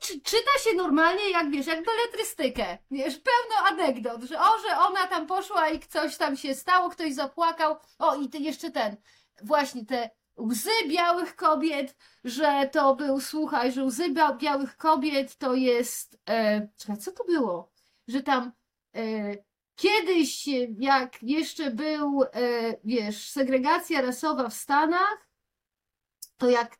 czy, 0.00 0.20
czyta 0.20 0.50
się 0.64 0.76
normalnie, 0.76 1.30
jak 1.30 1.50
wiesz, 1.50 1.66
jak 1.66 1.84
beletrystykę. 1.84 2.78
Wiesz, 2.90 3.18
pełno 3.18 3.68
anegdot, 3.68 4.22
że 4.22 4.40
o, 4.40 4.58
że 4.58 4.78
ona 4.78 5.06
tam 5.06 5.26
poszła 5.26 5.68
i 5.68 5.80
coś 5.80 6.16
tam 6.16 6.36
się 6.36 6.54
stało, 6.54 6.90
ktoś 6.90 7.14
zapłakał. 7.14 7.76
O, 7.98 8.14
i 8.16 8.28
ty 8.28 8.38
jeszcze 8.38 8.70
ten, 8.70 8.96
właśnie 9.42 9.86
te 9.86 10.10
łzy 10.40 10.70
białych 10.88 11.36
kobiet, 11.36 11.96
że 12.24 12.68
to 12.72 12.96
był, 12.96 13.20
słuchaj, 13.20 13.72
że 13.72 13.84
łzy 13.84 14.10
bia- 14.10 14.36
białych 14.38 14.76
kobiet 14.76 15.36
to 15.36 15.54
jest, 15.54 16.18
e, 16.28 16.68
czekaj, 16.76 16.96
co 16.96 17.12
to 17.12 17.24
było? 17.24 17.72
Że 18.08 18.22
tam 18.22 18.52
e, 18.96 19.00
kiedyś, 19.76 20.48
jak 20.78 21.22
jeszcze 21.22 21.70
był, 21.70 22.22
e, 22.22 22.28
wiesz, 22.84 23.30
segregacja 23.30 24.00
rasowa 24.00 24.48
w 24.48 24.54
Stanach, 24.54 25.28
to 26.36 26.50
jak 26.50 26.76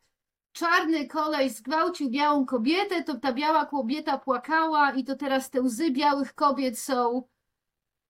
czarny 0.59 1.07
koleś 1.07 1.51
zgwałcił 1.51 2.09
białą 2.09 2.45
kobietę, 2.45 3.03
to 3.03 3.15
ta 3.15 3.33
biała 3.33 3.65
kobieta 3.65 4.17
płakała 4.17 4.91
i 4.91 5.03
to 5.03 5.15
teraz 5.15 5.49
te 5.49 5.61
łzy 5.61 5.91
białych 5.91 6.35
kobiet 6.35 6.79
są 6.79 7.23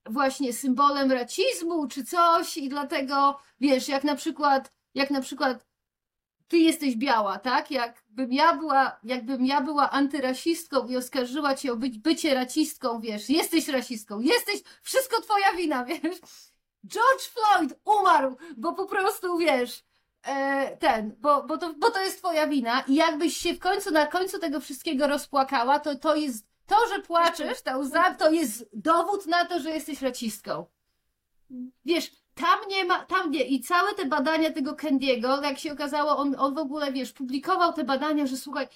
właśnie 0.05 0.53
symbolem 0.53 1.11
racizmu 1.11 1.87
czy 1.87 2.03
coś 2.03 2.57
i 2.57 2.69
dlatego, 2.69 3.39
wiesz, 3.59 3.87
jak 3.87 4.03
na 4.03 4.15
przykład, 4.15 4.73
jak 4.93 5.11
na 5.11 5.21
przykład 5.21 5.65
ty 6.47 6.57
jesteś 6.57 6.95
biała, 6.95 7.39
tak? 7.39 7.71
Jakbym 7.71 8.33
ja 8.33 8.55
była, 8.55 8.99
jakbym 9.03 9.45
ja 9.45 9.61
była 9.61 9.89
antyrasistką 9.89 10.87
i 10.87 10.97
oskarżyła 10.97 11.55
cię 11.55 11.73
o 11.73 11.75
być, 11.75 11.97
bycie 11.97 12.33
rasistką, 12.33 12.99
wiesz, 12.99 13.29
jesteś 13.29 13.67
rasistką, 13.67 14.19
jesteś, 14.19 14.61
wszystko 14.81 15.21
twoja 15.21 15.53
wina, 15.53 15.85
wiesz. 15.89 16.17
George 16.87 17.23
Floyd 17.33 17.79
umarł, 17.85 18.37
bo 18.57 18.73
po 18.73 18.85
prostu, 18.85 19.37
wiesz, 19.37 19.88
ten, 20.79 21.15
bo, 21.19 21.43
bo, 21.43 21.57
to, 21.57 21.73
bo 21.73 21.91
to 21.91 22.01
jest 22.01 22.17
twoja 22.17 22.47
wina 22.47 22.83
i 22.87 22.95
jakbyś 22.95 23.37
się 23.37 23.53
w 23.53 23.59
końcu, 23.59 23.91
na 23.91 24.07
końcu 24.07 24.39
tego 24.39 24.59
wszystkiego 24.59 25.07
rozpłakała, 25.07 25.79
to 25.79 25.95
to 25.95 26.15
jest, 26.15 26.45
to, 26.65 26.75
że 26.93 27.01
płaczesz, 27.01 27.61
ta 27.61 27.77
łza, 27.77 28.13
to 28.13 28.31
jest 28.31 28.69
dowód 28.73 29.27
na 29.27 29.45
to, 29.45 29.59
że 29.59 29.69
jesteś 29.69 30.01
rasistką. 30.01 30.65
Wiesz, 31.85 32.11
tam 32.35 32.59
nie 32.69 32.85
ma, 32.85 33.05
tam 33.05 33.31
nie. 33.31 33.43
I 33.43 33.61
całe 33.61 33.93
te 33.93 34.05
badania 34.05 34.53
tego 34.53 34.75
Kendiego, 34.75 35.41
jak 35.41 35.59
się 35.59 35.73
okazało, 35.73 36.17
on, 36.17 36.35
on 36.37 36.55
w 36.55 36.57
ogóle, 36.57 36.91
wiesz, 36.91 37.13
publikował 37.13 37.73
te 37.73 37.83
badania, 37.83 38.27
że 38.27 38.37
słuchaj, 38.37 38.67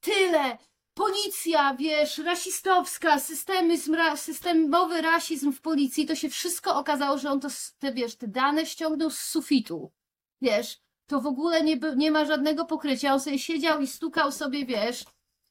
tyle, 0.00 0.58
policja, 0.94 1.74
wiesz, 1.74 2.18
rasistowska, 2.18 3.20
systemy, 3.20 3.74
systemowy 4.16 5.02
rasizm 5.02 5.52
w 5.52 5.60
policji, 5.60 6.06
to 6.06 6.14
się 6.14 6.28
wszystko 6.28 6.76
okazało, 6.76 7.18
że 7.18 7.30
on 7.30 7.40
to, 7.40 7.48
te, 7.78 7.92
wiesz, 7.92 8.16
te 8.16 8.28
dane 8.28 8.66
ściągnął 8.66 9.10
z 9.10 9.20
sufitu. 9.20 9.92
Wiesz, 10.40 10.80
to 11.08 11.20
w 11.20 11.26
ogóle 11.26 11.62
nie, 11.62 11.80
nie 11.96 12.10
ma 12.10 12.24
żadnego 12.24 12.64
pokrycia. 12.64 13.12
On 13.12 13.20
sobie 13.20 13.38
siedział 13.38 13.80
i 13.80 13.86
stukał 13.86 14.32
sobie, 14.32 14.66
wiesz, 14.66 15.04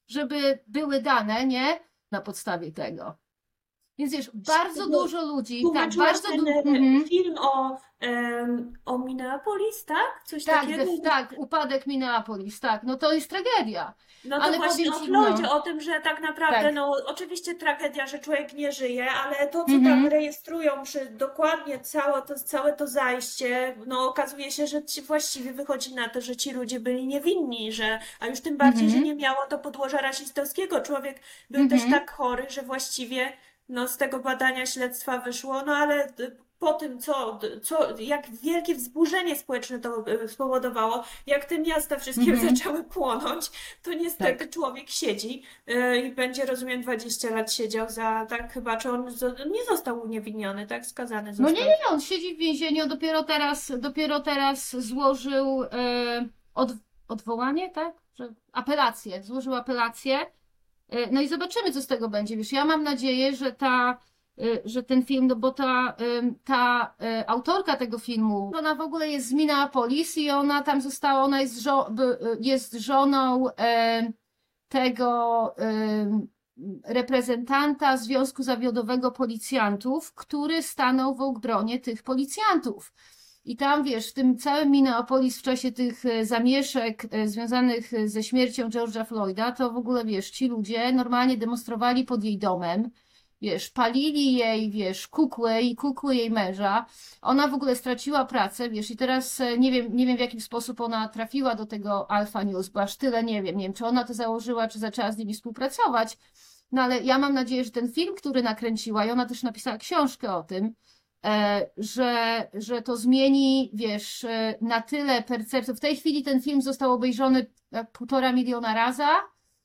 żeby 0.07 0.59
były 0.67 1.01
dane, 1.01 1.45
nie? 1.45 1.79
Na 2.11 2.21
podstawie 2.21 2.71
tego. 2.71 3.17
Więc 3.97 4.13
wiesz, 4.13 4.31
bardzo 4.33 4.89
dużo 4.89 5.25
ludzi, 5.25 5.63
tak, 5.73 5.95
bardzo 5.95 6.27
ten 6.29 6.37
dużo. 6.37 6.51
e, 6.59 7.07
film 7.07 7.35
o, 7.39 7.77
em, 7.99 8.73
o 8.85 8.97
Minneapolis, 8.97 9.85
tak? 9.85 10.21
Coś 10.25 10.43
Tak, 10.43 10.61
takiego? 10.61 10.83
tak, 11.03 11.33
upadek 11.37 11.87
Minneapolis, 11.87 12.59
tak, 12.59 12.83
no 12.83 12.97
to 12.97 13.13
jest 13.13 13.29
tragedia. 13.29 13.93
No 14.25 14.37
to 14.37 14.43
Ale 14.43 14.57
właśnie 14.57 14.89
o 14.89 14.93
Floydzie, 14.93 15.43
no. 15.43 15.55
o 15.55 15.59
tym, 15.61 15.81
że 15.81 16.01
tak 16.01 16.21
naprawdę, 16.21 16.61
Tak. 16.63 16.73
no 16.73 16.95
oczywiście 17.05 17.55
tragedia, 17.55 18.07
że 18.07 18.19
człowiek 18.19 18.53
nie 18.53 18.71
żyje, 18.71 19.11
ale 19.11 19.47
to, 19.47 19.65
co 19.65 19.71
Mhm. 19.71 19.83
tam 19.95 20.07
rejestrują 20.07 20.83
przy 20.83 21.05
dokładnie 21.05 21.79
całe 21.79 22.21
to, 22.21 22.35
całe 22.35 22.73
to 22.73 22.87
zajście, 22.87 23.75
no 23.85 24.07
okazuje 24.09 24.51
się, 24.51 24.67
że 24.67 24.85
ci 24.85 25.01
właściwie 25.01 25.51
wychodzi 25.53 25.95
na 25.95 26.09
to, 26.09 26.21
że 26.21 26.35
ci 26.35 26.51
ludzie 26.51 26.79
byli 26.79 27.07
niewinni, 27.07 27.71
że, 27.71 27.99
a 28.19 28.27
już 28.27 28.41
tym 28.41 28.57
bardziej, 28.57 28.89
że 28.89 28.97
Mhm. 28.97 29.03
nie 29.05 29.15
miało 29.15 29.39
to 29.49 29.59
podłoża 29.59 29.97
rasistowskiego. 29.97 30.81
Człowiek 30.81 31.19
był 31.49 31.61
Mhm. 31.61 31.81
też 31.81 31.91
tak 31.91 32.11
chory, 32.11 32.45
że 32.49 32.61
właściwie 32.61 33.33
no, 33.69 33.87
z 33.87 33.97
tego 33.97 34.19
badania 34.19 34.65
śledztwa 34.65 35.17
wyszło, 35.17 35.61
no 35.65 35.75
ale 35.75 36.13
d- 36.17 36.31
po 36.59 36.73
tym, 36.73 36.99
co, 36.99 37.39
co, 37.63 37.99
jak 37.99 38.29
wielkie 38.31 38.75
wzburzenie 38.75 39.35
społeczne 39.35 39.79
to 39.79 40.03
e, 40.07 40.27
spowodowało, 40.27 41.03
jak 41.27 41.45
te 41.45 41.59
miasta 41.59 41.99
wszystkie 41.99 42.31
Mhm. 42.31 42.55
zaczęły 42.55 42.83
płonąć, 42.83 43.51
to 43.83 43.93
niestety 43.93 44.47
człowiek 44.47 44.89
siedzi 44.89 45.43
e, 45.67 45.97
i 45.97 46.11
będzie, 46.11 46.45
rozumiem, 46.45 46.81
20 46.81 47.29
lat 47.29 47.53
siedział 47.53 47.89
za, 47.89 48.25
tak 48.29 48.53
chyba, 48.53 48.77
czy 48.77 48.91
on 48.91 49.05
nie 49.51 49.63
został 49.69 50.01
uniewinniony, 50.01 50.67
tak? 50.67 50.85
Skazany 50.85 51.29
No 51.31 51.35
został. 51.35 51.53
nie, 51.53 51.61
nie, 51.61 51.67
nie, 51.67 51.87
on 51.89 52.01
siedzi 52.01 52.35
w 52.35 52.39
więzieniu, 52.39 52.87
dopiero 52.87 53.23
teraz, 53.23 53.71
dopiero 53.77 54.19
teraz 54.19 54.75
złożył 54.75 55.63
e, 55.63 55.69
od, 56.55 56.69
odwołanie, 57.07 57.69
tak? 57.69 57.93
Że, 58.15 58.33
apelację, 58.51 59.23
złożył 59.23 59.55
apelację. 59.55 60.19
E, 60.89 61.11
no 61.11 61.21
i 61.21 61.27
zobaczymy, 61.27 61.71
co 61.71 61.81
z 61.81 61.87
tego 61.87 62.09
będzie. 62.09 62.37
Wiesz, 62.37 62.51
ja 62.51 62.65
mam 62.65 62.83
nadzieję, 62.83 63.35
że 63.35 63.51
ta, 63.51 63.97
e, 64.37 64.43
że 64.65 64.83
ten 64.83 65.05
film, 65.05 65.27
no 65.27 65.35
bo 65.35 65.51
ta, 65.51 65.95
ta 66.43 66.93
e, 67.01 67.29
autorka 67.29 67.75
tego 67.75 67.99
filmu, 67.99 68.51
ona 68.55 68.75
w 68.75 68.81
ogóle 68.81 69.09
jest 69.09 69.27
z 69.27 69.33
Minneapolis 69.33 70.17
i 70.17 70.29
ona 70.29 70.61
tam 70.63 70.81
została, 70.81 71.23
ona 71.23 71.41
jest, 71.41 71.61
żo- 71.61 71.89
jest 72.41 72.73
żoną 72.73 73.45
tego 74.69 75.55
reprezentanta 76.85 77.97
Związku 77.97 78.43
Zawiodowego 78.43 79.11
Policjantów, 79.11 80.13
który 80.13 80.63
stanął 80.63 81.15
w 81.15 81.21
obronie 81.21 81.79
tych 81.79 82.03
policjantów. 82.03 82.93
I 83.47 83.55
tam, 83.55 83.83
wiesz, 83.83 84.09
w 84.09 84.13
tym 84.13 84.37
całym 84.37 84.71
Minneapolis 84.71 85.39
w 85.39 85.41
czasie 85.41 85.71
tych 85.71 86.05
e, 86.05 86.25
zamieszek 86.25 87.07
e, 87.11 87.27
związanych 87.27 87.93
e, 87.93 88.07
ze 88.07 88.23
śmiercią 88.23 88.69
George'a 88.69 89.05
Floyda, 89.05 89.51
to 89.51 89.71
w 89.71 89.77
ogóle, 89.77 90.05
wiesz, 90.05 90.29
ci 90.29 90.47
ludzie 90.47 90.93
normalnie 90.93 91.37
demonstrowali 91.37 92.03
pod 92.03 92.23
jej 92.23 92.37
domem, 92.37 92.89
wiesz, 93.41 93.69
palili 93.69 94.33
jej, 94.33 94.71
wiesz, 94.71 95.07
kukłę 95.07 95.61
i 95.61 95.75
kukły 95.75 96.15
jej 96.15 96.31
męża. 96.31 96.85
Ona 97.21 97.47
w 97.47 97.53
ogóle 97.53 97.75
straciła 97.75 98.25
pracę, 98.25 98.69
wiesz, 98.69 98.91
i 98.91 98.97
teraz 98.97 99.41
nie 99.57 99.71
wiem, 99.71 99.95
nie 99.95 100.05
wiem 100.05 100.17
w 100.17 100.19
jaki 100.19 100.41
sposób 100.41 100.81
ona 100.81 101.07
trafiła 101.07 101.55
do 101.55 101.65
tego 101.65 102.11
Alpha 102.11 102.43
News, 102.43 102.69
bo 102.69 102.81
aż 102.81 102.97
tyle 102.97 103.23
nie 103.23 103.43
wiem, 103.43 103.57
nie 103.57 103.63
wiem, 103.63 103.73
czy 103.73 103.85
ona 103.85 104.03
to 104.03 104.13
założyła, 104.13 104.67
czy 104.67 104.79
zaczęła 104.79 105.11
z 105.11 105.17
nimi 105.17 105.33
współpracować. 105.33 106.17
No 106.71 106.81
ale 106.81 107.03
ja 107.03 107.17
mam 107.17 107.33
nadzieję, 107.33 107.63
że 107.63 107.71
ten 107.71 107.91
film, 107.91 108.15
który 108.15 108.43
nakręciła, 108.43 109.05
i 109.05 109.11
ona 109.11 109.25
też 109.25 109.43
napisała 109.43 109.77
książkę 109.77 110.35
o 110.35 110.43
tym, 110.43 110.73
że, 111.77 112.47
że 112.53 112.81
to 112.81 112.97
zmieni, 112.97 113.71
wiesz, 113.73 114.23
e, 114.23 114.55
na 114.61 114.81
tyle 114.81 115.23
percepcję. 115.23 115.73
W 115.73 115.79
tej 115.79 115.95
chwili 115.95 116.23
ten 116.23 116.41
film 116.41 116.61
został 116.61 116.93
obejrzony 116.93 117.45
jak 117.71 117.91
półtora 117.91 118.33
miliona 118.33 118.73
raza, 118.73 119.09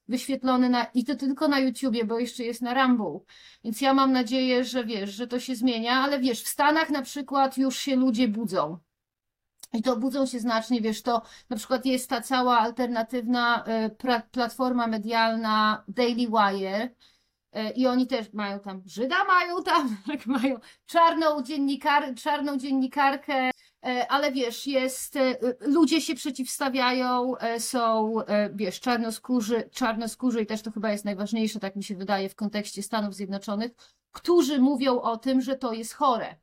wyświetlony 0.08 0.68
na, 0.68 0.84
i 0.84 1.04
to 1.04 1.14
tylko 1.14 1.48
na 1.48 1.58
YouTubie, 1.58 2.04
bo 2.04 2.18
jeszcze 2.18 2.44
jest 2.44 2.62
na 2.62 2.74
Rumble. 2.74 3.20
Więc 3.64 3.80
ja 3.80 3.94
mam 3.94 4.12
nadzieję, 4.12 4.64
że 4.64 4.84
wiesz, 4.84 5.10
że 5.10 5.26
to 5.26 5.40
się 5.40 5.54
zmienia, 5.54 5.92
ale 5.92 6.20
wiesz, 6.20 6.42
w 6.42 6.48
Stanach 6.48 6.90
na 6.90 7.02
przykład 7.02 7.58
już 7.58 7.78
się 7.78 7.96
ludzie 7.96 8.28
budzą. 8.28 8.78
I 9.72 9.82
to 9.82 9.96
budzą 9.96 10.26
się 10.26 10.40
znacznie, 10.40 10.80
wiesz, 10.80 11.02
to 11.02 11.22
na 11.50 11.56
przykład 11.56 11.86
jest 11.86 12.10
ta 12.10 12.20
cała 12.20 12.58
alternatywna 12.58 13.64
e, 13.64 13.90
platforma 14.30 14.86
medialna 14.86 15.84
Daily 15.88 16.26
Wire 16.28 16.66
e, 16.66 16.90
i 17.76 17.86
oni 17.86 18.06
też 18.06 18.32
mają 18.32 18.60
tam 18.60 18.82
Żyda, 18.86 19.24
mają 19.24 19.62
tam, 19.62 19.96
tak, 20.06 20.26
mają 20.26 20.56
czarną, 20.86 21.42
dziennikar, 21.42 22.14
czarną 22.14 22.56
dziennikarkę, 22.56 23.50
e, 23.84 24.06
ale 24.08 24.32
wiesz, 24.32 24.66
jest, 24.66 25.16
e, 25.16 25.36
ludzie 25.60 26.00
się 26.00 26.14
przeciwstawiają, 26.14 27.36
e, 27.36 27.60
są, 27.60 28.14
e, 28.22 28.50
wiesz, 28.54 28.80
czarnoskórzy, 28.80 29.68
czarnoskórzy 29.72 30.42
i 30.42 30.46
też 30.46 30.62
to 30.62 30.70
chyba 30.70 30.92
jest 30.92 31.04
najważniejsze, 31.04 31.60
tak 31.60 31.76
mi 31.76 31.84
się 31.84 31.96
wydaje, 31.96 32.28
w 32.28 32.34
kontekście 32.34 32.82
Stanów 32.82 33.14
Zjednoczonych, 33.14 33.72
którzy 34.12 34.58
mówią 34.58 35.00
o 35.00 35.16
tym, 35.16 35.40
że 35.40 35.56
to 35.56 35.72
jest 35.72 35.94
chore. 35.94 36.36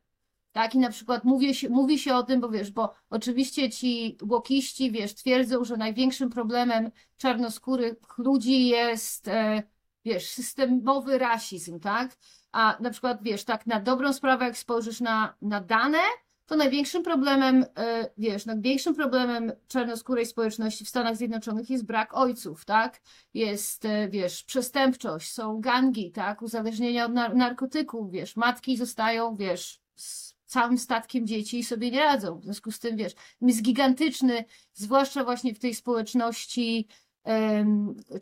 Tak, 0.52 0.74
i 0.74 0.78
na 0.78 0.90
przykład 0.90 1.24
mówi 1.24 1.54
się, 1.54 1.68
mówi 1.68 1.98
się 1.98 2.14
o 2.14 2.22
tym, 2.22 2.40
bo 2.40 2.48
wiesz, 2.48 2.70
bo 2.70 2.94
oczywiście 3.10 3.70
ci 3.70 4.18
łokiści, 4.28 4.90
wiesz, 4.90 5.14
twierdzą, 5.14 5.64
że 5.64 5.76
największym 5.76 6.30
problemem 6.30 6.90
czarnoskórych 7.16 8.18
ludzi 8.18 8.68
jest, 8.68 9.28
e, 9.28 9.62
wiesz, 10.04 10.28
systemowy 10.28 11.18
rasizm, 11.18 11.80
tak? 11.80 12.16
A 12.52 12.76
na 12.80 12.90
przykład, 12.90 13.18
wiesz, 13.22 13.44
tak 13.44 13.66
na 13.66 13.80
dobrą 13.80 14.12
sprawę, 14.12 14.44
jak 14.44 14.58
spojrzysz 14.58 15.00
na, 15.00 15.34
na 15.42 15.60
dane, 15.60 15.98
to 16.46 16.56
największym 16.56 17.02
problemem, 17.02 17.64
e, 17.78 18.10
wiesz, 18.18 18.46
największym 18.46 18.94
problemem 18.94 19.52
czarnoskórej 19.68 20.26
społeczności 20.26 20.84
w 20.84 20.88
Stanach 20.88 21.16
Zjednoczonych 21.16 21.70
jest 21.70 21.84
brak 21.84 22.16
ojców, 22.16 22.64
tak? 22.64 23.00
Jest, 23.34 23.84
e, 23.84 24.08
wiesz, 24.08 24.42
przestępczość, 24.42 25.32
są 25.32 25.60
gangi, 25.60 26.12
tak? 26.12 26.42
Uzależnienia 26.42 27.04
od 27.06 27.12
nar- 27.12 27.36
narkotyków, 27.36 28.10
wiesz, 28.10 28.36
matki 28.36 28.76
zostają, 28.76 29.36
wiesz, 29.36 29.80
z 29.96 30.34
całym 30.46 30.78
statkiem 30.78 31.26
dzieci 31.26 31.58
i 31.58 31.64
sobie 31.64 31.90
nie 31.90 32.00
radzą. 32.00 32.38
W 32.38 32.44
związku 32.44 32.70
z 32.70 32.78
tym, 32.78 32.96
wiesz, 32.96 33.12
jest 33.40 33.62
gigantyczny, 33.62 34.44
zwłaszcza 34.72 35.24
właśnie 35.24 35.54
w 35.54 35.58
tej 35.58 35.74
społeczności 35.74 36.88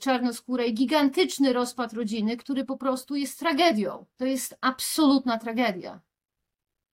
czarnoskórej, 0.00 0.74
gigantyczny 0.74 1.52
rozpad 1.52 1.92
rodziny, 1.92 2.36
który 2.36 2.64
po 2.64 2.76
prostu 2.76 3.16
jest 3.16 3.38
tragedią. 3.38 4.04
To 4.16 4.24
jest 4.24 4.58
absolutna 4.60 5.38
tragedia. 5.38 6.00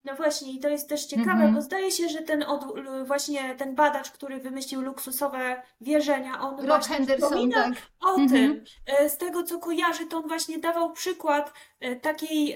No 0.03 0.15
właśnie, 0.15 0.51
i 0.53 0.59
to 0.59 0.69
jest 0.69 0.89
też 0.89 1.05
ciekawe, 1.05 1.31
Mhm. 1.31 1.53
bo 1.55 1.61
zdaje 1.61 1.91
się, 1.91 2.09
że 2.09 2.21
ten 2.21 2.43
od, 2.43 2.65
właśnie 3.07 3.55
ten 3.55 3.75
badacz, 3.75 4.11
który 4.11 4.39
wymyślił 4.39 4.81
luksusowe 4.81 5.61
wierzenia, 5.81 6.41
on 6.41 6.55
Rob 6.55 6.65
właśnie 6.67 6.95
Henderson, 6.95 7.29
wspomina 7.29 7.63
tak. 7.63 7.73
o 8.05 8.09
Mhm. 8.09 8.29
tym. 8.29 8.63
E, 8.85 9.09
Z 9.09 9.17
tego, 9.17 9.43
co 9.43 9.59
kojarzy, 9.59 10.05
to 10.05 10.17
on 10.17 10.27
właśnie 10.27 10.59
dawał 10.59 10.91
przykład 10.91 11.53
e, 11.79 11.95
takiej 11.95 12.55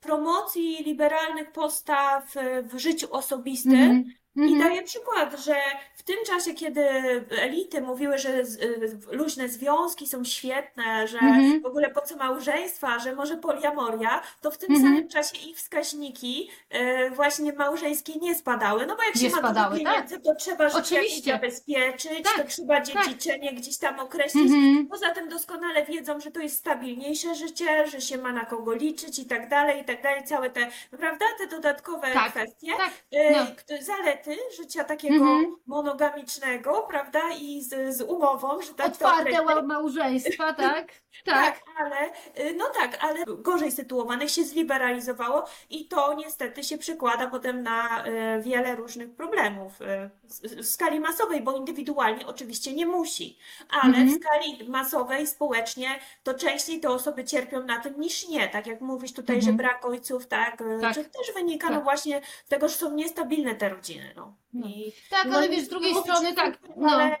promocji 0.00 0.84
liberalnych 0.84 1.52
postaw 1.52 2.34
w 2.62 2.78
życiu 2.78 3.06
osobistym. 3.10 3.72
Mhm. 3.74 4.04
I 4.38 4.52
Mhm. 4.52 4.58
daje 4.58 4.82
przykład, 4.82 5.40
że 5.44 5.54
w 5.94 6.02
tym 6.02 6.16
czasie, 6.26 6.54
kiedy 6.54 6.80
elity 7.42 7.80
mówiły, 7.80 8.18
że 8.18 8.44
z- 8.44 8.58
luźne 9.12 9.48
związki 9.48 10.06
są 10.06 10.24
świetne, 10.24 11.08
że 11.08 11.18
Mhm. 11.18 11.60
w 11.62 11.66
ogóle 11.66 11.90
po 11.90 12.00
co 12.00 12.16
małżeństwa, 12.16 12.98
że 12.98 13.14
może 13.14 13.36
poliamoria, 13.36 14.22
to 14.40 14.50
w 14.50 14.58
tym 14.58 14.70
Mhm. 14.72 14.88
samym 14.94 15.08
czasie 15.08 15.36
ich 15.48 15.56
wskaźniki 15.56 16.50
y, 16.74 17.10
właśnie 17.10 17.52
małżeńskie 17.52 18.12
nie 18.18 18.34
spadały. 18.34 18.86
No 18.86 18.96
bo 18.96 19.02
jak 19.02 19.14
się 19.16 19.22
Nie 19.22 19.30
ma 19.30 19.36
dużo 19.36 19.50
spadały, 19.50 19.80
tak. 19.80 19.92
pieniędzy, 19.94 20.20
to 20.20 20.34
trzeba 20.34 20.68
życie 20.68 20.94
jakoś 20.94 21.08
Oczywiście. 21.08 21.32
zabezpieczyć, 21.32 22.22
Tak, 22.24 22.36
to 22.36 22.44
trzeba 22.48 22.80
tak. 22.80 22.84
dziedziczenie 22.86 23.52
gdzieś 23.52 23.78
tam 23.78 24.00
określić. 24.00 24.52
Poza 24.90 25.10
tym 25.10 25.28
doskonale 25.28 25.84
wiedzą, 25.86 26.20
że 26.20 26.30
to 26.30 26.40
jest 26.40 26.56
stabilniejsze 26.58 27.34
życie, 27.34 27.86
że 27.86 28.00
się 28.00 28.18
ma 28.18 28.32
na 28.32 28.44
kogo 28.44 28.72
liczyć 28.74 29.18
i 29.18 29.26
tak 29.26 29.48
dalej, 29.48 29.80
i 29.82 29.84
tak 29.84 30.02
dalej. 30.02 30.24
Całe 30.24 30.50
te, 30.50 30.70
prawda, 30.98 31.24
te 31.38 31.46
dodatkowe 31.46 32.12
Tak, 32.12 32.30
kwestie. 32.30 32.72
Tak. 32.76 32.90
Y, 33.14 33.18
No. 33.32 33.46
Zalety 33.80 34.27
życia 34.56 34.84
takiego 34.84 35.14
Mhm. 35.24 35.56
monogamicznego, 35.66 36.82
prawda, 36.90 37.20
i 37.40 37.62
z, 37.62 37.96
z 37.96 38.00
umową, 38.02 38.62
że 38.62 38.74
tak 38.74 38.86
to 38.96 39.06
Otwarte 39.06 39.42
określę. 39.42 39.62
małżeństwa, 39.62 40.52
tak? 40.66 40.86
Tak, 41.24 41.34
Tak. 41.34 41.60
ale 41.78 41.96
y, 42.50 42.54
no 42.56 42.64
tak, 42.80 42.98
ale 43.04 43.24
gorzej 43.26 43.72
sytuowanych 43.72 44.30
się 44.30 44.44
zliberalizowało 44.44 45.44
i 45.70 45.88
to 45.88 46.14
niestety 46.14 46.64
się 46.64 46.78
przekłada 46.78 47.26
potem 47.26 47.62
na 47.62 48.04
y, 48.06 48.42
wiele 48.42 48.76
różnych 48.76 49.14
problemów 49.16 49.72
y, 49.82 50.10
w 50.62 50.66
skali 50.66 51.00
masowej, 51.00 51.40
bo 51.40 51.56
indywidualnie 51.56 52.26
oczywiście 52.26 52.72
nie 52.72 52.86
musi, 52.86 53.38
ale 53.82 53.92
w 53.92 53.96
Mhm. 53.96 54.20
skali 54.20 54.68
masowej, 54.68 55.26
społecznie, 55.26 55.88
to 56.22 56.34
częściej 56.34 56.80
te 56.80 56.90
osoby 56.90 57.24
cierpią 57.24 57.64
na 57.64 57.80
tym 57.80 58.00
niż 58.00 58.28
nie. 58.28 58.48
Tak 58.48 58.66
jak 58.66 58.80
mówisz 58.80 59.12
tutaj, 59.12 59.36
że 59.42 59.50
Mhm. 59.50 59.56
brak 59.56 59.84
ojców, 59.84 60.26
tak, 60.26 60.60
y, 60.60 60.78
Tak. 60.80 60.94
że 60.94 61.04
też 61.04 61.32
wynika 61.34 61.66
no 61.68 61.74
Tak. 61.74 61.84
właśnie 61.84 62.20
z 62.46 62.48
tego, 62.48 62.68
że 62.68 62.74
są 62.74 62.90
niestabilne 62.94 63.54
te 63.54 63.68
rodziny, 63.68 64.12
no. 64.18 64.36
No. 64.52 64.68
I, 64.68 64.92
Tak, 65.10 65.26
no 65.28 65.36
ale 65.36 65.48
wiesz, 65.48 65.64
z 65.64 65.68
drugiej 65.68 65.94
strony 65.94 66.34
tak, 66.34 66.58
no. 66.76 66.90
ale 66.90 67.16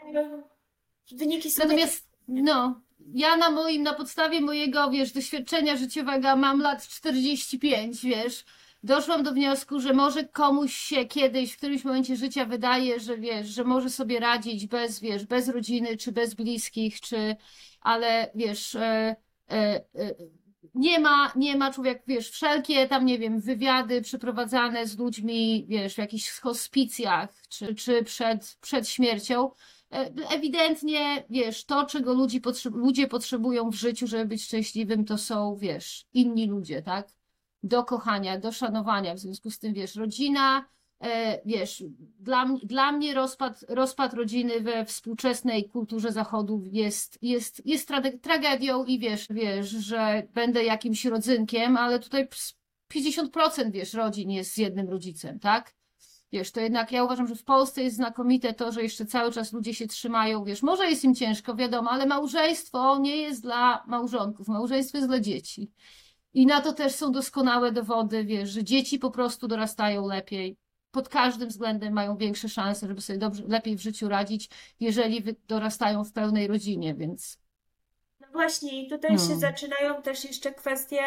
wyniki 1.12 1.50
są 1.50 1.62
Natomiast, 1.62 2.08
no, 2.28 2.80
ja 3.14 3.36
na 3.36 3.50
moim, 3.50 3.82
na 3.82 3.94
podstawie 3.94 4.40
mojego, 4.40 4.90
wiesz, 4.90 5.12
doświadczenia 5.12 5.76
życiowego 5.76 6.36
mam 6.36 6.60
lat 6.60 6.88
45, 6.88 8.02
wiesz, 8.02 8.44
doszłam 8.82 9.22
do 9.22 9.32
wniosku, 9.32 9.80
że 9.80 9.92
może 9.92 10.24
komuś 10.24 10.74
się 10.74 11.04
kiedyś, 11.04 11.52
w 11.52 11.56
którymś 11.56 11.84
momencie 11.84 12.16
życia 12.16 12.44
wydaje, 12.44 13.00
że 13.00 13.18
wiesz, 13.18 13.46
że 13.48 13.64
może 13.64 13.90
sobie 13.90 14.20
radzić 14.20 14.66
bez, 14.66 15.00
wiesz, 15.00 15.26
bez 15.26 15.48
rodziny, 15.48 15.96
czy 15.96 16.12
bez 16.12 16.34
bliskich, 16.34 17.00
czy, 17.00 17.36
ale 17.80 18.30
wiesz, 18.34 18.74
e, 18.74 19.16
e, 19.50 19.56
e, 19.56 19.82
nie 20.78 21.00
ma, 21.00 21.32
nie 21.36 21.56
ma 21.56 21.72
człowiek, 21.72 22.02
wiesz, 22.06 22.30
wszelkie 22.30 22.88
tam, 22.88 23.06
nie 23.06 23.18
wiem, 23.18 23.40
wywiady 23.40 24.02
przeprowadzane 24.02 24.86
z 24.86 24.98
ludźmi, 24.98 25.66
wiesz, 25.68 25.94
w 25.94 25.98
jakichś 25.98 26.30
hospicjach, 26.40 27.42
czy, 27.48 27.74
czy 27.74 28.04
przed, 28.04 28.58
przed 28.60 28.88
śmiercią, 28.88 29.50
E, 29.92 30.10
Ewidentnie, 30.30 31.24
wiesz, 31.30 31.64
to, 31.64 31.86
czego 31.86 32.14
ludzi 32.14 32.40
ludzie 32.72 33.08
potrzebują 33.08 33.70
w 33.70 33.74
życiu, 33.74 34.06
żeby 34.06 34.24
być 34.24 34.44
szczęśliwym, 34.44 35.04
to 35.04 35.18
są, 35.18 35.56
wiesz, 35.56 36.06
inni 36.12 36.46
ludzie, 36.46 36.82
tak? 36.82 37.08
Do 37.62 37.84
kochania, 37.84 38.38
do 38.38 38.52
szanowania. 38.52 39.14
W 39.14 39.18
związku 39.18 39.50
z 39.50 39.58
tym, 39.58 39.74
wiesz, 39.74 39.96
rodzina, 39.96 40.64
wiesz, 41.44 41.84
dla, 42.20 42.46
dla 42.62 42.92
mnie 42.92 43.14
rozpad, 43.14 43.64
rozpad 43.68 44.14
rodziny 44.14 44.60
we 44.60 44.84
współczesnej 44.84 45.68
kulturze 45.68 46.12
Zachodu 46.12 46.62
jest, 46.64 47.18
jest, 47.22 47.66
jest 47.66 47.90
trage- 47.90 48.20
tragedią 48.20 48.84
i 48.84 48.98
wiesz, 48.98 49.26
wiesz, 49.30 49.68
że 49.68 50.22
będę 50.34 50.64
jakimś 50.64 51.04
rodzynkiem, 51.04 51.76
ale 51.76 51.98
tutaj 51.98 52.28
ps- 52.28 52.54
50% 52.94 53.70
wiesz, 53.70 53.94
rodzin 53.94 54.30
jest 54.30 54.52
z 54.52 54.56
jednym 54.56 54.88
rodzicem, 54.88 55.38
tak? 55.38 55.74
Wiesz, 56.32 56.52
to 56.52 56.60
jednak 56.60 56.92
ja 56.92 57.04
uważam, 57.04 57.26
że 57.26 57.34
w 57.34 57.44
Polsce 57.44 57.82
jest 57.82 57.96
znakomite 57.96 58.54
to, 58.54 58.72
że 58.72 58.82
jeszcze 58.82 59.06
cały 59.06 59.32
czas 59.32 59.52
ludzie 59.52 59.74
się 59.74 59.86
trzymają, 59.86 60.44
wiesz, 60.44 60.62
może 60.62 60.90
jest 60.90 61.04
im 61.04 61.14
ciężko, 61.14 61.54
wiadomo, 61.54 61.90
ale 61.90 62.06
małżeństwo 62.06 62.98
nie 62.98 63.16
jest 63.16 63.42
dla 63.42 63.84
małżonków, 63.86 64.48
małżeństwo 64.48 64.98
jest 64.98 65.08
dla 65.08 65.20
dzieci. 65.20 65.70
I 66.34 66.46
na 66.46 66.60
to 66.60 66.72
też 66.72 66.94
są 66.94 67.12
doskonałe 67.12 67.72
dowody, 67.72 68.24
wiesz, 68.24 68.50
że 68.50 68.64
dzieci 68.64 68.98
po 68.98 69.10
prostu 69.10 69.48
dorastają 69.48 70.06
lepiej. 70.06 70.56
Pod 70.90 71.08
każdym 71.08 71.48
względem 71.48 71.92
mają 71.92 72.16
większe 72.16 72.48
szanse, 72.48 72.86
żeby 72.88 73.00
sobie 73.00 73.18
dobrze, 73.18 73.42
lepiej 73.48 73.76
w 73.76 73.80
życiu 73.80 74.08
radzić, 74.08 74.50
jeżeli 74.80 75.22
dorastają 75.48 76.04
w 76.04 76.12
pełnej 76.12 76.46
rodzinie, 76.46 76.94
więc 76.94 77.38
No 78.20 78.26
właśnie, 78.32 78.82
i 78.82 78.88
tutaj 78.90 79.18
się 79.18 79.34
No. 79.34 79.40
zaczynają 79.40 80.02
też 80.02 80.24
jeszcze 80.24 80.52
kwestie 80.54 81.00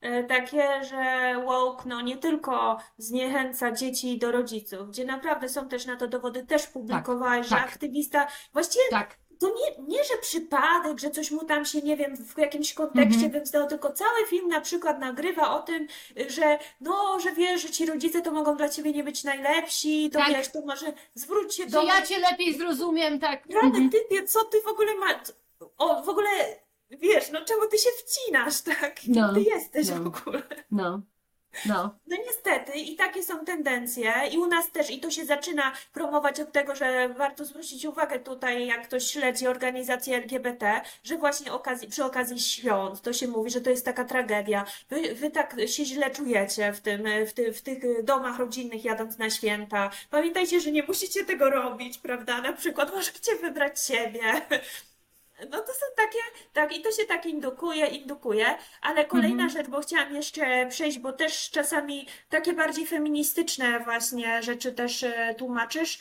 e, 0.00 0.24
takie, 0.24 0.84
że 0.84 1.34
woke 1.46 1.82
no 1.88 2.00
nie 2.00 2.16
tylko 2.16 2.78
zniechęca 2.98 3.72
dzieci 3.72 4.18
do 4.18 4.32
rodziców, 4.32 4.88
gdzie 4.88 5.04
naprawdę 5.04 5.48
są 5.48 5.68
też 5.68 5.86
na 5.86 5.96
to 5.96 6.08
dowody, 6.08 6.46
też 6.46 6.66
publikowałeś, 6.66 7.46
że 7.46 7.56
tak. 7.56 7.68
aktywista, 7.68 8.26
właściwie 8.52 8.84
tak, 8.90 9.18
to 9.38 9.48
nie, 9.48 9.84
nie, 9.96 10.04
że 10.04 10.14
przypadek, 10.20 10.98
że 10.98 11.10
coś 11.10 11.30
mu 11.30 11.44
tam 11.44 11.64
się, 11.64 11.80
nie 11.82 11.96
wiem, 11.96 12.16
w 12.16 12.38
jakimś 12.38 12.74
kontekście 12.74 13.26
Mhm. 13.26 13.68
tylko 13.68 13.92
cały 13.92 14.26
film 14.26 14.48
na 14.48 14.60
przykład 14.60 14.98
nagrywa 14.98 15.56
o 15.56 15.62
tym, 15.62 15.86
że 16.28 16.58
no, 16.80 17.20
że 17.20 17.32
wiesz, 17.32 17.62
że 17.62 17.68
ci 17.70 17.86
rodzice 17.86 18.20
to 18.22 18.32
mogą 18.32 18.56
dla 18.56 18.68
ciebie 18.68 18.92
nie 18.92 19.04
być 19.04 19.24
najlepsi, 19.24 20.10
to 20.12 20.18
Tak. 20.18 20.28
wiesz, 20.28 20.48
to 20.48 20.60
może 20.60 20.92
zwróć 21.14 21.54
się 21.54 21.62
że 21.64 21.70
do 21.70 21.82
ja 21.82 22.02
cię 22.02 22.18
lepiej 22.18 22.58
zrozumiem, 22.58 23.20
tak. 23.20 23.46
Rany 23.46 23.66
Mhm. 23.66 23.90
typie, 23.90 24.24
co 24.26 24.44
ty 24.44 24.60
w 24.62 24.66
ogóle 24.68 24.94
masz? 24.94 25.16
O, 25.78 26.02
w 26.02 26.08
ogóle, 26.08 26.28
wiesz, 26.90 27.30
no 27.32 27.44
czemu 27.44 27.66
ty 27.70 27.78
się 27.78 27.90
wcinasz, 27.98 28.60
tak? 28.62 28.94
Kim 28.94 29.14
No, 29.14 29.34
ty 29.34 29.40
jesteś 29.40 29.88
no. 29.88 29.96
w 30.00 30.06
ogóle? 30.06 30.42
No, 30.70 31.00
no. 31.66 31.94
No 32.06 32.16
niestety 32.26 32.78
i 32.78 32.96
takie 32.96 33.22
są 33.22 33.44
tendencje 33.44 34.12
i 34.32 34.38
u 34.38 34.46
nas 34.46 34.70
też 34.70 34.90
i 34.90 35.00
to 35.00 35.10
się 35.10 35.24
zaczyna 35.24 35.72
promować 35.92 36.40
od 36.40 36.52
tego, 36.52 36.74
że 36.74 37.08
warto 37.08 37.44
zwrócić 37.44 37.84
uwagę 37.84 38.18
tutaj, 38.18 38.66
jak 38.66 38.84
ktoś 38.84 39.10
śledzi 39.10 39.46
organizacje 39.46 40.16
LGBT, 40.16 40.80
że 41.04 41.16
właśnie 41.16 41.52
okazji, 41.52 41.88
przy 41.88 42.04
okazji 42.04 42.40
świąt 42.40 43.02
to 43.02 43.12
się 43.12 43.28
mówi, 43.28 43.50
że 43.50 43.60
to 43.60 43.70
jest 43.70 43.84
taka 43.84 44.04
tragedia. 44.04 44.64
Wy, 44.90 45.14
wy 45.14 45.30
tak 45.30 45.56
się 45.66 45.84
źle 45.84 46.10
czujecie 46.10 46.72
w 46.72 46.80
tym, 46.80 47.04
w, 47.26 47.32
ty, 47.32 47.52
w 47.52 47.62
tych 47.62 48.04
domach 48.04 48.38
rodzinnych 48.38 48.84
jadąc 48.84 49.18
na 49.18 49.30
święta. 49.30 49.90
Pamiętajcie, 50.10 50.60
że 50.60 50.72
nie 50.72 50.82
musicie 50.82 51.24
tego 51.24 51.50
robić, 51.50 51.98
prawda? 51.98 52.42
Na 52.42 52.52
przykład 52.52 52.94
możecie 52.94 53.36
wybrać 53.36 53.80
siebie. 53.80 54.20
No 55.50 55.60
to 55.60 55.72
są 55.72 55.86
takie, 55.96 56.18
tak, 56.52 56.76
i 56.76 56.82
to 56.82 56.90
się 56.92 57.04
tak 57.04 57.26
indukuje, 57.26 57.86
indukuje, 57.86 58.46
ale 58.82 59.04
kolejna 59.04 59.42
Mhm. 59.44 59.50
rzecz, 59.50 59.66
bo 59.66 59.80
chciałam 59.80 60.14
jeszcze 60.14 60.66
przejść, 60.70 60.98
bo 60.98 61.12
też 61.12 61.50
czasami 61.50 62.06
takie 62.28 62.52
bardziej 62.52 62.86
feministyczne 62.86 63.80
właśnie 63.80 64.42
rzeczy 64.42 64.72
też 64.72 65.02
e, 65.02 65.34
tłumaczysz, 65.38 65.98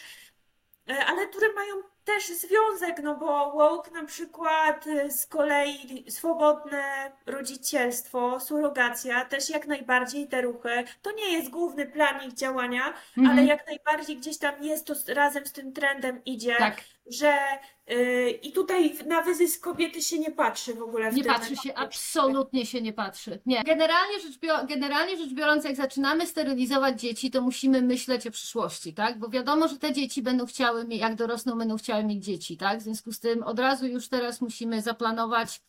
e, 0.89 1.05
ale 1.05 1.27
które 1.27 1.53
mają 1.53 1.75
też 2.05 2.27
związek, 2.27 2.99
no 3.03 3.15
bo 3.15 3.51
woke 3.51 3.91
na 3.91 4.05
przykład 4.05 4.87
e, 4.87 5.11
z 5.11 5.25
kolei 5.27 6.05
swobodne 6.09 7.11
rodzicielstwo, 7.25 8.39
surogacja, 8.39 9.25
też 9.25 9.49
jak 9.49 9.67
najbardziej 9.67 10.27
te 10.27 10.41
ruchy, 10.41 10.83
to 11.01 11.11
nie 11.11 11.33
jest 11.33 11.49
główny 11.49 11.85
plan 11.85 12.27
ich 12.27 12.33
działania, 12.33 12.93
ale 13.17 13.27
Mhm. 13.29 13.47
jak 13.47 13.67
najbardziej 13.67 14.17
gdzieś 14.17 14.37
tam 14.37 14.63
jest 14.63 14.87
to 14.87 14.93
razem 15.13 15.45
z 15.45 15.51
tym 15.51 15.73
trendem 15.73 16.21
idzie 16.25 16.55
Tak. 16.55 16.81
Że 17.05 17.37
y, 17.91 18.29
i 18.29 18.51
tutaj 18.51 18.93
na 19.07 19.21
wyzysk 19.21 19.63
kobiety 19.63 20.01
się 20.01 20.19
nie 20.19 20.31
patrzy 20.31 20.73
w 20.73 20.81
ogóle 20.81 21.11
w 21.11 21.15
Nie 21.15 21.23
patrzy 21.23 21.55
się, 21.55 21.73
absolutnie 21.75 22.65
się 22.65 22.81
nie 22.81 22.93
patrzy. 22.93 23.41
Nie. 23.45 23.63
Generalnie 23.63 24.19
rzecz, 24.19 24.39
bio- 24.39 24.67
generalnie 24.67 25.17
rzecz 25.17 25.33
biorąc, 25.33 25.65
jak 25.65 25.75
zaczynamy 25.75 26.27
sterylizować 26.27 27.01
dzieci, 27.01 27.31
to 27.31 27.41
musimy 27.41 27.81
myśleć 27.81 28.27
o 28.27 28.31
przyszłości, 28.31 28.93
tak? 28.93 29.19
Bo 29.19 29.29
wiadomo, 29.29 29.67
że 29.67 29.77
te 29.77 29.93
dzieci 29.93 30.21
będą 30.21 30.45
chciały, 30.45 30.85
jak 30.89 31.15
dorosną, 31.15 31.57
będą 31.57 31.77
chciały 31.77 32.03
mieć 32.03 32.25
dzieci, 32.25 32.57
tak? 32.57 32.79
W 32.79 32.81
związku 32.81 33.11
z 33.11 33.19
tym 33.19 33.43
od 33.43 33.59
razu 33.59 33.87
już 33.87 34.09
teraz 34.09 34.41
musimy 34.41 34.81
zaplanować, 34.81 35.61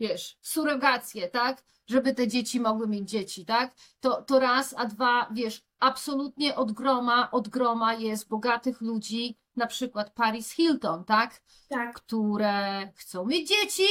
wiesz, 0.00 0.38
surrogację, 0.40 1.28
tak? 1.28 1.62
Żeby 1.86 2.14
te 2.14 2.28
dzieci 2.28 2.60
mogły 2.60 2.88
mieć 2.88 3.10
dzieci, 3.10 3.44
tak? 3.44 3.74
To, 4.00 4.22
to 4.22 4.38
raz, 4.40 4.74
a 4.78 4.86
dwa, 4.86 5.28
wiesz, 5.32 5.62
absolutnie 5.78 6.56
od 6.56 6.72
groma, 6.72 7.30
od 7.30 7.48
groma 7.48 7.94
jest 7.94 8.28
bogatych 8.28 8.80
ludzi, 8.80 9.38
na 9.56 9.66
przykład 9.66 10.14
Paris 10.14 10.50
Hilton, 10.50 11.04
tak? 11.04 11.42
Tak, 11.68 11.94
które 11.94 12.88
chcą 12.94 13.26
mieć 13.26 13.48
dzieci, 13.48 13.86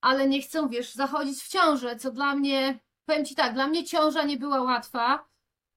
ale 0.00 0.28
nie 0.28 0.42
chcą, 0.42 0.68
wiesz, 0.68 0.94
zachodzić 0.94 1.42
w 1.42 1.48
ciążę, 1.48 1.96
co 1.96 2.10
dla 2.10 2.34
mnie, 2.34 2.80
powiem 3.06 3.24
Ci 3.24 3.34
tak, 3.34 3.54
dla 3.54 3.66
mnie 3.66 3.84
ciąża 3.84 4.22
nie 4.22 4.36
była 4.36 4.62
łatwa, 4.62 5.26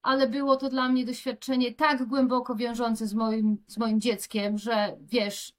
ale 0.02 0.28
było 0.28 0.56
to 0.56 0.70
dla 0.70 0.90
mnie 0.90 1.06
doświadczenie 1.06 1.74
tak 1.74 2.06
głęboko 2.06 2.56
wiążące 2.56 3.08
z 3.08 3.14
moim, 3.14 3.58
z 3.68 3.78
moim 3.78 4.02
dzieckiem, 4.02 4.58
że 4.58 4.98
wiesz, 5.02 5.54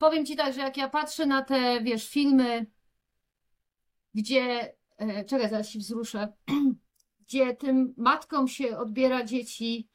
powiem 0.00 0.26
Ci 0.26 0.36
tak, 0.36 0.54
że 0.54 0.60
jak 0.60 0.76
ja 0.76 0.88
patrzę 0.88 1.26
na 1.26 1.42
te, 1.42 1.80
wiesz, 1.80 2.08
filmy, 2.08 2.66
gdzie, 4.14 4.74
e, 4.96 5.24
czekaj, 5.24 5.50
zaraz 5.50 5.68
się 5.68 5.78
wzruszę, 5.78 6.32
gdzie 7.26 7.56
tym 7.56 7.94
matkom 7.96 8.48
się 8.48 8.78
odbiera 8.78 9.24
dzieci 9.24 9.88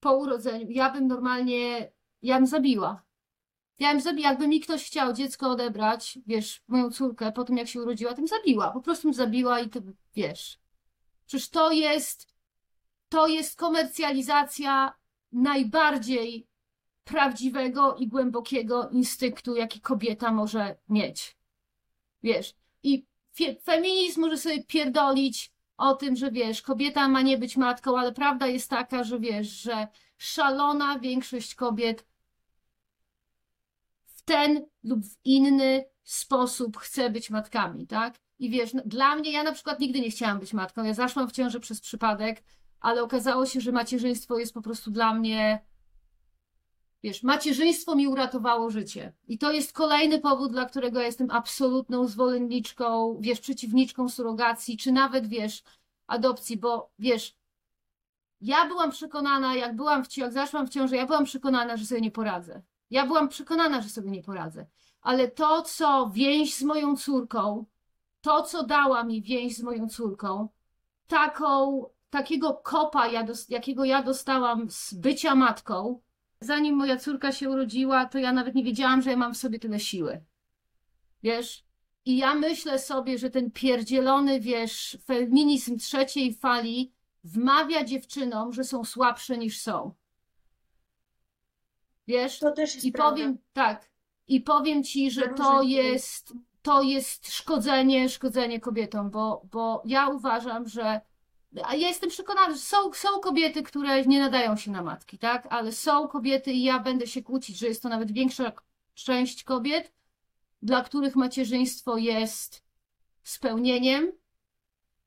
po 0.00 0.16
urodzeniu, 0.16 0.66
ja 0.70 0.90
bym 0.90 1.06
normalnie, 1.06 1.92
ja 2.22 2.36
bym 2.36 2.46
zabiła. 2.46 3.02
Ja 3.78 3.92
bym 3.92 4.00
zabiła, 4.00 4.28
jakby 4.28 4.48
mi 4.48 4.60
ktoś 4.60 4.86
chciał 4.86 5.12
dziecko 5.12 5.50
odebrać, 5.50 6.18
wiesz, 6.26 6.62
moją 6.68 6.90
córkę 6.90 7.32
po 7.32 7.44
tym 7.44 7.56
jak 7.56 7.68
się 7.68 7.82
urodziła, 7.82 8.10
to 8.10 8.16
bym 8.16 8.28
zabiła, 8.28 8.70
po 8.70 8.80
prostu 8.80 9.02
bym 9.08 9.14
zabiła 9.14 9.60
i 9.60 9.68
to, 9.68 9.80
wiesz. 10.14 10.58
Przecież 11.26 11.48
to 11.48 11.70
jest, 11.72 12.28
to 13.08 13.26
jest 13.26 13.56
komercjalizacja 13.56 14.94
najbardziej 15.32 16.48
prawdziwego 17.06 17.94
i 17.96 18.08
głębokiego 18.08 18.88
instynktu, 18.88 19.56
jaki 19.56 19.80
kobieta 19.80 20.32
może 20.32 20.76
mieć. 20.88 21.36
Wiesz, 22.22 22.54
i 22.82 23.06
fe- 23.38 23.60
feminizm 23.64 24.20
może 24.20 24.36
sobie 24.36 24.64
pierdolić 24.64 25.52
o 25.76 25.94
tym, 25.94 26.16
że 26.16 26.30
wiesz, 26.30 26.62
kobieta 26.62 27.08
ma 27.08 27.22
nie 27.22 27.38
być 27.38 27.56
matką, 27.56 27.98
ale 27.98 28.12
prawda 28.12 28.46
jest 28.46 28.70
taka, 28.70 29.04
że 29.04 29.20
wiesz, 29.20 29.48
że 29.48 29.88
szalona 30.18 30.98
większość 30.98 31.54
kobiet 31.54 32.06
w 34.06 34.22
ten 34.22 34.66
lub 34.82 35.04
w 35.04 35.16
inny 35.24 35.84
sposób 36.04 36.76
chce 36.76 37.10
być 37.10 37.30
matkami, 37.30 37.86
tak? 37.86 38.14
I 38.38 38.50
wiesz, 38.50 38.74
no, 38.74 38.82
dla 38.86 39.16
mnie, 39.16 39.32
ja 39.32 39.42
na 39.42 39.52
przykład 39.52 39.80
nigdy 39.80 40.00
nie 40.00 40.10
chciałam 40.10 40.38
być 40.38 40.52
matką. 40.52 40.84
Ja 40.84 40.94
zaszłam 40.94 41.28
w 41.28 41.32
ciążę 41.32 41.60
przez 41.60 41.80
przypadek, 41.80 42.42
ale 42.80 43.02
okazało 43.02 43.46
się, 43.46 43.60
że 43.60 43.72
macierzyństwo 43.72 44.38
jest 44.38 44.54
po 44.54 44.62
prostu 44.62 44.90
dla 44.90 45.14
mnie. 45.14 45.60
Wiesz, 47.06 47.22
macierzyństwo 47.22 47.94
mi 47.94 48.08
uratowało 48.08 48.70
życie. 48.70 49.12
I 49.28 49.38
to 49.38 49.52
jest 49.52 49.72
kolejny 49.72 50.20
powód, 50.20 50.52
dla 50.52 50.64
którego 50.64 51.00
jestem 51.00 51.30
absolutną 51.30 52.06
zwolenniczką, 52.06 53.16
wiesz, 53.20 53.40
przeciwniczką 53.40 54.08
surogacji, 54.08 54.76
czy 54.76 54.92
nawet, 54.92 55.26
wiesz, 55.26 55.62
adopcji, 56.06 56.56
bo 56.56 56.90
wiesz, 56.98 57.36
ja 58.40 58.66
byłam 58.66 58.90
przekonana, 58.90 59.54
jak 59.54 59.76
byłam 59.76 60.04
w, 60.04 60.16
jak 60.16 60.32
zaszłam 60.32 60.66
w 60.66 60.70
ciążę, 60.70 60.96
ja 60.96 61.06
byłam 61.06 61.24
przekonana, 61.24 61.76
że 61.76 61.86
sobie 61.86 62.00
nie 62.00 62.10
poradzę. 62.10 62.62
Ja 62.90 63.06
byłam 63.06 63.28
przekonana, 63.28 63.80
że 63.80 63.88
sobie 63.88 64.10
nie 64.10 64.22
poradzę. 64.22 64.66
Ale 65.00 65.28
to, 65.28 65.62
co 65.62 66.10
więź 66.14 66.54
z 66.54 66.62
moją 66.62 66.96
córką, 66.96 67.66
to, 68.20 68.42
co 68.42 68.64
dała 68.64 69.04
mi 69.04 69.22
więź 69.22 69.56
z 69.56 69.62
moją 69.62 69.88
córką, 69.88 70.48
taką, 71.06 71.84
takiego 72.10 72.54
kopa, 72.54 73.06
ja 73.06 73.22
dos- 73.22 73.48
jakiego 73.48 73.84
ja 73.84 74.02
dostałam 74.02 74.70
z 74.70 74.94
bycia 74.94 75.34
matką, 75.34 76.00
zanim 76.40 76.76
moja 76.76 76.96
córka 76.96 77.32
się 77.32 77.50
urodziła, 77.50 78.06
to 78.06 78.18
ja 78.18 78.32
nawet 78.32 78.54
nie 78.54 78.64
wiedziałam, 78.64 79.02
że 79.02 79.10
ja 79.10 79.16
mam 79.16 79.34
w 79.34 79.36
sobie 79.36 79.58
tyle 79.58 79.80
siły. 79.80 80.24
Wiesz? 81.22 81.66
I 82.04 82.16
ja 82.16 82.34
myślę 82.34 82.78
sobie, 82.78 83.18
że 83.18 83.30
ten 83.30 83.50
pierdzielony, 83.50 84.40
wiesz, 84.40 84.98
feminizm 85.04 85.78
trzeciej 85.78 86.34
fali 86.34 86.92
wmawia 87.24 87.84
dziewczynom, 87.84 88.52
że 88.52 88.64
są 88.64 88.84
słabsze 88.84 89.38
niż 89.38 89.60
są. 89.60 89.94
Wiesz? 92.06 92.38
To 92.38 92.52
też 92.52 92.74
jest 92.74 92.86
I 92.86 92.92
prawda. 92.92 93.10
powiem 93.10 93.38
tak, 93.52 93.90
i 94.28 94.40
powiem 94.40 94.84
ci, 94.84 95.10
że 95.10 95.28
to 95.28 95.62
jest, 95.62 96.32
to 96.62 96.82
jest 96.82 97.32
szkodzenie, 97.32 98.08
szkodzenie 98.08 98.60
kobietom, 98.60 99.10
bo, 99.10 99.42
bo 99.50 99.82
ja 99.84 100.08
uważam, 100.08 100.68
że 100.68 101.00
a 101.64 101.74
ja 101.74 101.88
jestem 101.88 102.10
przekonana, 102.10 102.54
że 102.54 102.60
są, 102.60 102.92
są 102.92 103.08
kobiety, 103.20 103.62
które 103.62 104.04
nie 104.04 104.20
nadają 104.20 104.56
się 104.56 104.70
na 104.70 104.82
matki, 104.82 105.18
tak? 105.18 105.46
Ale 105.50 105.72
są 105.72 106.08
kobiety 106.08 106.52
i 106.52 106.62
ja 106.62 106.78
będę 106.78 107.06
się 107.06 107.22
kłócić, 107.22 107.58
że 107.58 107.66
jest 107.66 107.82
to 107.82 107.88
nawet 107.88 108.12
większa 108.12 108.52
część 108.94 109.44
kobiet, 109.44 109.92
dla 110.62 110.82
których 110.82 111.16
macierzyństwo 111.16 111.96
jest 111.96 112.64
spełnieniem 113.22 114.12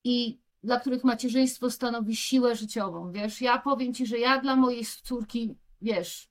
i 0.04 0.40
dla 0.64 0.80
których 0.80 1.04
macierzyństwo 1.04 1.72
stanowi 1.72 2.16
siłę 2.16 2.56
życiową, 2.56 3.12
wiesz? 3.12 3.42
Ja 3.42 3.58
powiem 3.58 3.94
ci, 3.94 4.06
że 4.06 4.20
ja 4.20 4.42
dla 4.42 4.56
mojej 4.56 4.86
córki, 5.04 5.56
wiesz, 5.82 6.30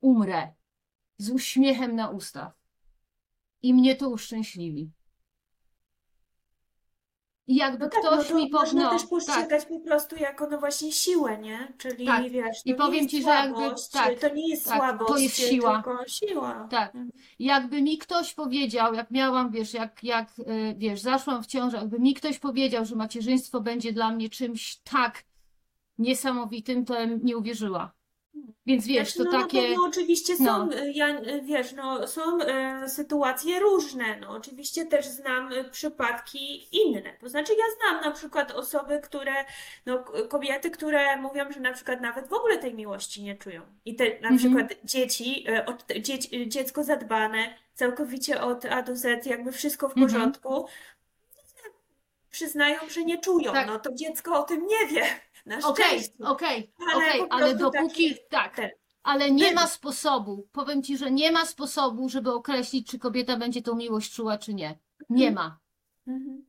umrę 0.00 0.52
z 1.18 1.30
uśmiechem 1.30 1.96
na 1.96 2.08
ustach. 2.08 2.52
I 3.62 3.74
mnie 3.74 3.96
to 3.96 4.08
uszczęśliwi. 4.08 4.90
I 7.48 7.56
jakby 7.56 7.84
No 7.84 7.90
tak, 7.90 8.00
ktoś 8.00 8.16
no 8.16 8.24
to 8.24 8.34
mi 8.34 8.50
po... 8.50 8.58
można 8.58 8.84
no, 8.84 8.90
też 8.90 9.00
tak, 9.00 9.10
postrzegać 9.10 9.64
po 9.66 9.80
prostu 9.80 10.16
jako 10.16 10.48
no 10.50 10.58
właśnie 10.58 10.92
siłę, 10.92 11.38
nie? 11.38 11.72
Czyli 11.78 12.06
Tak. 12.06 12.28
wiesz, 12.28 12.56
I 12.64 12.70
to 12.70 12.76
powiem 12.76 12.92
nie 12.92 12.98
jest 12.98 13.10
ci, 13.10 13.22
że 13.22 13.28
jakby- 13.28 13.56
słabość, 13.58 13.88
tak, 13.88 14.18
to 14.18 14.34
nie 14.34 14.48
jest 14.48 14.64
tak, 14.64 14.72
to 14.72 14.78
słabość, 14.78 15.22
jest 15.22 15.36
siła. 15.36 15.82
tylko 15.82 16.04
siła. 16.08 16.68
Tak. 16.70 16.92
Jakby 17.38 17.82
mi 17.82 17.98
ktoś 17.98 18.34
powiedział, 18.34 18.94
jak 18.94 19.10
miałam, 19.10 19.50
wiesz, 19.50 19.74
jak, 19.74 20.04
jak 20.04 20.38
y, 20.38 20.74
wiesz, 20.76 21.00
zaszłam 21.00 21.42
w 21.42 21.46
ciążę, 21.46 21.76
jakby 21.76 21.98
mi 21.98 22.14
ktoś 22.14 22.38
powiedział, 22.38 22.84
że 22.84 22.96
macierzyństwo 22.96 23.60
będzie 23.60 23.92
dla 23.92 24.10
mnie 24.10 24.28
czymś 24.28 24.76
tak 24.76 25.24
niesamowitym, 25.98 26.84
to 26.84 26.94
bym 26.94 27.20
nie 27.22 27.36
uwierzyła. 27.36 27.97
Więc 28.66 28.86
wiesz, 28.86 29.14
Znaczy, 29.14 29.30
to 29.30 29.36
no, 29.36 29.42
takie. 29.44 29.62
Pewno 29.62 29.84
oczywiście 29.84 30.36
są, 30.36 30.44
no. 30.44 30.74
y, 30.74 30.92
ja, 30.92 31.08
y, 31.20 31.42
wiesz, 31.44 31.72
no, 31.72 32.06
są 32.06 32.22
y, 32.40 32.88
sytuacje 32.88 33.60
różne. 33.60 34.20
No, 34.20 34.30
oczywiście 34.30 34.86
też 34.86 35.06
znam 35.06 35.50
przypadki 35.70 36.68
inne. 36.76 37.02
To 37.20 37.28
znaczy, 37.28 37.52
ja 37.52 37.64
znam 37.76 38.04
na 38.04 38.10
przykład 38.10 38.50
osoby, 38.50 39.00
które, 39.00 39.32
no, 39.86 40.04
kobiety, 40.28 40.70
które 40.70 41.16
mówią, 41.16 41.52
że 41.52 41.60
na 41.60 41.72
przykład 41.72 42.00
nawet 42.00 42.28
w 42.28 42.32
ogóle 42.32 42.58
tej 42.58 42.74
miłości 42.74 43.22
nie 43.22 43.36
czują. 43.36 43.62
I 43.84 43.96
te, 43.96 44.04
na 44.04 44.28
Mhm. 44.28 44.36
przykład 44.38 44.74
dzieci, 44.84 45.46
od, 45.66 45.84
dziecko 46.46 46.84
zadbane, 46.84 47.54
całkowicie 47.74 48.40
od 48.42 48.64
A 48.64 48.82
do 48.82 48.96
Z, 48.96 49.26
jakby 49.26 49.52
wszystko 49.52 49.88
w 49.88 49.92
Mhm. 49.96 50.06
porządku. 50.06 50.66
Przyznają, 52.30 52.78
że 52.90 53.04
nie 53.04 53.18
czują. 53.18 53.52
Tak. 53.52 53.66
No 53.66 53.78
to 53.78 53.94
dziecko 53.94 54.40
o 54.40 54.42
tym 54.42 54.66
nie 54.66 54.86
wie. 54.94 55.04
Na 55.48 55.58
Okej, 55.68 55.84
szczęście. 55.86 56.24
okej, 56.24 56.72
Ale 56.92 56.96
okej, 56.96 57.20
po 57.20 57.32
ale 57.32 57.42
prostu 57.54 57.58
dopóki. 57.70 58.10
taki- 58.10 58.28
Tak, 58.30 58.56
ten- 58.56 58.70
ale 59.02 59.30
nie 59.30 59.52
ma 59.54 59.66
sposobu. 59.66 60.48
Powiem 60.52 60.82
ci, 60.82 60.96
że 60.98 61.10
nie 61.10 61.32
ma 61.32 61.46
sposobu, 61.46 62.08
żeby 62.08 62.32
określić, 62.32 62.90
czy 62.90 62.98
kobieta 62.98 63.36
będzie 63.36 63.62
tą 63.62 63.74
miłość 63.76 64.12
czuła, 64.14 64.38
czy 64.38 64.54
nie. 64.54 64.78
Nie 65.10 65.30
ma. 65.30 65.58
Mhm. 66.06 66.44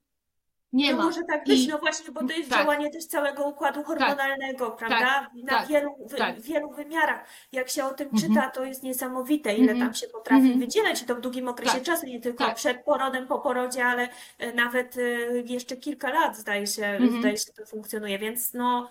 Nie 0.74 0.92
to 0.92 0.98
ma. 0.98 1.04
może 1.04 1.22
tak 1.24 1.46
być, 1.46 1.60
I- 1.60 1.68
no 1.68 1.78
właśnie, 1.78 2.12
bo 2.12 2.20
to 2.28 2.34
jest 2.34 2.50
tak. 2.50 2.60
działanie 2.60 2.90
też 2.90 3.06
całego 3.06 3.48
układu 3.48 3.84
hormonalnego, 3.84 4.72
prawda? 4.72 5.30
Na 5.44 5.50
tak, 5.60 5.68
wielu, 5.68 5.96
wy, 6.10 6.18
tak. 6.18 6.42
wielu 6.42 6.70
wymiarach. 6.72 7.26
Jak 7.52 7.70
się 7.70 7.86
o 7.86 7.94
tym 7.94 8.10
Mhm. 8.14 8.30
czyta, 8.34 8.50
to 8.50 8.64
jest 8.64 8.84
niesamowite, 8.84 9.56
ile 9.56 9.72
Mhm. 9.72 9.80
tam 9.90 9.96
się 9.96 10.08
potrafi 10.08 10.42
Mhm. 10.42 10.60
wydzielać 10.60 11.02
i 11.02 11.06
to 11.06 11.16
w 11.16 11.22
długim 11.22 11.48
okresie 11.48 11.74
Tak. 11.74 11.84
czasu, 11.84 12.06
nie 12.06 12.20
tylko 12.20 12.46
Tak. 12.46 12.56
przed 12.56 12.84
porodem, 12.84 13.28
po 13.28 13.40
porodzie, 13.40 13.86
ale 13.86 14.10
e, 14.40 14.54
nawet 14.54 14.98
e, 14.98 15.02
jeszcze 15.46 15.78
kilka 15.78 16.10
lat 16.10 16.38
zdaje 16.38 16.68
się, 16.68 16.86
Mhm. 16.86 17.20
zdaje 17.20 17.38
się 17.38 17.54
to 17.54 17.66
funkcjonuje, 17.66 18.20
więc 18.20 18.54
no, 18.54 18.90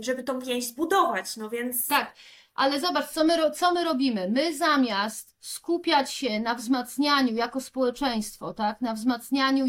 żeby 0.00 0.22
tą 0.22 0.38
więź 0.40 0.66
zbudować, 0.66 1.36
no 1.36 1.50
więc 1.50 1.86
Tak, 1.86 2.14
ale 2.54 2.80
zobacz, 2.80 3.08
co 3.08 3.24
my, 3.24 3.50
co 3.50 3.72
my 3.72 3.84
robimy. 3.84 4.28
My 4.28 4.54
zamiast 4.56 5.36
skupiać 5.40 6.12
się 6.12 6.40
na 6.40 6.54
wzmacnianiu 6.54 7.34
jako 7.34 7.60
społeczeństwo, 7.60 8.54
tak, 8.54 8.80
na 8.80 8.94
wzmacnianiu 8.94 9.64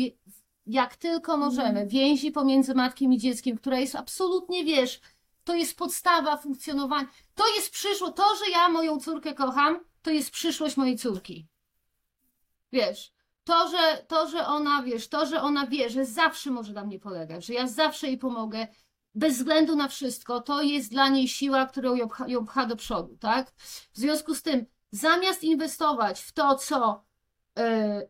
jak 0.71 0.95
tylko 0.95 1.37
możemy 1.37 1.67
Mhm. 1.67 1.87
więzi 1.87 2.31
pomiędzy 2.31 2.75
matkiem 2.75 3.13
i 3.13 3.17
dzieckiem, 3.17 3.57
która 3.57 3.79
jest 3.79 3.95
absolutnie, 3.95 4.65
wiesz, 4.65 5.01
to 5.43 5.55
jest 5.55 5.77
podstawa 5.77 6.37
funkcjonowania. 6.37 7.07
To 7.35 7.55
jest 7.55 7.71
przyszłość. 7.71 8.13
To, 8.15 8.35
że 8.35 8.51
ja 8.51 8.69
moją 8.69 8.99
córkę 8.99 9.33
kocham, 9.33 9.79
to 10.01 10.11
jest 10.11 10.31
przyszłość 10.31 10.77
mojej 10.77 10.97
córki. 10.97 11.47
Wiesz, 12.71 13.13
to, 13.43 13.69
że, 13.69 14.05
to, 14.07 14.27
że 14.27 14.47
ona, 14.47 14.83
wiesz, 14.83 15.07
to, 15.07 15.25
że 15.25 15.41
ona 15.41 15.67
wie, 15.67 15.89
że 15.89 16.05
zawsze 16.05 16.51
może 16.51 16.73
na 16.73 16.85
mnie 16.85 16.99
polegać, 16.99 17.45
że 17.45 17.53
ja 17.53 17.67
zawsze 17.67 18.07
jej 18.07 18.17
pomogę, 18.17 18.67
bez 19.15 19.37
względu 19.37 19.75
na 19.75 19.87
wszystko, 19.87 20.41
to 20.41 20.61
jest 20.61 20.91
dla 20.91 21.09
niej 21.09 21.27
siła, 21.27 21.65
która 21.65 21.89
ją 21.95 22.09
pcha, 22.09 22.27
ją 22.27 22.45
pcha 22.45 22.65
do 22.65 22.75
przodu, 22.75 23.17
tak? 23.17 23.51
W 23.93 23.97
związku 23.97 24.35
z 24.35 24.41
tym, 24.41 24.65
zamiast 24.91 25.43
inwestować 25.43 26.21
w 26.21 26.31
to, 26.31 26.55
co 26.55 27.03
e, 27.57 28.01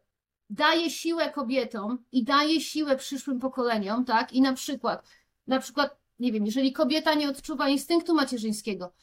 daje 0.51 0.89
siłę 0.89 1.29
kobietom 1.29 2.03
i 2.11 2.23
daje 2.23 2.61
siłę 2.61 2.97
przyszłym 2.97 3.39
pokoleniom, 3.39 4.05
tak? 4.05 4.33
I 4.33 4.41
na 4.41 4.53
przykład, 4.53 5.07
na 5.47 5.59
przykład, 5.59 5.97
nie 6.19 6.31
wiem, 6.31 6.45
jeżeli 6.45 6.73
kobieta 6.73 7.13
nie 7.13 7.29
odczuwa 7.29 7.69
instynktu 7.69 8.15
macierzyńskiego, 8.15 8.93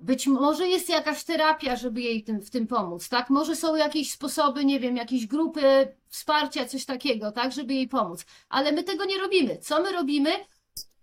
być 0.00 0.26
może 0.26 0.68
jest 0.68 0.88
jakaś 0.88 1.24
terapia, 1.24 1.76
żeby 1.76 2.00
jej 2.00 2.24
tym, 2.24 2.40
w 2.42 2.50
tym 2.50 2.66
pomóc, 2.66 3.08
tak? 3.08 3.30
Może 3.30 3.56
są 3.56 3.76
jakieś 3.76 4.12
sposoby, 4.12 4.64
nie 4.64 4.80
wiem, 4.80 4.96
jakieś 4.96 5.26
grupy 5.26 5.62
wsparcia, 6.08 6.64
coś 6.64 6.84
takiego, 6.84 7.32
tak? 7.32 7.52
Żeby 7.52 7.74
jej 7.74 7.88
pomóc. 7.88 8.24
Ale 8.48 8.72
my 8.72 8.82
tego 8.82 9.04
nie 9.04 9.18
robimy. 9.18 9.58
Co 9.58 9.82
my 9.82 9.92
robimy? 9.92 10.30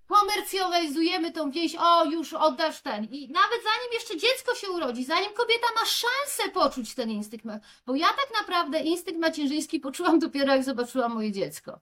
Komercjalizujemy 0.07 1.31
tą 1.31 1.51
więź, 1.51 1.75
o 1.79 2.05
już 2.05 2.34
oddasz 2.34 2.81
ten. 2.81 3.05
I 3.05 3.29
nawet 3.29 3.59
zanim 3.63 3.93
jeszcze 3.93 4.17
dziecko 4.17 4.55
się 4.55 4.69
urodzi, 4.69 5.03
zanim 5.03 5.34
kobieta 5.34 5.67
ma 5.79 5.85
szansę 5.85 6.51
poczuć 6.53 6.95
ten 6.95 7.11
instynkt, 7.11 7.45
bo 7.85 7.95
ja 7.95 8.07
tak 8.07 8.29
naprawdę 8.39 8.79
instynkt 8.79 9.21
macierzyński 9.21 9.79
poczułam 9.79 10.19
dopiero 10.19 10.53
jak 10.53 10.63
zobaczyłam 10.63 11.13
moje 11.13 11.31
dziecko. 11.31 11.79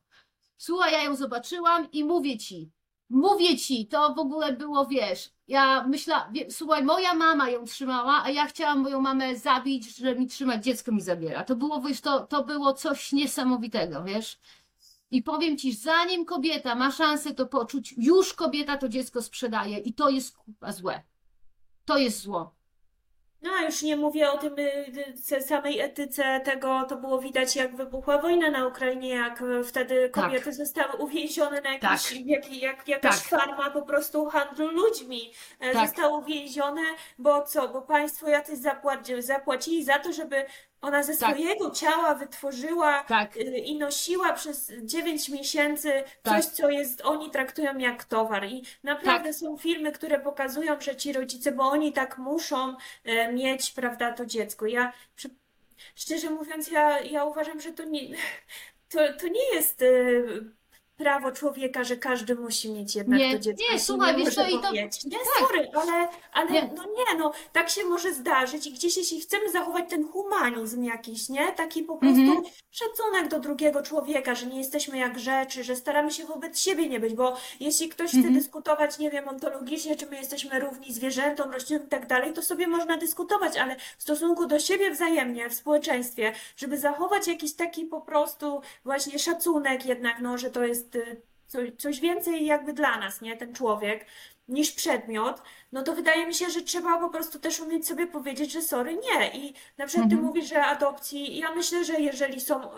Słuchaj, 0.57 0.91
ja 0.91 1.03
ją 1.03 1.15
zobaczyłam 1.15 1.91
i 1.91 2.03
mówię 2.03 2.37
ci, 2.37 2.71
mówię 3.09 3.57
ci, 3.57 3.87
to 3.87 4.13
w 4.13 4.19
ogóle 4.19 4.53
było, 4.53 4.85
wiesz, 4.85 5.29
ja 5.47 5.87
myślałam, 5.87 6.33
słuchaj, 6.49 6.83
moja 6.83 7.13
mama 7.13 7.49
ją 7.49 7.65
trzymała, 7.65 8.23
a 8.23 8.29
ja 8.29 8.45
chciałam 8.45 8.79
moją 8.79 9.01
mamę 9.01 9.35
zabić, 9.35 9.97
że 9.97 10.15
mi 10.15 10.27
trzymać 10.27 10.63
dziecko 10.63 10.91
mi 10.91 11.01
zabiera. 11.01 11.43
To 11.43 11.55
było, 11.55 11.81
wiesz, 11.81 12.01
to, 12.01 12.19
to 12.27 12.43
było 12.43 12.73
coś 12.73 13.11
niesamowitego, 13.11 14.03
wiesz. 14.03 14.39
I 15.11 15.23
powiem 15.23 15.57
ci, 15.57 15.73
zanim 15.73 16.25
kobieta 16.25 16.75
ma 16.75 16.91
szansę 16.91 17.33
to 17.33 17.45
poczuć, 17.45 17.93
już 17.97 18.33
kobieta 18.33 18.77
to 18.77 18.89
dziecko 18.89 19.21
sprzedaje 19.21 19.77
i 19.77 19.93
to 19.93 20.09
jest 20.09 20.37
kurwa 20.37 20.71
złe. 20.71 21.03
To 21.85 21.97
jest 21.97 22.19
zło. 22.21 22.55
No, 23.41 23.51
a 23.59 23.63
już 23.63 23.81
nie 23.81 23.97
mówię 23.97 24.31
o 24.31 24.37
tym 24.37 24.59
y, 24.59 24.85
y, 25.31 25.41
samej 25.41 25.79
etyce 25.79 26.41
tego, 26.43 26.83
to 26.89 26.95
było 26.97 27.19
widać 27.19 27.55
jak 27.55 27.75
wybuchła 27.75 28.17
wojna 28.21 28.51
na 28.51 28.67
Ukrainie, 28.67 29.09
jak 29.09 29.41
y, 29.41 29.63
wtedy 29.63 30.09
Tak. 30.09 30.23
kobiety 30.25 30.53
zostały 30.53 30.93
uwięzione 30.97 31.61
na 31.61 31.69
jakiś, 31.73 32.09
Tak. 32.09 32.25
jak, 32.25 32.53
jak, 32.53 32.87
jakaś 32.87 33.19
Tak. 33.19 33.27
farma 33.27 33.69
po 33.71 33.81
prostu 33.81 34.25
handlu 34.25 34.67
ludźmi. 34.71 35.31
E, 35.59 35.73
Tak. 35.73 35.87
Zostały 35.87 36.17
uwięzione, 36.17 36.81
bo 37.17 37.43
co, 37.43 37.67
bo 37.69 37.81
państwo 37.81 38.29
jacyś 38.29 38.59
zapłaci, 38.59 39.21
zapłacili 39.21 39.83
za 39.83 39.99
to, 39.99 40.13
żeby 40.13 40.45
ona 40.81 41.03
ze 41.03 41.17
Tak. 41.17 41.35
swojego 41.35 41.71
ciała 41.71 42.15
wytworzyła 42.15 43.03
Tak, 43.03 43.37
y, 43.37 43.41
i 43.41 43.77
nosiła 43.77 44.33
przez 44.33 44.71
9 44.81 45.29
miesięcy 45.29 46.03
Tak. 46.23 46.35
coś, 46.43 46.45
co 46.45 46.69
jest, 46.69 47.01
oni 47.01 47.31
traktują 47.31 47.77
jak 47.77 48.03
towar. 48.03 48.45
I 48.45 48.63
naprawdę 48.83 49.29
Tak. 49.29 49.35
są 49.35 49.57
filmy, 49.57 49.91
które 49.91 50.19
pokazują, 50.19 50.81
że 50.81 50.95
ci 50.95 51.13
rodzice, 51.13 51.51
bo 51.51 51.63
oni 51.63 51.93
tak 51.93 52.17
muszą 52.17 52.75
e, 53.03 53.33
mieć, 53.33 53.71
prawda, 53.71 54.11
to 54.13 54.25
dziecko. 54.25 54.65
Ja, 54.65 54.93
szczerze 55.95 56.29
mówiąc, 56.29 56.71
ja, 56.71 56.99
ja 56.99 57.25
uważam, 57.25 57.61
że 57.61 57.71
to 57.73 57.83
nie, 57.83 58.01
to, 58.91 58.99
to 59.19 59.27
nie 59.27 59.53
jest 59.53 59.81
e, 59.81 59.85
prawo 60.97 61.31
człowieka, 61.31 61.83
że 61.83 61.97
każdy 61.97 62.35
musi 62.35 62.69
mieć 62.71 62.95
jednak 62.95 63.19
Nie, 63.19 63.33
to 63.33 63.39
dziecko. 63.39 63.63
nie, 63.73 63.79
słuchaj, 63.79 64.15
wiesz 64.17 64.35
co, 64.35 64.47
i 64.47 64.59
to-. 64.59 64.71
Nie, 64.71 64.89
tak. 64.89 65.39
sorry, 65.39 65.69
ale, 65.73 66.07
ale 66.33 66.51
Nie. 66.51 66.69
no 66.75 66.83
nie, 66.83 67.17
no 67.17 67.31
tak 67.53 67.69
się 67.69 67.83
może 67.83 68.13
zdarzyć 68.13 68.67
i 68.67 68.71
gdzieś 68.73 68.97
jeśli 68.97 69.21
chcemy 69.21 69.51
zachować 69.51 69.85
ten 69.89 70.07
humanizm 70.07 70.83
jakiś, 70.83 71.29
nie? 71.29 71.51
Taki 71.51 71.83
po 71.83 71.97
prostu 71.97 72.21
Mhm. 72.21 72.43
szacunek 72.71 73.27
do 73.27 73.39
drugiego 73.39 73.81
człowieka, 73.81 74.35
że 74.35 74.45
nie 74.45 74.57
jesteśmy 74.57 74.97
jak 74.97 75.19
rzeczy, 75.19 75.63
że 75.63 75.75
staramy 75.75 76.11
się 76.11 76.25
wobec 76.25 76.59
siebie 76.59 76.89
nie 76.89 76.99
być, 76.99 77.13
bo 77.13 77.37
jeśli 77.59 77.89
ktoś 77.89 78.09
chce 78.09 78.17
Mhm. 78.17 78.33
dyskutować, 78.35 78.99
nie 78.99 79.11
wiem, 79.11 79.27
ontologicznie, 79.27 79.95
czy 79.95 80.05
my 80.05 80.15
jesteśmy 80.17 80.59
równi 80.59 80.93
zwierzętom, 80.93 81.51
roślinom 81.51 81.85
i 81.85 81.89
tak 81.89 82.07
dalej, 82.07 82.33
to 82.33 82.41
sobie 82.41 82.67
można 82.67 82.97
dyskutować, 82.97 83.57
ale 83.57 83.75
w 83.97 84.03
stosunku 84.03 84.45
do 84.47 84.59
siebie 84.59 84.91
wzajemnie, 84.91 85.49
w 85.49 85.53
społeczeństwie, 85.53 86.33
żeby 86.57 86.77
zachować 86.77 87.27
jakiś 87.27 87.53
taki 87.53 87.85
po 87.85 88.01
prostu 88.01 88.61
właśnie 88.83 89.19
szacunek 89.19 89.85
jednak, 89.85 90.19
no, 90.21 90.37
że 90.37 90.51
to 90.51 90.63
jest 90.63 90.84
y, 90.95 91.21
coś, 91.77 91.99
więcej 91.99 92.45
jakby 92.45 92.73
dla 92.73 92.97
nas, 92.99 93.21
nie, 93.21 93.37
ten 93.37 93.55
człowiek, 93.55 94.05
niż 94.47 94.71
przedmiot, 94.71 95.41
no 95.71 95.83
to 95.83 95.93
wydaje 95.93 96.27
mi 96.27 96.33
się, 96.33 96.49
że 96.49 96.61
trzeba 96.61 96.99
po 96.99 97.09
prostu 97.09 97.39
też 97.39 97.59
umieć 97.59 97.87
sobie 97.87 98.07
powiedzieć, 98.07 98.51
że 98.51 98.61
sorry, 98.61 98.97
nie. 98.97 99.29
I 99.29 99.53
na 99.77 99.87
przykład 99.87 100.09
ty 100.09 100.15
Mhm. 100.15 100.27
mówisz, 100.27 100.49
że 100.49 100.65
adopcji, 100.65 101.37
ja 101.37 101.55
myślę, 101.55 101.85
że 101.85 101.93
jeżeli 101.93 102.41
są 102.41 102.77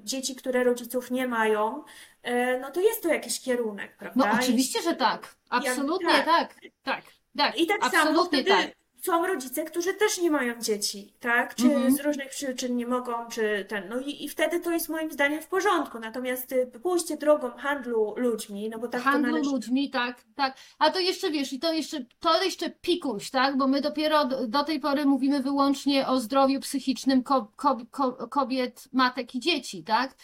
dzieci, 0.00 0.36
które 0.36 0.64
rodziców 0.64 1.10
nie 1.10 1.28
mają, 1.28 1.84
y, 2.26 2.58
no 2.60 2.70
to 2.70 2.80
jest 2.80 3.02
to 3.02 3.08
jakiś 3.08 3.40
kierunek, 3.40 3.96
No 4.00 4.10
prawda? 4.24 4.38
oczywiście, 4.42 4.82
że 4.82 4.94
tak. 4.96 5.34
Absolutnie 5.50 6.08
tak. 6.12 6.24
tak. 6.24 6.54
Tak, 6.82 7.02
tak. 7.36 7.58
I 7.58 7.66
tak 7.66 7.80
samo 7.80 7.96
Absolutnie 7.96 8.42
wtedy 8.42 8.62
tak. 8.62 8.81
Są 9.02 9.26
rodzice, 9.26 9.64
którzy 9.64 9.94
też 9.94 10.18
nie 10.18 10.30
mają 10.30 10.60
dzieci, 10.60 11.12
tak? 11.20 11.54
Czy 11.54 11.64
Mhm. 11.64 11.96
z 11.96 12.00
różnych 12.00 12.28
przyczyn 12.28 12.76
nie 12.76 12.86
mogą, 12.86 13.12
czy 13.30 13.66
ten. 13.68 13.88
No 13.88 14.00
i, 14.00 14.24
i 14.24 14.28
wtedy 14.28 14.60
to 14.60 14.70
jest 14.70 14.88
moim 14.88 15.10
zdaniem 15.12 15.42
w 15.42 15.46
porządku. 15.46 15.98
Natomiast 15.98 16.52
y, 16.52 16.66
pójście 16.82 17.16
drogą 17.16 17.50
handlu 17.50 18.14
ludźmi, 18.16 18.68
no 18.70 18.78
bo 18.78 18.88
tak 18.88 19.02
to 19.02 19.10
handlu 19.10 19.32
należy. 19.32 19.50
ludźmi, 19.50 19.90
tak, 19.90 20.24
tak. 20.36 20.56
A 20.78 20.90
to 20.90 20.98
jeszcze 20.98 21.30
wiesz, 21.30 21.52
i 21.52 21.58
to 21.60 21.72
jeszcze, 21.72 22.04
to 22.20 22.42
jeszcze 22.42 22.70
pikuś, 22.70 23.30
tak? 23.30 23.56
Bo 23.56 23.66
my 23.66 23.80
dopiero 23.80 24.24
do, 24.24 24.46
do 24.46 24.64
tej 24.64 24.80
pory 24.80 25.04
mówimy 25.06 25.42
wyłącznie 25.42 26.06
o 26.08 26.20
zdrowiu 26.20 26.60
psychicznym 26.60 27.22
ko, 27.22 27.52
ko, 27.56 27.78
ko, 27.90 28.12
kobiet, 28.12 28.88
matek 28.92 29.34
i 29.34 29.40
dzieci, 29.40 29.84
tak? 29.84 30.14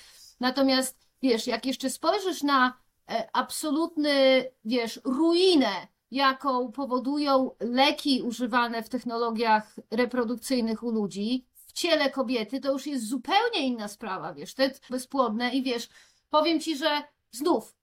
Natomiast 0.41 1.09
wiesz, 1.23 1.47
jak 1.47 1.67
jeszcze 1.67 1.91
spojrzysz 1.91 2.43
na 2.43 2.73
e, 3.11 3.29
absolutny, 3.33 4.45
wiesz, 4.65 5.01
ruinę, 5.05 5.71
jaką 6.10 6.72
powodują 6.72 7.51
leki 7.60 8.22
używane 8.22 8.82
w 8.82 8.89
technologiach 8.89 9.76
reprodukcyjnych 9.90 10.82
u 10.82 10.90
ludzi 10.90 11.47
w 11.66 11.72
ciele 11.72 12.10
kobiety, 12.10 12.60
to 12.60 12.72
już 12.72 12.86
jest 12.86 13.09
zupełnie 13.09 13.66
inna 13.66 13.89
sprawa, 13.89 14.35
wiesz, 14.35 14.55
te 14.55 14.70
bezpłodne 14.90 15.55
i 15.55 15.62
wiesz, 15.62 15.89
powiem 16.30 16.60
ci, 16.60 16.76
że 16.76 17.02
znów 17.30 17.78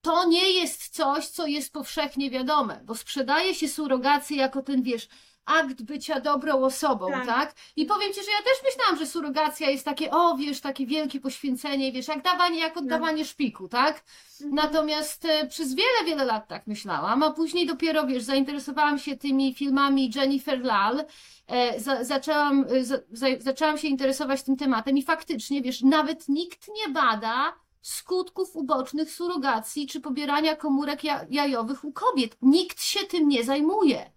to 0.00 0.24
nie 0.24 0.50
jest 0.50 0.88
coś, 0.88 1.26
co 1.26 1.46
jest 1.46 1.72
powszechnie 1.72 2.30
wiadome, 2.30 2.80
bo 2.84 2.94
sprzedaje 2.94 3.54
się 3.54 3.68
surrogację 3.68 4.36
jako 4.36 4.62
ten, 4.62 4.82
wiesz, 4.82 5.08
akt 5.50 5.82
bycia 5.82 6.20
dobrą 6.20 6.64
osobą, 6.64 7.06
Tak. 7.10 7.26
tak? 7.26 7.54
I 7.76 7.86
powiem 7.86 8.12
ci, 8.12 8.20
że 8.20 8.30
ja 8.30 8.42
też 8.44 8.62
myślałam, 8.64 8.98
że 8.98 9.06
surrogacja 9.06 9.70
jest 9.70 9.84
takie, 9.84 10.10
o, 10.10 10.36
wiesz, 10.36 10.60
takie 10.60 10.86
wielkie 10.86 11.20
poświęcenie, 11.20 11.92
wiesz, 11.92 12.08
jak 12.08 12.22
dawanie, 12.22 12.60
jak 12.60 12.76
oddawanie 12.76 13.24
szpiku, 13.24 13.68
tak? 13.68 14.04
Mhm. 14.40 14.54
Natomiast 14.54 15.24
e, 15.24 15.46
przez 15.46 15.74
wiele, 15.74 16.04
wiele 16.06 16.24
lat 16.24 16.48
tak 16.48 16.66
myślałam, 16.66 17.22
a 17.22 17.30
później 17.30 17.66
dopiero, 17.66 18.06
wiesz, 18.06 18.22
zainteresowałam 18.22 18.98
się 18.98 19.16
tymi 19.16 19.54
filmami 19.54 20.10
Jennifer 20.14 20.64
Lal, 20.64 21.04
e, 21.46 21.80
za, 21.80 22.04
zaczęłam, 22.04 22.66
e, 22.70 22.84
za, 22.84 22.98
za, 23.12 23.26
zaczęłam 23.38 23.78
się 23.78 23.88
interesować 23.88 24.42
tym 24.42 24.56
tematem 24.56 24.98
i 24.98 25.02
faktycznie, 25.02 25.62
wiesz, 25.62 25.82
nawet 25.82 26.28
nikt 26.28 26.68
nie 26.68 26.92
bada 26.92 27.54
skutków 27.82 28.56
ubocznych 28.56 29.10
surrogacji 29.10 29.86
czy 29.86 30.00
pobierania 30.00 30.56
komórek 30.56 31.04
ja, 31.04 31.26
jajowych 31.30 31.84
u 31.84 31.92
kobiet. 31.92 32.36
Nikt 32.42 32.82
się 32.82 33.00
tym 33.06 33.28
nie 33.28 33.44
zajmuje. 33.44 34.10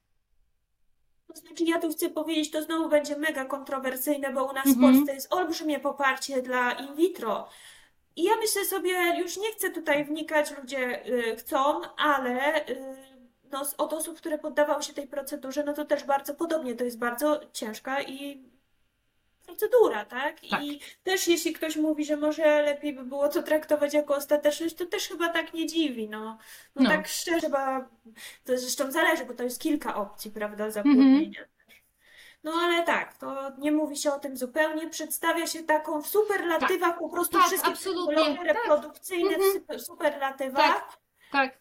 To 1.34 1.40
znaczy, 1.40 1.64
ja 1.64 1.80
tu 1.80 1.90
chcę 1.90 2.10
powiedzieć, 2.10 2.52
to 2.52 2.62
znowu 2.64 2.90
będzie 2.90 3.18
mega 3.18 3.46
kontrowersyjne, 3.46 4.34
bo 4.34 4.44
u 4.46 4.54
nas 4.54 4.64
w 4.66 4.68
Mhm. 4.68 4.94
Polsce 4.94 5.14
jest 5.14 5.34
olbrzymie 5.34 5.80
poparcie 5.80 6.42
dla 6.42 6.72
in 6.72 6.96
vitro. 6.96 7.48
I 8.16 8.24
ja 8.24 8.36
myślę 8.36 8.66
sobie, 8.66 9.20
już 9.20 9.38
nie 9.38 9.52
chcę 9.52 9.70
tutaj 9.70 10.06
wnikać, 10.06 10.58
ludzie 10.58 11.08
y, 11.08 11.36
chcą, 11.36 11.82
ale 11.98 12.68
y, 12.70 12.96
no, 13.52 13.62
od 13.78 13.94
osób, 13.94 14.18
które 14.18 14.38
poddawały 14.38 14.84
się 14.84 14.94
tej 14.94 15.08
procedurze, 15.08 15.64
no 15.64 15.74
to 15.74 15.86
też 15.86 16.04
bardzo 16.04 16.34
podobnie, 16.34 16.76
to 16.76 16.84
jest 16.84 16.98
bardzo 17.00 17.40
ciężka 17.54 18.02
i 18.02 18.44
procedura, 19.45 20.06
tak? 20.06 20.36
Tak. 20.49 20.64
I 20.64 20.80
też 21.03 21.28
jeśli 21.28 21.53
ktoś 21.53 21.76
mówi, 21.76 22.06
że 22.06 22.18
może 22.18 22.61
lepiej 22.61 22.94
by 22.94 23.03
było 23.03 23.30
to 23.30 23.44
traktować 23.44 23.94
jako 23.94 24.15
ostateczność, 24.15 24.76
to 24.76 24.86
też 24.86 25.07
chyba 25.07 25.30
tak 25.30 25.53
nie 25.53 25.65
dziwi, 25.68 26.10
no. 26.10 26.38
No, 26.76 26.84
No. 26.84 26.90
tak 26.90 27.07
szczerze, 27.07 27.40
chyba, 27.40 27.90
to 28.45 28.57
zresztą 28.57 28.91
zależy, 28.91 29.26
bo 29.26 29.34
to 29.34 29.44
jest 29.44 29.61
kilka 29.61 29.95
opcji, 29.95 30.32
prawda, 30.32 30.72
zapłodnienia. 30.72 31.41
No 32.44 32.52
ale 32.61 32.84
tak, 32.84 33.18
to 33.18 33.52
nie 33.57 33.72
mówi 33.72 33.98
się 33.98 34.14
o 34.14 34.20
tym 34.20 34.38
zupełnie, 34.38 34.90
przedstawia 34.90 35.48
się 35.48 35.64
taką 35.64 36.02
w 36.02 36.07
superlatywach, 36.07 36.99
po 36.99 37.10
prostu 37.10 37.38
Tak, 37.38 37.48
wszystkie 37.48 37.72
absolutnie, 37.72 38.36
tak. 38.38 38.45
reprodukcyjne 38.45 39.30
w 39.30 39.34
Mhm. 39.34 39.53
super- 39.53 39.80
superlatywach. 39.82 40.98
Tak, 41.32 41.57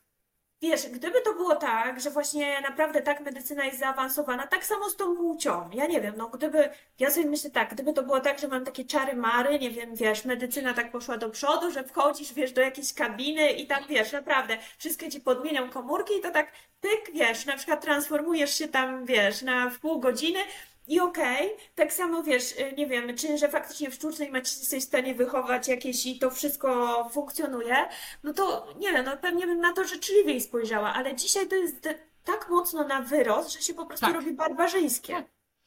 Wiesz, 0.62 0.88
gdyby 0.88 1.20
to 1.20 1.34
było 1.34 1.56
tak, 1.56 2.00
że 2.00 2.10
właśnie 2.10 2.60
naprawdę 2.60 3.02
tak 3.02 3.20
medycyna 3.20 3.64
jest 3.64 3.78
zaawansowana, 3.78 4.46
tak 4.46 4.64
samo 4.64 4.90
z 4.90 4.96
tą 4.96 5.16
płcią. 5.16 5.70
Ja 5.74 5.86
nie 5.86 6.00
wiem, 6.00 6.14
no 6.16 6.28
gdyby, 6.28 6.70
ja 6.98 7.10
sobie 7.10 7.26
myślę 7.26 7.50
tak, 7.50 7.74
gdyby 7.74 7.92
to 7.92 8.02
było 8.02 8.20
tak, 8.20 8.38
że 8.38 8.48
mam 8.48 8.64
takie 8.64 8.84
czary 8.84 9.16
mary, 9.16 9.58
nie 9.58 9.70
wiem, 9.70 9.94
wiesz, 9.94 10.24
medycyna 10.24 10.74
tak 10.74 10.92
poszła 10.92 11.18
do 11.18 11.30
przodu, 11.30 11.70
że 11.70 11.84
wchodzisz, 11.84 12.32
wiesz, 12.32 12.52
do 12.52 12.60
jakiejś 12.60 12.94
kabiny 12.94 13.50
i 13.50 13.66
tam, 13.66 13.84
wiesz, 13.88 14.12
naprawdę, 14.12 14.58
wszystkie 14.78 15.08
ci 15.10 15.20
podmienią 15.20 15.70
komórki 15.70 16.14
i 16.18 16.20
to 16.20 16.30
tak, 16.30 16.52
pyk, 16.80 17.14
wiesz, 17.14 17.46
na 17.46 17.56
przykład 17.56 17.82
transformujesz 17.82 18.58
się 18.58 18.68
tam, 18.68 19.04
wiesz, 19.04 19.42
na 19.42 19.70
w 19.70 19.78
pół 19.78 20.00
godziny 20.00 20.38
i 20.92 21.00
okej, 21.00 21.50
tak 21.74 21.92
samo 21.92 22.22
wiesz, 22.22 22.52
y, 22.52 22.72
nie 22.76 22.86
wiem, 22.86 23.16
czy 23.16 23.38
że 23.38 23.48
faktycznie 23.48 23.90
w 23.90 23.94
sztucznej 23.94 24.30
macie 24.30 24.58
jesteś 24.60 24.82
w 24.84 24.86
stanie 24.86 25.14
wychować 25.14 25.68
jakieś 25.68 26.06
i 26.06 26.18
to 26.18 26.30
wszystko 26.30 27.08
funkcjonuje, 27.12 27.76
no 28.22 28.32
to 28.34 28.66
nie 28.78 28.92
wiem, 28.92 29.04
no 29.04 29.16
pewnie 29.16 29.46
bym 29.46 29.60
na 29.60 29.72
to 29.72 29.84
życzliwiej 29.84 30.40
spojrzała, 30.40 30.94
ale 30.94 31.16
dzisiaj 31.16 31.48
to 31.48 31.54
jest 31.56 31.88
tak 32.24 32.48
mocno 32.50 32.84
na 32.84 33.02
wyrost, 33.02 33.52
że 33.52 33.62
się 33.62 33.74
po 33.74 33.86
prostu 33.86 34.06
Tak. 34.06 34.14
robi 34.14 34.32
barbarzyńskie. 34.32 35.12
Tak. 35.12 35.24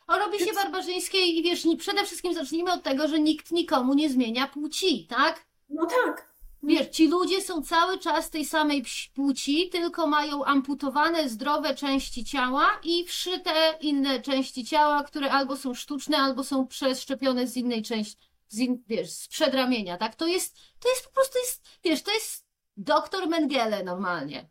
O, 0.08 0.18
robi 0.20 0.40
się 0.40 0.46
Więc- 0.46 0.58
barbarzyńskie 0.58 1.18
i 1.26 1.44
wiesz, 1.44 1.64
przede 1.80 2.04
wszystkim 2.06 2.34
zacznijmy 2.34 2.74
od 2.74 2.84
tego, 2.84 3.08
że 3.08 3.20
nikt 3.20 3.52
nikomu 3.52 3.94
nie 3.94 4.10
zmienia 4.10 4.48
płci, 4.48 5.08
tak? 5.10 5.46
No 5.70 5.86
tak. 5.86 6.35
Wiesz, 6.68 6.88
ci 6.88 7.08
ludzie 7.08 7.42
są 7.42 7.62
cały 7.62 8.00
czas 8.00 8.30
tej 8.30 8.46
samej 8.46 8.84
płci, 9.14 9.70
tylko 9.70 10.08
mają 10.08 10.46
amputowane 10.46 11.30
zdrowe 11.30 11.76
części 11.76 12.26
ciała 12.26 12.80
i 12.84 13.06
wszyte 13.06 13.78
inne 13.82 14.22
części 14.22 14.66
ciała, 14.66 15.04
które 15.04 15.32
albo 15.32 15.58
są 15.58 15.74
sztuczne, 15.74 16.18
albo 16.18 16.44
są 16.44 16.68
przeszczepione 16.68 17.48
z 17.48 17.58
innej 17.58 17.84
części, 17.84 18.18
z 18.48 18.60
in, 18.60 18.84
wiesz, 18.88 19.12
z 19.12 19.28
przedramienia, 19.28 19.98
tak? 19.98 20.16
To 20.16 20.28
jest, 20.28 20.58
to 20.80 20.90
jest 20.90 21.06
po 21.06 21.12
prostu, 21.12 21.38
jest, 21.38 21.66
wiesz, 21.84 22.04
to 22.04 22.12
jest 22.12 22.46
doktor 22.78 23.28
Mengele 23.28 23.84
normalnie. 23.84 24.50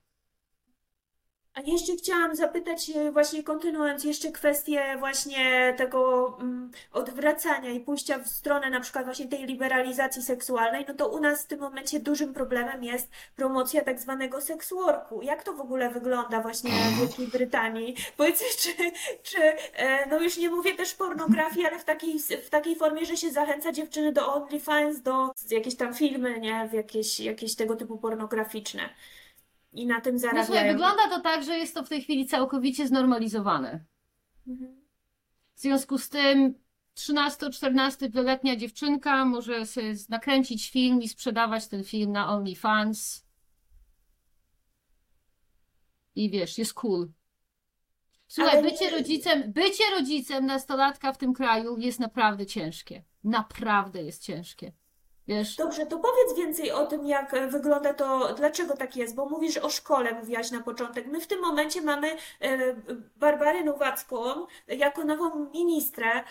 A 1.55 1.61
jeszcze 1.61 1.97
chciałam 1.97 2.37
zapytać, 2.37 2.91
e, 2.91 3.13
właśnie 3.13 3.43
kontynuując 3.43 4.05
jeszcze 4.05 4.33
kwestię 4.33 4.97
właśnie 4.99 5.75
tego 5.77 6.29
mm, 6.41 6.71
odwracania 6.93 7.71
i 7.71 7.81
pójścia 7.81 8.19
w 8.19 8.29
stronę 8.29 8.71
na 8.71 8.81
przykład 8.81 9.05
właśnie 9.05 9.29
tej 9.29 9.47
liberalizacji 9.47 10.23
seksualnej, 10.23 10.85
no 10.89 10.95
to 10.95 11.09
u 11.09 11.21
nas 11.21 11.43
w 11.45 11.47
tym 11.47 11.61
momencie 11.61 12.01
dużym 12.01 12.35
problemem 12.35 12.85
jest 12.85 13.09
promocja 13.37 13.85
tak 13.85 14.01
zwanego 14.01 14.41
sex 14.41 14.71
worku. 14.71 15.23
Jak 15.23 15.43
to 15.43 15.53
w 15.53 15.61
ogóle 15.61 15.91
wygląda 15.91 16.41
właśnie 16.41 16.71
w 16.71 16.99
Wielkiej 16.99 17.27
Brytanii? 17.27 17.95
Powiedzcie, 18.17 18.45
czy, 18.59 18.73
czy 19.23 19.43
e, 19.75 20.09
no 20.09 20.21
już 20.21 20.37
nie 20.37 20.51
mówię 20.51 20.75
też 20.77 20.95
pornografii, 20.95 21.67
ale 21.67 21.79
w 21.79 21.85
takiej, 21.85 22.19
w 22.19 22.51
takiej 22.51 22.77
formie, 22.77 23.07
że 23.07 23.17
się 23.17 23.31
zachęca 23.31 23.73
dziewczyny 23.73 24.13
do 24.13 24.35
OnlyFans, 24.35 25.01
do 25.01 25.31
jakieś 25.51 25.77
tam 25.77 25.95
filmy, 25.95 26.41
nie? 26.41 26.69
W 26.69 26.73
jakieś, 26.73 27.21
jakieś 27.21 27.57
tego 27.57 27.77
typu 27.77 27.99
pornograficzne. 27.99 28.89
I 29.75 29.87
na 29.87 30.01
tym 30.01 30.15
No 30.15 30.21
słuchaj, 30.21 30.47
zarabiają. 30.47 30.73
wygląda 30.73 31.09
to 31.09 31.21
tak, 31.21 31.45
że 31.45 31.59
jest 31.59 31.75
to 31.75 31.85
w 31.85 31.89
tej 31.89 32.03
chwili 32.03 32.27
całkowicie 32.27 32.89
znormalizowane. 32.89 33.85
Mhm. 34.47 34.85
W 35.55 35.61
związku 35.61 35.99
z 35.99 36.09
tym 36.09 36.55
13-14-letnia 36.97 38.57
dziewczynka 38.57 39.25
może 39.25 39.67
sobie 39.67 39.95
nakręcić 40.09 40.71
film 40.71 41.03
i 41.03 41.09
sprzedawać 41.09 41.69
ten 41.69 41.85
film 41.85 42.13
na 42.13 42.29
OnlyFans. 42.29 43.25
I 46.15 46.31
wiesz, 46.31 46.59
jest 46.59 46.75
cool. 46.75 47.13
Słuchaj, 48.29 48.53
Ale 48.59 48.71
bycie 48.71 48.91
rodzicem, 48.91 49.53
bycie 49.53 49.85
rodzicem 49.99 50.47
nastolatka 50.47 51.13
w 51.13 51.19
tym 51.19 51.35
kraju 51.35 51.79
jest 51.79 52.01
naprawdę 52.01 52.47
ciężkie. 52.47 53.05
Naprawdę 53.25 54.03
jest 54.03 54.23
ciężkie. 54.23 54.73
Wiesz? 55.29 55.57
Dobrze, 55.57 55.87
to 55.87 55.99
powiedz 55.99 56.39
więcej 56.39 56.73
o 56.73 56.87
tym, 56.87 57.07
jak 57.07 57.51
wygląda 57.51 57.95
to, 57.95 58.35
dlaczego 58.35 58.77
tak 58.77 58.97
jest, 58.97 59.15
bo 59.15 59.27
mówisz 59.29 59.57
o 59.57 59.71
szkole, 59.71 60.13
mówiłaś 60.13 60.51
na 60.51 60.61
początek. 60.61 61.07
My 61.07 61.21
w 61.21 61.27
tym 61.27 61.41
momencie 61.41 61.83
mamy 61.83 62.17
e, 62.41 62.75
Barbarę 63.17 63.65
Nowacką 63.65 64.47
jako 64.69 65.05
nową 65.05 65.51
ministrę 65.51 66.07
e, 66.15 66.25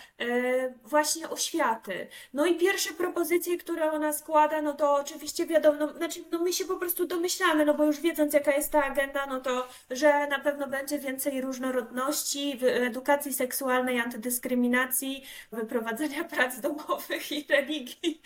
właśnie 0.84 1.30
oświaty. 1.30 2.08
No 2.32 2.46
i 2.46 2.54
pierwsze 2.54 2.94
propozycje, 2.94 3.58
które 3.58 3.92
ona 3.92 4.12
składa, 4.12 4.62
no 4.62 4.72
to 4.72 4.94
oczywiście 4.94 5.46
wiadomo, 5.46 5.78
no, 5.78 5.92
znaczy, 5.92 6.24
no 6.32 6.38
my 6.38 6.52
się 6.52 6.64
po 6.64 6.76
prostu 6.76 7.06
domyślamy, 7.06 7.64
no 7.64 7.74
bo 7.74 7.84
już 7.84 8.00
wiedząc 8.00 8.34
jaka 8.34 8.52
jest 8.52 8.72
ta 8.72 8.84
agenda, 8.84 9.26
no 9.26 9.40
to, 9.40 9.68
że 9.90 10.26
na 10.26 10.38
pewno 10.38 10.66
będzie 10.66 10.98
więcej 10.98 11.40
różnorodności 11.40 12.58
w 12.58 12.64
edukacji 12.64 13.32
seksualnej, 13.32 14.00
antydyskryminacji, 14.00 15.24
wyprowadzenia 15.52 16.24
prac 16.24 16.60
domowych 16.60 17.32
i 17.32 17.46
religii. 17.48 18.22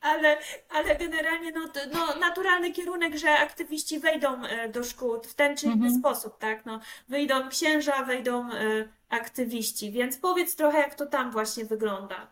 Ale, 0.00 0.38
ale 0.68 0.96
generalnie 0.96 1.52
no, 1.52 1.60
no, 1.92 2.14
naturalny 2.20 2.72
kierunek, 2.72 3.16
że 3.16 3.38
aktywiści 3.38 3.98
wejdą 3.98 4.44
e, 4.44 4.68
do 4.68 4.84
szkół 4.84 5.22
w 5.22 5.34
ten 5.34 5.56
czy 5.56 5.66
inny 5.66 5.74
Mhm. 5.74 5.94
sposób, 6.00 6.38
tak? 6.38 6.66
No, 6.66 6.80
wyjdą 7.08 7.48
księża, 7.48 8.04
wejdą 8.04 8.50
e, 8.52 8.88
aktywiści, 9.08 9.92
więc 9.92 10.18
powiedz 10.18 10.56
trochę, 10.56 10.78
jak 10.78 10.94
to 10.94 11.06
tam 11.06 11.30
właśnie 11.30 11.64
wygląda 11.64 12.26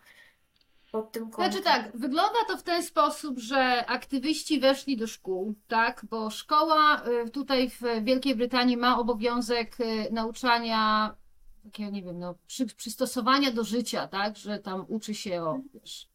pod 0.93 1.13
tym 1.13 1.31
Znaczy 1.33 1.55
kątem. 1.63 1.63
tak, 1.63 1.97
wygląda 1.97 2.39
to 2.49 2.57
w 2.57 2.63
ten 2.63 2.83
sposób, 2.83 3.39
że 3.39 3.87
aktywiści 3.87 4.61
weszli 4.61 4.97
do 4.97 5.07
szkół, 5.07 5.55
tak, 5.69 6.05
bo 6.11 6.31
szkoła 6.31 7.03
y, 7.27 7.31
tutaj 7.31 7.71
w 7.71 7.81
Wielkiej 8.05 8.35
Brytanii 8.37 8.77
ma 8.77 8.99
obowiązek 8.99 9.77
nauczania 10.11 11.15
takiego, 11.65 11.91
nie 11.91 12.03
wiem, 12.03 12.19
no, 12.19 12.35
przy, 12.47 12.67
przystosowania 12.67 13.51
do 13.51 13.65
życia, 13.65 14.09
tak, 14.09 14.37
że 14.37 14.59
tam 14.59 14.85
uczy 14.89 15.15
się 15.15 15.43
o, 15.43 15.59
wiesz, 15.75 16.09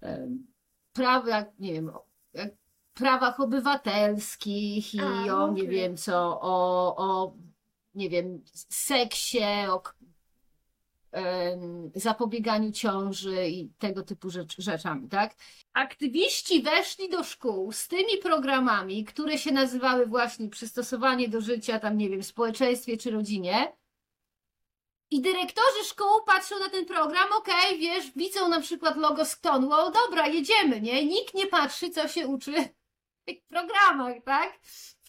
em, 0.00 0.46
praw, 0.92 1.26
jak, 1.26 1.58
nie 1.58 1.72
wiem, 1.72 1.90
prawach 2.96 3.40
obywatelskich 3.40 4.94
i 4.94 5.00
A, 5.00 5.34
o, 5.34 5.44
okej. 5.44 5.62
nie 5.62 5.68
wiem 5.68 5.96
co, 5.96 6.40
o, 6.40 6.96
o, 6.96 7.34
nie 7.94 8.10
wiem, 8.10 8.42
seksie, 8.68 9.44
o 9.68 9.82
em, 11.12 11.90
zapobieganiu 11.94 12.72
ciąży 12.72 13.48
i 13.48 13.68
tego 13.78 14.02
typu 14.02 14.30
rzecz, 14.30 14.54
rzeczami, 14.58 15.08
tak? 15.08 15.34
Aktywiści 15.72 16.62
weszli 16.62 17.08
do 17.08 17.24
szkół 17.24 17.72
z 17.72 17.88
tymi 17.88 18.18
programami, 18.22 19.04
które 19.04 19.38
się 19.38 19.52
nazywały 19.52 20.06
właśnie 20.06 20.48
przystosowanie 20.48 21.28
do 21.28 21.40
życia, 21.40 21.78
tam 21.78 21.98
nie 21.98 22.10
wiem, 22.10 22.22
w 22.22 22.26
społeczeństwie 22.26 22.96
czy 22.96 23.10
rodzinie. 23.10 23.72
I 25.10 25.20
dyrektorzy 25.20 25.84
szkół 25.84 26.24
patrzą 26.26 26.58
na 26.58 26.68
ten 26.68 26.86
program, 26.86 27.32
okej, 27.32 27.78
wiesz, 27.78 28.10
widzą 28.16 28.48
na 28.48 28.60
przykład 28.60 28.96
logo 28.96 29.24
Stonewall, 29.24 29.92
dobra, 29.92 30.26
jedziemy, 30.26 30.80
nie? 30.80 31.06
Nikt 31.06 31.34
nie 31.34 31.46
patrzy, 31.46 31.90
co 31.90 32.08
się 32.08 32.26
uczy 32.26 32.52
w 32.52 33.24
tych 33.24 33.42
programach, 33.48 34.14
tak? 34.24 34.58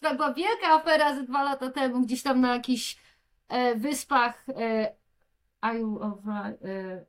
To 0.00 0.14
była 0.14 0.32
wielka 0.32 0.68
afera 0.68 1.14
ze 1.14 1.22
dwa 1.22 1.42
lata 1.42 1.70
temu, 1.70 2.00
gdzieś 2.00 2.22
tam 2.22 2.40
na 2.40 2.54
jakichś 2.54 2.96
e, 3.48 3.74
wyspach 3.74 4.46
e, 4.48 4.96
Ra- 5.62 6.52
e, 6.64 7.04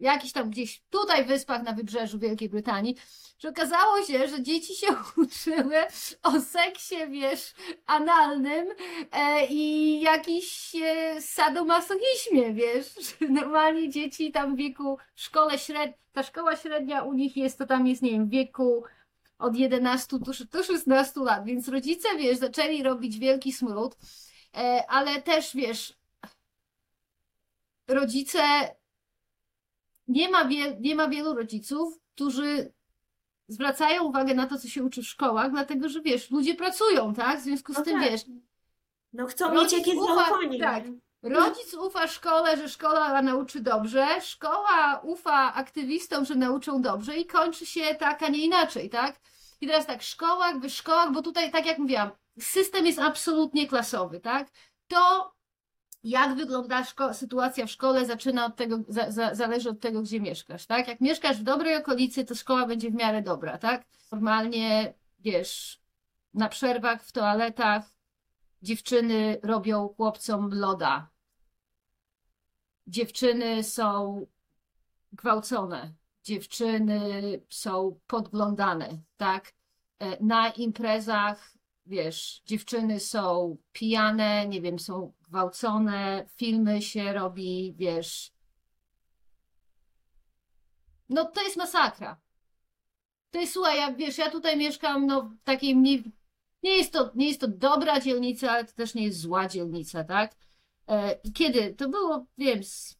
jakiś 0.00 0.32
tam 0.32 0.50
gdzieś 0.50 0.82
tutaj 0.90 1.24
wyspach 1.24 1.62
na 1.62 1.72
wybrzeżu 1.72 2.18
Wielkiej 2.18 2.48
Brytanii, 2.48 2.96
że 3.38 3.48
okazało 3.48 4.02
się, 4.02 4.28
że 4.28 4.42
dzieci 4.42 4.74
się 4.74 4.86
uczyły 5.22 5.76
o 6.22 6.40
seksie, 6.40 6.96
wiesz, 7.10 7.54
analnym 7.86 8.68
e, 9.12 9.46
i 9.46 10.00
jakiś 10.00 10.76
e, 10.82 11.22
sadomasochizmie, 11.22 12.52
wiesz. 12.52 12.86
Normalnie 13.40 13.88
dzieci 13.88 14.32
tam 14.32 14.54
w 14.54 14.58
wieku, 14.58 14.98
w 15.14 15.20
szkole 15.20 15.58
średniej, 15.58 15.98
ta 16.12 16.22
szkoła 16.22 16.56
średnia 16.56 17.02
u 17.02 17.12
nich 17.12 17.36
jest, 17.36 17.58
to 17.58 17.66
tam 17.66 17.86
jest, 17.86 18.02
nie 18.02 18.10
wiem, 18.10 18.26
w 18.26 18.30
wieku 18.30 18.84
od 19.38 19.56
11 19.56 20.18
do, 20.18 20.32
do 20.52 20.62
16 20.62 21.20
lat, 21.20 21.44
więc 21.44 21.68
rodzice, 21.68 22.08
wiesz, 22.18 22.38
zaczęli 22.38 22.82
robić 22.82 23.18
wielki 23.18 23.52
smród, 23.52 23.96
e, 24.56 24.84
ale 24.88 25.22
też, 25.22 25.54
wiesz, 25.54 25.98
rodzice, 27.88 28.40
nie 30.08 30.28
ma, 30.28 30.44
wie, 30.44 30.76
nie 30.80 30.94
ma 30.94 31.08
wielu 31.08 31.34
rodziców, 31.34 31.98
którzy 32.14 32.72
zwracają 33.48 34.04
uwagę 34.04 34.34
na 34.34 34.46
to, 34.46 34.58
co 34.58 34.68
się 34.68 34.84
uczy 34.84 35.02
w 35.02 35.06
szkołach, 35.06 35.50
dlatego 35.50 35.88
że 35.88 36.00
wiesz, 36.00 36.30
ludzie 36.30 36.54
pracują, 36.54 37.14
tak? 37.14 37.40
W 37.40 37.42
związku 37.42 37.72
z 37.72 37.76
No 37.78 37.84
tym 37.84 38.00
tak. 38.00 38.10
wiesz, 38.10 38.20
No 39.12 39.26
chcą 39.26 39.54
mieć 39.54 39.72
jakieś 39.72 39.94
ufa- 39.94 40.14
zaufanie. 40.16 40.58
tak. 40.60 40.84
nie? 41.22 41.30
rodzic 41.30 41.74
ufa 41.74 42.06
szkole, 42.06 42.56
że 42.56 42.68
szkoła 42.68 43.22
nauczy 43.22 43.60
dobrze, 43.60 44.06
szkoła 44.20 45.00
ufa 45.02 45.54
aktywistom, 45.54 46.24
że 46.24 46.34
nauczą 46.34 46.82
dobrze 46.82 47.16
i 47.16 47.26
kończy 47.26 47.66
się 47.66 47.94
tak, 47.94 48.22
a 48.22 48.28
nie 48.28 48.38
inaczej, 48.44 48.90
tak? 48.90 49.20
I 49.60 49.66
teraz 49.66 49.86
tak, 49.86 50.02
szkołach, 50.02 50.58
w 50.58 50.68
szkołach, 50.70 51.12
bo 51.12 51.22
tutaj, 51.22 51.50
tak 51.52 51.66
jak 51.66 51.78
mówiłam, 51.78 52.10
system 52.40 52.86
jest 52.86 52.98
absolutnie 52.98 53.68
klasowy, 53.68 54.20
tak? 54.20 54.48
To 54.88 55.32
jak 56.02 56.36
wygląda 56.36 56.82
szko- 56.82 57.14
sytuacja 57.14 57.66
w 57.66 57.70
szkole, 57.70 58.06
zaczyna 58.06 58.46
od 58.46 58.56
tego, 58.56 58.78
za, 58.88 59.10
za, 59.10 59.34
zależy 59.34 59.70
od 59.70 59.80
tego, 59.80 60.02
gdzie 60.02 60.20
mieszkasz, 60.20 60.66
tak? 60.66 60.88
Jak 60.88 61.00
mieszkasz 61.00 61.36
w 61.36 61.42
dobrej 61.42 61.76
okolicy, 61.76 62.24
to 62.24 62.34
szkoła 62.34 62.66
będzie 62.66 62.90
w 62.90 62.94
miarę 62.94 63.22
dobra, 63.22 63.58
tak? 63.58 63.84
Normalnie, 64.12 64.94
wiesz, 65.18 65.80
na 66.34 66.48
przerwach, 66.48 67.04
w 67.04 67.12
toaletach 67.12 67.84
dziewczyny 68.62 69.40
robią 69.42 69.88
chłopcom 69.96 70.50
loda. 70.52 71.10
Dziewczyny 72.86 73.64
są 73.64 74.26
gwałcone. 75.12 75.94
Dziewczyny 76.22 77.10
są 77.48 78.00
podglądane, 78.06 78.88
tak? 79.16 79.52
E, 79.98 80.24
Na 80.24 80.48
imprezach, 80.50 81.52
wiesz, 81.88 82.42
dziewczyny 82.46 83.00
są 83.00 83.56
pijane, 83.72 84.48
nie 84.48 84.60
wiem, 84.60 84.78
są 84.78 85.12
gwałcone, 85.28 86.26
filmy 86.36 86.82
się 86.82 87.12
robi, 87.12 87.74
wiesz. 87.76 88.32
No 91.08 91.24
to 91.24 91.42
jest 91.42 91.56
masakra. 91.56 92.20
To 93.30 93.40
jest, 93.40 93.52
słuchaj, 93.52 93.78
jak 93.78 93.96
wiesz, 93.96 94.18
ja 94.18 94.30
tutaj 94.30 94.56
mieszkam, 94.56 95.06
no, 95.06 95.22
w 95.22 95.44
takiej 95.44 95.76
mniej, 95.76 96.04
nie 96.62 96.76
jest 96.76 96.92
to, 96.92 97.10
nie 97.14 97.28
jest 97.28 97.40
to 97.40 97.48
dobra 97.48 98.00
dzielnica, 98.00 98.50
ale 98.50 98.64
to 98.64 98.72
też 98.72 98.94
nie 98.94 99.04
jest 99.04 99.20
zła 99.20 99.48
dzielnica, 99.48 100.04
tak? 100.04 100.34
E, 100.88 101.18
kiedy? 101.34 101.74
To 101.74 101.88
było, 101.88 102.26
wiem, 102.38 102.64
z... 102.64 102.98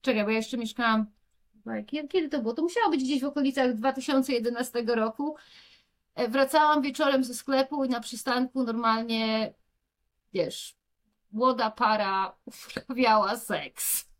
czekaj, 0.00 0.24
bo 0.24 0.30
ja 0.30 0.36
jeszcze 0.36 0.56
mieszkałam, 0.56 1.06
kiedy 2.08 2.28
to 2.28 2.42
było? 2.42 2.54
To 2.54 2.62
musiało 2.62 2.90
być 2.90 3.04
gdzieś 3.04 3.20
w 3.20 3.24
okolicach 3.24 3.74
2011 3.74 4.82
roku. 4.86 5.36
E, 6.14 6.28
Wracałam 6.28 6.82
wieczorem 6.82 7.24
ze 7.24 7.34
sklepu 7.34 7.84
i 7.84 7.88
na 7.88 8.00
przystanku 8.00 8.64
normalnie, 8.64 9.54
wiesz, 10.32 10.76
młoda 11.32 11.70
para 11.70 12.36
uprawiała 12.46 13.36
seks. 13.36 14.14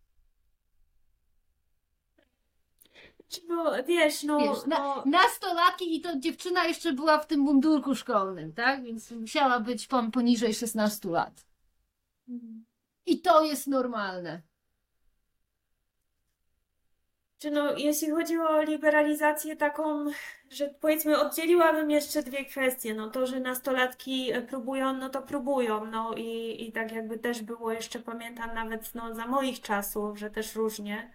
No 3.49 3.85
wiesz, 3.87 4.23
no, 4.23 4.39
Wiesz, 4.39 4.67
na, 4.67 4.79
no 4.79 5.03
nastolatki 5.07 5.97
i 5.97 6.01
to 6.01 6.19
dziewczyna 6.19 6.65
jeszcze 6.65 6.93
była 6.93 7.19
w 7.19 7.27
tym 7.27 7.41
mundurku 7.41 7.95
szkolnym, 7.95 8.53
tak? 8.53 8.85
Więc 8.85 9.11
musiała 9.11 9.61
być 9.61 9.87
pon- 9.87 10.11
poniżej 10.11 10.55
16 10.55 11.09
lat. 11.09 11.47
I 13.07 13.21
to 13.21 13.45
jest 13.45 13.67
normalne. 13.67 14.43
Czy 17.39 17.51
no, 17.51 17.77
jeśli 17.77 18.11
chodzi 18.11 18.39
o 18.39 18.63
liberalizację 18.63 19.57
taką, 19.57 20.07
że 20.55 20.75
powiedzmy 20.81 21.19
oddzieliłabym 21.19 21.91
jeszcze 21.91 22.23
dwie 22.23 22.45
kwestie, 22.45 22.95
no 22.95 23.11
to, 23.11 23.27
że 23.27 23.41
nastolatki 23.41 24.33
e, 24.33 24.43
próbują, 24.43 24.93
no 24.93 25.09
to 25.09 25.23
próbują, 25.23 25.85
no 25.85 26.15
i, 26.17 26.57
i 26.69 26.73
tak 26.73 26.93
jakby 26.93 27.19
też 27.19 27.43
było 27.43 27.73
jeszcze, 27.73 27.99
pamiętam 27.99 28.55
nawet 28.55 28.95
no, 28.95 29.15
za 29.15 29.27
moich 29.27 29.61
czasów, 29.61 30.19
że 30.19 30.31
też 30.31 30.55
różnie. 30.55 31.11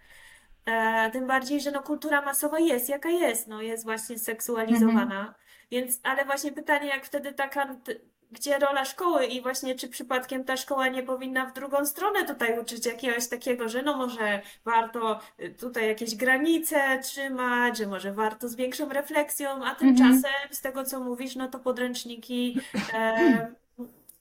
E, 0.66 1.10
tym 1.10 1.26
bardziej, 1.26 1.60
że 1.60 1.70
no 1.70 1.82
kultura 1.82 2.22
masowa 2.22 2.58
jest, 2.58 2.88
jaka 2.88 3.08
jest, 3.10 3.48
no 3.48 3.62
jest 3.62 3.84
właśnie 3.84 4.18
seksualizowana, 4.18 5.34
więc, 5.70 6.00
ale 6.02 6.24
właśnie 6.24 6.52
pytanie, 6.52 6.88
jak 6.88 7.04
wtedy 7.04 7.32
taka, 7.32 7.76
gdzie 8.30 8.58
rola 8.58 8.84
szkoły 8.84 9.26
i 9.26 9.42
właśnie 9.42 9.74
czy 9.74 9.88
przypadkiem 9.88 10.44
ta 10.44 10.56
szkoła 10.56 10.88
nie 10.88 11.02
powinna 11.02 11.46
w 11.46 11.52
drugą 11.52 11.86
stronę 11.86 12.24
tutaj 12.24 12.58
uczyć 12.58 12.86
jakiegoś 12.86 13.28
takiego, 13.28 13.68
że 13.68 13.82
no 13.82 13.96
może 13.96 14.40
warto 14.64 15.20
y, 15.40 15.50
tutaj 15.54 15.88
jakieś 15.88 16.14
granice 16.16 16.98
trzymać, 17.02 17.78
że 17.78 17.86
może 17.86 18.12
warto 18.12 18.48
z 18.48 18.54
większą 18.56 18.88
refleksją, 18.88 19.48
a 19.50 19.54
Mhm. 19.70 19.76
tymczasem 19.76 20.32
z 20.50 20.60
tego 20.60 20.84
co 20.84 21.00
mówisz, 21.00 21.36
no 21.36 21.48
to 21.48 21.58
podręczniki 21.58 22.60
e, 22.94 23.54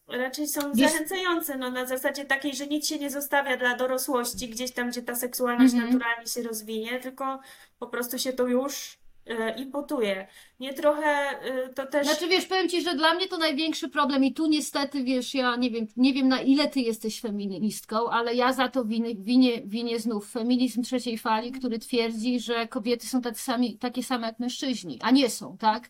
raczej 0.07 0.48
są 0.48 0.72
Wiesz- 0.73 0.91
zachęcające, 0.91 1.57
no 1.57 1.72
na 1.72 1.86
zasadzie 1.86 2.26
takiej, 2.26 2.56
że 2.56 2.68
nic 2.68 2.88
się 2.88 2.99
nie 2.99 3.10
zostawia 3.10 3.57
dla 3.57 3.76
dorosłości, 3.76 4.49
gdzieś 4.49 4.72
tam, 4.72 4.90
gdzie 4.90 5.02
ta 5.02 5.15
seksualność 5.15 5.73
Mhm. 5.73 5.94
naturalnie 5.94 6.27
się 6.27 6.44
rozwinie, 6.44 6.99
tylko 6.99 7.40
po 7.80 7.88
prostu 7.88 8.19
się 8.19 8.34
to 8.34 8.48
już 8.48 8.98
e, 9.30 9.56
imputuje. 9.60 10.28
Nie 10.60 10.74
trochę 10.74 11.06
e, 11.06 11.70
to 11.74 11.86
też... 11.86 12.08
Znaczy, 12.08 12.28
wiesz, 12.28 12.46
powiem 12.46 12.70
ci, 12.70 12.82
że 12.82 12.96
dla 12.96 13.14
mnie 13.14 13.28
to 13.28 13.38
największy 13.38 13.90
problem 13.90 14.24
i 14.24 14.34
tu 14.34 14.48
niestety, 14.48 15.04
wiesz, 15.04 15.34
ja 15.34 15.56
nie 15.56 15.72
wiem, 15.72 15.88
nie 15.98 16.14
wiem 16.14 16.28
na 16.28 16.42
ile 16.42 16.68
ty 16.68 16.80
jesteś 16.80 17.22
feministką, 17.22 18.10
ale 18.10 18.36
ja 18.36 18.54
za 18.54 18.68
to 18.70 18.86
winię, 18.86 19.16
winię, 19.16 19.62
winię 19.66 20.00
znów 20.00 20.32
feminizm 20.32 20.84
trzeciej 20.84 21.18
fali, 21.18 21.52
który 21.52 21.80
twierdzi, 21.80 22.40
że 22.40 22.68
kobiety 22.68 23.08
są 23.08 23.22
tacy 23.22 23.44
sami, 23.44 23.78
takie 23.78 24.04
same 24.04 24.28
jak 24.28 24.40
mężczyźni, 24.40 25.00
a 25.02 25.12
nie 25.12 25.30
są, 25.30 25.58
tak? 25.58 25.90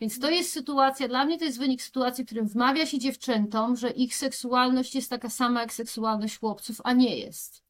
Więc 0.00 0.20
to 0.20 0.30
jest 0.30 0.52
sytuacja, 0.52 1.08
dla 1.08 1.24
mnie 1.24 1.38
to 1.38 1.44
jest 1.44 1.58
wynik 1.58 1.82
sytuacji, 1.82 2.24
w 2.24 2.26
którym 2.26 2.48
wmawia 2.48 2.86
się 2.86 2.98
dziewczętom, 2.98 3.76
że 3.76 3.90
ich 3.90 4.16
seksualność 4.16 4.94
jest 4.94 5.10
taka 5.10 5.30
sama 5.30 5.60
jak 5.60 5.72
seksualność 5.72 6.38
chłopców, 6.38 6.80
a 6.84 6.92
nie 6.92 7.18
jest. 7.18 7.62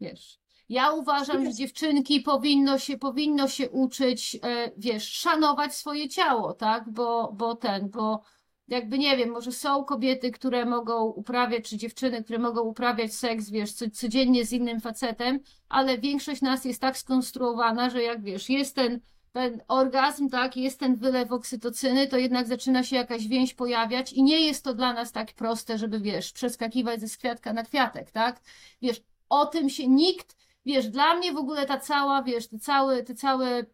Wiesz. 0.00 0.38
Ja 0.68 0.90
uważam, 0.90 1.44
że 1.44 1.54
dziewczynki 1.54 2.20
powinno 2.20 2.78
się, 2.78 2.98
powinno 2.98 3.48
się 3.48 3.70
uczyć, 3.70 4.38
e, 4.42 4.70
wiesz, 4.76 5.12
szanować 5.12 5.74
swoje 5.74 6.08
ciało, 6.08 6.52
tak? 6.52 6.90
Bo, 6.90 7.32
bo 7.32 7.54
ten, 7.54 7.90
bo 7.90 8.22
jakby 8.68 8.98
nie 8.98 9.16
wiem, 9.16 9.30
może 9.30 9.52
są 9.52 9.84
kobiety, 9.84 10.30
które 10.30 10.64
mogą 10.64 11.04
uprawiać, 11.04 11.68
czy 11.68 11.76
dziewczyny, 11.76 12.24
które 12.24 12.38
mogą 12.38 12.60
uprawiać 12.60 13.14
seks, 13.14 13.50
wiesz, 13.50 13.72
co, 13.72 13.90
codziennie 13.90 14.44
z 14.46 14.52
innym 14.52 14.80
facetem, 14.80 15.40
ale 15.68 15.98
większość 15.98 16.42
nas 16.42 16.64
jest 16.64 16.80
tak 16.80 16.98
skonstruowana, 16.98 17.90
że 17.90 18.02
jak 18.02 18.22
wiesz, 18.22 18.48
jest 18.50 18.74
ten, 18.74 19.00
ten 19.32 19.62
orgazm, 19.68 20.28
tak, 20.28 20.56
jest 20.56 20.80
ten 20.80 20.96
wylew 20.96 21.32
oksytocyny, 21.32 22.06
to 22.06 22.18
jednak 22.18 22.46
zaczyna 22.46 22.82
się 22.82 22.96
jakaś 22.96 23.28
więź 23.28 23.54
pojawiać 23.54 24.12
i 24.12 24.22
nie 24.22 24.40
jest 24.40 24.64
to 24.64 24.74
dla 24.74 24.92
nas 24.92 25.12
tak 25.12 25.32
proste, 25.32 25.78
żeby, 25.78 26.00
wiesz, 26.00 26.32
przeskakiwać 26.32 27.00
ze 27.00 27.16
kwiatka 27.16 27.52
na 27.52 27.62
kwiatek, 27.62 28.10
tak? 28.10 28.40
Wiesz, 28.82 29.02
o 29.28 29.46
tym 29.46 29.70
się 29.70 29.88
nikt, 29.88 30.36
wiesz, 30.66 30.88
dla 30.88 31.14
mnie 31.14 31.32
w 31.32 31.36
ogóle 31.36 31.66
ta 31.66 31.80
cała, 31.80 32.22
wiesz, 32.22 32.48
te 32.48 32.58
całe, 32.58 33.02
te 33.02 33.14
całe 33.14 33.64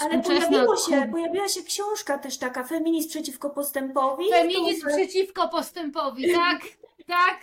Ale 0.00 0.18
pojawiło 0.22 0.76
się, 0.76 1.08
pojawiła 1.12 1.48
się 1.48 1.62
książka 1.62 2.18
też 2.18 2.38
taka, 2.38 2.64
Feminizm 2.64 3.08
przeciwko 3.08 3.50
postępowi. 3.50 4.30
Feminizm 4.30 4.86
To- 4.86 4.96
przeciwko 4.96 5.48
postępowi, 5.48 6.32
tak, 6.34 6.60
tak, 7.16 7.40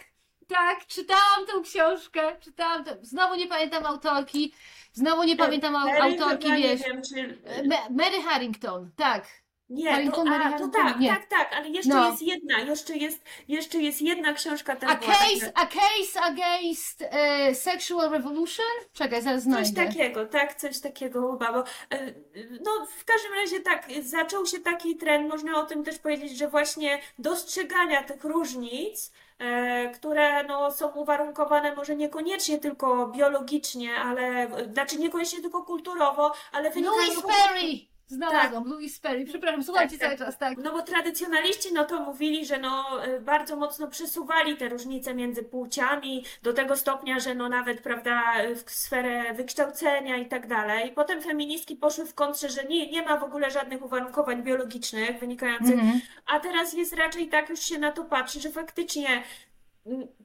tak, 0.47 0.85
czytałam 0.87 1.45
tę 1.47 1.53
książkę, 1.63 2.37
czytałam, 2.39 2.83
tę- 2.83 2.97
znowu 3.01 3.35
nie 3.35 3.47
pamiętam 3.47 3.85
autorki, 3.85 4.53
znowu 4.93 5.23
nie 5.23 5.35
pamiętam 5.35 5.73
au- 5.75 5.85
Mary 5.85 6.01
autorki, 6.01 6.51
wiesz, 6.53 6.81
wiem, 6.81 7.01
czy... 7.01 7.41
Ma- 7.67 7.89
Mary 8.03 8.21
Harrington, 8.21 8.91
tak, 8.95 9.27
Nie, 9.69 10.11
to, 10.11 10.23
a, 10.27 10.59
to 10.59 10.67
tak, 10.67 10.99
nie. 10.99 11.09
tak, 11.09 11.25
tak, 11.25 11.53
ale 11.53 11.69
jeszcze 11.69 11.93
No. 11.93 12.09
jest 12.09 12.21
jedna, 12.21 12.59
jeszcze 12.59 12.97
jest, 12.97 13.23
jeszcze 13.47 13.77
jest 13.77 14.01
jedna 14.01 14.33
książka 14.33 14.75
też 14.75 14.89
a 14.89 14.95
była, 14.95 15.11
case, 15.11 15.51
a 15.55 15.65
case 15.65 16.21
against 16.21 17.03
e, 17.11 17.55
sexual 17.55 18.09
revolution? 18.09 18.65
Czekaj, 18.93 19.21
zaraz 19.21 19.43
Coś 19.43 19.67
znajdę. 19.67 19.85
takiego, 19.85 20.25
tak, 20.25 20.55
coś 20.55 20.79
takiego 20.79 21.31
chyba, 21.31 21.53
bo 21.53 21.59
e, 21.59 22.13
no 22.61 22.87
w 22.97 23.05
każdym 23.05 23.33
razie 23.33 23.59
tak, 23.59 23.87
zaczął 24.01 24.45
się 24.45 24.59
taki 24.59 24.95
trend, 24.95 25.29
można 25.29 25.59
o 25.59 25.65
tym 25.65 25.83
też 25.83 25.99
powiedzieć, 25.99 26.37
że 26.37 26.47
właśnie 26.47 26.99
dostrzegania 27.19 28.03
tych 28.03 28.23
różnic, 28.23 29.11
e, 29.39 29.89
które 29.89 30.43
no, 30.43 30.71
są 30.71 30.87
uwarunkowane 30.87 31.75
może 31.75 31.95
niekoniecznie 31.95 32.59
tylko 32.59 33.07
biologicznie, 33.07 33.95
ale, 33.95 34.47
znaczy 34.73 34.99
niekoniecznie 34.99 35.41
tylko 35.41 35.63
kulturowo, 35.63 36.33
ale 36.51 36.69
wynikają 36.69 36.97
Louis 36.97 37.21
Perry! 37.21 37.92
Znalazłam, 38.07 38.63
Louis 38.67 38.99
Perry, 38.99 39.25
przepraszam, 39.25 39.63
słucham 39.63 39.89
cię 39.89 39.97
Tak, 39.97 40.07
cały 40.07 40.17
tak. 40.17 40.27
czas, 40.27 40.37
tak. 40.37 40.57
No 40.57 40.71
bo 40.71 40.81
tradycjonaliści 40.81 41.73
no 41.73 41.83
to 41.85 41.99
mówili, 41.99 42.45
że 42.45 42.57
no 42.57 43.05
y, 43.07 43.21
bardzo 43.21 43.55
mocno 43.55 43.87
przesuwali 43.87 44.57
te 44.57 44.69
różnice 44.69 45.13
między 45.13 45.43
płciami 45.43 46.25
do 46.43 46.53
tego 46.53 46.77
stopnia, 46.77 47.19
że 47.19 47.35
no 47.35 47.49
nawet 47.49 47.81
prawda 47.81 48.21
w 48.65 48.71
sferę 48.71 49.33
wykształcenia 49.33 50.17
i 50.17 50.25
tak 50.25 50.47
dalej. 50.47 50.91
Potem 50.95 51.21
feministki 51.21 51.75
poszły 51.75 52.05
w 52.05 52.13
kontrze, 52.13 52.49
że 52.49 52.63
nie, 52.63 52.91
nie 52.91 53.01
ma 53.01 53.17
w 53.17 53.23
ogóle 53.23 53.51
żadnych 53.51 53.85
uwarunkowań 53.85 54.43
biologicznych 54.43 55.19
wynikających, 55.19 55.73
Mhm. 55.73 56.01
a 56.25 56.39
teraz 56.39 56.73
jest 56.73 56.93
raczej 56.93 57.27
tak 57.29 57.49
już 57.49 57.59
się 57.59 57.79
na 57.79 57.91
to 57.91 58.05
patrzy, 58.05 58.39
że 58.39 58.49
faktycznie 58.49 59.23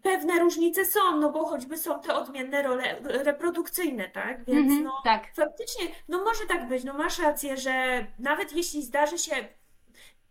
pewne 0.02 0.38
różnice 0.38 0.84
są, 0.84 1.16
no 1.16 1.30
bo 1.30 1.44
choćby 1.46 1.78
są 1.78 2.00
te 2.00 2.14
odmienne 2.14 2.62
role 2.62 2.96
reprodukcyjne, 3.02 4.08
tak? 4.10 4.44
Więc 4.44 4.58
Mhm, 4.66 4.82
no 4.84 4.92
tak. 5.04 5.34
Faktycznie, 5.36 5.84
no 6.08 6.24
może 6.24 6.46
tak 6.46 6.68
być, 6.68 6.84
no 6.84 6.94
masz 6.94 7.18
rację, 7.18 7.56
że 7.56 8.06
nawet 8.18 8.52
jeśli 8.52 8.82
zdarzy 8.82 9.18
się 9.18 9.34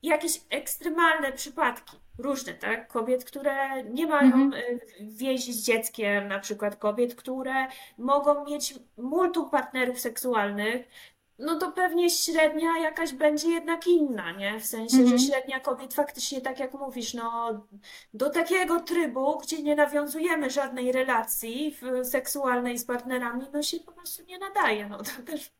jakieś 0.03 0.41
ekstremalne 0.49 1.31
przypadki, 1.31 1.97
różne, 2.17 2.53
tak? 2.53 2.87
Kobiet, 2.87 3.25
które 3.25 3.83
nie 3.83 4.07
mają 4.07 4.33
Mhm. 4.35 4.53
y, 4.53 4.79
więzi 5.01 5.53
z 5.53 5.63
dzieckiem, 5.65 6.27
na 6.27 6.39
przykład 6.39 6.75
kobiet, 6.75 7.15
które 7.15 7.67
mogą 7.97 8.45
mieć 8.45 8.73
multum 8.97 9.49
partnerów 9.49 9.99
seksualnych, 9.99 10.87
no 11.39 11.55
to 11.59 11.71
pewnie 11.71 12.09
średnia 12.09 12.77
jakaś 12.77 13.13
będzie 13.13 13.49
jednak 13.49 13.87
inna, 13.87 14.31
nie? 14.31 14.59
W 14.59 14.65
sensie, 14.65 14.97
Mhm. 14.97 15.17
że 15.17 15.25
średnia 15.25 15.59
kobiet 15.59 15.93
faktycznie, 15.93 16.41
tak 16.41 16.59
jak 16.59 16.73
mówisz, 16.73 17.13
no 17.13 17.53
do 18.13 18.29
takiego 18.29 18.79
trybu, 18.79 19.37
gdzie 19.37 19.63
nie 19.63 19.75
nawiązujemy 19.75 20.49
żadnej 20.49 20.91
relacji 20.91 21.75
seksualnej 22.03 22.77
z 22.77 22.85
partnerami, 22.85 23.45
no 23.53 23.63
się 23.63 23.79
po 23.79 23.91
prostu 23.91 24.23
nie 24.23 24.37
nadaje, 24.39 24.89
no 24.89 24.97
to 24.97 25.21
też 25.25 25.51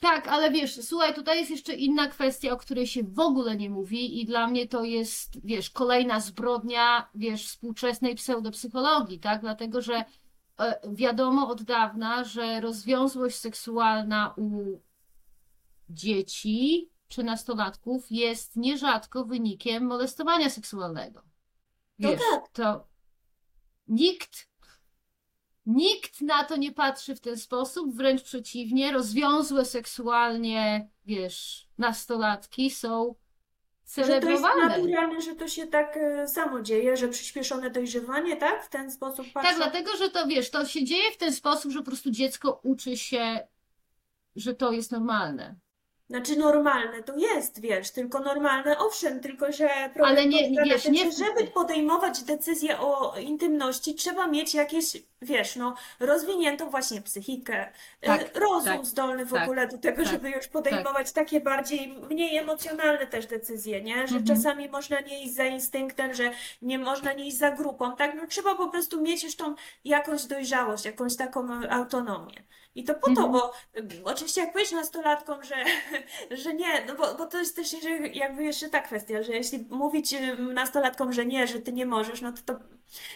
Tak, 0.00 0.28
ale 0.28 0.50
wiesz, 0.50 0.80
słuchaj, 0.84 1.14
tutaj 1.14 1.38
jest 1.38 1.50
jeszcze 1.50 1.72
inna 1.74 2.08
kwestia, 2.08 2.52
o 2.52 2.56
której 2.56 2.86
się 2.86 3.02
w 3.02 3.18
ogóle 3.20 3.56
nie 3.56 3.70
mówi 3.70 4.20
i 4.20 4.26
dla 4.26 4.46
mnie 4.46 4.68
to 4.68 4.84
jest, 4.84 5.46
wiesz, 5.46 5.70
kolejna 5.70 6.20
zbrodnia, 6.20 7.08
wiesz, 7.14 7.46
współczesnej 7.46 8.14
pseudopsychologii, 8.14 9.18
tak? 9.20 9.40
Dlatego, 9.40 9.80
że 9.80 10.04
e, 10.60 10.80
wiadomo 10.92 11.48
od 11.48 11.62
dawna, 11.62 12.24
że 12.24 12.60
rozwiązłość 12.60 13.36
seksualna 13.36 14.34
u 14.36 14.78
dzieci 15.90 16.90
czy 17.08 17.22
nastolatków 17.22 18.06
jest 18.10 18.56
nierzadko 18.56 19.24
wynikiem 19.24 19.84
molestowania 19.84 20.50
seksualnego. 20.50 21.22
No 21.98 22.10
Wiesz, 22.10 22.20
tak. 22.30 22.48
to 22.48 22.88
nikt 23.88 24.50
Nikt 25.66 26.20
na 26.20 26.44
to 26.44 26.56
nie 26.56 26.72
patrzy 26.72 27.14
w 27.14 27.20
ten 27.20 27.36
sposób, 27.36 27.96
wręcz 27.96 28.22
przeciwnie, 28.22 28.92
rozwiązłe 28.92 29.64
seksualnie, 29.64 30.88
wiesz, 31.06 31.68
nastolatki 31.78 32.70
są 32.70 33.04
Że 33.04 33.94
to 33.94 34.00
jest 34.00 34.20
celebrowane. 34.20 34.68
naturalne, 34.78 35.20
że 35.20 35.34
to 35.34 35.48
się 35.48 35.66
tak 35.66 35.96
e, 35.96 36.28
samo 36.28 36.62
dzieje, 36.62 36.96
że 36.96 37.08
przyspieszone 37.08 37.70
dojrzewanie, 37.70 38.36
tak? 38.36 38.64
W 38.64 38.68
ten 38.68 38.92
sposób 38.92 39.26
Tak, 39.26 39.32
patrzą. 39.32 39.56
dlatego, 39.56 39.96
że 39.96 40.10
to, 40.10 40.26
wiesz, 40.26 40.50
to 40.50 40.64
się 40.66 40.84
dzieje 40.84 41.12
w 41.12 41.16
ten 41.16 41.32
sposób, 41.32 41.72
że 41.72 41.78
po 41.78 41.84
prostu 41.84 42.10
dziecko 42.10 42.60
uczy 42.62 42.96
się, 42.96 43.40
że 44.36 44.54
to 44.54 44.72
jest 44.72 44.92
normalne. 44.92 45.56
Znaczy 46.10 46.36
normalne 46.36 47.02
to 47.02 47.16
jest, 47.16 47.60
wiesz, 47.60 47.90
tylko 47.90 48.20
normalne, 48.20 48.78
owszem, 48.78 49.20
tylko 49.20 49.52
że 49.52 49.68
problem 49.94 50.06
Ale 50.18 50.26
nie- 50.26 50.50
na 50.50 50.64
wiesz, 50.64 50.82
tym, 50.82 50.92
nie- 50.92 51.04
że 51.12 51.24
żeby 51.24 51.46
podejmować 51.50 52.22
decyzję 52.22 52.78
o 52.80 53.14
intymności, 53.20 53.94
trzeba 53.94 54.26
mieć 54.26 54.54
jakieś, 54.54 54.96
wiesz, 55.22 55.56
no, 55.56 55.74
rozwiniętą 56.00 56.70
właśnie 56.70 57.02
psychikę, 57.02 57.68
e, 58.00 58.06
Tak, 58.06 58.36
rozum 58.36 58.64
tak, 58.76 58.84
zdolny 58.86 59.24
w 59.26 59.32
tak, 59.32 59.42
ogóle 59.42 59.66
do 59.68 59.78
tego, 59.78 60.02
tak, 60.02 60.12
żeby 60.12 60.30
już 60.30 60.46
podejmować 60.48 61.12
takie 61.12 61.40
bardziej, 61.40 61.88
mniej 62.10 62.36
emocjonalne 62.36 63.06
też 63.06 63.26
decyzje, 63.26 63.82
nie? 63.82 63.94
Że 64.08 64.16
Mhm. 64.16 64.24
czasami 64.26 64.68
można 64.68 65.00
nie 65.00 65.22
iść 65.22 65.34
za 65.34 65.44
instynktem, 65.44 66.14
że 66.14 66.30
nie 66.62 66.78
można 66.78 67.12
nie 67.12 67.26
iść 67.26 67.36
za 67.38 67.50
grupą, 67.50 67.96
tak? 67.96 68.14
No 68.14 68.26
trzeba 68.26 68.54
po 68.54 68.68
prostu 68.68 69.02
mieć 69.02 69.24
już 69.24 69.36
tą 69.36 69.54
jakąś 69.84 70.24
dojrzałość, 70.24 70.84
jakąś 70.84 71.16
taką 71.16 71.48
autonomię. 71.70 72.44
I 72.74 72.84
to 72.84 72.94
po 72.94 73.14
to, 73.14 73.22
Mhm. 73.22 73.32
bo 73.32 73.52
y, 73.76 74.04
oczywiście 74.04 74.40
jak 74.40 74.52
powiesz 74.52 74.72
nastolatkom, 74.72 75.44
że, 75.44 75.54
że 76.42 76.54
nie, 76.54 76.84
no 76.86 76.94
bo, 76.94 77.14
bo 77.14 77.26
to 77.26 77.38
jest 77.38 77.56
też 77.56 77.76
jakby 78.14 78.44
jeszcze 78.44 78.68
ta 78.68 78.80
kwestia, 78.80 79.22
że 79.22 79.32
jeśli 79.32 79.58
mówić 79.70 80.12
y, 80.12 80.36
nastolatkom, 80.36 81.12
że 81.12 81.26
nie, 81.26 81.46
że 81.46 81.58
ty 81.60 81.72
nie 81.72 81.86
możesz, 81.86 82.20
no 82.20 82.32
to 82.32 82.42
to 82.42 82.60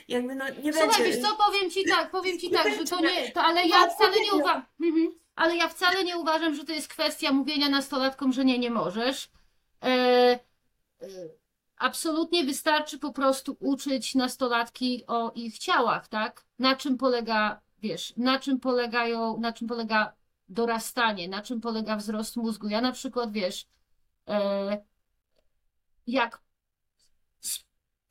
jakby 0.09 0.35
no 0.35 0.45
nie 0.49 0.73
Słuchaj, 0.73 0.89
będzie. 0.89 1.05
wiesz 1.05 1.23
co, 1.23 1.37
powiem 1.47 1.71
ci 1.71 1.85
tak, 1.89 2.11
powiem 2.11 2.39
ci 2.39 2.51
tak, 2.51 2.75
że 2.75 2.85
to 2.85 3.01
nie, 3.01 3.31
to, 3.33 3.43
ale 3.43 3.67
ja 3.67 3.87
wcale 3.91 4.21
nie 4.21 4.33
uważam, 4.35 4.63
mhm, 4.81 5.15
ale 5.35 5.57
ja 5.57 5.69
wcale 5.69 6.05
nie 6.05 6.19
uważam, 6.19 6.55
że 6.55 6.65
to 6.65 6.73
jest 6.73 6.89
kwestia 6.89 7.33
mówienia 7.33 7.69
nastolatkom, 7.69 8.33
że 8.33 8.45
nie, 8.45 8.59
nie 8.59 8.71
możesz. 8.71 9.31
E, 9.83 9.89
e, 9.89 11.09
absolutnie 11.77 12.45
wystarczy 12.45 12.99
po 12.99 13.13
prostu 13.13 13.57
uczyć 13.61 14.15
nastolatki 14.15 15.05
o 15.07 15.33
ich 15.35 15.59
ciałach, 15.59 16.09
tak? 16.09 16.45
Na 16.59 16.77
czym 16.77 16.99
polega, 16.99 17.61
wiesz, 17.85 18.15
na 18.16 18.39
czym 18.39 18.61
polegają, 18.61 19.40
na 19.40 19.52
czym 19.52 19.69
polega 19.69 20.12
dorastanie, 20.48 21.28
na 21.28 21.43
czym 21.43 21.61
polega 21.61 21.97
wzrost 21.97 22.36
mózgu. 22.36 22.69
Ja 22.69 22.81
na 22.81 22.93
przykład, 22.93 23.32
wiesz, 23.32 23.69
e, 24.28 24.85
jak 26.06 26.43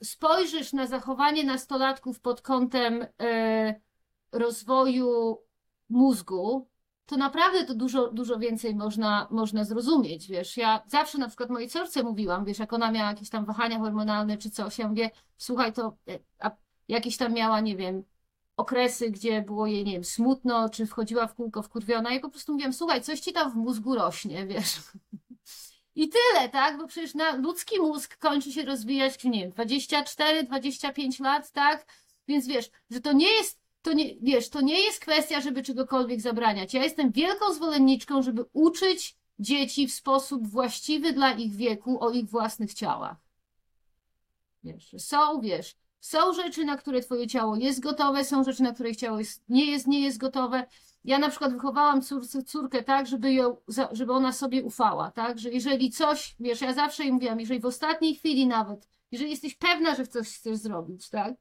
spojrzysz 0.04 0.74
na 0.74 0.88
zachowanie 0.88 1.44
nastolatków 1.44 2.20
pod 2.20 2.42
kątem 2.42 3.08
e, 3.22 3.82
rozwoju 4.32 5.38
mózgu, 5.90 6.70
to 7.06 7.18
naprawdę 7.18 7.66
to 7.66 7.76
dużo, 7.76 8.12
dużo 8.12 8.40
więcej 8.40 8.76
można, 8.76 9.28
można 9.32 9.64
zrozumieć, 9.64 10.28
wiesz. 10.28 10.58
Ja 10.58 10.84
zawsze 10.88 11.18
na 11.18 11.28
przykład 11.28 11.50
mojej 11.50 11.70
córce 11.70 12.04
mówiłam, 12.04 12.46
wiesz, 12.46 12.60
jak 12.60 12.74
ona 12.74 12.92
miała 12.92 13.10
jakieś 13.10 13.30
tam 13.30 13.46
wahania 13.46 13.80
hormonalne 13.80 14.38
czy 14.38 14.50
coś, 14.50 14.80
ja 14.80 14.88
mówię, 14.88 15.12
słuchaj, 15.38 15.74
to 15.74 15.98
e, 16.44 16.52
jakieś 16.88 17.18
tam 17.18 17.34
miała, 17.34 17.60
nie 17.60 17.76
wiem, 17.76 18.04
okresy, 18.58 19.12
gdzie 19.12 19.42
było 19.42 19.68
jej, 19.68 19.86
nie 19.86 19.92
wiem, 19.92 20.04
smutno, 20.04 20.70
czy 20.70 20.86
wchodziła 20.86 21.28
w 21.28 21.36
kółko 21.36 21.62
wkurwiona 21.62 22.14
i 22.14 22.20
po 22.20 22.30
prostu 22.30 22.52
mówiłam, 22.52 22.74
słuchaj, 22.74 23.02
coś 23.02 23.20
ci 23.20 23.34
tam 23.34 23.52
w 23.52 23.56
mózgu 23.56 23.96
rośnie, 23.96 24.46
wiesz. 24.48 24.80
I 25.96 26.10
tyle, 26.10 26.50
tak? 26.50 26.78
Bo 26.78 26.88
przecież 26.88 27.14
na 27.14 27.36
ludzki 27.36 27.80
mózg 27.80 28.18
kończy 28.18 28.52
się 28.52 28.66
rozwijać, 28.66 29.24
nie 29.24 29.42
wiem, 29.42 29.52
24-25 29.52 31.22
lat, 31.22 31.52
tak? 31.52 31.86
Więc 32.28 32.48
wiesz, 32.48 32.70
że 32.90 33.02
to 33.02 33.14
nie 33.14 33.32
jest, 33.32 33.60
to 33.82 33.94
nie, 33.94 34.16
wiesz, 34.22 34.50
to 34.50 34.62
nie 34.62 34.80
jest 34.80 35.00
kwestia, 35.00 35.42
żeby 35.42 35.64
czegokolwiek 35.64 36.22
zabraniać. 36.22 36.74
Ja 36.74 36.84
jestem 36.84 37.12
wielką 37.12 37.54
zwolenniczką, 37.54 38.22
żeby 38.22 38.46
uczyć 38.54 39.18
dzieci 39.40 39.88
w 39.88 39.94
sposób 39.94 40.48
właściwy 40.48 41.14
dla 41.14 41.32
ich 41.32 41.56
wieku 41.56 42.04
o 42.04 42.12
ich 42.12 42.30
własnych 42.30 42.74
ciałach. 42.74 43.18
Wiesz, 44.64 44.96
są, 44.98 45.42
wiesz, 45.42 45.76
są 46.04 46.34
rzeczy, 46.34 46.66
na 46.66 46.78
które 46.78 47.02
twoje 47.02 47.28
ciało 47.28 47.56
jest 47.56 47.80
gotowe, 47.80 48.26
są 48.26 48.44
rzeczy, 48.44 48.64
na 48.64 48.74
które 48.74 48.96
ciało 48.96 49.20
jest, 49.20 49.44
nie 49.50 49.72
jest, 49.72 49.88
nie 49.88 50.00
jest 50.00 50.18
gotowe. 50.18 50.66
Ja 51.04 51.20
na 51.20 51.30
przykład 51.30 51.54
wychowałam 51.54 52.02
córce, 52.02 52.44
córkę 52.44 52.84
tak, 52.84 53.08
żeby, 53.08 53.34
ją, 53.34 53.58
żeby 53.92 54.14
ona 54.14 54.32
sobie 54.32 54.64
ufała, 54.64 55.12
tak, 55.12 55.40
że 55.40 55.50
jeżeli 55.50 55.92
coś, 55.92 56.36
wiesz, 56.40 56.62
ja 56.62 56.74
zawsze 56.74 57.04
jej 57.04 57.14
mówiłam, 57.14 57.40
jeżeli 57.40 57.60
w 57.60 57.66
ostatniej 57.66 58.16
chwili 58.16 58.48
nawet, 58.48 58.88
jeżeli 59.12 59.32
jesteś 59.32 59.56
pewna, 59.56 59.96
że 59.96 60.08
coś 60.08 60.38
chcesz 60.38 60.58
zrobić, 60.58 61.10
tak, 61.10 61.34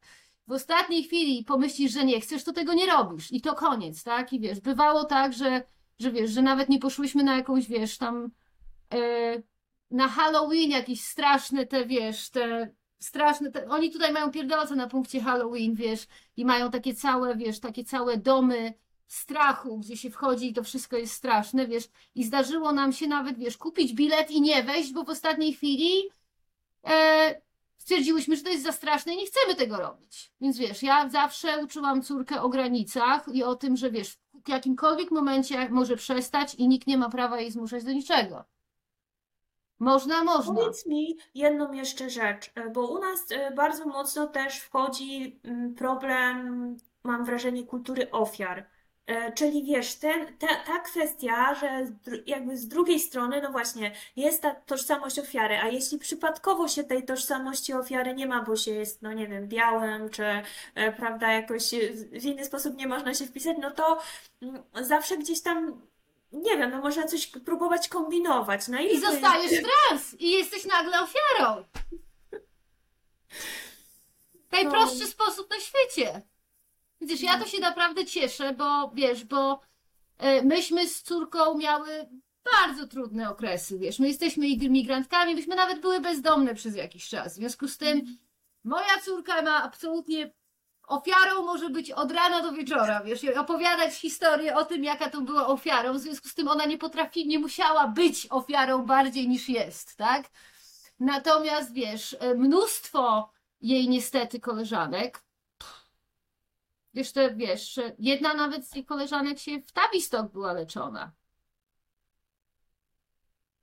w 0.47 0.53
ostatniej 0.53 1.03
chwili 1.03 1.45
pomyślisz, 1.45 1.93
że 1.93 2.05
nie 2.05 2.21
chcesz, 2.21 2.45
to 2.45 2.53
tego 2.53 2.75
nie 2.75 2.87
robisz 2.87 3.33
i 3.33 3.41
to 3.41 3.55
koniec, 3.55 4.05
tak, 4.05 4.33
i 4.33 4.41
wiesz, 4.41 4.61
bywało 4.61 5.05
tak, 5.05 5.33
że, 5.33 5.63
że 5.99 6.11
wiesz, 6.11 6.31
że 6.31 6.43
nawet 6.43 6.69
nie 6.69 6.79
poszłyśmy 6.79 7.23
na 7.25 7.37
jakąś, 7.37 7.69
wiesz, 7.69 7.99
tam 7.99 8.31
e, 8.95 9.43
na 9.91 10.09
Halloween 10.09 10.71
jakieś 10.71 11.05
straszne 11.05 11.67
te, 11.67 11.87
wiesz, 11.87 12.31
te 12.31 12.75
straszne, 13.03 13.51
oni 13.69 13.91
tutaj 13.91 14.13
mają 14.13 14.31
pierdolce 14.31 14.77
na 14.77 14.87
punkcie 14.87 15.21
Halloween, 15.21 15.75
wiesz, 15.75 16.07
i 16.37 16.45
mają 16.45 16.71
takie 16.71 16.95
całe, 16.95 17.37
wiesz, 17.37 17.61
takie 17.61 17.85
całe 17.85 18.17
domy 18.17 18.75
strachu, 19.07 19.79
gdzie 19.79 19.97
się 19.97 20.11
wchodzi 20.11 20.51
i 20.51 20.53
to 20.53 20.63
wszystko 20.63 20.97
jest 20.97 21.15
straszne, 21.15 21.67
wiesz, 21.67 21.85
i 22.15 22.25
zdarzyło 22.25 22.73
nam 22.73 22.93
się 22.93 23.07
nawet, 23.07 23.39
wiesz, 23.39 23.57
kupić 23.57 23.93
bilet 23.93 24.31
i 24.31 24.41
nie 24.41 24.63
wejść, 24.63 24.93
bo 24.93 25.05
w 25.05 25.09
ostatniej 25.09 25.55
chwili 25.55 26.03
e, 26.87 27.41
stwierdziłyśmy, 27.79 28.37
że 28.37 28.43
to 28.43 28.51
jest 28.51 28.65
za 28.65 28.73
straszne 28.73 29.15
i 29.15 29.17
nie 29.17 29.27
chcemy 29.27 29.55
tego 29.55 29.77
robić. 29.77 30.33
Więc 30.41 30.59
wiesz, 30.59 30.83
ja 30.83 31.09
zawsze 31.09 31.65
uczyłam 31.65 32.03
córkę 32.03 32.43
o 32.43 32.49
granicach 32.49 33.29
i 33.33 33.43
o 33.43 33.55
tym, 33.55 33.77
że 33.77 33.91
wiesz, 33.91 34.19
w 34.45 34.49
jakimkolwiek 34.49 35.11
momencie 35.11 35.69
może 35.69 35.97
przestać 35.97 36.55
i 36.55 36.69
nikt 36.69 36.87
nie 36.87 36.99
ma 36.99 37.11
prawa 37.11 37.41
jej 37.41 37.51
zmuszać 37.51 37.85
do 37.85 37.93
niczego. 37.93 38.45
Można, 39.83 40.25
można. 40.25 40.55
Powiedz 40.55 40.87
mi 40.87 41.19
jedną 41.35 41.73
jeszcze 41.73 42.11
rzecz, 42.11 42.51
e, 42.55 42.71
bo 42.71 42.87
u 42.87 42.99
nas 42.99 43.21
e, 43.31 43.51
bardzo 43.51 43.87
mocno 43.87 44.27
też 44.27 44.59
wchodzi 44.59 45.41
mm, 45.45 45.75
problem, 45.75 46.77
mam 47.05 47.25
wrażenie, 47.25 47.65
kultury 47.65 48.11
ofiar. 48.11 48.67
E, 49.07 49.33
Czyli 49.33 49.65
wiesz, 49.65 49.95
ten, 49.95 50.39
ta, 50.39 50.47
ta 50.67 50.79
kwestia, 50.79 51.55
że 51.55 51.87
jakby 52.27 52.57
z 52.57 52.69
drugiej 52.69 53.01
strony, 53.01 53.43
no 53.43 53.51
właśnie, 53.51 53.93
jest 54.17 54.43
ta 54.43 54.55
tożsamość 54.55 55.19
ofiary, 55.19 55.59
a 55.59 55.69
jeśli 55.69 55.99
przypadkowo 55.99 56.69
się 56.69 56.85
tej 56.85 57.05
tożsamości 57.05 57.73
ofiary 57.73 58.15
nie 58.15 58.27
ma, 58.27 58.43
bo 58.43 58.57
się 58.57 58.71
jest, 58.71 59.03
no 59.03 59.13
nie 59.13 59.29
wiem, 59.29 59.49
białym, 59.49 60.11
czy 60.11 60.25
prawda, 60.97 61.33
jakoś 61.33 61.71
w 62.13 62.25
inny 62.25 62.45
sposób 62.45 62.77
nie 62.77 62.87
można 62.87 63.15
się 63.15 63.27
wpisać, 63.27 63.57
no 63.61 63.71
to 63.71 63.99
mm, 64.43 64.63
zawsze 64.83 65.19
gdzieś 65.19 65.43
tam, 65.43 65.83
nie 66.33 66.57
wiem, 66.57 66.71
no 66.71 66.81
można 66.81 67.05
coś 67.09 67.27
próbować 67.27 67.89
kombinować. 67.89 68.69
No 68.69 68.81
I 68.81 68.85
jest- 68.89 69.05
zostajesz 69.07 69.63
trans 69.63 70.15
i 70.21 70.31
jesteś 70.31 70.65
nagle 70.65 71.01
ofiarą. 71.01 71.65
Najprostszy 74.53 75.07
sposób 75.07 75.51
na 75.51 75.61
świecie. 75.61 76.23
Widzisz, 77.01 77.21
ja 77.21 77.39
to 77.39 77.47
się 77.47 77.59
naprawdę 77.61 78.07
cieszę, 78.07 78.55
bo 78.55 78.91
wiesz, 78.95 79.25
bo 79.25 79.61
e, 80.19 80.43
myśmy 80.43 80.89
z 80.89 81.03
córką 81.03 81.59
miały 81.59 82.09
bardzo 82.53 82.87
trudne 82.87 83.31
okresy, 83.31 83.79
wiesz, 83.79 83.99
my 83.99 84.09
jesteśmy 84.09 84.49
imigrantkami, 84.49 85.35
myśmy 85.35 85.57
nawet 85.57 85.81
były 85.81 86.01
bezdomne 86.01 86.55
przez 86.55 86.77
jakiś 86.77 87.09
czas. 87.09 87.33
W 87.33 87.37
związku 87.37 87.69
z 87.69 87.79
tym 87.79 88.19
moja 88.65 89.01
córka 89.05 89.43
ma 89.43 89.63
absolutnie 89.63 90.33
ofiarą 90.87 91.43
może 91.43 91.71
być 91.71 91.91
od 91.91 92.13
rana 92.13 92.43
do 92.43 92.53
wieczora, 92.53 93.01
wiesz, 93.01 93.25
opowiadać 93.25 93.95
historię 93.95 94.57
o 94.57 94.65
tym, 94.65 94.85
jaka 94.85 95.11
to 95.11 95.21
była 95.21 95.47
ofiarą, 95.47 95.93
w 95.93 95.99
związku 95.99 96.29
z 96.29 96.35
tym 96.35 96.49
ona 96.49 96.65
nie 96.65 96.79
potrafi, 96.79 97.27
nie 97.27 97.39
musiała 97.39 97.89
być 97.89 98.27
ofiarą 98.31 98.87
bardziej 98.87 99.29
niż 99.29 99.49
jest, 99.49 99.97
tak? 99.97 100.31
Natomiast 101.01 101.73
wiesz, 101.73 102.17
e, 102.21 102.35
mnóstwo 102.35 103.33
jej 103.61 103.89
niestety 103.89 104.41
koleżanek, 104.41 105.23
te, 107.15 107.35
wiesz, 107.35 107.81
jedna 107.99 108.35
nawet 108.35 108.69
z 108.69 108.75
jej 108.75 108.85
koleżanek 108.85 109.39
się 109.39 109.61
w 109.61 109.73
Tavistock 109.73 110.33
była 110.33 110.53
leczona. 110.53 111.13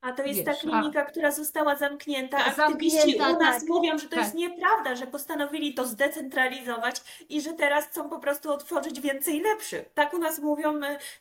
A 0.02 0.12
to 0.12 0.24
jest 0.24 0.36
Wiesz, 0.38 0.46
ta 0.46 0.52
a- 0.52 0.56
klinika, 0.56 1.06
która 1.06 1.32
została 1.32 1.76
zamknięta. 1.76 2.38
Ta 2.38 2.46
Aktywiści 2.46 2.98
zamknięta, 2.98 3.30
u 3.30 3.40
nas 3.40 3.60
tak, 3.60 3.70
mówią, 3.70 3.98
że 3.98 4.10
to 4.10 4.16
tak. 4.16 4.24
jest 4.24 4.36
nieprawda, 4.36 4.96
że 4.96 5.08
postanowili 5.08 5.74
to 5.74 5.88
zdecentralizować 5.88 7.26
i 7.30 7.42
że 7.42 7.54
teraz 7.54 7.86
chcą 7.86 8.10
po 8.10 8.20
prostu 8.20 8.52
otworzyć 8.52 9.02
więcej 9.02 9.42
lepszych. 9.42 9.90
Tak 9.94 10.14
u 10.14 10.18
nas 10.18 10.40
mówią 10.40 10.76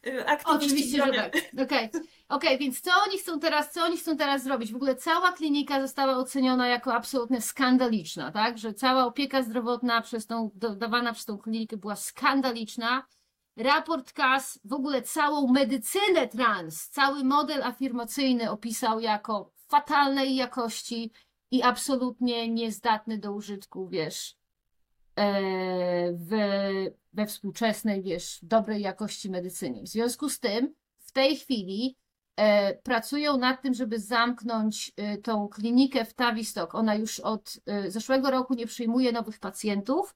y, 0.06 0.26
aktywiści 0.26 0.66
Oczywiście, 0.66 1.04
że 1.06 1.12
tak. 1.12 1.36
Okej, 1.64 1.90
Okej, 2.28 2.58
więc 2.58 2.80
co 2.80 2.90
oni 3.06 3.18
chcą 3.18 3.40
teraz, 3.40 3.72
co 3.72 3.84
oni 3.84 3.96
chcą 3.96 4.16
teraz 4.16 4.42
zrobić? 4.42 4.72
W 4.72 4.76
ogóle 4.76 4.96
cała 4.96 5.32
klinika 5.32 5.80
została 5.80 6.16
oceniona 6.16 6.68
jako 6.68 6.94
absolutnie 6.94 7.40
skandaliczna, 7.40 8.32
tak? 8.32 8.58
Że 8.58 8.74
cała 8.74 9.04
opieka 9.04 9.42
zdrowotna 9.42 10.00
przez 10.00 10.26
tą, 10.26 10.50
dawana 10.54 11.12
przez 11.12 11.24
tą 11.24 11.38
klinikę 11.38 11.76
była 11.76 11.96
skandaliczna. 11.96 13.06
Raport 13.58 14.12
KAS 14.12 14.60
w 14.64 14.72
ogóle 14.72 15.02
całą 15.02 15.52
medycynę 15.52 16.28
trans, 16.28 16.88
cały 16.88 17.24
model 17.24 17.62
afirmacyjny 17.62 18.50
opisał 18.50 19.00
jako 19.00 19.52
fatalnej 19.68 20.36
jakości 20.36 21.12
i 21.50 21.62
absolutnie 21.62 22.48
niezdatny 22.48 23.18
do 23.18 23.32
użytku, 23.32 23.88
wiesz, 23.88 24.36
e, 25.16 25.32
w, 26.12 26.30
we 27.12 27.26
współczesnej, 27.26 28.02
wiesz, 28.02 28.38
dobrej 28.42 28.82
jakości 28.82 29.30
medycynie. 29.30 29.82
W 29.82 29.88
związku 29.88 30.28
z 30.28 30.40
tym 30.40 30.74
w 30.98 31.12
tej 31.12 31.36
chwili 31.36 31.96
e, 32.36 32.74
pracują 32.74 33.36
nad 33.38 33.62
tym, 33.62 33.74
żeby 33.74 34.00
zamknąć 34.00 34.92
e, 34.96 35.18
tą 35.18 35.48
klinikę 35.48 36.04
w 36.04 36.14
Tavistock. 36.14 36.74
Ona 36.74 36.94
już 36.94 37.20
od 37.20 37.58
zeszłego 37.88 38.30
roku 38.30 38.54
nie 38.54 38.66
przyjmuje 38.66 39.12
nowych 39.12 39.38
pacjentów, 39.38 40.14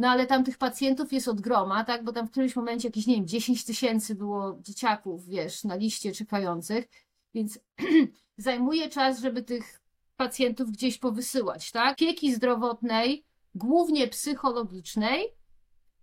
no 0.00 0.08
ale 0.08 0.26
tam 0.26 0.44
tych 0.44 0.58
pacjentów 0.58 1.12
jest 1.12 1.28
od 1.28 1.40
groma, 1.40 1.84
tak, 1.84 2.04
bo 2.04 2.12
tam 2.12 2.26
w 2.26 2.30
którymś 2.30 2.56
momencie 2.56 2.88
jakieś, 2.88 3.06
nie 3.06 3.14
wiem, 3.16 3.26
10 3.26 3.64
tysięcy 3.64 4.14
było 4.14 4.58
dzieciaków, 4.60 5.26
wiesz, 5.26 5.64
na 5.64 5.74
liście 5.74 6.12
czekających, 6.12 6.88
więc 7.34 7.58
zajmuje 8.36 8.88
czas, 8.88 9.20
żeby 9.20 9.42
tych 9.42 9.80
pacjentów 10.16 10.70
gdzieś 10.70 10.98
powysyłać, 10.98 11.72
tak? 11.72 11.92
Opieki 11.92 12.34
zdrowotnej, 12.34 13.24
głównie 13.54 14.08
psychologicznej, 14.08 15.28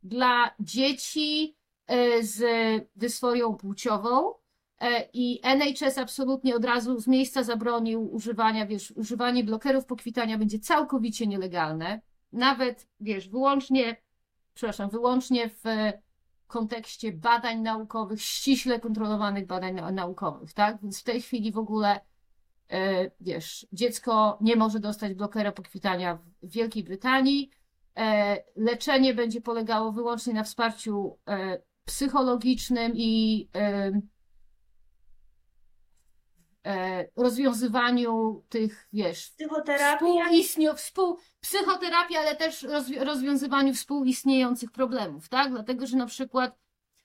dla 0.03 0.56
dzieci 0.60 1.57
e, 1.88 2.24
z 2.24 2.44
dysforią 2.95 3.56
płciową 3.56 4.34
e, 4.80 5.10
i 5.14 5.40
NHS 5.44 5.98
absolutnie 5.98 6.56
od 6.56 6.65
razu 6.65 6.99
z 6.99 7.07
miejsca 7.07 7.44
zabronił 7.44 8.14
używania, 8.14 8.65
wiesz, 8.65 8.91
używanie 8.91 9.44
blokerów 9.44 9.86
pokwitania 9.86 10.38
będzie 10.38 10.60
całkowicie 10.60 11.28
nielegalne, 11.28 12.02
nawet, 12.38 12.88
wiesz, 13.00 13.30
wyłącznie, 13.30 13.96
przepraszam, 14.54 14.90
wyłącznie 14.90 15.50
w 15.50 15.64
kontekście 16.48 17.12
badań 17.12 17.60
naukowych, 17.62 18.22
ściśle 18.22 18.80
kontrolowanych 18.80 19.48
badań 19.48 19.74
na- 19.76 19.92
naukowych, 19.92 20.54
tak? 20.54 20.82
Więc 20.82 21.00
w 21.00 21.04
tej 21.04 21.22
chwili 21.22 21.52
w 21.52 21.58
ogóle, 21.58 22.00
e, 22.70 23.12
wiesz, 23.22 23.68
dziecko 23.72 24.38
nie 24.42 24.56
może 24.56 24.80
dostać 24.80 25.14
blokera 25.14 25.52
pokwitania 25.52 26.18
w 26.44 26.52
Wielkiej 26.52 26.84
Brytanii, 26.84 27.52
E, 27.98 28.44
Leczenie 28.56 29.14
będzie 29.14 29.42
polegało 29.42 29.92
wyłącznie 29.92 30.34
na 30.34 30.44
wsparciu 30.44 31.18
e, 31.28 31.62
psychologicznym 31.86 32.92
i 32.96 33.50
e, 33.56 33.60
e, 33.60 34.02
rozwiązywaniu 37.15 38.44
tych, 38.49 38.88
wiesz, 38.94 39.30
Psychoterapia. 39.30 39.95
współistniu, 39.95 40.76
współ, 40.76 41.18
psychoterapii, 41.39 42.18
ale 42.18 42.35
też 42.35 42.64
rozwi- 42.64 43.03
rozwiązywaniu 43.03 43.73
współistniejących 43.73 44.72
problemów, 44.72 45.30
tak? 45.30 45.52
Dlatego, 45.52 45.88
że 45.88 45.98
na 45.98 46.06
przykład 46.06 46.57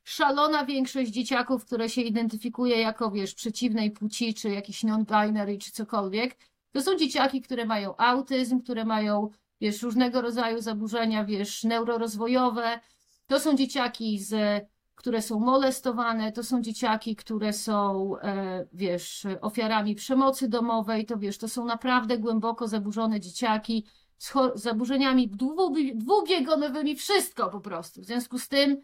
szalona 0.05 0.65
większość 0.67 1.11
dzieciaków, 1.11 1.65
które 1.65 1.89
się 1.89 2.01
identyfikuje 2.03 2.81
jako, 2.81 3.11
wiesz, 3.11 3.35
przeciwnej 3.35 3.91
płci, 3.91 4.35
czy 4.35 4.49
jakiś 4.51 4.83
non-binary, 4.85 5.59
czy 5.59 5.73
cokolwiek, 5.73 6.37
to 6.73 6.83
są 6.83 6.97
dzieciaki, 6.97 7.41
które 7.43 7.67
mają 7.67 7.97
autyzm, 7.97 8.61
które 8.61 8.85
mają, 8.85 9.31
wiesz, 9.61 9.83
różnego 9.83 10.21
rodzaju 10.23 10.61
zaburzenia, 10.61 11.25
wiesz, 11.25 11.65
neurorozwojowe. 11.65 12.81
To 13.27 13.41
są 13.41 13.57
dzieciaki, 13.57 14.19
z, 14.19 14.63
które 14.95 15.23
są 15.23 15.41
molestowane, 15.41 16.33
to 16.33 16.45
są 16.45 16.63
dzieciaki, 16.63 17.17
które 17.17 17.53
są, 17.53 18.13
e, 18.19 18.67
wiesz, 18.73 19.27
ofiarami 19.41 19.95
przemocy 19.95 20.49
domowej, 20.49 21.07
to 21.07 21.19
wiesz, 21.19 21.39
to 21.39 21.49
są 21.49 21.65
naprawdę 21.65 22.19
głęboko 22.19 22.69
zaburzone 22.69 23.21
dzieciaki, 23.21 23.85
z 24.19 24.33
zaburzeniami 24.55 25.29
dwu- 25.29 25.75
dwubiegunowymi, 25.95 26.97
wszystko 26.97 27.51
po 27.51 27.61
prostu. 27.61 28.01
W 28.01 28.05
związku 28.05 28.39
z 28.39 28.49
tym, 28.49 28.81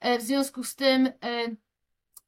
e, 0.00 0.18
w 0.18 0.22
związku 0.22 0.64
z 0.64 0.74
tym 0.74 1.06
e, 1.06 1.12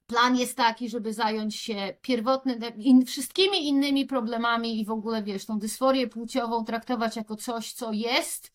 plan 0.07 0.37
jest 0.37 0.57
taki, 0.57 0.89
żeby 0.89 1.13
zająć 1.13 1.57
się 1.57 1.95
pierwotnym, 2.03 2.61
wszystkimi 3.07 3.69
innymi 3.69 4.07
problemami 4.07 4.81
i 4.81 4.85
w 4.85 4.91
ogóle, 4.91 5.23
wiesz, 5.23 5.47
tą 5.47 5.59
dysforię 5.59 6.09
płciową 6.09 6.65
traktować 6.65 7.17
jako 7.17 7.37
coś, 7.37 7.73
co 7.73 7.93
jest 7.93 8.53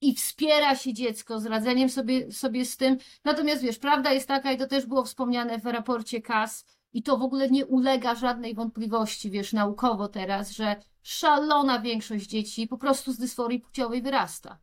i 0.00 0.14
wspiera 0.14 0.76
się 0.76 0.92
dziecko 0.92 1.40
z 1.40 1.46
radzeniem 1.46 1.88
sobie, 1.88 2.32
sobie 2.32 2.64
z 2.64 2.76
tym. 2.76 2.96
Natomiast, 3.24 3.62
wiesz, 3.62 3.78
prawda 3.78 4.12
jest 4.12 4.28
taka, 4.28 4.52
i 4.52 4.58
to 4.58 4.66
też 4.66 4.86
było 4.86 5.04
wspomniane 5.04 5.58
w 5.58 5.66
raporcie 5.66 6.22
KAS, 6.22 6.64
i 6.92 7.02
to 7.02 7.18
w 7.18 7.22
ogóle 7.22 7.50
nie 7.50 7.66
ulega 7.66 8.14
żadnej 8.14 8.54
wątpliwości, 8.54 9.30
wiesz, 9.30 9.52
naukowo 9.52 10.08
teraz, 10.08 10.50
że 10.50 10.76
szalona 11.02 11.80
większość 11.80 12.26
dzieci 12.26 12.66
po 12.66 12.78
prostu 12.78 13.12
z 13.12 13.18
dysforii 13.18 13.60
płciowej 13.60 14.02
wyrasta. 14.02 14.58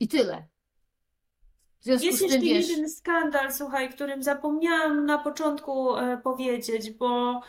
I 0.00 0.08
tyle. 0.08 0.48
Jest 1.84 2.04
z 2.04 2.18
tym, 2.18 2.28
jeszcze 2.28 2.38
wiesz, 2.38 2.68
jeden 2.68 2.90
skandal, 2.90 3.52
słuchaj, 3.52 3.90
którym 3.90 4.22
zapomniałam 4.22 5.06
na 5.06 5.18
początku 5.18 5.96
e, 5.96 6.16
powiedzieć, 6.16 6.90
bo 6.90 7.40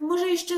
może 0.00 0.26
jeszcze 0.26 0.54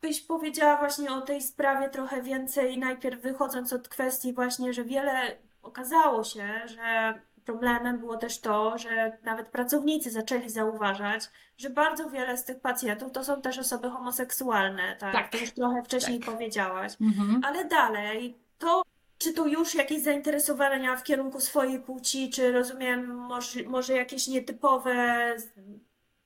byś 0.00 0.20
powiedziała 0.20 0.76
właśnie 0.76 1.12
o 1.12 1.20
tej 1.20 1.42
sprawie 1.42 1.88
trochę 1.88 2.22
więcej, 2.22 2.78
najpierw 2.78 3.20
wychodząc 3.20 3.72
od 3.72 3.88
kwestii 3.88 4.32
właśnie, 4.32 4.72
że 4.72 4.84
wiele 4.84 5.36
okazało 5.62 6.24
się, 6.24 6.48
że 6.66 7.14
problemem 7.44 7.98
było 7.98 8.16
też 8.16 8.40
to, 8.40 8.78
że 8.78 9.18
nawet 9.24 9.48
pracownicy 9.48 10.10
zaczęli 10.10 10.50
zauważać, 10.50 11.30
że 11.58 11.70
bardzo 11.70 12.10
wiele 12.10 12.36
z 12.36 12.44
tych 12.44 12.60
pacjentów 12.60 13.12
to 13.12 13.24
są 13.24 13.42
też 13.42 13.58
osoby 13.58 13.90
homoseksualne, 13.90 14.96
tak? 14.96 15.12
Tak. 15.12 15.32
To 15.32 15.38
już 15.38 15.50
trochę 15.50 15.82
wcześniej 15.82 16.20
Tak. 16.20 16.34
powiedziałaś. 16.34 16.92
mhm. 17.00 17.40
Ale 17.44 17.64
dalej, 17.64 18.38
to 18.58 18.82
czy 19.18 19.32
to 19.32 19.46
już 19.46 19.74
jakieś 19.74 20.02
zainteresowania 20.02 20.96
w 20.96 21.02
kierunku 21.02 21.40
swojej 21.40 21.80
płci, 21.80 22.30
czy 22.30 22.52
rozumiem, 22.52 23.14
może, 23.16 23.62
może 23.62 23.92
jakieś 23.92 24.28
nietypowe, 24.28 25.36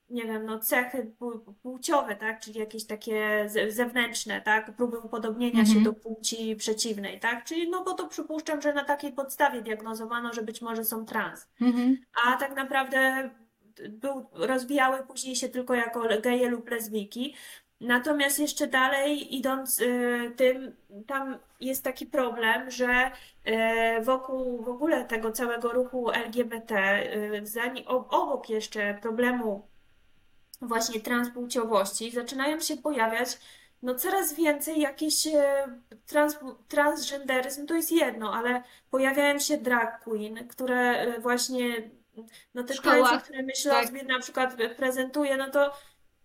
nie 0.09 0.23
wiem, 0.25 0.45
no 0.45 0.59
cechy 0.59 1.11
pł- 1.19 1.53
płciowe, 1.61 2.15
tak? 2.15 2.39
Czyli 2.39 2.59
jakieś 2.59 2.85
takie 2.85 3.45
ze- 3.49 3.71
zewnętrzne, 3.71 4.41
tak? 4.41 4.75
Próby 4.75 4.99
upodobnienia 4.99 5.65
się 5.65 5.77
Mhm. 5.77 5.83
do 5.83 5.93
płci 5.93 6.55
przeciwnej, 6.55 7.19
tak? 7.19 7.43
Czyli 7.45 7.69
no 7.69 7.83
bo 7.83 7.93
to 7.93 8.07
przypuszczam, 8.07 8.61
że 8.61 8.73
na 8.73 8.83
takiej 8.83 9.11
podstawie 9.11 9.61
diagnozowano, 9.61 10.33
że 10.33 10.41
być 10.41 10.61
może 10.61 10.85
są 10.85 11.05
trans. 11.05 11.47
Mhm. 11.61 11.97
A 12.25 12.37
tak 12.37 12.55
naprawdę 12.55 13.29
był, 13.89 14.25
rozwijały 14.31 15.03
później 15.07 15.35
się 15.35 15.49
tylko 15.49 15.73
jako 15.75 16.03
geje 16.21 16.49
lub 16.49 16.69
lesbijki. 16.69 17.35
Natomiast 17.81 18.39
jeszcze 18.39 18.67
dalej 18.67 19.35
idąc 19.35 19.79
y, 19.81 20.31
tym, 20.35 20.75
tam 21.07 21.37
jest 21.59 21.83
taki 21.83 22.05
problem, 22.05 22.71
że 22.71 23.11
y, 23.97 24.01
wokół 24.01 24.63
w 24.63 24.69
ogóle 24.69 25.05
tego 25.05 25.31
całego 25.31 25.71
ruchu 25.71 26.11
LGBT, 26.11 27.03
y, 27.15 27.43
obok 28.09 28.49
jeszcze 28.49 28.93
problemu 29.01 29.67
właśnie 30.61 30.99
transpłciowości, 30.99 32.11
zaczynają 32.11 32.59
się 32.59 32.77
pojawiać 32.77 33.37
no 33.81 33.95
coraz 33.95 34.33
więcej 34.33 34.79
jakieś 34.79 35.27
e, 35.27 35.67
trans, 36.05 36.37
transgenderyzm 36.67 37.65
to 37.65 37.73
jest 37.73 37.91
jedno, 37.91 38.33
ale 38.33 38.63
pojawiają 38.89 39.39
się 39.39 39.57
drag 39.57 40.03
queen, 40.03 40.47
które 40.47 40.79
e, 40.79 41.19
właśnie 41.19 41.89
no 42.53 42.63
te 42.63 42.75
tańce, 42.75 43.19
które 43.23 43.43
myślę 43.43 43.71
tak. 43.71 43.87
sobie 43.87 44.03
na 44.03 44.19
przykład 44.19 44.55
prezentuje, 44.77 45.37
no 45.37 45.49
to 45.49 45.73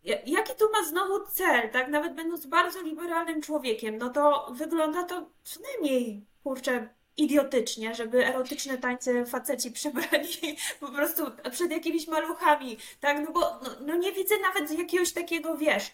ja- 0.02 0.22
jaki 0.26 0.52
to 0.58 0.70
ma 0.70 0.88
znowu 0.88 1.26
cel, 1.26 1.70
tak? 1.70 1.88
Nawet 1.88 2.14
będąc 2.14 2.46
bardzo 2.46 2.82
liberalnym 2.82 3.42
człowiekiem, 3.42 3.98
no 3.98 4.10
to 4.10 4.52
wygląda 4.54 5.04
to 5.04 5.30
przynajmniej, 5.44 6.26
kurczę, 6.42 6.88
idiotycznie, 7.16 7.94
żeby 7.94 8.26
erotyczne 8.26 8.78
tańce 8.78 9.26
faceci 9.26 9.70
przebrali 9.72 10.56
po 10.80 10.88
prostu 10.88 11.24
przed 11.50 11.70
jakimiś 11.70 12.08
maluchami, 12.08 12.76
tak? 13.00 13.20
No 13.24 13.32
bo 13.32 13.40
no, 13.40 13.70
no 13.86 13.96
nie 13.96 14.12
widzę 14.12 14.34
nawet 14.38 14.78
jakiegoś 14.78 15.12
takiego, 15.12 15.56
wiesz, 15.56 15.90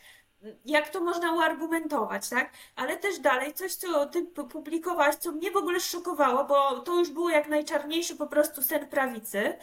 jak 0.64 0.88
to 0.88 1.00
można 1.00 1.32
uargumentować, 1.32 2.28
tak? 2.28 2.52
Ale 2.76 2.96
też 2.96 3.18
dalej 3.18 3.54
coś, 3.54 3.74
co 3.74 4.06
ty 4.06 4.24
pu- 4.24 4.48
publikowałaś, 4.48 5.14
co 5.14 5.32
mnie 5.32 5.50
w 5.50 5.56
ogóle 5.56 5.80
szokowało, 5.80 6.44
bo 6.44 6.80
to 6.80 6.98
już 6.98 7.10
było 7.10 7.30
jak 7.30 7.48
najczarniejszy 7.48 8.16
po 8.16 8.26
prostu 8.26 8.62
sen 8.62 8.88
prawicy, 8.88 9.58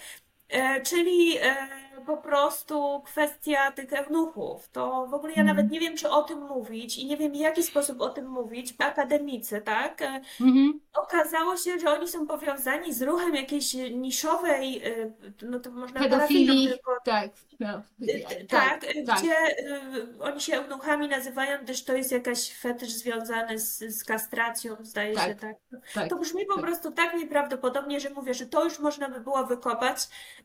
e, 0.49 0.81
czyli 0.81 1.37
e, 1.37 1.67
po 2.05 2.17
prostu 2.17 3.01
kwestia 3.05 3.71
tych 3.71 3.93
eunuchów. 3.93 4.69
To 4.69 5.07
w 5.07 5.13
ogóle 5.13 5.33
ja 5.33 5.41
Mhm. 5.41 5.57
nawet 5.57 5.71
nie 5.71 5.79
wiem, 5.79 5.97
czy 5.97 6.09
o 6.09 6.23
tym 6.23 6.39
mówić 6.41 6.97
i 6.97 7.05
nie 7.05 7.17
wiem, 7.17 7.31
w 7.31 7.35
jaki 7.35 7.63
sposób 7.63 8.01
o 8.01 8.09
tym 8.09 8.27
mówić. 8.29 8.73
Akademicy, 8.79 9.61
tak? 9.61 10.01
E, 10.01 10.21
Mhm. 10.41 10.79
Okazało 10.93 11.57
się, 11.57 11.79
że 11.79 11.91
oni 11.91 12.07
są 12.07 12.27
powiązani 12.27 12.93
z 12.93 13.01
ruchem 13.01 13.35
jakiejś 13.35 13.73
niszowej, 13.73 14.81
e, 14.85 15.11
no 15.41 15.59
to 15.59 15.71
można 15.71 15.99
Pedofilii, 15.99 16.67
tylko 16.67 16.97
tak. 17.05 17.29
No. 17.59 17.81
Y, 18.01 18.45
Tak, 18.49 18.83
y, 18.95 19.03
tak. 19.03 19.19
gdzie 19.19 19.35
oni 20.21 20.41
się 20.41 20.55
eunuchami 20.57 21.07
nazywają, 21.07 21.59
gdyż 21.63 21.83
to 21.83 21.93
jest 21.95 22.11
jakaś 22.11 22.53
fetysz 22.53 22.89
związany 22.89 23.59
z, 23.59 23.77
z 23.79 24.03
kastracją, 24.03 24.75
zdaje 24.81 25.15
Tak, 25.15 25.27
się 25.29 25.35
tak. 25.35 25.55
tak, 25.93 26.09
To 26.09 26.15
brzmi 26.15 26.45
po 26.45 26.53
tak. 26.55 26.63
prostu 26.63 26.91
tak 26.91 27.13
nieprawdopodobnie, 27.17 27.99
że 27.99 28.09
mówię, 28.09 28.33
że 28.33 28.45
to 28.45 28.63
już 28.63 28.79
można 28.79 29.09
by 29.09 29.19
było 29.19 29.43
wykopać 29.45 29.97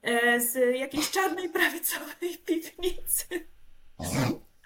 e, 0.02 0.40
z 0.40 0.76
jakiejś 0.78 1.10
czarnej 1.10 1.39
prawicowej 1.48 2.38
piwnicy. 2.46 3.48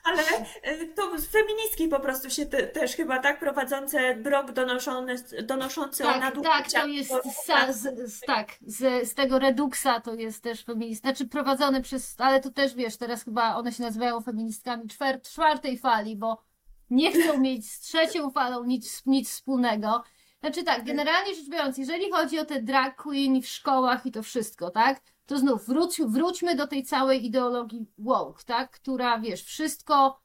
Ale 0.05 0.23
e, 0.63 0.87
to 0.87 1.19
z 1.19 1.27
feministki 1.27 1.89
po 1.89 2.01
prostu 2.01 2.31
się 2.31 2.47
te, 2.47 2.67
też 2.67 2.97
chyba 2.97 3.19
tak 3.19 3.39
prowadzące 3.39 4.17
blog 4.17 4.53
donoszony, 4.53 5.15
donoszący 5.43 6.05
o 6.05 6.07
Tak, 6.07 6.21
nadużyciach. 6.21 6.63
tak, 6.73 6.83
to 6.83 6.87
jest 6.87 7.11
sa, 7.47 7.73
z, 7.73 8.13
z, 8.13 8.21
tak, 8.21 8.49
z, 8.67 9.09
z 9.09 9.15
tego 9.15 9.39
Reduxa 9.39 10.01
to 10.05 10.15
jest 10.15 10.43
też 10.43 10.65
feminist, 10.65 11.01
znaczy 11.01 11.27
prowadzone 11.29 11.83
przez, 11.83 12.15
ale 12.19 12.41
to 12.41 12.51
też 12.51 12.75
wiesz, 12.75 12.97
teraz 12.97 13.25
chyba 13.25 13.57
one 13.57 13.73
się 13.73 13.83
nazywają 13.83 14.21
feministkami 14.21 14.89
czwer, 14.89 15.23
czwartej 15.23 15.79
fali, 15.79 16.17
bo 16.17 16.43
nie 16.91 17.13
chcą 17.13 17.39
mieć 17.47 17.71
z 17.71 17.81
trzecią 17.81 18.31
falą 18.31 18.65
nic, 18.65 19.03
nic 19.07 19.31
wspólnego. 19.31 20.03
Znaczy 20.41 20.65
tak, 20.65 20.85
generalnie 20.85 21.35
rzecz 21.35 21.49
biorąc, 21.49 21.79
jeżeli 21.79 22.11
chodzi 22.13 22.39
o 22.39 22.45
te 22.45 22.63
drag 22.63 22.97
queen 23.03 23.43
w 23.43 23.47
szkołach 23.49 24.07
i 24.07 24.13
to 24.13 24.23
wszystko, 24.23 24.71
tak, 24.71 25.01
to 25.27 25.39
znów 25.39 25.67
wróć, 25.67 26.01
wróćmy 26.07 26.57
do 26.57 26.67
tej 26.67 26.83
całej 26.85 27.27
ideologii 27.27 27.87
woke, 27.99 28.43
tak, 28.47 28.71
która 28.71 29.19
wiesz, 29.21 29.43
wszystko, 29.43 30.21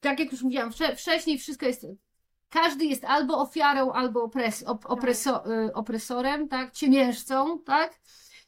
tak 0.00 0.18
jak 0.20 0.32
już 0.32 0.42
mówiłam 0.42 0.70
wcze- 0.70 0.96
wcześniej, 0.96 1.38
wszystko 1.38 1.66
jest 1.66 1.86
każdy 2.50 2.84
jest 2.84 3.04
albo 3.04 3.38
ofiarą, 3.38 3.92
albo 3.92 4.22
opres, 4.22 4.62
op, 4.62 4.86
opreso, 4.86 5.52
y, 5.66 5.74
opresorem, 5.74 6.48
tak, 6.48 6.72
ciemiężcą, 6.72 7.58
tak? 7.58 8.00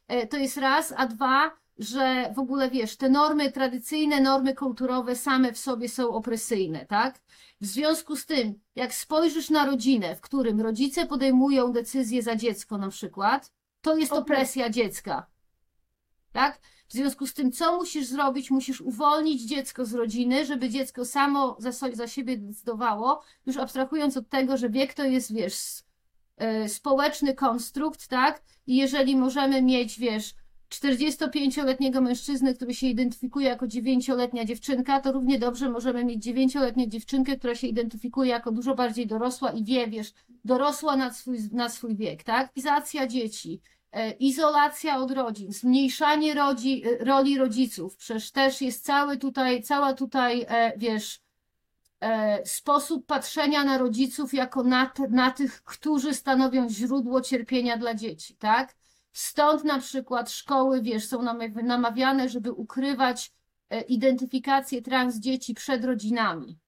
E, 0.09 0.27
To 0.27 0.37
jest 0.37 0.57
raz, 0.57 0.95
a 0.97 1.07
dwa, 1.07 1.51
że 1.78 2.32
w 2.37 2.39
ogóle 2.39 2.70
wiesz, 2.70 2.97
te 2.97 3.09
normy 3.09 3.53
tradycyjne, 3.53 4.20
normy 4.20 4.55
kulturowe 4.55 5.16
same 5.16 5.53
w 5.53 5.59
sobie 5.59 5.89
są 5.89 6.09
opresyjne, 6.09 6.87
tak? 6.87 7.20
W 7.61 7.66
związku 7.66 8.16
z 8.16 8.27
tym, 8.27 8.61
jak 8.74 8.95
spojrzysz 8.95 9.51
na 9.51 9.66
rodzinę, 9.66 10.16
w 10.16 10.20
którym 10.20 10.61
rodzice 10.61 11.07
podejmują 11.07 11.73
decyzje 11.73 12.23
za 12.23 12.37
dziecko 12.37 12.78
na 12.78 12.89
przykład, 12.89 13.53
to 13.81 13.97
jest 13.97 14.12
opresja 14.12 14.70
dziecka. 14.70 15.27
Tak? 16.32 16.61
W 16.89 16.93
związku 16.93 17.27
z 17.27 17.35
tym, 17.35 17.52
co 17.52 17.77
musisz 17.77 18.07
zrobić? 18.07 18.51
Musisz 18.51 18.81
uwolnić 18.81 19.43
dziecko 19.43 19.85
z 19.85 19.94
rodziny, 19.94 20.47
żeby 20.47 20.69
dziecko 20.69 21.05
samo 21.05 21.57
za, 21.59 21.73
so- 21.73 21.94
za 21.94 22.09
siebie 22.09 22.36
decydowało, 22.39 23.23
już 23.47 23.57
abstrahując 23.57 24.16
od 24.16 24.28
tego, 24.28 24.57
że 24.57 24.70
wiek 24.70 24.94
to 24.94 25.05
jest, 25.05 25.35
wiesz, 25.35 25.55
e, 26.36 26.69
społeczny 26.69 27.35
konstrukt, 27.35 28.09
tak? 28.09 28.43
I 28.66 28.77
jeżeli 28.77 29.16
możemy 29.16 29.62
mieć, 29.62 29.98
wiesz, 29.98 30.35
45-letniego 30.70 32.01
mężczyznę, 32.01 32.55
który 32.55 32.74
się 32.74 32.86
identyfikuje 32.86 33.48
jako 33.48 33.66
9-letnia 33.66 34.44
dziewczynka, 34.44 35.01
to 35.01 35.12
równie 35.12 35.39
dobrze 35.39 35.70
możemy 35.70 36.05
mieć 36.05 36.27
9-letnią 36.27 36.86
dziewczynkę, 36.86 37.36
która 37.36 37.55
się 37.55 37.66
identyfikuje 37.66 38.31
jako 38.31 38.52
dużo 38.52 38.74
bardziej 38.74 39.07
dorosła 39.07 39.51
i 39.51 39.65
wie, 39.65 39.86
wiesz, 39.86 40.12
dorosła 40.44 40.97
na 40.97 41.12
swój, 41.12 41.39
na 41.52 41.69
swój 41.69 41.97
wiek, 41.97 42.23
tak? 42.23 42.51
Izacja 42.57 43.07
dzieci, 43.07 43.61
izolacja 44.19 44.99
od 44.99 45.11
rodzin, 45.11 45.53
zmniejszanie 45.53 46.35
rodzi, 46.35 46.83
e, 46.87 47.05
roli 47.05 47.39
rodziców, 47.39 47.97
przecież 47.97 48.31
też 48.31 48.61
jest 48.61 48.85
cały 48.85 49.17
tutaj, 49.17 49.62
cała 49.62 49.95
tutaj, 49.95 50.47
e, 50.49 50.73
wiesz, 50.79 51.21
e, 52.01 52.47
sposób 52.47 53.07
patrzenia 53.07 53.65
na 53.65 53.79
rodziców 53.79 54.35
jako 54.35 54.62
na, 54.62 54.93
na 55.11 55.31
tych, 55.31 55.62
którzy 55.62 56.15
stanowią 56.15 56.69
źródło 56.69 57.21
cierpienia 57.21 57.77
dla 57.77 57.95
dzieci, 57.95 58.37
tak? 58.37 58.77
Stąd 59.12 59.65
na 59.65 59.79
przykład 59.79 60.31
szkoły, 60.31 60.83
wiesz, 60.83 61.09
są 61.09 61.23
namaw- 61.23 61.62
namawiane, 61.65 62.29
żeby 62.29 62.53
ukrywać 62.53 63.33
e, 63.71 63.81
identyfikację 63.81 64.83
trans 64.83 65.17
dzieci 65.17 65.55
przed 65.55 65.85
rodzinami. 65.85 66.59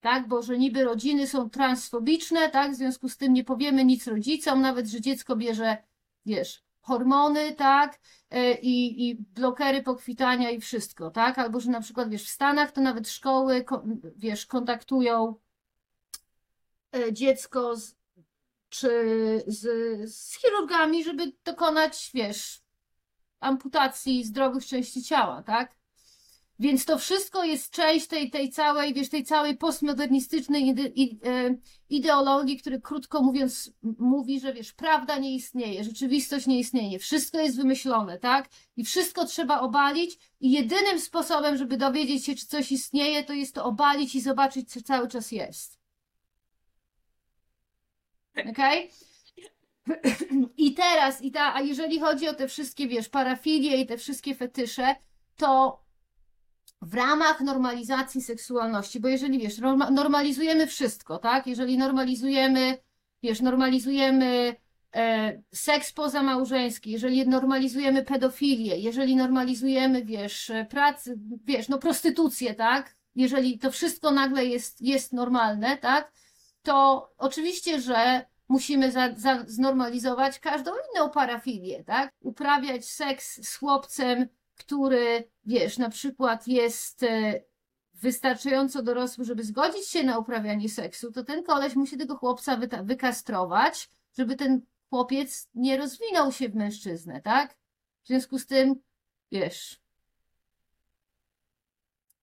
Tak, 0.00 0.28
bo 0.28 0.42
że 0.42 0.58
niby 0.58 0.84
rodziny 0.84 1.26
są 1.26 1.50
transfobiczne, 1.50 2.50
tak, 2.50 2.72
w 2.72 2.74
związku 2.74 3.08
z 3.08 3.16
tym 3.16 3.32
nie 3.32 3.44
powiemy 3.44 3.84
nic 3.84 4.06
rodzicom, 4.06 4.60
nawet 4.60 4.86
że 4.86 5.00
dziecko 5.00 5.36
bierze, 5.36 5.89
wiesz, 6.26 6.62
hormony, 6.80 7.54
tak, 7.54 8.00
e, 8.30 8.54
i, 8.54 9.08
i 9.08 9.16
blokery 9.16 9.82
pokwitania 9.82 10.50
i 10.50 10.60
wszystko, 10.60 11.10
tak, 11.10 11.38
albo 11.38 11.60
że 11.60 11.70
na 11.70 11.80
przykład, 11.80 12.10
wiesz, 12.10 12.24
w 12.24 12.30
Stanach 12.30 12.72
to 12.72 12.80
nawet 12.80 13.08
szkoły, 13.08 13.64
ko- 13.64 13.84
wiesz, 14.16 14.46
kontaktują 14.46 15.34
e, 16.96 17.12
dziecko 17.12 17.76
z, 17.76 17.96
czy 18.68 18.90
z, 19.46 19.60
z 20.14 20.40
chirurgami, 20.40 21.04
żeby 21.04 21.32
dokonać, 21.44 22.10
wiesz, 22.14 22.62
amputacji 23.40 24.24
zdrowych 24.24 24.66
części 24.66 25.02
ciała, 25.02 25.42
tak? 25.42 25.79
Więc 26.60 26.84
to 26.84 26.98
wszystko 26.98 27.44
jest 27.44 27.70
część 27.70 28.06
tej, 28.06 28.30
tej 28.30 28.50
całej, 28.50 28.94
wiesz, 28.94 29.08
tej 29.08 29.24
całej 29.24 29.56
postmodernistycznej 29.56 30.70
e, 30.70 30.74
ideologii, 31.88 32.58
który 32.58 32.80
krótko 32.80 33.22
mówiąc 33.22 33.72
mówi, 33.98 34.40
że 34.40 34.52
wiesz, 34.52 34.72
prawda 34.72 35.18
nie 35.18 35.34
istnieje, 35.34 35.84
rzeczywistość 35.84 36.46
nie 36.46 36.58
istnieje, 36.58 36.98
wszystko 36.98 37.38
jest 37.38 37.56
wymyślone, 37.56 38.18
tak? 38.18 38.48
I 38.76 38.84
wszystko 38.84 39.24
trzeba 39.24 39.60
obalić 39.60 40.18
i 40.40 40.52
jedynym 40.52 41.00
sposobem, 41.00 41.56
żeby 41.56 41.76
dowiedzieć 41.76 42.24
się, 42.24 42.34
czy 42.34 42.46
coś 42.46 42.72
istnieje, 42.72 43.24
to 43.24 43.32
jest 43.32 43.54
to 43.54 43.64
obalić 43.64 44.14
i 44.14 44.20
zobaczyć, 44.20 44.72
co 44.72 44.82
cały 44.82 45.08
czas 45.08 45.32
jest. 45.32 45.78
Okej? 48.50 48.90
I 50.56 50.74
teraz, 50.74 51.22
i 51.22 51.32
ta, 51.32 51.54
a 51.54 51.60
jeżeli 51.60 52.00
chodzi 52.00 52.28
o 52.28 52.34
te 52.34 52.48
wszystkie, 52.48 52.88
wiesz, 52.88 53.08
parafilie 53.08 53.76
i 53.76 53.86
te 53.86 53.98
wszystkie 53.98 54.34
fetysze, 54.34 54.96
to 55.36 55.80
w 56.82 56.94
ramach 56.94 57.40
normalizacji 57.40 58.22
seksualności, 58.22 59.00
bo 59.00 59.08
jeżeli 59.08 59.38
wiesz, 59.38 59.58
norma, 59.58 59.90
normalizujemy 59.90 60.66
wszystko, 60.66 61.18
tak? 61.18 61.46
Jeżeli 61.46 61.78
normalizujemy, 61.78 62.78
wiesz, 63.22 63.40
normalizujemy 63.40 64.56
e, 64.94 65.42
seks 65.54 65.92
pozamałżeński, 65.92 66.90
jeżeli 66.90 67.28
normalizujemy 67.28 68.02
pedofilię, 68.02 68.78
jeżeli 68.78 69.16
normalizujemy, 69.16 70.04
wiesz, 70.04 70.52
pracę, 70.70 71.14
wiesz, 71.44 71.68
no 71.68 71.78
prostytucję, 71.78 72.54
tak? 72.54 72.96
Jeżeli 73.14 73.58
to 73.58 73.70
wszystko 73.70 74.10
nagle 74.10 74.44
jest, 74.44 74.80
jest 74.80 75.12
normalne, 75.12 75.76
tak? 75.78 76.12
To 76.62 77.08
oczywiście, 77.18 77.80
że 77.80 78.24
musimy 78.48 78.92
za, 78.92 79.14
za, 79.16 79.44
znormalizować 79.46 80.38
każdą 80.38 80.70
inną 80.90 81.10
parafilię, 81.10 81.84
tak? 81.84 82.12
Uprawiać 82.20 82.90
seks 82.90 83.48
z 83.48 83.56
chłopcem, 83.56 84.28
który, 84.60 85.30
wiesz, 85.44 85.78
na 85.78 85.90
przykład 85.90 86.48
jest 86.48 87.02
e, 87.02 87.40
wystarczająco 87.94 88.82
dorosły, 88.82 89.24
żeby 89.24 89.44
zgodzić 89.44 89.88
się 89.88 90.02
na 90.02 90.18
uprawianie 90.18 90.68
seksu, 90.68 91.12
to 91.12 91.24
ten 91.24 91.44
koleś 91.44 91.76
musi 91.76 91.96
tego 91.98 92.16
chłopca 92.16 92.56
wyta- 92.56 92.84
wykastrować, 92.84 93.90
żeby 94.18 94.36
ten 94.36 94.60
chłopiec 94.90 95.48
nie 95.54 95.76
rozwinął 95.76 96.32
się 96.32 96.48
w 96.48 96.54
mężczyznę, 96.54 97.20
tak? 97.20 97.56
W 98.02 98.06
związku 98.06 98.38
z 98.38 98.46
tym, 98.46 98.74
wiesz, 99.32 99.80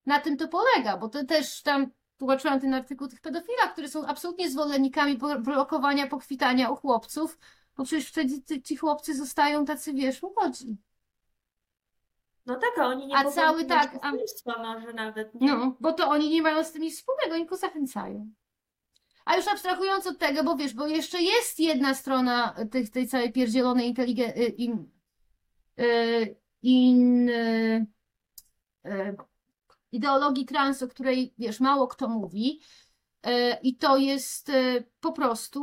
na 0.05 0.19
tym 0.19 0.38
to 0.38 0.47
polega, 0.47 0.97
bo 0.97 1.09
to 1.09 1.26
też 1.26 1.61
tam 1.61 1.91
tłumaczyłam 2.18 2.59
ten 2.59 2.73
artykuł 2.73 3.07
tych 3.07 3.22
pedofilach, 3.22 3.73
którzy 3.73 3.89
są 3.89 4.05
absolutnie 4.05 4.49
zwolennikami 4.49 5.18
blo- 5.18 5.41
blokowania 5.41 6.07
pokwitania 6.07 6.69
u 6.69 6.76
chłopców, 6.76 7.38
bo 7.77 7.84
przecież 7.84 8.07
wtedy 8.09 8.41
ci- 8.43 8.61
ci 8.61 8.76
chłopcy 8.77 9.15
zostają 9.15 9.65
tacy, 9.65 9.93
wiesz, 9.93 10.22
młodzi. 10.22 10.77
No 12.47 12.55
tak, 12.55 12.77
a 12.77 12.87
oni 12.87 13.07
nie 13.07 13.15
A 13.15 13.31
cały 13.31 13.65
tak, 13.65 13.97
a- 14.01 14.11
może 14.57 14.93
nawet, 14.93 15.35
nie? 15.35 15.47
No, 15.47 15.77
bo 15.79 15.93
to 15.93 16.09
oni 16.09 16.29
nie 16.29 16.41
mają 16.41 16.63
z 16.63 16.71
tym 16.71 16.81
nic 16.81 16.97
wspólnego, 16.97 17.33
oni 17.33 17.41
tylko 17.43 17.57
zachęcają. 17.57 18.31
A 19.25 19.35
już 19.35 19.47
abstrahując 19.47 20.07
od 20.07 20.17
tego, 20.17 20.43
bo 20.43 20.55
wiesz, 20.55 20.73
bo 20.73 20.87
jeszcze 20.87 21.21
jest 21.21 21.59
jedna 21.59 21.93
strona 21.93 22.55
tej, 22.71 22.89
tej 22.89 23.07
całej 23.07 23.31
pierdzielonej 23.31 23.87
inteligencji, 23.87 24.63
in, 24.63 24.89
y, 25.79 26.35
in, 26.61 27.29
y, 27.29 27.85
y, 28.85 29.17
ideologii 29.91 30.45
trans, 30.45 30.83
o 30.83 30.87
której, 30.87 31.33
wiesz, 31.37 31.59
mało 31.59 31.87
kto 31.87 32.07
mówi, 32.07 32.61
y, 32.61 32.86
i 33.63 33.75
to 33.75 33.97
jest 33.97 34.49
y, 34.49 34.83
po 34.99 35.11
prostu 35.11 35.61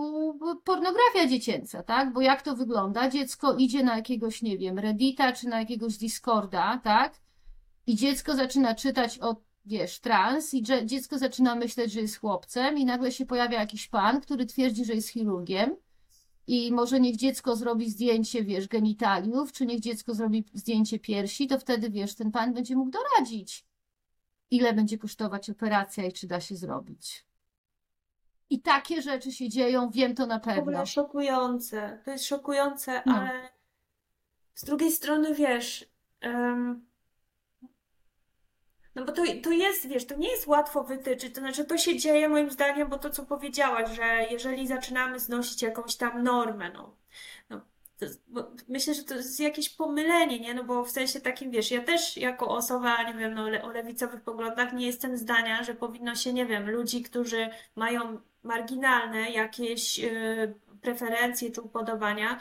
pornografia 0.64 1.28
dziecięca, 1.28 1.82
tak? 1.82 2.12
Bo 2.12 2.20
jak 2.20 2.42
to 2.42 2.56
wygląda? 2.56 3.10
Dziecko 3.10 3.54
idzie 3.56 3.82
na 3.82 3.96
jakiegoś, 3.96 4.42
nie 4.42 4.58
wiem, 4.58 4.78
Reddita 4.78 5.32
czy 5.32 5.48
na 5.48 5.58
jakiegoś 5.60 5.98
Discorda, 5.98 6.80
tak? 6.84 7.20
I 7.86 7.96
dziecko 7.96 8.36
zaczyna 8.36 8.74
czytać 8.74 9.18
o, 9.20 9.36
wiesz, 9.64 10.00
trans, 10.00 10.54
i 10.54 10.62
dzie- 10.62 10.86
dziecko 10.86 11.18
zaczyna 11.18 11.54
myśleć, 11.54 11.92
że 11.92 12.00
jest 12.00 12.16
chłopcem, 12.20 12.78
i 12.78 12.84
nagle 12.84 13.12
się 13.12 13.26
pojawia 13.26 13.60
jakiś 13.60 13.88
pan, 13.88 14.20
który 14.20 14.46
twierdzi, 14.46 14.84
że 14.84 14.94
jest 14.94 15.08
chirurgiem. 15.08 15.76
I 16.46 16.72
może 16.72 17.00
niech 17.00 17.16
dziecko 17.16 17.56
zrobi 17.56 17.90
zdjęcie, 17.90 18.44
wiesz, 18.44 18.68
genitaliów, 18.68 19.52
czy 19.52 19.66
niech 19.66 19.80
dziecko 19.80 20.14
zrobi 20.14 20.44
zdjęcie 20.54 20.98
piersi, 20.98 21.46
to 21.46 21.58
wtedy, 21.58 21.90
wiesz, 21.90 22.14
ten 22.14 22.30
pan 22.32 22.54
będzie 22.54 22.76
mógł 22.76 22.90
doradzić, 22.90 23.64
ile 24.50 24.72
będzie 24.72 24.98
kosztować 24.98 25.50
operacja 25.50 26.04
i 26.06 26.12
czy 26.12 26.26
da 26.26 26.40
się 26.40 26.56
zrobić. 26.56 27.24
I 28.50 28.62
takie 28.62 29.02
rzeczy 29.02 29.32
się 29.32 29.48
dzieją, 29.48 29.90
wiem 29.90 30.14
to 30.14 30.26
na 30.26 30.38
W 30.38 30.42
ogóle 30.48 30.54
pewno. 30.64 30.86
szokujące. 30.86 31.98
To 32.04 32.10
jest 32.10 32.24
szokujące, 32.26 33.02
No. 33.06 33.14
ale 33.14 33.48
z 34.54 34.64
drugiej 34.64 34.92
strony 34.92 35.34
wiesz, 35.34 35.84
em, 36.20 36.86
no 38.94 39.04
bo 39.04 39.12
to, 39.12 39.22
to 39.42 39.50
jest, 39.50 39.88
wiesz, 39.88 40.06
to 40.06 40.14
nie 40.16 40.28
jest 40.30 40.46
łatwo 40.46 40.84
wytyczyć. 40.84 41.34
To 41.34 41.40
znaczy, 41.40 41.64
to 41.64 41.78
się 41.78 41.98
dzieje 41.98 42.28
moim 42.28 42.50
zdaniem, 42.50 42.88
bo 42.88 42.98
to, 42.98 43.10
co 43.10 43.26
powiedziałaś, 43.26 43.96
że 43.96 44.26
jeżeli 44.30 44.66
zaczynamy 44.66 45.18
znosić 45.20 45.62
jakąś 45.62 45.96
tam 45.96 46.22
normę, 46.22 46.70
no, 46.74 46.96
no 47.50 47.60
to, 47.98 48.06
myślę, 48.68 48.94
że 48.94 49.04
to 49.04 49.14
jest 49.14 49.40
jakieś 49.40 49.68
pomylenie, 49.68 50.40
nie? 50.40 50.54
No 50.54 50.64
bo 50.64 50.84
w 50.84 50.90
sensie 50.90 51.20
takim, 51.20 51.50
wiesz, 51.50 51.70
ja 51.70 51.82
też 51.82 52.16
jako 52.16 52.48
osoba, 52.48 53.02
nie 53.02 53.14
wiem, 53.14 53.34
no, 53.34 53.42
o 53.62 53.70
lewicowych 53.70 54.20
poglądach 54.22 54.72
nie 54.72 54.86
jestem 54.86 55.16
zdania, 55.16 55.62
że 55.64 55.74
powinno 55.74 56.14
się, 56.14 56.32
nie 56.32 56.46
wiem, 56.46 56.70
ludzi, 56.70 57.02
którzy 57.02 57.48
mają 57.76 58.20
marginalne 58.44 59.30
jakieś 59.30 59.98
y, 60.04 60.54
preferencje 60.82 61.50
czy 61.50 61.60
upodobania, 61.60 62.40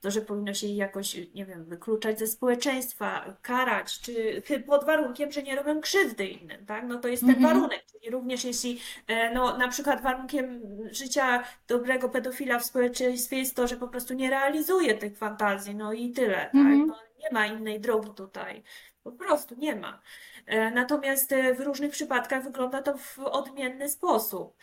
to, 0.00 0.10
że 0.10 0.20
powinno 0.20 0.54
się 0.54 0.66
ich 0.66 0.76
jakoś, 0.76 1.16
nie 1.34 1.46
wiem, 1.46 1.64
wykluczać 1.64 2.18
ze 2.18 2.26
społeczeństwa, 2.26 3.36
karać, 3.42 4.00
czy 4.00 4.42
pod 4.66 4.84
warunkiem, 4.84 5.32
że 5.32 5.42
nie 5.42 5.56
robią 5.56 5.80
krzywdy 5.80 6.26
innym, 6.26 6.66
tak? 6.66 6.84
No 6.86 6.98
to 6.98 7.08
jest 7.08 7.22
ten 7.26 7.34
Mhm. 7.34 7.54
warunek, 7.54 7.84
czyli 7.92 8.10
również 8.10 8.44
jeśli, 8.44 8.80
e, 9.06 9.34
no 9.34 9.58
na 9.58 9.68
przykład 9.68 10.02
warunkiem 10.02 10.60
życia 10.90 11.44
dobrego 11.68 12.08
pedofila 12.08 12.58
w 12.58 12.64
społeczeństwie 12.64 13.38
jest 13.38 13.56
to, 13.56 13.66
że 13.66 13.76
po 13.76 13.88
prostu 13.88 14.14
nie 14.14 14.30
realizuje 14.30 14.94
tych 14.94 15.18
fantazji, 15.18 15.74
no 15.74 15.92
i 15.92 16.10
tyle, 16.12 16.36
tak? 16.36 16.54
Mhm. 16.54 16.86
No, 16.86 16.96
nie 17.18 17.28
ma 17.32 17.46
innej 17.46 17.80
drogi 17.80 18.10
tutaj. 18.16 18.62
Po 19.02 19.12
prostu 19.12 19.54
nie 19.58 19.76
ma. 19.76 20.00
E, 20.46 20.70
Natomiast 20.70 21.32
e, 21.32 21.54
w 21.54 21.60
różnych 21.60 21.90
przypadkach 21.92 22.44
wygląda 22.44 22.82
to 22.82 22.98
w 22.98 23.18
odmienny 23.18 23.88
sposób. 23.88 24.56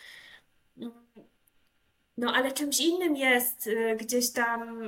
Mm, 0.81 0.91
No, 2.17 2.33
ale 2.33 2.51
czymś 2.51 2.79
innym 2.79 3.15
jest 3.15 3.67
y, 3.67 3.95
gdzieś 3.99 4.31
tam 4.33 4.83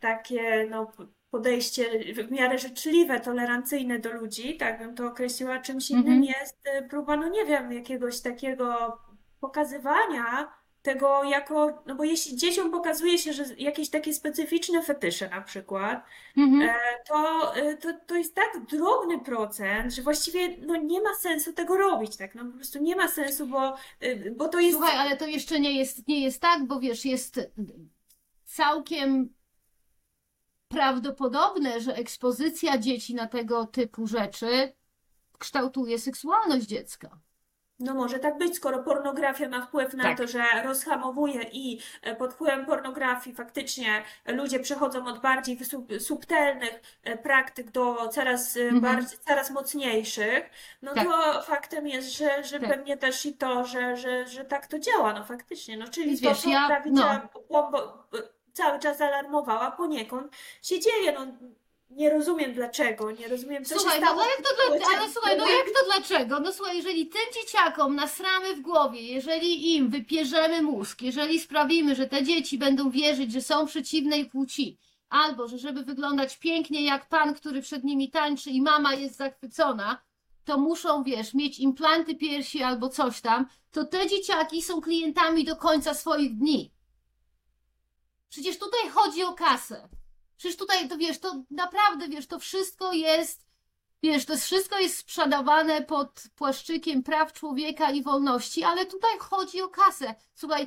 takie 0.00 0.66
no, 0.70 0.92
podejście 1.30 2.14
w 2.14 2.30
miarę 2.30 2.58
życzliwe, 2.58 3.20
tolerancyjne 3.20 3.98
do 3.98 4.12
ludzi, 4.12 4.56
tak 4.56 4.78
bym 4.78 4.94
to 4.94 5.06
określiła. 5.06 5.58
Czymś 5.60 5.90
innym 5.90 6.06
Mhm. 6.06 6.24
jest 6.24 6.66
y, 6.66 6.88
próba, 6.88 7.16
no 7.16 7.28
nie 7.28 7.44
wiem, 7.46 7.72
jakiegoś 7.72 8.20
takiego 8.20 8.98
pokazywania 9.40 10.52
tego 10.84 11.24
jako, 11.24 11.82
no 11.86 11.94
bo 11.94 12.04
jeśli 12.04 12.36
dzieciom 12.36 12.70
pokazuje 12.70 13.18
się, 13.18 13.32
że 13.32 13.44
jakieś 13.58 13.90
takie 13.90 14.14
specyficzne 14.14 14.82
fetysze 14.82 15.28
na 15.28 15.40
przykład, 15.42 16.04
Mhm. 16.36 16.62
e, 16.70 16.74
to, 17.08 17.52
y, 17.56 17.76
to, 17.76 17.88
to 18.06 18.16
jest 18.16 18.34
tak 18.34 18.66
drobny 18.70 19.20
procent, 19.20 19.92
że 19.92 20.02
właściwie 20.02 20.56
no, 20.58 20.76
nie 20.76 21.02
ma 21.02 21.14
sensu 21.14 21.52
tego 21.52 21.76
robić, 21.76 22.16
tak? 22.16 22.34
No 22.34 22.44
po 22.44 22.52
prostu 22.52 22.78
nie 22.82 22.96
ma 22.96 23.08
sensu, 23.08 23.46
bo, 23.46 23.76
y, 24.02 24.34
bo 24.36 24.48
to 24.48 24.60
jest... 24.60 24.78
Słuchaj, 24.78 24.96
ale 24.96 25.16
to 25.16 25.26
jeszcze 25.26 25.60
nie 25.60 25.78
jest, 25.78 26.08
nie 26.08 26.20
jest 26.24 26.40
tak, 26.40 26.66
bo 26.66 26.80
wiesz, 26.80 27.04
jest 27.04 27.40
całkiem 28.44 29.34
prawdopodobne, 30.68 31.80
że 31.80 31.94
ekspozycja 31.94 32.78
dzieci 32.78 33.14
na 33.14 33.26
tego 33.26 33.66
typu 33.66 34.06
rzeczy 34.06 34.72
kształtuje 35.38 35.98
seksualność 35.98 36.66
dziecka. 36.66 37.20
No 37.78 37.94
może 37.94 38.18
tak 38.18 38.38
być, 38.38 38.56
skoro 38.56 38.78
pornografia 38.82 39.48
ma 39.48 39.66
wpływ 39.66 39.94
na 39.94 40.02
Tak. 40.04 40.18
to, 40.18 40.26
że 40.26 40.44
rozhamowuje 40.64 41.42
i 41.52 41.80
e, 42.02 42.16
pod 42.16 42.34
wpływem 42.34 42.66
pornografii 42.66 43.36
faktycznie 43.36 44.02
ludzie 44.26 44.60
przechodzą 44.60 45.06
od 45.06 45.20
bardziej 45.20 45.64
sub, 45.64 45.88
subtelnych 45.98 46.80
e, 47.04 47.18
praktyk 47.18 47.70
do 47.70 48.08
coraz 48.08 48.56
e, 48.56 48.60
Mhm. 48.60 48.80
bardziej, 48.80 49.18
coraz 49.28 49.50
mocniejszych, 49.50 50.50
no 50.82 50.94
Tak. 50.94 51.04
to 51.04 51.42
faktem 51.42 51.86
jest, 51.88 52.12
że, 52.12 52.44
że 52.44 52.60
Tak. 52.60 52.68
pewnie 52.70 52.96
też 52.96 53.26
i 53.26 53.32
to, 53.36 53.64
że, 53.64 53.96
że, 53.96 54.26
że 54.26 54.44
tak 54.44 54.66
to 54.66 54.78
działa, 54.78 55.12
no 55.12 55.24
faktycznie, 55.24 55.76
no 55.76 55.88
czyli 55.88 56.20
to, 56.20 56.28
wiesz, 56.28 56.40
co 56.40 56.48
ja- 56.50 56.66
prawica 56.68 57.28
bombo, 57.50 58.04
cały 58.52 58.78
czas 58.78 59.00
alarmowała 59.00 59.70
poniekąd 59.70 60.36
się 60.62 60.80
dzieje, 60.80 61.12
no 61.12 61.26
nie 61.96 62.10
rozumiem 62.10 62.52
dlaczego, 62.52 63.10
nie 63.10 63.28
rozumiem 63.28 63.64
co 63.64 63.74
się 63.74 63.80
Słuchaj, 63.80 63.98
stało 63.98 64.16
no 64.16 64.26
jak 64.26 64.36
to 64.36 64.78
dla, 64.78 64.98
ale 64.98 65.12
słuchaj, 65.12 65.36
no 65.38 65.48
jak 65.48 65.66
to 65.66 65.84
dlaczego? 65.86 66.40
No 66.40 66.52
słuchaj, 66.52 66.76
jeżeli 66.76 67.06
tym 67.06 67.22
dzieciakom 67.34 67.96
nasramy 67.96 68.56
w 68.56 68.60
głowie, 68.60 69.00
jeżeli 69.02 69.74
im 69.74 69.88
wypierzemy 69.88 70.62
mózg, 70.62 71.02
jeżeli 71.02 71.40
sprawimy, 71.40 71.94
że 71.94 72.06
te 72.06 72.22
dzieci 72.22 72.58
będą 72.58 72.90
wierzyć, 72.90 73.32
że 73.32 73.40
są 73.40 73.66
przeciwnej 73.66 74.30
płci, 74.30 74.78
albo 75.08 75.48
że 75.48 75.58
żeby 75.58 75.82
wyglądać 75.82 76.38
pięknie 76.38 76.84
jak 76.84 77.08
pan, 77.08 77.34
który 77.34 77.62
przed 77.62 77.84
nimi 77.84 78.10
tańczy 78.10 78.50
i 78.50 78.62
mama 78.62 78.94
jest 78.94 79.16
zachwycona, 79.16 80.02
to 80.44 80.58
muszą, 80.58 81.02
wiesz, 81.02 81.34
mieć 81.34 81.58
implanty 81.58 82.14
piersi 82.14 82.62
albo 82.62 82.88
coś 82.88 83.20
tam, 83.20 83.46
to 83.72 83.84
te 83.84 84.08
dzieciaki 84.08 84.62
są 84.62 84.80
klientami 84.80 85.44
do 85.44 85.56
końca 85.56 85.94
swoich 85.94 86.36
dni. 86.38 86.72
Przecież 88.28 88.58
tutaj 88.58 88.90
chodzi 88.90 89.24
o 89.24 89.32
kasę. 89.32 89.88
Przecież 90.36 90.56
tutaj, 90.56 90.88
to 90.88 90.96
wiesz, 90.96 91.18
to 91.18 91.42
naprawdę, 91.50 92.08
wiesz, 92.08 92.26
to 92.26 92.38
wszystko 92.38 92.92
jest, 92.92 93.46
wiesz, 94.02 94.24
to 94.26 94.36
wszystko 94.36 94.78
jest 94.78 94.98
sprzedawane 94.98 95.82
pod 95.82 96.22
płaszczykiem 96.34 97.02
praw 97.02 97.32
człowieka 97.32 97.90
i 97.90 98.02
wolności, 98.02 98.64
ale 98.64 98.86
tutaj 98.86 99.18
chodzi 99.18 99.62
o 99.62 99.68
kasę. 99.68 100.14
Słuchaj, 100.34 100.66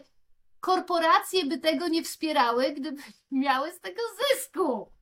korporacje 0.60 1.46
by 1.46 1.58
tego 1.58 1.88
nie 1.88 2.04
wspierały, 2.04 2.72
gdyby 2.72 3.02
miały 3.32 3.72
z 3.72 3.80
tego 3.80 4.02
zysku. 4.18 4.97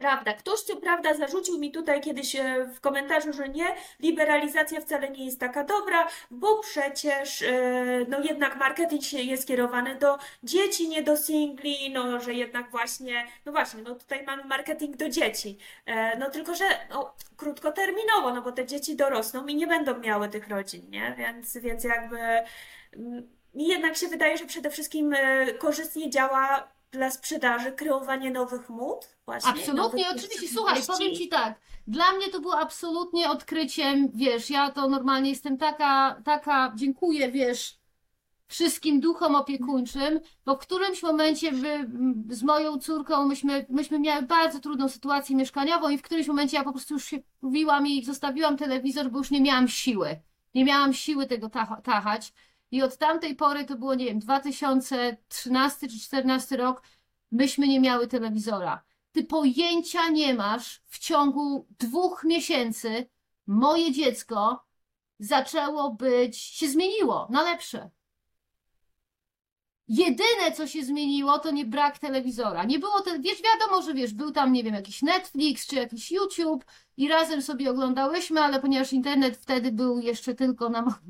Prawda. 0.00 0.32
Ktoś 0.32 0.60
co 0.60 0.76
prawda 0.76 1.14
zarzucił 1.14 1.58
mi 1.58 1.72
tutaj 1.72 2.00
kiedyś 2.00 2.36
e, 2.36 2.64
w 2.64 2.80
komentarzu, 2.80 3.32
że 3.32 3.48
nie, 3.48 3.64
liberalizacja 4.00 4.80
wcale 4.80 5.10
nie 5.10 5.24
jest 5.24 5.40
taka 5.40 5.64
dobra, 5.64 6.08
bo 6.30 6.58
przecież 6.58 7.42
e, 7.42 7.52
no 8.08 8.20
jednak 8.20 8.56
marketing 8.56 9.12
jest 9.12 9.48
kierowany 9.48 9.94
do 9.94 10.18
dzieci, 10.42 10.88
nie 10.88 11.02
do 11.02 11.16
singli, 11.16 11.92
no 11.92 12.20
że 12.20 12.34
jednak 12.34 12.70
właśnie, 12.70 13.26
no 13.46 13.52
właśnie, 13.52 13.82
no 13.82 13.94
tutaj 13.94 14.24
mamy 14.24 14.44
marketing 14.44 14.96
do 14.96 15.08
dzieci. 15.08 15.58
E, 15.86 16.18
No 16.18 16.30
tylko, 16.30 16.54
że 16.54 16.64
no, 16.90 17.14
krótkoterminowo, 17.36 18.34
no 18.34 18.42
bo 18.42 18.52
te 18.52 18.66
dzieci 18.66 18.96
dorosną 18.96 19.46
i 19.46 19.54
nie 19.54 19.66
będą 19.66 19.98
miały 19.98 20.28
tych 20.28 20.48
rodzin, 20.48 20.90
nie? 20.90 21.14
Więc, 21.18 21.56
więc 21.56 21.84
jakby 21.84 22.18
mm, 22.96 23.28
mi 23.54 23.68
jednak 23.68 23.96
się 23.96 24.08
wydaje, 24.08 24.36
że 24.36 24.46
przede 24.46 24.70
wszystkim 24.70 25.14
korzystnie 25.58 26.10
działa 26.10 26.68
dla 26.92 27.10
sprzedaży 27.10 27.72
kreowanie 27.72 28.30
nowych 28.30 28.68
mód, 28.68 29.06
właśnie 29.24 29.50
Absolutnie, 29.50 29.82
nowych 29.82 30.06
oczywiście. 30.10 30.48
Słuchaj, 30.54 30.82
powiem 30.86 31.14
Ci 31.14 31.28
tak. 31.28 31.60
Dla 31.86 32.12
mnie 32.12 32.28
to 32.28 32.40
było 32.40 32.58
absolutnie 32.58 33.30
odkryciem. 33.30 34.08
Wiesz, 34.14 34.50
ja 34.50 34.70
to 34.70 34.88
normalnie 34.88 35.30
jestem 35.30 35.58
taka, 35.58 36.22
taka, 36.24 36.72
dziękuję, 36.76 37.32
wiesz, 37.32 37.80
wszystkim 38.46 39.00
duchom 39.00 39.34
opiekuńczym, 39.34 40.20
bo 40.44 40.56
w 40.56 40.58
którymś 40.58 41.02
momencie 41.02 41.48
m, 41.48 42.24
z 42.30 42.42
moją 42.42 42.78
córką 42.78 43.26
myśmy, 43.26 43.66
myśmy 43.68 43.98
miały 43.98 44.22
bardzo 44.22 44.60
trudną 44.60 44.88
sytuację 44.88 45.36
mieszkaniową 45.36 45.88
i 45.88 45.98
w 45.98 46.02
którymś 46.02 46.26
momencie 46.28 46.56
ja 46.56 46.64
po 46.64 46.72
prostu 46.72 46.94
już 46.94 47.04
się 47.04 47.18
mówiłam 47.42 47.86
i 47.86 48.04
zostawiłam 48.04 48.56
telewizor, 48.56 49.10
bo 49.10 49.18
już 49.18 49.30
nie 49.30 49.40
miałam 49.40 49.68
siły. 49.68 50.20
Nie 50.54 50.64
miałam 50.64 50.92
siły 50.92 51.26
tego 51.26 51.46
tacha- 51.46 51.82
tachać. 51.82 52.32
I 52.70 52.82
od 52.82 52.96
tamtej 52.96 53.36
pory, 53.36 53.64
to 53.64 53.76
było, 53.76 53.94
nie 53.94 54.04
wiem, 54.04 54.18
2013 54.18 55.88
czy 55.88 55.98
2014 55.98 56.56
rok, 56.56 56.82
myśmy 57.30 57.68
nie 57.68 57.80
miały 57.80 58.08
telewizora. 58.08 58.82
Ty 59.12 59.24
pojęcia 59.24 60.08
nie 60.08 60.34
masz, 60.34 60.82
w 60.86 60.98
ciągu 60.98 61.66
dwóch 61.78 62.24
miesięcy 62.24 63.08
moje 63.46 63.92
dziecko 63.92 64.66
zaczęło 65.18 65.90
być, 65.94 66.38
się 66.38 66.68
zmieniło 66.68 67.28
na 67.30 67.42
lepsze. 67.42 67.90
Jedyne, 69.88 70.52
co 70.56 70.66
się 70.66 70.84
zmieniło, 70.84 71.38
to 71.38 71.50
nie 71.50 71.64
brak 71.64 71.98
telewizora. 71.98 72.64
Nie 72.64 72.78
było, 72.78 73.00
te, 73.00 73.18
wiesz, 73.18 73.42
wiadomo, 73.42 73.82
że 73.82 73.94
wiesz, 73.94 74.14
był 74.14 74.30
tam, 74.30 74.52
nie 74.52 74.64
wiem, 74.64 74.74
jakiś 74.74 75.02
Netflix 75.02 75.66
czy 75.66 75.76
jakiś 75.76 76.12
YouTube 76.12 76.64
i 76.96 77.08
razem 77.08 77.42
sobie 77.42 77.70
oglądałyśmy, 77.70 78.40
ale 78.40 78.60
ponieważ 78.60 78.92
internet 78.92 79.36
wtedy 79.36 79.72
był 79.72 79.98
jeszcze 79.98 80.34
tylko 80.34 80.68
na 80.68 81.00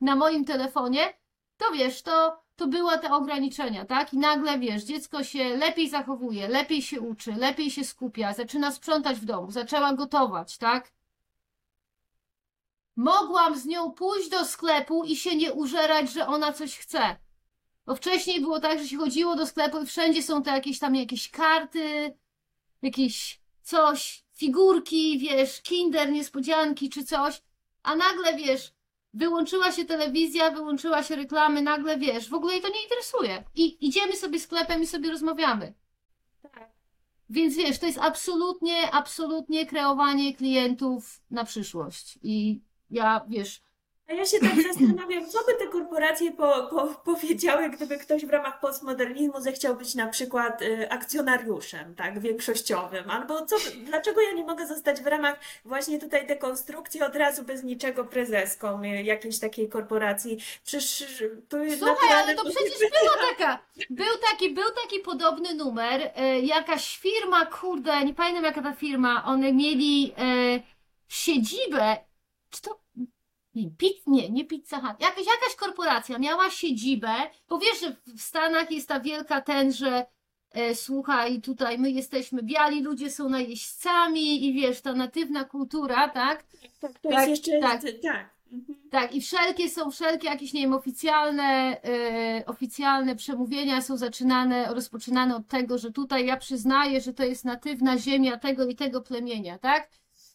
na 0.00 0.16
moim 0.16 0.44
telefonie, 0.44 1.14
to 1.56 1.72
wiesz, 1.72 2.02
to, 2.02 2.42
to 2.56 2.66
były 2.66 2.98
te 2.98 3.12
ograniczenia, 3.12 3.84
tak? 3.84 4.14
I 4.14 4.18
nagle, 4.18 4.58
wiesz, 4.58 4.84
dziecko 4.84 5.24
się 5.24 5.56
lepiej 5.56 5.88
zachowuje, 5.88 6.48
lepiej 6.48 6.82
się 6.82 7.00
uczy, 7.00 7.32
lepiej 7.32 7.70
się 7.70 7.84
skupia, 7.84 8.34
zaczyna 8.34 8.72
sprzątać 8.72 9.18
w 9.18 9.24
domu, 9.24 9.50
zaczęła 9.50 9.92
gotować, 9.92 10.58
tak? 10.58 10.92
Mogłam 12.96 13.58
z 13.58 13.66
nią 13.66 13.90
pójść 13.90 14.28
do 14.28 14.44
sklepu 14.44 15.04
i 15.04 15.16
się 15.16 15.36
nie 15.36 15.52
użerać, 15.52 16.12
że 16.12 16.26
ona 16.26 16.52
coś 16.52 16.78
chce. 16.78 17.16
Bo 17.86 17.94
wcześniej 17.94 18.40
było 18.40 18.60
tak, 18.60 18.78
że 18.78 18.88
się 18.88 18.96
chodziło 18.96 19.36
do 19.36 19.46
sklepu 19.46 19.82
i 19.82 19.86
wszędzie 19.86 20.22
są 20.22 20.42
te 20.42 20.50
jakieś 20.50 20.78
tam 20.78 20.94
jakieś 20.94 21.30
karty, 21.30 22.16
jakieś 22.82 23.40
coś, 23.62 24.24
figurki, 24.34 25.18
wiesz, 25.18 25.62
kinder, 25.62 26.12
niespodzianki 26.12 26.90
czy 26.90 27.04
coś, 27.04 27.42
a 27.82 27.96
nagle, 27.96 28.36
wiesz, 28.36 28.72
wyłączyła 29.18 29.72
się 29.72 29.84
telewizja, 29.84 30.50
wyłączyła 30.50 31.02
się 31.02 31.16
reklamy, 31.16 31.62
nagle, 31.62 31.98
wiesz, 31.98 32.28
w 32.28 32.34
ogóle 32.34 32.52
jej 32.52 32.62
to 32.62 32.68
nie 32.68 32.82
interesuje. 32.82 33.44
I 33.54 33.86
idziemy 33.86 34.16
sobie 34.16 34.40
sklepem 34.40 34.82
i 34.82 34.86
sobie 34.86 35.10
rozmawiamy. 35.10 35.74
Tak. 36.42 36.70
Więc 37.30 37.56
wiesz, 37.56 37.78
to 37.78 37.86
jest 37.86 37.98
absolutnie, 37.98 38.90
absolutnie 38.90 39.66
kreowanie 39.66 40.34
klientów 40.34 41.20
na 41.30 41.44
przyszłość. 41.44 42.18
I 42.22 42.60
ja, 42.90 43.24
wiesz, 43.28 43.60
A 44.08 44.12
ja 44.12 44.26
się 44.26 44.40
tak 44.40 44.62
zastanawiam, 44.62 45.26
co 45.26 45.38
by 45.44 45.54
te 45.54 45.66
korporacje 45.66 46.32
po, 46.32 46.66
po, 46.70 46.86
powiedziały, 46.86 47.70
gdyby 47.70 47.98
ktoś 47.98 48.26
w 48.26 48.30
ramach 48.30 48.60
postmodernizmu 48.60 49.40
zechciał 49.40 49.76
być 49.76 49.94
na 49.94 50.06
przykład 50.06 50.62
y, 50.62 50.90
akcjonariuszem, 50.90 51.94
tak, 51.94 52.20
większościowym, 52.20 53.10
albo 53.10 53.46
co, 53.46 53.56
dlaczego 53.84 54.20
ja 54.20 54.32
nie 54.32 54.44
mogę 54.44 54.66
zostać 54.66 55.00
w 55.00 55.06
ramach 55.06 55.40
właśnie 55.64 55.98
tutaj 55.98 56.26
dekonstrukcji 56.26 57.02
od 57.02 57.16
razu 57.16 57.42
bez 57.42 57.62
niczego 57.62 58.04
prezeską 58.04 58.82
y, 58.82 59.02
jakiejś 59.02 59.38
takiej 59.38 59.68
korporacji? 59.68 60.38
Przecież 60.64 61.24
to 61.48 61.58
jest 61.58 61.78
Słuchaj, 61.78 62.22
ale 62.22 62.34
to 62.34 62.44
przecież 62.44 62.78
była 62.78 63.28
taka, 63.30 63.58
był 63.90 64.18
taki, 64.30 64.50
był 64.50 64.70
taki 64.84 65.00
podobny 65.00 65.54
numer, 65.54 66.12
jakaś 66.42 66.98
firma, 66.98 67.46
kurde, 67.46 68.04
nie 68.04 68.14
pamiętam 68.14 68.44
jaka 68.44 68.62
ta 68.62 68.74
firma, 68.74 69.24
one 69.24 69.52
mieli 69.52 70.14
siedzibę, 71.08 71.96
czy 72.50 72.62
to, 72.62 72.80
nie, 73.58 73.70
pit, 73.70 74.06
nie, 74.06 74.30
nie 74.30 74.44
Pizza 74.44 74.80
Hut, 74.80 75.00
jakaś, 75.00 75.26
jakaś 75.26 75.56
korporacja 75.56 76.18
miała 76.18 76.50
siedzibę, 76.50 77.14
bo 77.48 77.58
wiesz, 77.58 77.80
że 77.80 77.96
w 78.16 78.20
Stanach 78.20 78.70
jest 78.70 78.88
ta 78.88 79.00
wielka 79.00 79.40
ten, 79.40 79.72
że 79.72 80.06
e, 80.52 80.74
słuchaj, 80.74 81.40
tutaj 81.40 81.78
my 81.78 81.90
jesteśmy 81.90 82.42
biali, 82.42 82.82
ludzie 82.82 83.10
są 83.10 83.28
najeźdźcami 83.28 84.46
i 84.46 84.52
wiesz, 84.52 84.80
ta 84.80 84.92
natywna 84.94 85.44
kultura, 85.44 86.08
tak? 86.08 86.44
Tak, 86.80 86.98
to 86.98 87.08
Tak, 87.08 87.28
jest 87.28 87.46
jeszcze, 87.46 87.60
tak. 87.60 87.82
tak. 88.02 88.38
Mhm. 88.52 88.78
Tak, 88.90 89.14
i 89.14 89.20
wszelkie 89.20 89.68
są, 89.70 89.90
wszelkie 89.90 90.28
jakieś, 90.28 90.52
nie 90.52 90.60
wiem, 90.60 90.74
oficjalne, 90.74 91.80
e, 91.84 92.46
oficjalne 92.46 93.16
przemówienia 93.16 93.82
są 93.82 93.96
zaczynane, 93.96 94.74
rozpoczynane 94.74 95.36
od 95.36 95.48
tego, 95.48 95.78
że 95.78 95.92
tutaj 95.92 96.26
ja 96.26 96.36
przyznaję, 96.36 97.00
że 97.00 97.12
to 97.12 97.24
jest 97.24 97.44
natywna 97.44 97.98
ziemia 97.98 98.36
tego 98.38 98.66
i 98.66 98.76
tego 98.76 99.00
plemienia, 99.00 99.58
tak? 99.58 99.88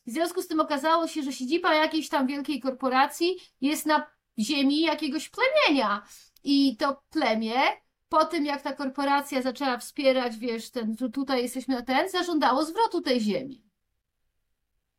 W 0.06 0.12
związku 0.12 0.42
z 0.42 0.48
tym 0.48 0.60
okazało 0.60 1.08
się, 1.08 1.24
że 1.24 1.34
siedziba 1.34 1.76
jakiejś 1.76 2.10
tam 2.10 2.28
wielkiej 2.28 2.60
korporacji 2.60 3.38
jest 3.62 3.86
na 3.86 4.08
ziemi 4.40 4.82
jakiegoś 4.82 5.30
plemienia. 5.30 6.08
I 6.44 6.78
to 6.78 7.02
plemię, 7.10 7.62
po 8.10 8.26
tym 8.26 8.46
jak 8.46 8.62
ta 8.62 8.74
korporacja 8.74 9.42
zaczęła 9.42 9.78
wspierać, 9.78 10.38
wiesz, 10.38 10.72
ten, 10.72 10.96
tutaj 11.14 11.42
jesteśmy 11.42 11.76
na 11.76 11.82
ten, 11.82 12.10
zażądało 12.10 12.66
zwrotu 12.66 13.02
tej 13.02 13.22
ziemi. 13.22 13.64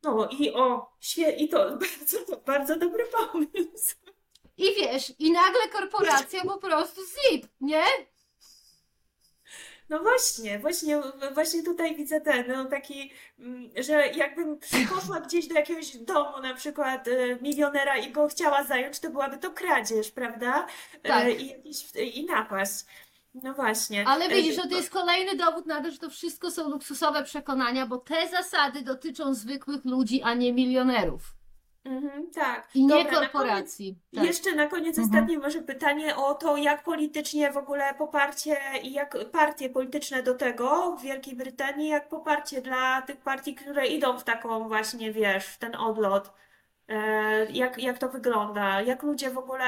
No 0.03 0.29
i 0.39 0.53
o, 0.53 0.91
i 1.37 1.49
to 1.49 1.57
bardzo, 1.57 2.37
bardzo 2.45 2.79
dobry 2.79 3.03
pomysł. 3.05 3.95
I 4.57 4.63
wiesz, 4.63 5.13
i 5.19 5.31
nagle 5.31 5.67
korporacja 5.71 6.43
po 6.43 6.57
prostu 6.57 7.01
zip, 7.01 7.47
nie? 7.61 7.83
No 9.89 9.99
właśnie, 9.99 10.59
właśnie, 10.59 11.01
właśnie 11.33 11.63
tutaj 11.63 11.95
widzę 11.95 12.21
ten, 12.21 12.47
no 12.47 12.65
taki, 12.65 13.11
mm, 13.39 13.69
że 13.77 14.07
jakbym 14.07 14.59
poszła 14.89 15.19
gdzieś 15.19 15.47
do 15.47 15.55
jakiegoś 15.55 15.97
domu, 15.97 16.41
na 16.41 16.53
przykład 16.53 17.07
y, 17.07 17.37
milionera 17.41 17.97
i 17.97 18.11
go 18.11 18.27
chciała 18.27 18.63
zająć, 18.63 18.99
to 18.99 19.09
byłaby 19.09 19.37
to 19.37 19.51
kradzież, 19.51 20.11
prawda? 20.11 20.67
Y, 20.95 20.99
Tak. 21.07 21.41
I, 21.41 21.47
jakiś, 21.47 21.95
i 21.95 22.25
napaść. 22.25 22.85
No 23.43 23.53
właśnie. 23.53 24.07
Ale 24.07 24.25
Y, 24.25 24.29
widzisz, 24.35 24.55
że 24.55 24.67
to 24.67 24.75
jest 24.75 24.89
kolejny 24.89 25.35
dowód 25.35 25.65
na 25.65 25.81
to, 25.83 25.91
że 25.91 25.97
to 25.97 26.09
wszystko 26.09 26.51
są 26.51 26.69
luksusowe 26.69 27.23
przekonania, 27.23 27.85
bo 27.85 27.97
te 27.97 28.29
zasady 28.29 28.81
dotyczą 28.81 29.33
zwykłych 29.33 29.85
ludzi, 29.85 30.21
a 30.23 30.33
nie 30.33 30.53
milionerów. 30.53 31.34
Mhm, 31.85 32.31
tak. 32.31 32.69
I 32.75 32.81
nie 32.81 32.87
Dobra, 32.89 33.03
na 33.03 33.11
koniec, 33.11 33.31
korporacji. 33.31 33.99
Tak. 34.15 34.23
jeszcze 34.23 34.55
na 34.55 34.67
koniec 34.67 34.97
Mhm. 34.97 35.05
ostatnie 35.07 35.39
może 35.39 35.61
pytanie 35.61 36.15
o 36.15 36.33
to, 36.35 36.57
jak 36.57 36.83
politycznie 36.83 37.51
w 37.51 37.57
ogóle 37.57 37.93
poparcie 37.93 38.57
i 38.83 38.93
jak 38.93 39.17
partie 39.31 39.69
polityczne 39.69 40.23
do 40.23 40.33
tego 40.35 40.97
w 40.97 41.01
Wielkiej 41.01 41.35
Brytanii, 41.35 41.89
jak 41.89 42.09
poparcie 42.09 42.61
dla 42.61 43.01
tych 43.01 43.17
partii, 43.17 43.55
które 43.55 43.87
idą 43.87 44.17
w 44.19 44.23
taką 44.23 44.67
właśnie, 44.67 45.11
wiesz, 45.11 45.45
w 45.45 45.57
ten 45.57 45.75
odlot. 45.75 46.31
E, 46.87 47.51
jak, 47.51 47.77
jak 47.83 47.97
to 47.97 48.09
wygląda? 48.09 48.81
Jak 48.81 49.03
ludzie 49.03 49.29
w 49.29 49.37
ogóle 49.37 49.65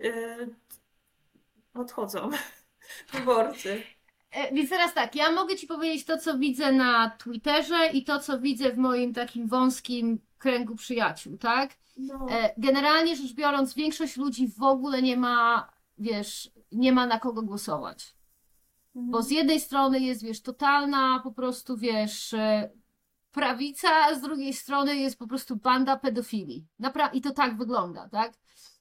e, 0.00 0.12
odchodzą, 1.74 2.30
wyborcy? 3.12 3.82
E, 4.30 4.54
Więc 4.54 4.70
teraz 4.70 4.94
tak, 4.94 5.14
ja 5.14 5.32
mogę 5.32 5.56
Ci 5.56 5.66
powiedzieć 5.66 6.04
to, 6.04 6.18
co 6.18 6.38
widzę 6.38 6.72
na 6.72 7.10
Twitterze 7.18 7.86
i 7.92 8.04
to, 8.04 8.20
co 8.20 8.38
widzę 8.38 8.70
w 8.72 8.78
moim 8.78 9.14
takim 9.14 9.48
wąskim 9.48 10.18
kręgu 10.44 10.74
przyjaciół, 10.76 11.38
tak? 11.38 11.70
No, 11.96 12.26
E, 12.30 12.54
Generalnie 12.58 13.16
rzecz 13.16 13.32
biorąc, 13.34 13.74
większość 13.74 14.16
ludzi 14.16 14.48
w 14.48 14.62
ogóle 14.62 15.02
nie 15.02 15.16
ma, 15.16 15.68
wiesz, 15.98 16.50
nie 16.72 16.92
ma 16.92 17.06
na 17.06 17.18
kogo 17.18 17.42
głosować. 17.42 18.14
Bo 18.94 19.22
z 19.22 19.30
jednej 19.30 19.60
strony 19.60 20.00
jest, 20.00 20.22
wiesz, 20.22 20.42
totalna 20.42 21.20
po 21.22 21.32
prostu, 21.32 21.76
wiesz, 21.76 22.34
e, 22.34 22.70
prawica, 23.32 23.88
a 24.06 24.14
z 24.14 24.20
drugiej 24.20 24.52
strony 24.52 24.96
jest 24.96 25.18
po 25.18 25.26
prostu 25.26 25.56
banda 25.56 25.96
pedofili. 25.96 26.66
Napra- 26.80 27.10
I 27.12 27.20
to 27.20 27.30
tak 27.30 27.56
wygląda, 27.56 28.08
tak? 28.08 28.32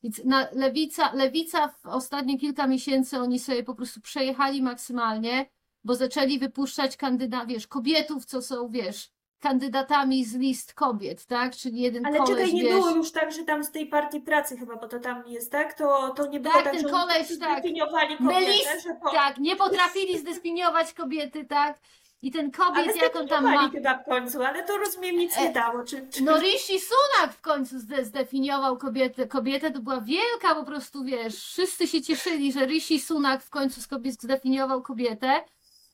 Więc 0.03 0.23
na 0.25 0.47
lewica, 0.51 1.13
lewica 1.13 1.67
w 1.67 1.85
ostatnie 1.85 2.39
kilka 2.39 2.67
miesięcy 2.67 3.19
oni 3.19 3.39
sobie 3.39 3.63
po 3.63 3.75
prostu 3.75 4.01
przejechali 4.01 4.61
maksymalnie, 4.61 5.49
bo 5.83 5.95
zaczęli 5.95 6.39
wypuszczać 6.39 6.97
kandydat, 6.97 7.47
wiesz, 7.47 7.67
kobietów, 7.67 8.25
co 8.25 8.41
są, 8.41 8.69
wiesz, 8.69 9.11
kandydatami 9.43 10.25
z 10.25 10.35
list 10.35 10.73
kobiet, 10.73 11.25
tak? 11.25 11.55
Czyli 11.55 11.81
jeden 11.81 12.05
Ale 12.05 12.17
koleś, 12.17 12.29
czekaj, 12.29 12.53
nie 12.53 12.63
wiesz, 12.63 12.71
było 12.71 12.89
już 12.89 13.11
tak, 13.11 13.31
że 13.31 13.43
tam 13.43 13.63
z 13.63 13.71
tej 13.71 13.85
partii 13.87 14.21
pracy 14.21 14.57
chyba, 14.57 14.75
bo 14.75 14.87
to 14.87 14.99
tam 14.99 15.23
jest, 15.27 15.51
tak? 15.51 15.73
To, 15.73 16.09
to 16.09 16.27
nie 16.27 16.39
było 16.39 16.53
Tak, 16.53 16.63
tak, 16.63 16.73
ten 16.73 16.81
że 16.81 16.89
koleś, 16.89 17.39
tak. 17.39 17.63
Myli- 17.63 18.17
kobietę, 18.17 18.79
że 18.83 18.95
po... 19.03 19.11
tak, 19.11 19.37
nie 19.37 19.55
potrafili 19.55 20.19
zdefiniować 20.23 20.93
kobiety, 20.93 21.45
tak? 21.45 21.79
I 22.21 22.31
ten 22.31 22.51
kobiet, 22.51 22.95
jak 22.95 23.15
on 23.15 23.27
tam 23.27 23.43
ma... 23.43 23.69
chyba 23.69 23.97
w 23.97 24.05
końcu, 24.05 24.43
ale 24.43 24.63
to 24.63 24.77
rozumiem, 24.77 25.15
nic 25.15 25.37
nie 25.37 25.49
E, 25.49 25.53
dało. 25.53 25.83
Czy, 25.83 26.07
czy... 26.07 26.23
No 26.23 26.37
Rishi 26.39 26.79
Sunak 26.79 27.33
w 27.33 27.41
końcu 27.41 27.79
zde- 27.79 28.05
zdefiniował 28.05 28.77
kobietę. 28.77 29.27
Kobietę 29.27 29.71
to 29.71 29.79
była 29.79 30.01
wielka 30.01 30.55
po 30.55 30.63
prostu, 30.63 31.03
wiesz, 31.03 31.35
wszyscy 31.35 31.87
się 31.87 32.01
cieszyli, 32.01 32.51
że 32.53 32.65
Rishi 32.65 32.99
Sunak 32.99 33.43
w 33.43 33.49
końcu 33.49 33.81
z 33.81 33.87
kobiet 33.87 34.13
zdefiniował 34.21 34.81
kobietę. 34.81 35.41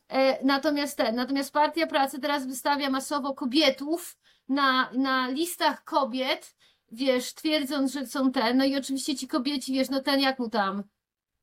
E, 0.09 0.45
natomiast 0.45 0.97
ten, 0.97 1.15
natomiast 1.15 1.53
Partia 1.53 1.87
Pracy 1.87 2.19
teraz 2.19 2.47
wystawia 2.47 2.89
masowo 2.89 3.33
kobietów 3.33 4.17
na, 4.49 4.91
na 4.91 5.29
listach 5.29 5.83
kobiet, 5.83 6.55
wiesz, 6.91 7.33
twierdząc, 7.33 7.93
że 7.93 8.07
są 8.07 8.31
ten, 8.31 8.57
no 8.57 8.65
i 8.65 8.75
oczywiście 8.77 9.15
ci 9.15 9.27
kobieci, 9.27 9.73
wiesz, 9.73 9.89
no 9.89 10.01
ten 10.01 10.19
jak 10.19 10.39
mu 10.39 10.49
tam, 10.49 10.83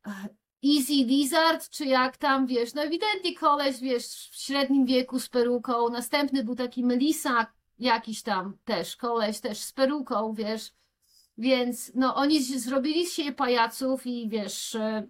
e, 0.06 0.10
Easy 0.64 0.92
Lizard, 0.92 1.70
czy 1.70 1.84
jak 1.84 2.16
tam, 2.16 2.46
wiesz, 2.46 2.74
no 2.74 2.82
ewidentnie 2.82 3.34
koleś, 3.34 3.80
wiesz, 3.80 4.06
w 4.32 4.36
średnim 4.36 4.86
wieku 4.86 5.20
z 5.20 5.28
peruką, 5.28 5.88
następny 5.88 6.44
był 6.44 6.54
taki 6.54 6.84
Melissa 6.84 7.46
jakiś 7.78 8.22
tam 8.22 8.58
też, 8.64 8.96
koleś 8.96 9.40
też 9.40 9.58
z 9.58 9.72
peruką, 9.72 10.34
wiesz, 10.34 10.72
więc 11.38 11.92
no 11.94 12.14
oni 12.14 12.42
zrobili 12.42 13.06
z 13.06 13.12
siebie 13.12 13.32
pajaców 13.32 14.06
i 14.06 14.28
wiesz, 14.28 14.74
e, 14.74 15.08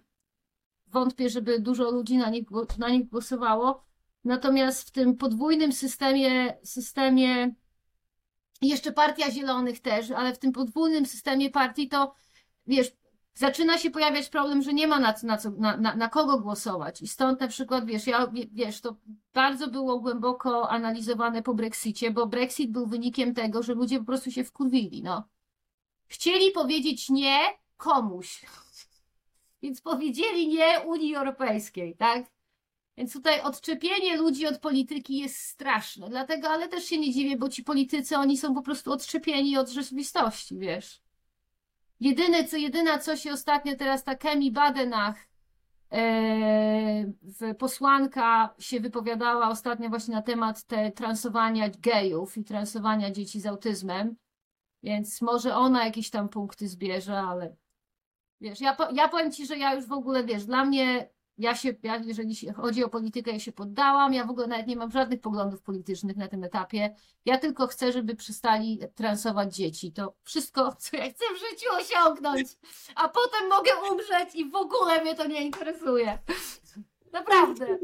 wątpię, 0.99 1.29
żeby 1.29 1.59
dużo 1.59 1.91
ludzi 1.91 2.17
na 2.17 2.29
nich, 2.29 2.47
na 2.77 2.89
nich 2.89 3.09
głosowało, 3.09 3.83
natomiast 4.23 4.87
w 4.87 4.91
tym 4.91 5.17
podwójnym 5.17 5.71
systemie, 5.73 6.57
systemie 6.63 7.55
jeszcze 8.61 8.91
Partia 8.91 9.31
Zielonych 9.31 9.79
też, 9.79 10.11
ale 10.11 10.33
w 10.33 10.39
tym 10.39 10.51
podwójnym 10.51 11.05
systemie 11.05 11.49
partii 11.49 11.89
to, 11.89 12.13
wiesz, 12.67 12.91
zaczyna 13.33 13.77
się 13.77 13.89
pojawiać 13.91 14.29
problem, 14.29 14.61
że 14.61 14.73
nie 14.73 14.87
ma 14.87 14.99
na, 14.99 15.13
na, 15.23 15.37
co, 15.37 15.51
na, 15.51 15.77
na, 15.77 15.95
na 15.95 16.09
kogo 16.09 16.39
głosować. 16.39 17.01
I 17.01 17.07
stąd 17.07 17.41
na 17.41 17.47
przykład, 17.47 17.85
wiesz, 17.85 18.07
ja, 18.07 18.27
wie- 18.27 18.47
wiesz, 18.51 18.81
to 18.81 18.95
bardzo 19.33 19.67
było 19.67 19.99
głęboko 19.99 20.69
analizowane 20.69 21.43
po 21.43 21.53
Brexicie, 21.53 22.11
bo 22.11 22.27
Brexit 22.27 22.71
był 22.71 22.87
wynikiem 22.87 23.33
tego, 23.33 23.63
że 23.63 23.73
ludzie 23.73 23.99
po 23.99 24.05
prostu 24.05 24.31
się 24.31 24.43
wkurwili, 24.43 25.03
no. 25.03 25.23
Chcieli 26.07 26.51
powiedzieć 26.51 27.09
nie 27.09 27.39
komuś. 27.77 28.45
Więc 29.61 29.81
powiedzieli 29.81 30.47
nie 30.47 30.79
Unii 30.79 31.15
Europejskiej, 31.15 31.95
tak? 31.95 32.25
Więc 32.97 33.13
tutaj 33.13 33.41
odczepienie 33.41 34.17
ludzi 34.17 34.47
od 34.47 34.59
polityki 34.59 35.17
jest 35.17 35.35
straszne. 35.35 36.09
Dlatego, 36.09 36.49
ale 36.49 36.67
też 36.67 36.85
się 36.85 36.97
nie 36.97 37.13
dziwię, 37.13 37.37
bo 37.37 37.49
ci 37.49 37.63
politycy, 37.63 38.17
oni 38.17 38.37
są 38.37 38.55
po 38.55 38.61
prostu 38.61 38.91
odczepieni 38.91 39.57
od 39.57 39.69
rzeczywistości, 39.69 40.57
wiesz. 40.57 41.01
Jedyne, 41.99 42.43
co, 42.43 42.57
jedyna, 42.57 42.97
co 42.97 43.15
się 43.15 43.31
ostatnio 43.31 43.75
teraz 43.75 44.03
ta 44.03 44.15
Kemi 44.15 44.51
Badenach, 44.51 45.27
w 47.21 47.55
posłanka 47.59 48.55
się 48.59 48.79
wypowiadała 48.79 49.49
ostatnio 49.49 49.89
właśnie 49.89 50.13
na 50.13 50.21
temat 50.21 50.63
te 50.63 50.91
transowania 50.91 51.69
gejów 51.69 52.37
i 52.37 52.43
transowania 52.43 53.11
dzieci 53.11 53.39
z 53.39 53.45
autyzmem, 53.45 54.15
więc 54.83 55.21
może 55.21 55.55
ona 55.55 55.85
jakieś 55.85 56.09
tam 56.09 56.29
punkty 56.29 56.67
zbierze, 56.67 57.19
ale 57.19 57.55
wiesz, 58.41 58.61
ja, 58.61 58.75
po- 58.75 58.89
ja 58.93 59.07
powiem 59.07 59.31
Ci, 59.31 59.45
że 59.45 59.57
ja 59.57 59.73
już 59.73 59.85
w 59.85 59.91
ogóle, 59.91 60.23
wiesz, 60.23 60.45
dla 60.45 60.65
mnie, 60.65 61.09
ja 61.37 61.55
się, 61.55 61.73
ja, 61.83 61.95
jeżeli 61.97 62.35
chodzi 62.55 62.83
o 62.83 62.89
politykę, 62.89 63.31
ja 63.31 63.39
się 63.39 63.51
poddałam, 63.51 64.13
ja 64.13 64.25
w 64.25 64.29
ogóle 64.29 64.47
nawet 64.47 64.67
nie 64.67 64.75
mam 64.75 64.91
żadnych 64.91 65.21
poglądów 65.21 65.61
politycznych 65.61 66.17
na 66.17 66.27
tym 66.27 66.43
etapie, 66.43 66.95
ja 67.25 67.37
tylko 67.37 67.67
chcę, 67.67 67.91
żeby 67.91 68.15
przestali 68.15 68.79
transować 68.95 69.55
dzieci, 69.55 69.91
to 69.91 70.13
wszystko, 70.23 70.73
co 70.79 70.97
ja 70.97 71.09
chcę 71.09 71.25
w 71.35 71.39
życiu 71.49 71.67
osiągnąć, 71.79 72.47
a 72.95 73.09
potem 73.09 73.49
mogę 73.49 73.71
umrzeć 73.91 74.35
i 74.35 74.49
w 74.49 74.55
ogóle 74.55 75.01
mnie 75.01 75.15
to 75.15 75.27
nie 75.27 75.41
interesuje. 75.41 76.17
Naprawdę. 77.13 77.77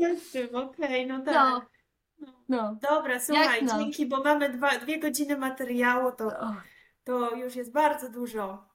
Okej, 0.54 1.08
no 1.08 1.18
No, 1.18 1.26
tak. 1.26 1.70
No. 2.20 2.28
no. 2.50 2.78
Dobra, 2.82 3.20
słuchaj, 3.20 3.64
no? 3.66 3.80
dzięki, 3.80 4.06
bo 4.06 4.24
mamy 4.24 4.50
dwa, 4.50 4.80
dwie 4.80 5.00
godziny 5.00 5.38
materiału, 5.38 6.12
to, 6.12 6.32
to 7.04 7.36
już 7.36 7.56
jest 7.56 7.72
bardzo 7.72 8.10
dużo. 8.10 8.66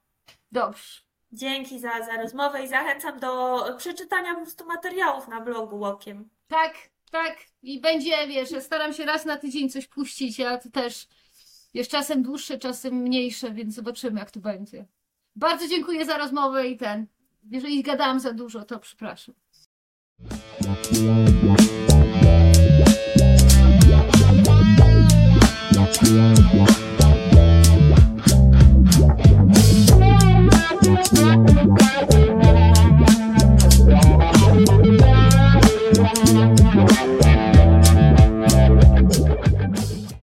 Dobrze. 0.51 1.08
Dzięki 1.31 1.79
za, 1.79 2.05
za 2.05 2.21
rozmowę 2.21 2.63
i 2.63 2.67
zachęcam 2.67 3.19
do 3.19 3.63
przeczytania 3.77 4.35
po 4.35 4.41
prostu 4.41 4.65
materiałów 4.65 5.27
na 5.27 5.41
blogu 5.41 5.79
Łokiem. 5.79 6.29
Tak, 6.47 6.73
tak. 7.11 7.37
I 7.63 7.81
będzie, 7.81 8.27
wiesz, 8.27 8.49
staram 8.59 8.93
się 8.93 9.05
raz 9.05 9.25
na 9.25 9.37
tydzień 9.37 9.69
coś 9.69 9.87
puścić, 9.87 10.39
a 10.39 10.57
to 10.57 10.69
też 10.69 11.07
jest 11.73 11.91
czasem 11.91 12.23
dłuższe, 12.23 12.57
czasem 12.57 12.93
mniejsze, 12.93 13.51
więc 13.51 13.75
zobaczymy, 13.75 14.19
jak 14.19 14.31
to 14.31 14.39
będzie. 14.39 14.85
Bardzo 15.35 15.67
dziękuję 15.67 16.05
za 16.05 16.17
rozmowę 16.17 16.67
i 16.67 16.77
ten. 16.77 17.07
Jeżeli 17.51 17.83
gadałam 17.83 18.19
za 18.19 18.33
dużo, 18.33 18.63
to 18.63 18.79
przepraszam. 18.79 19.35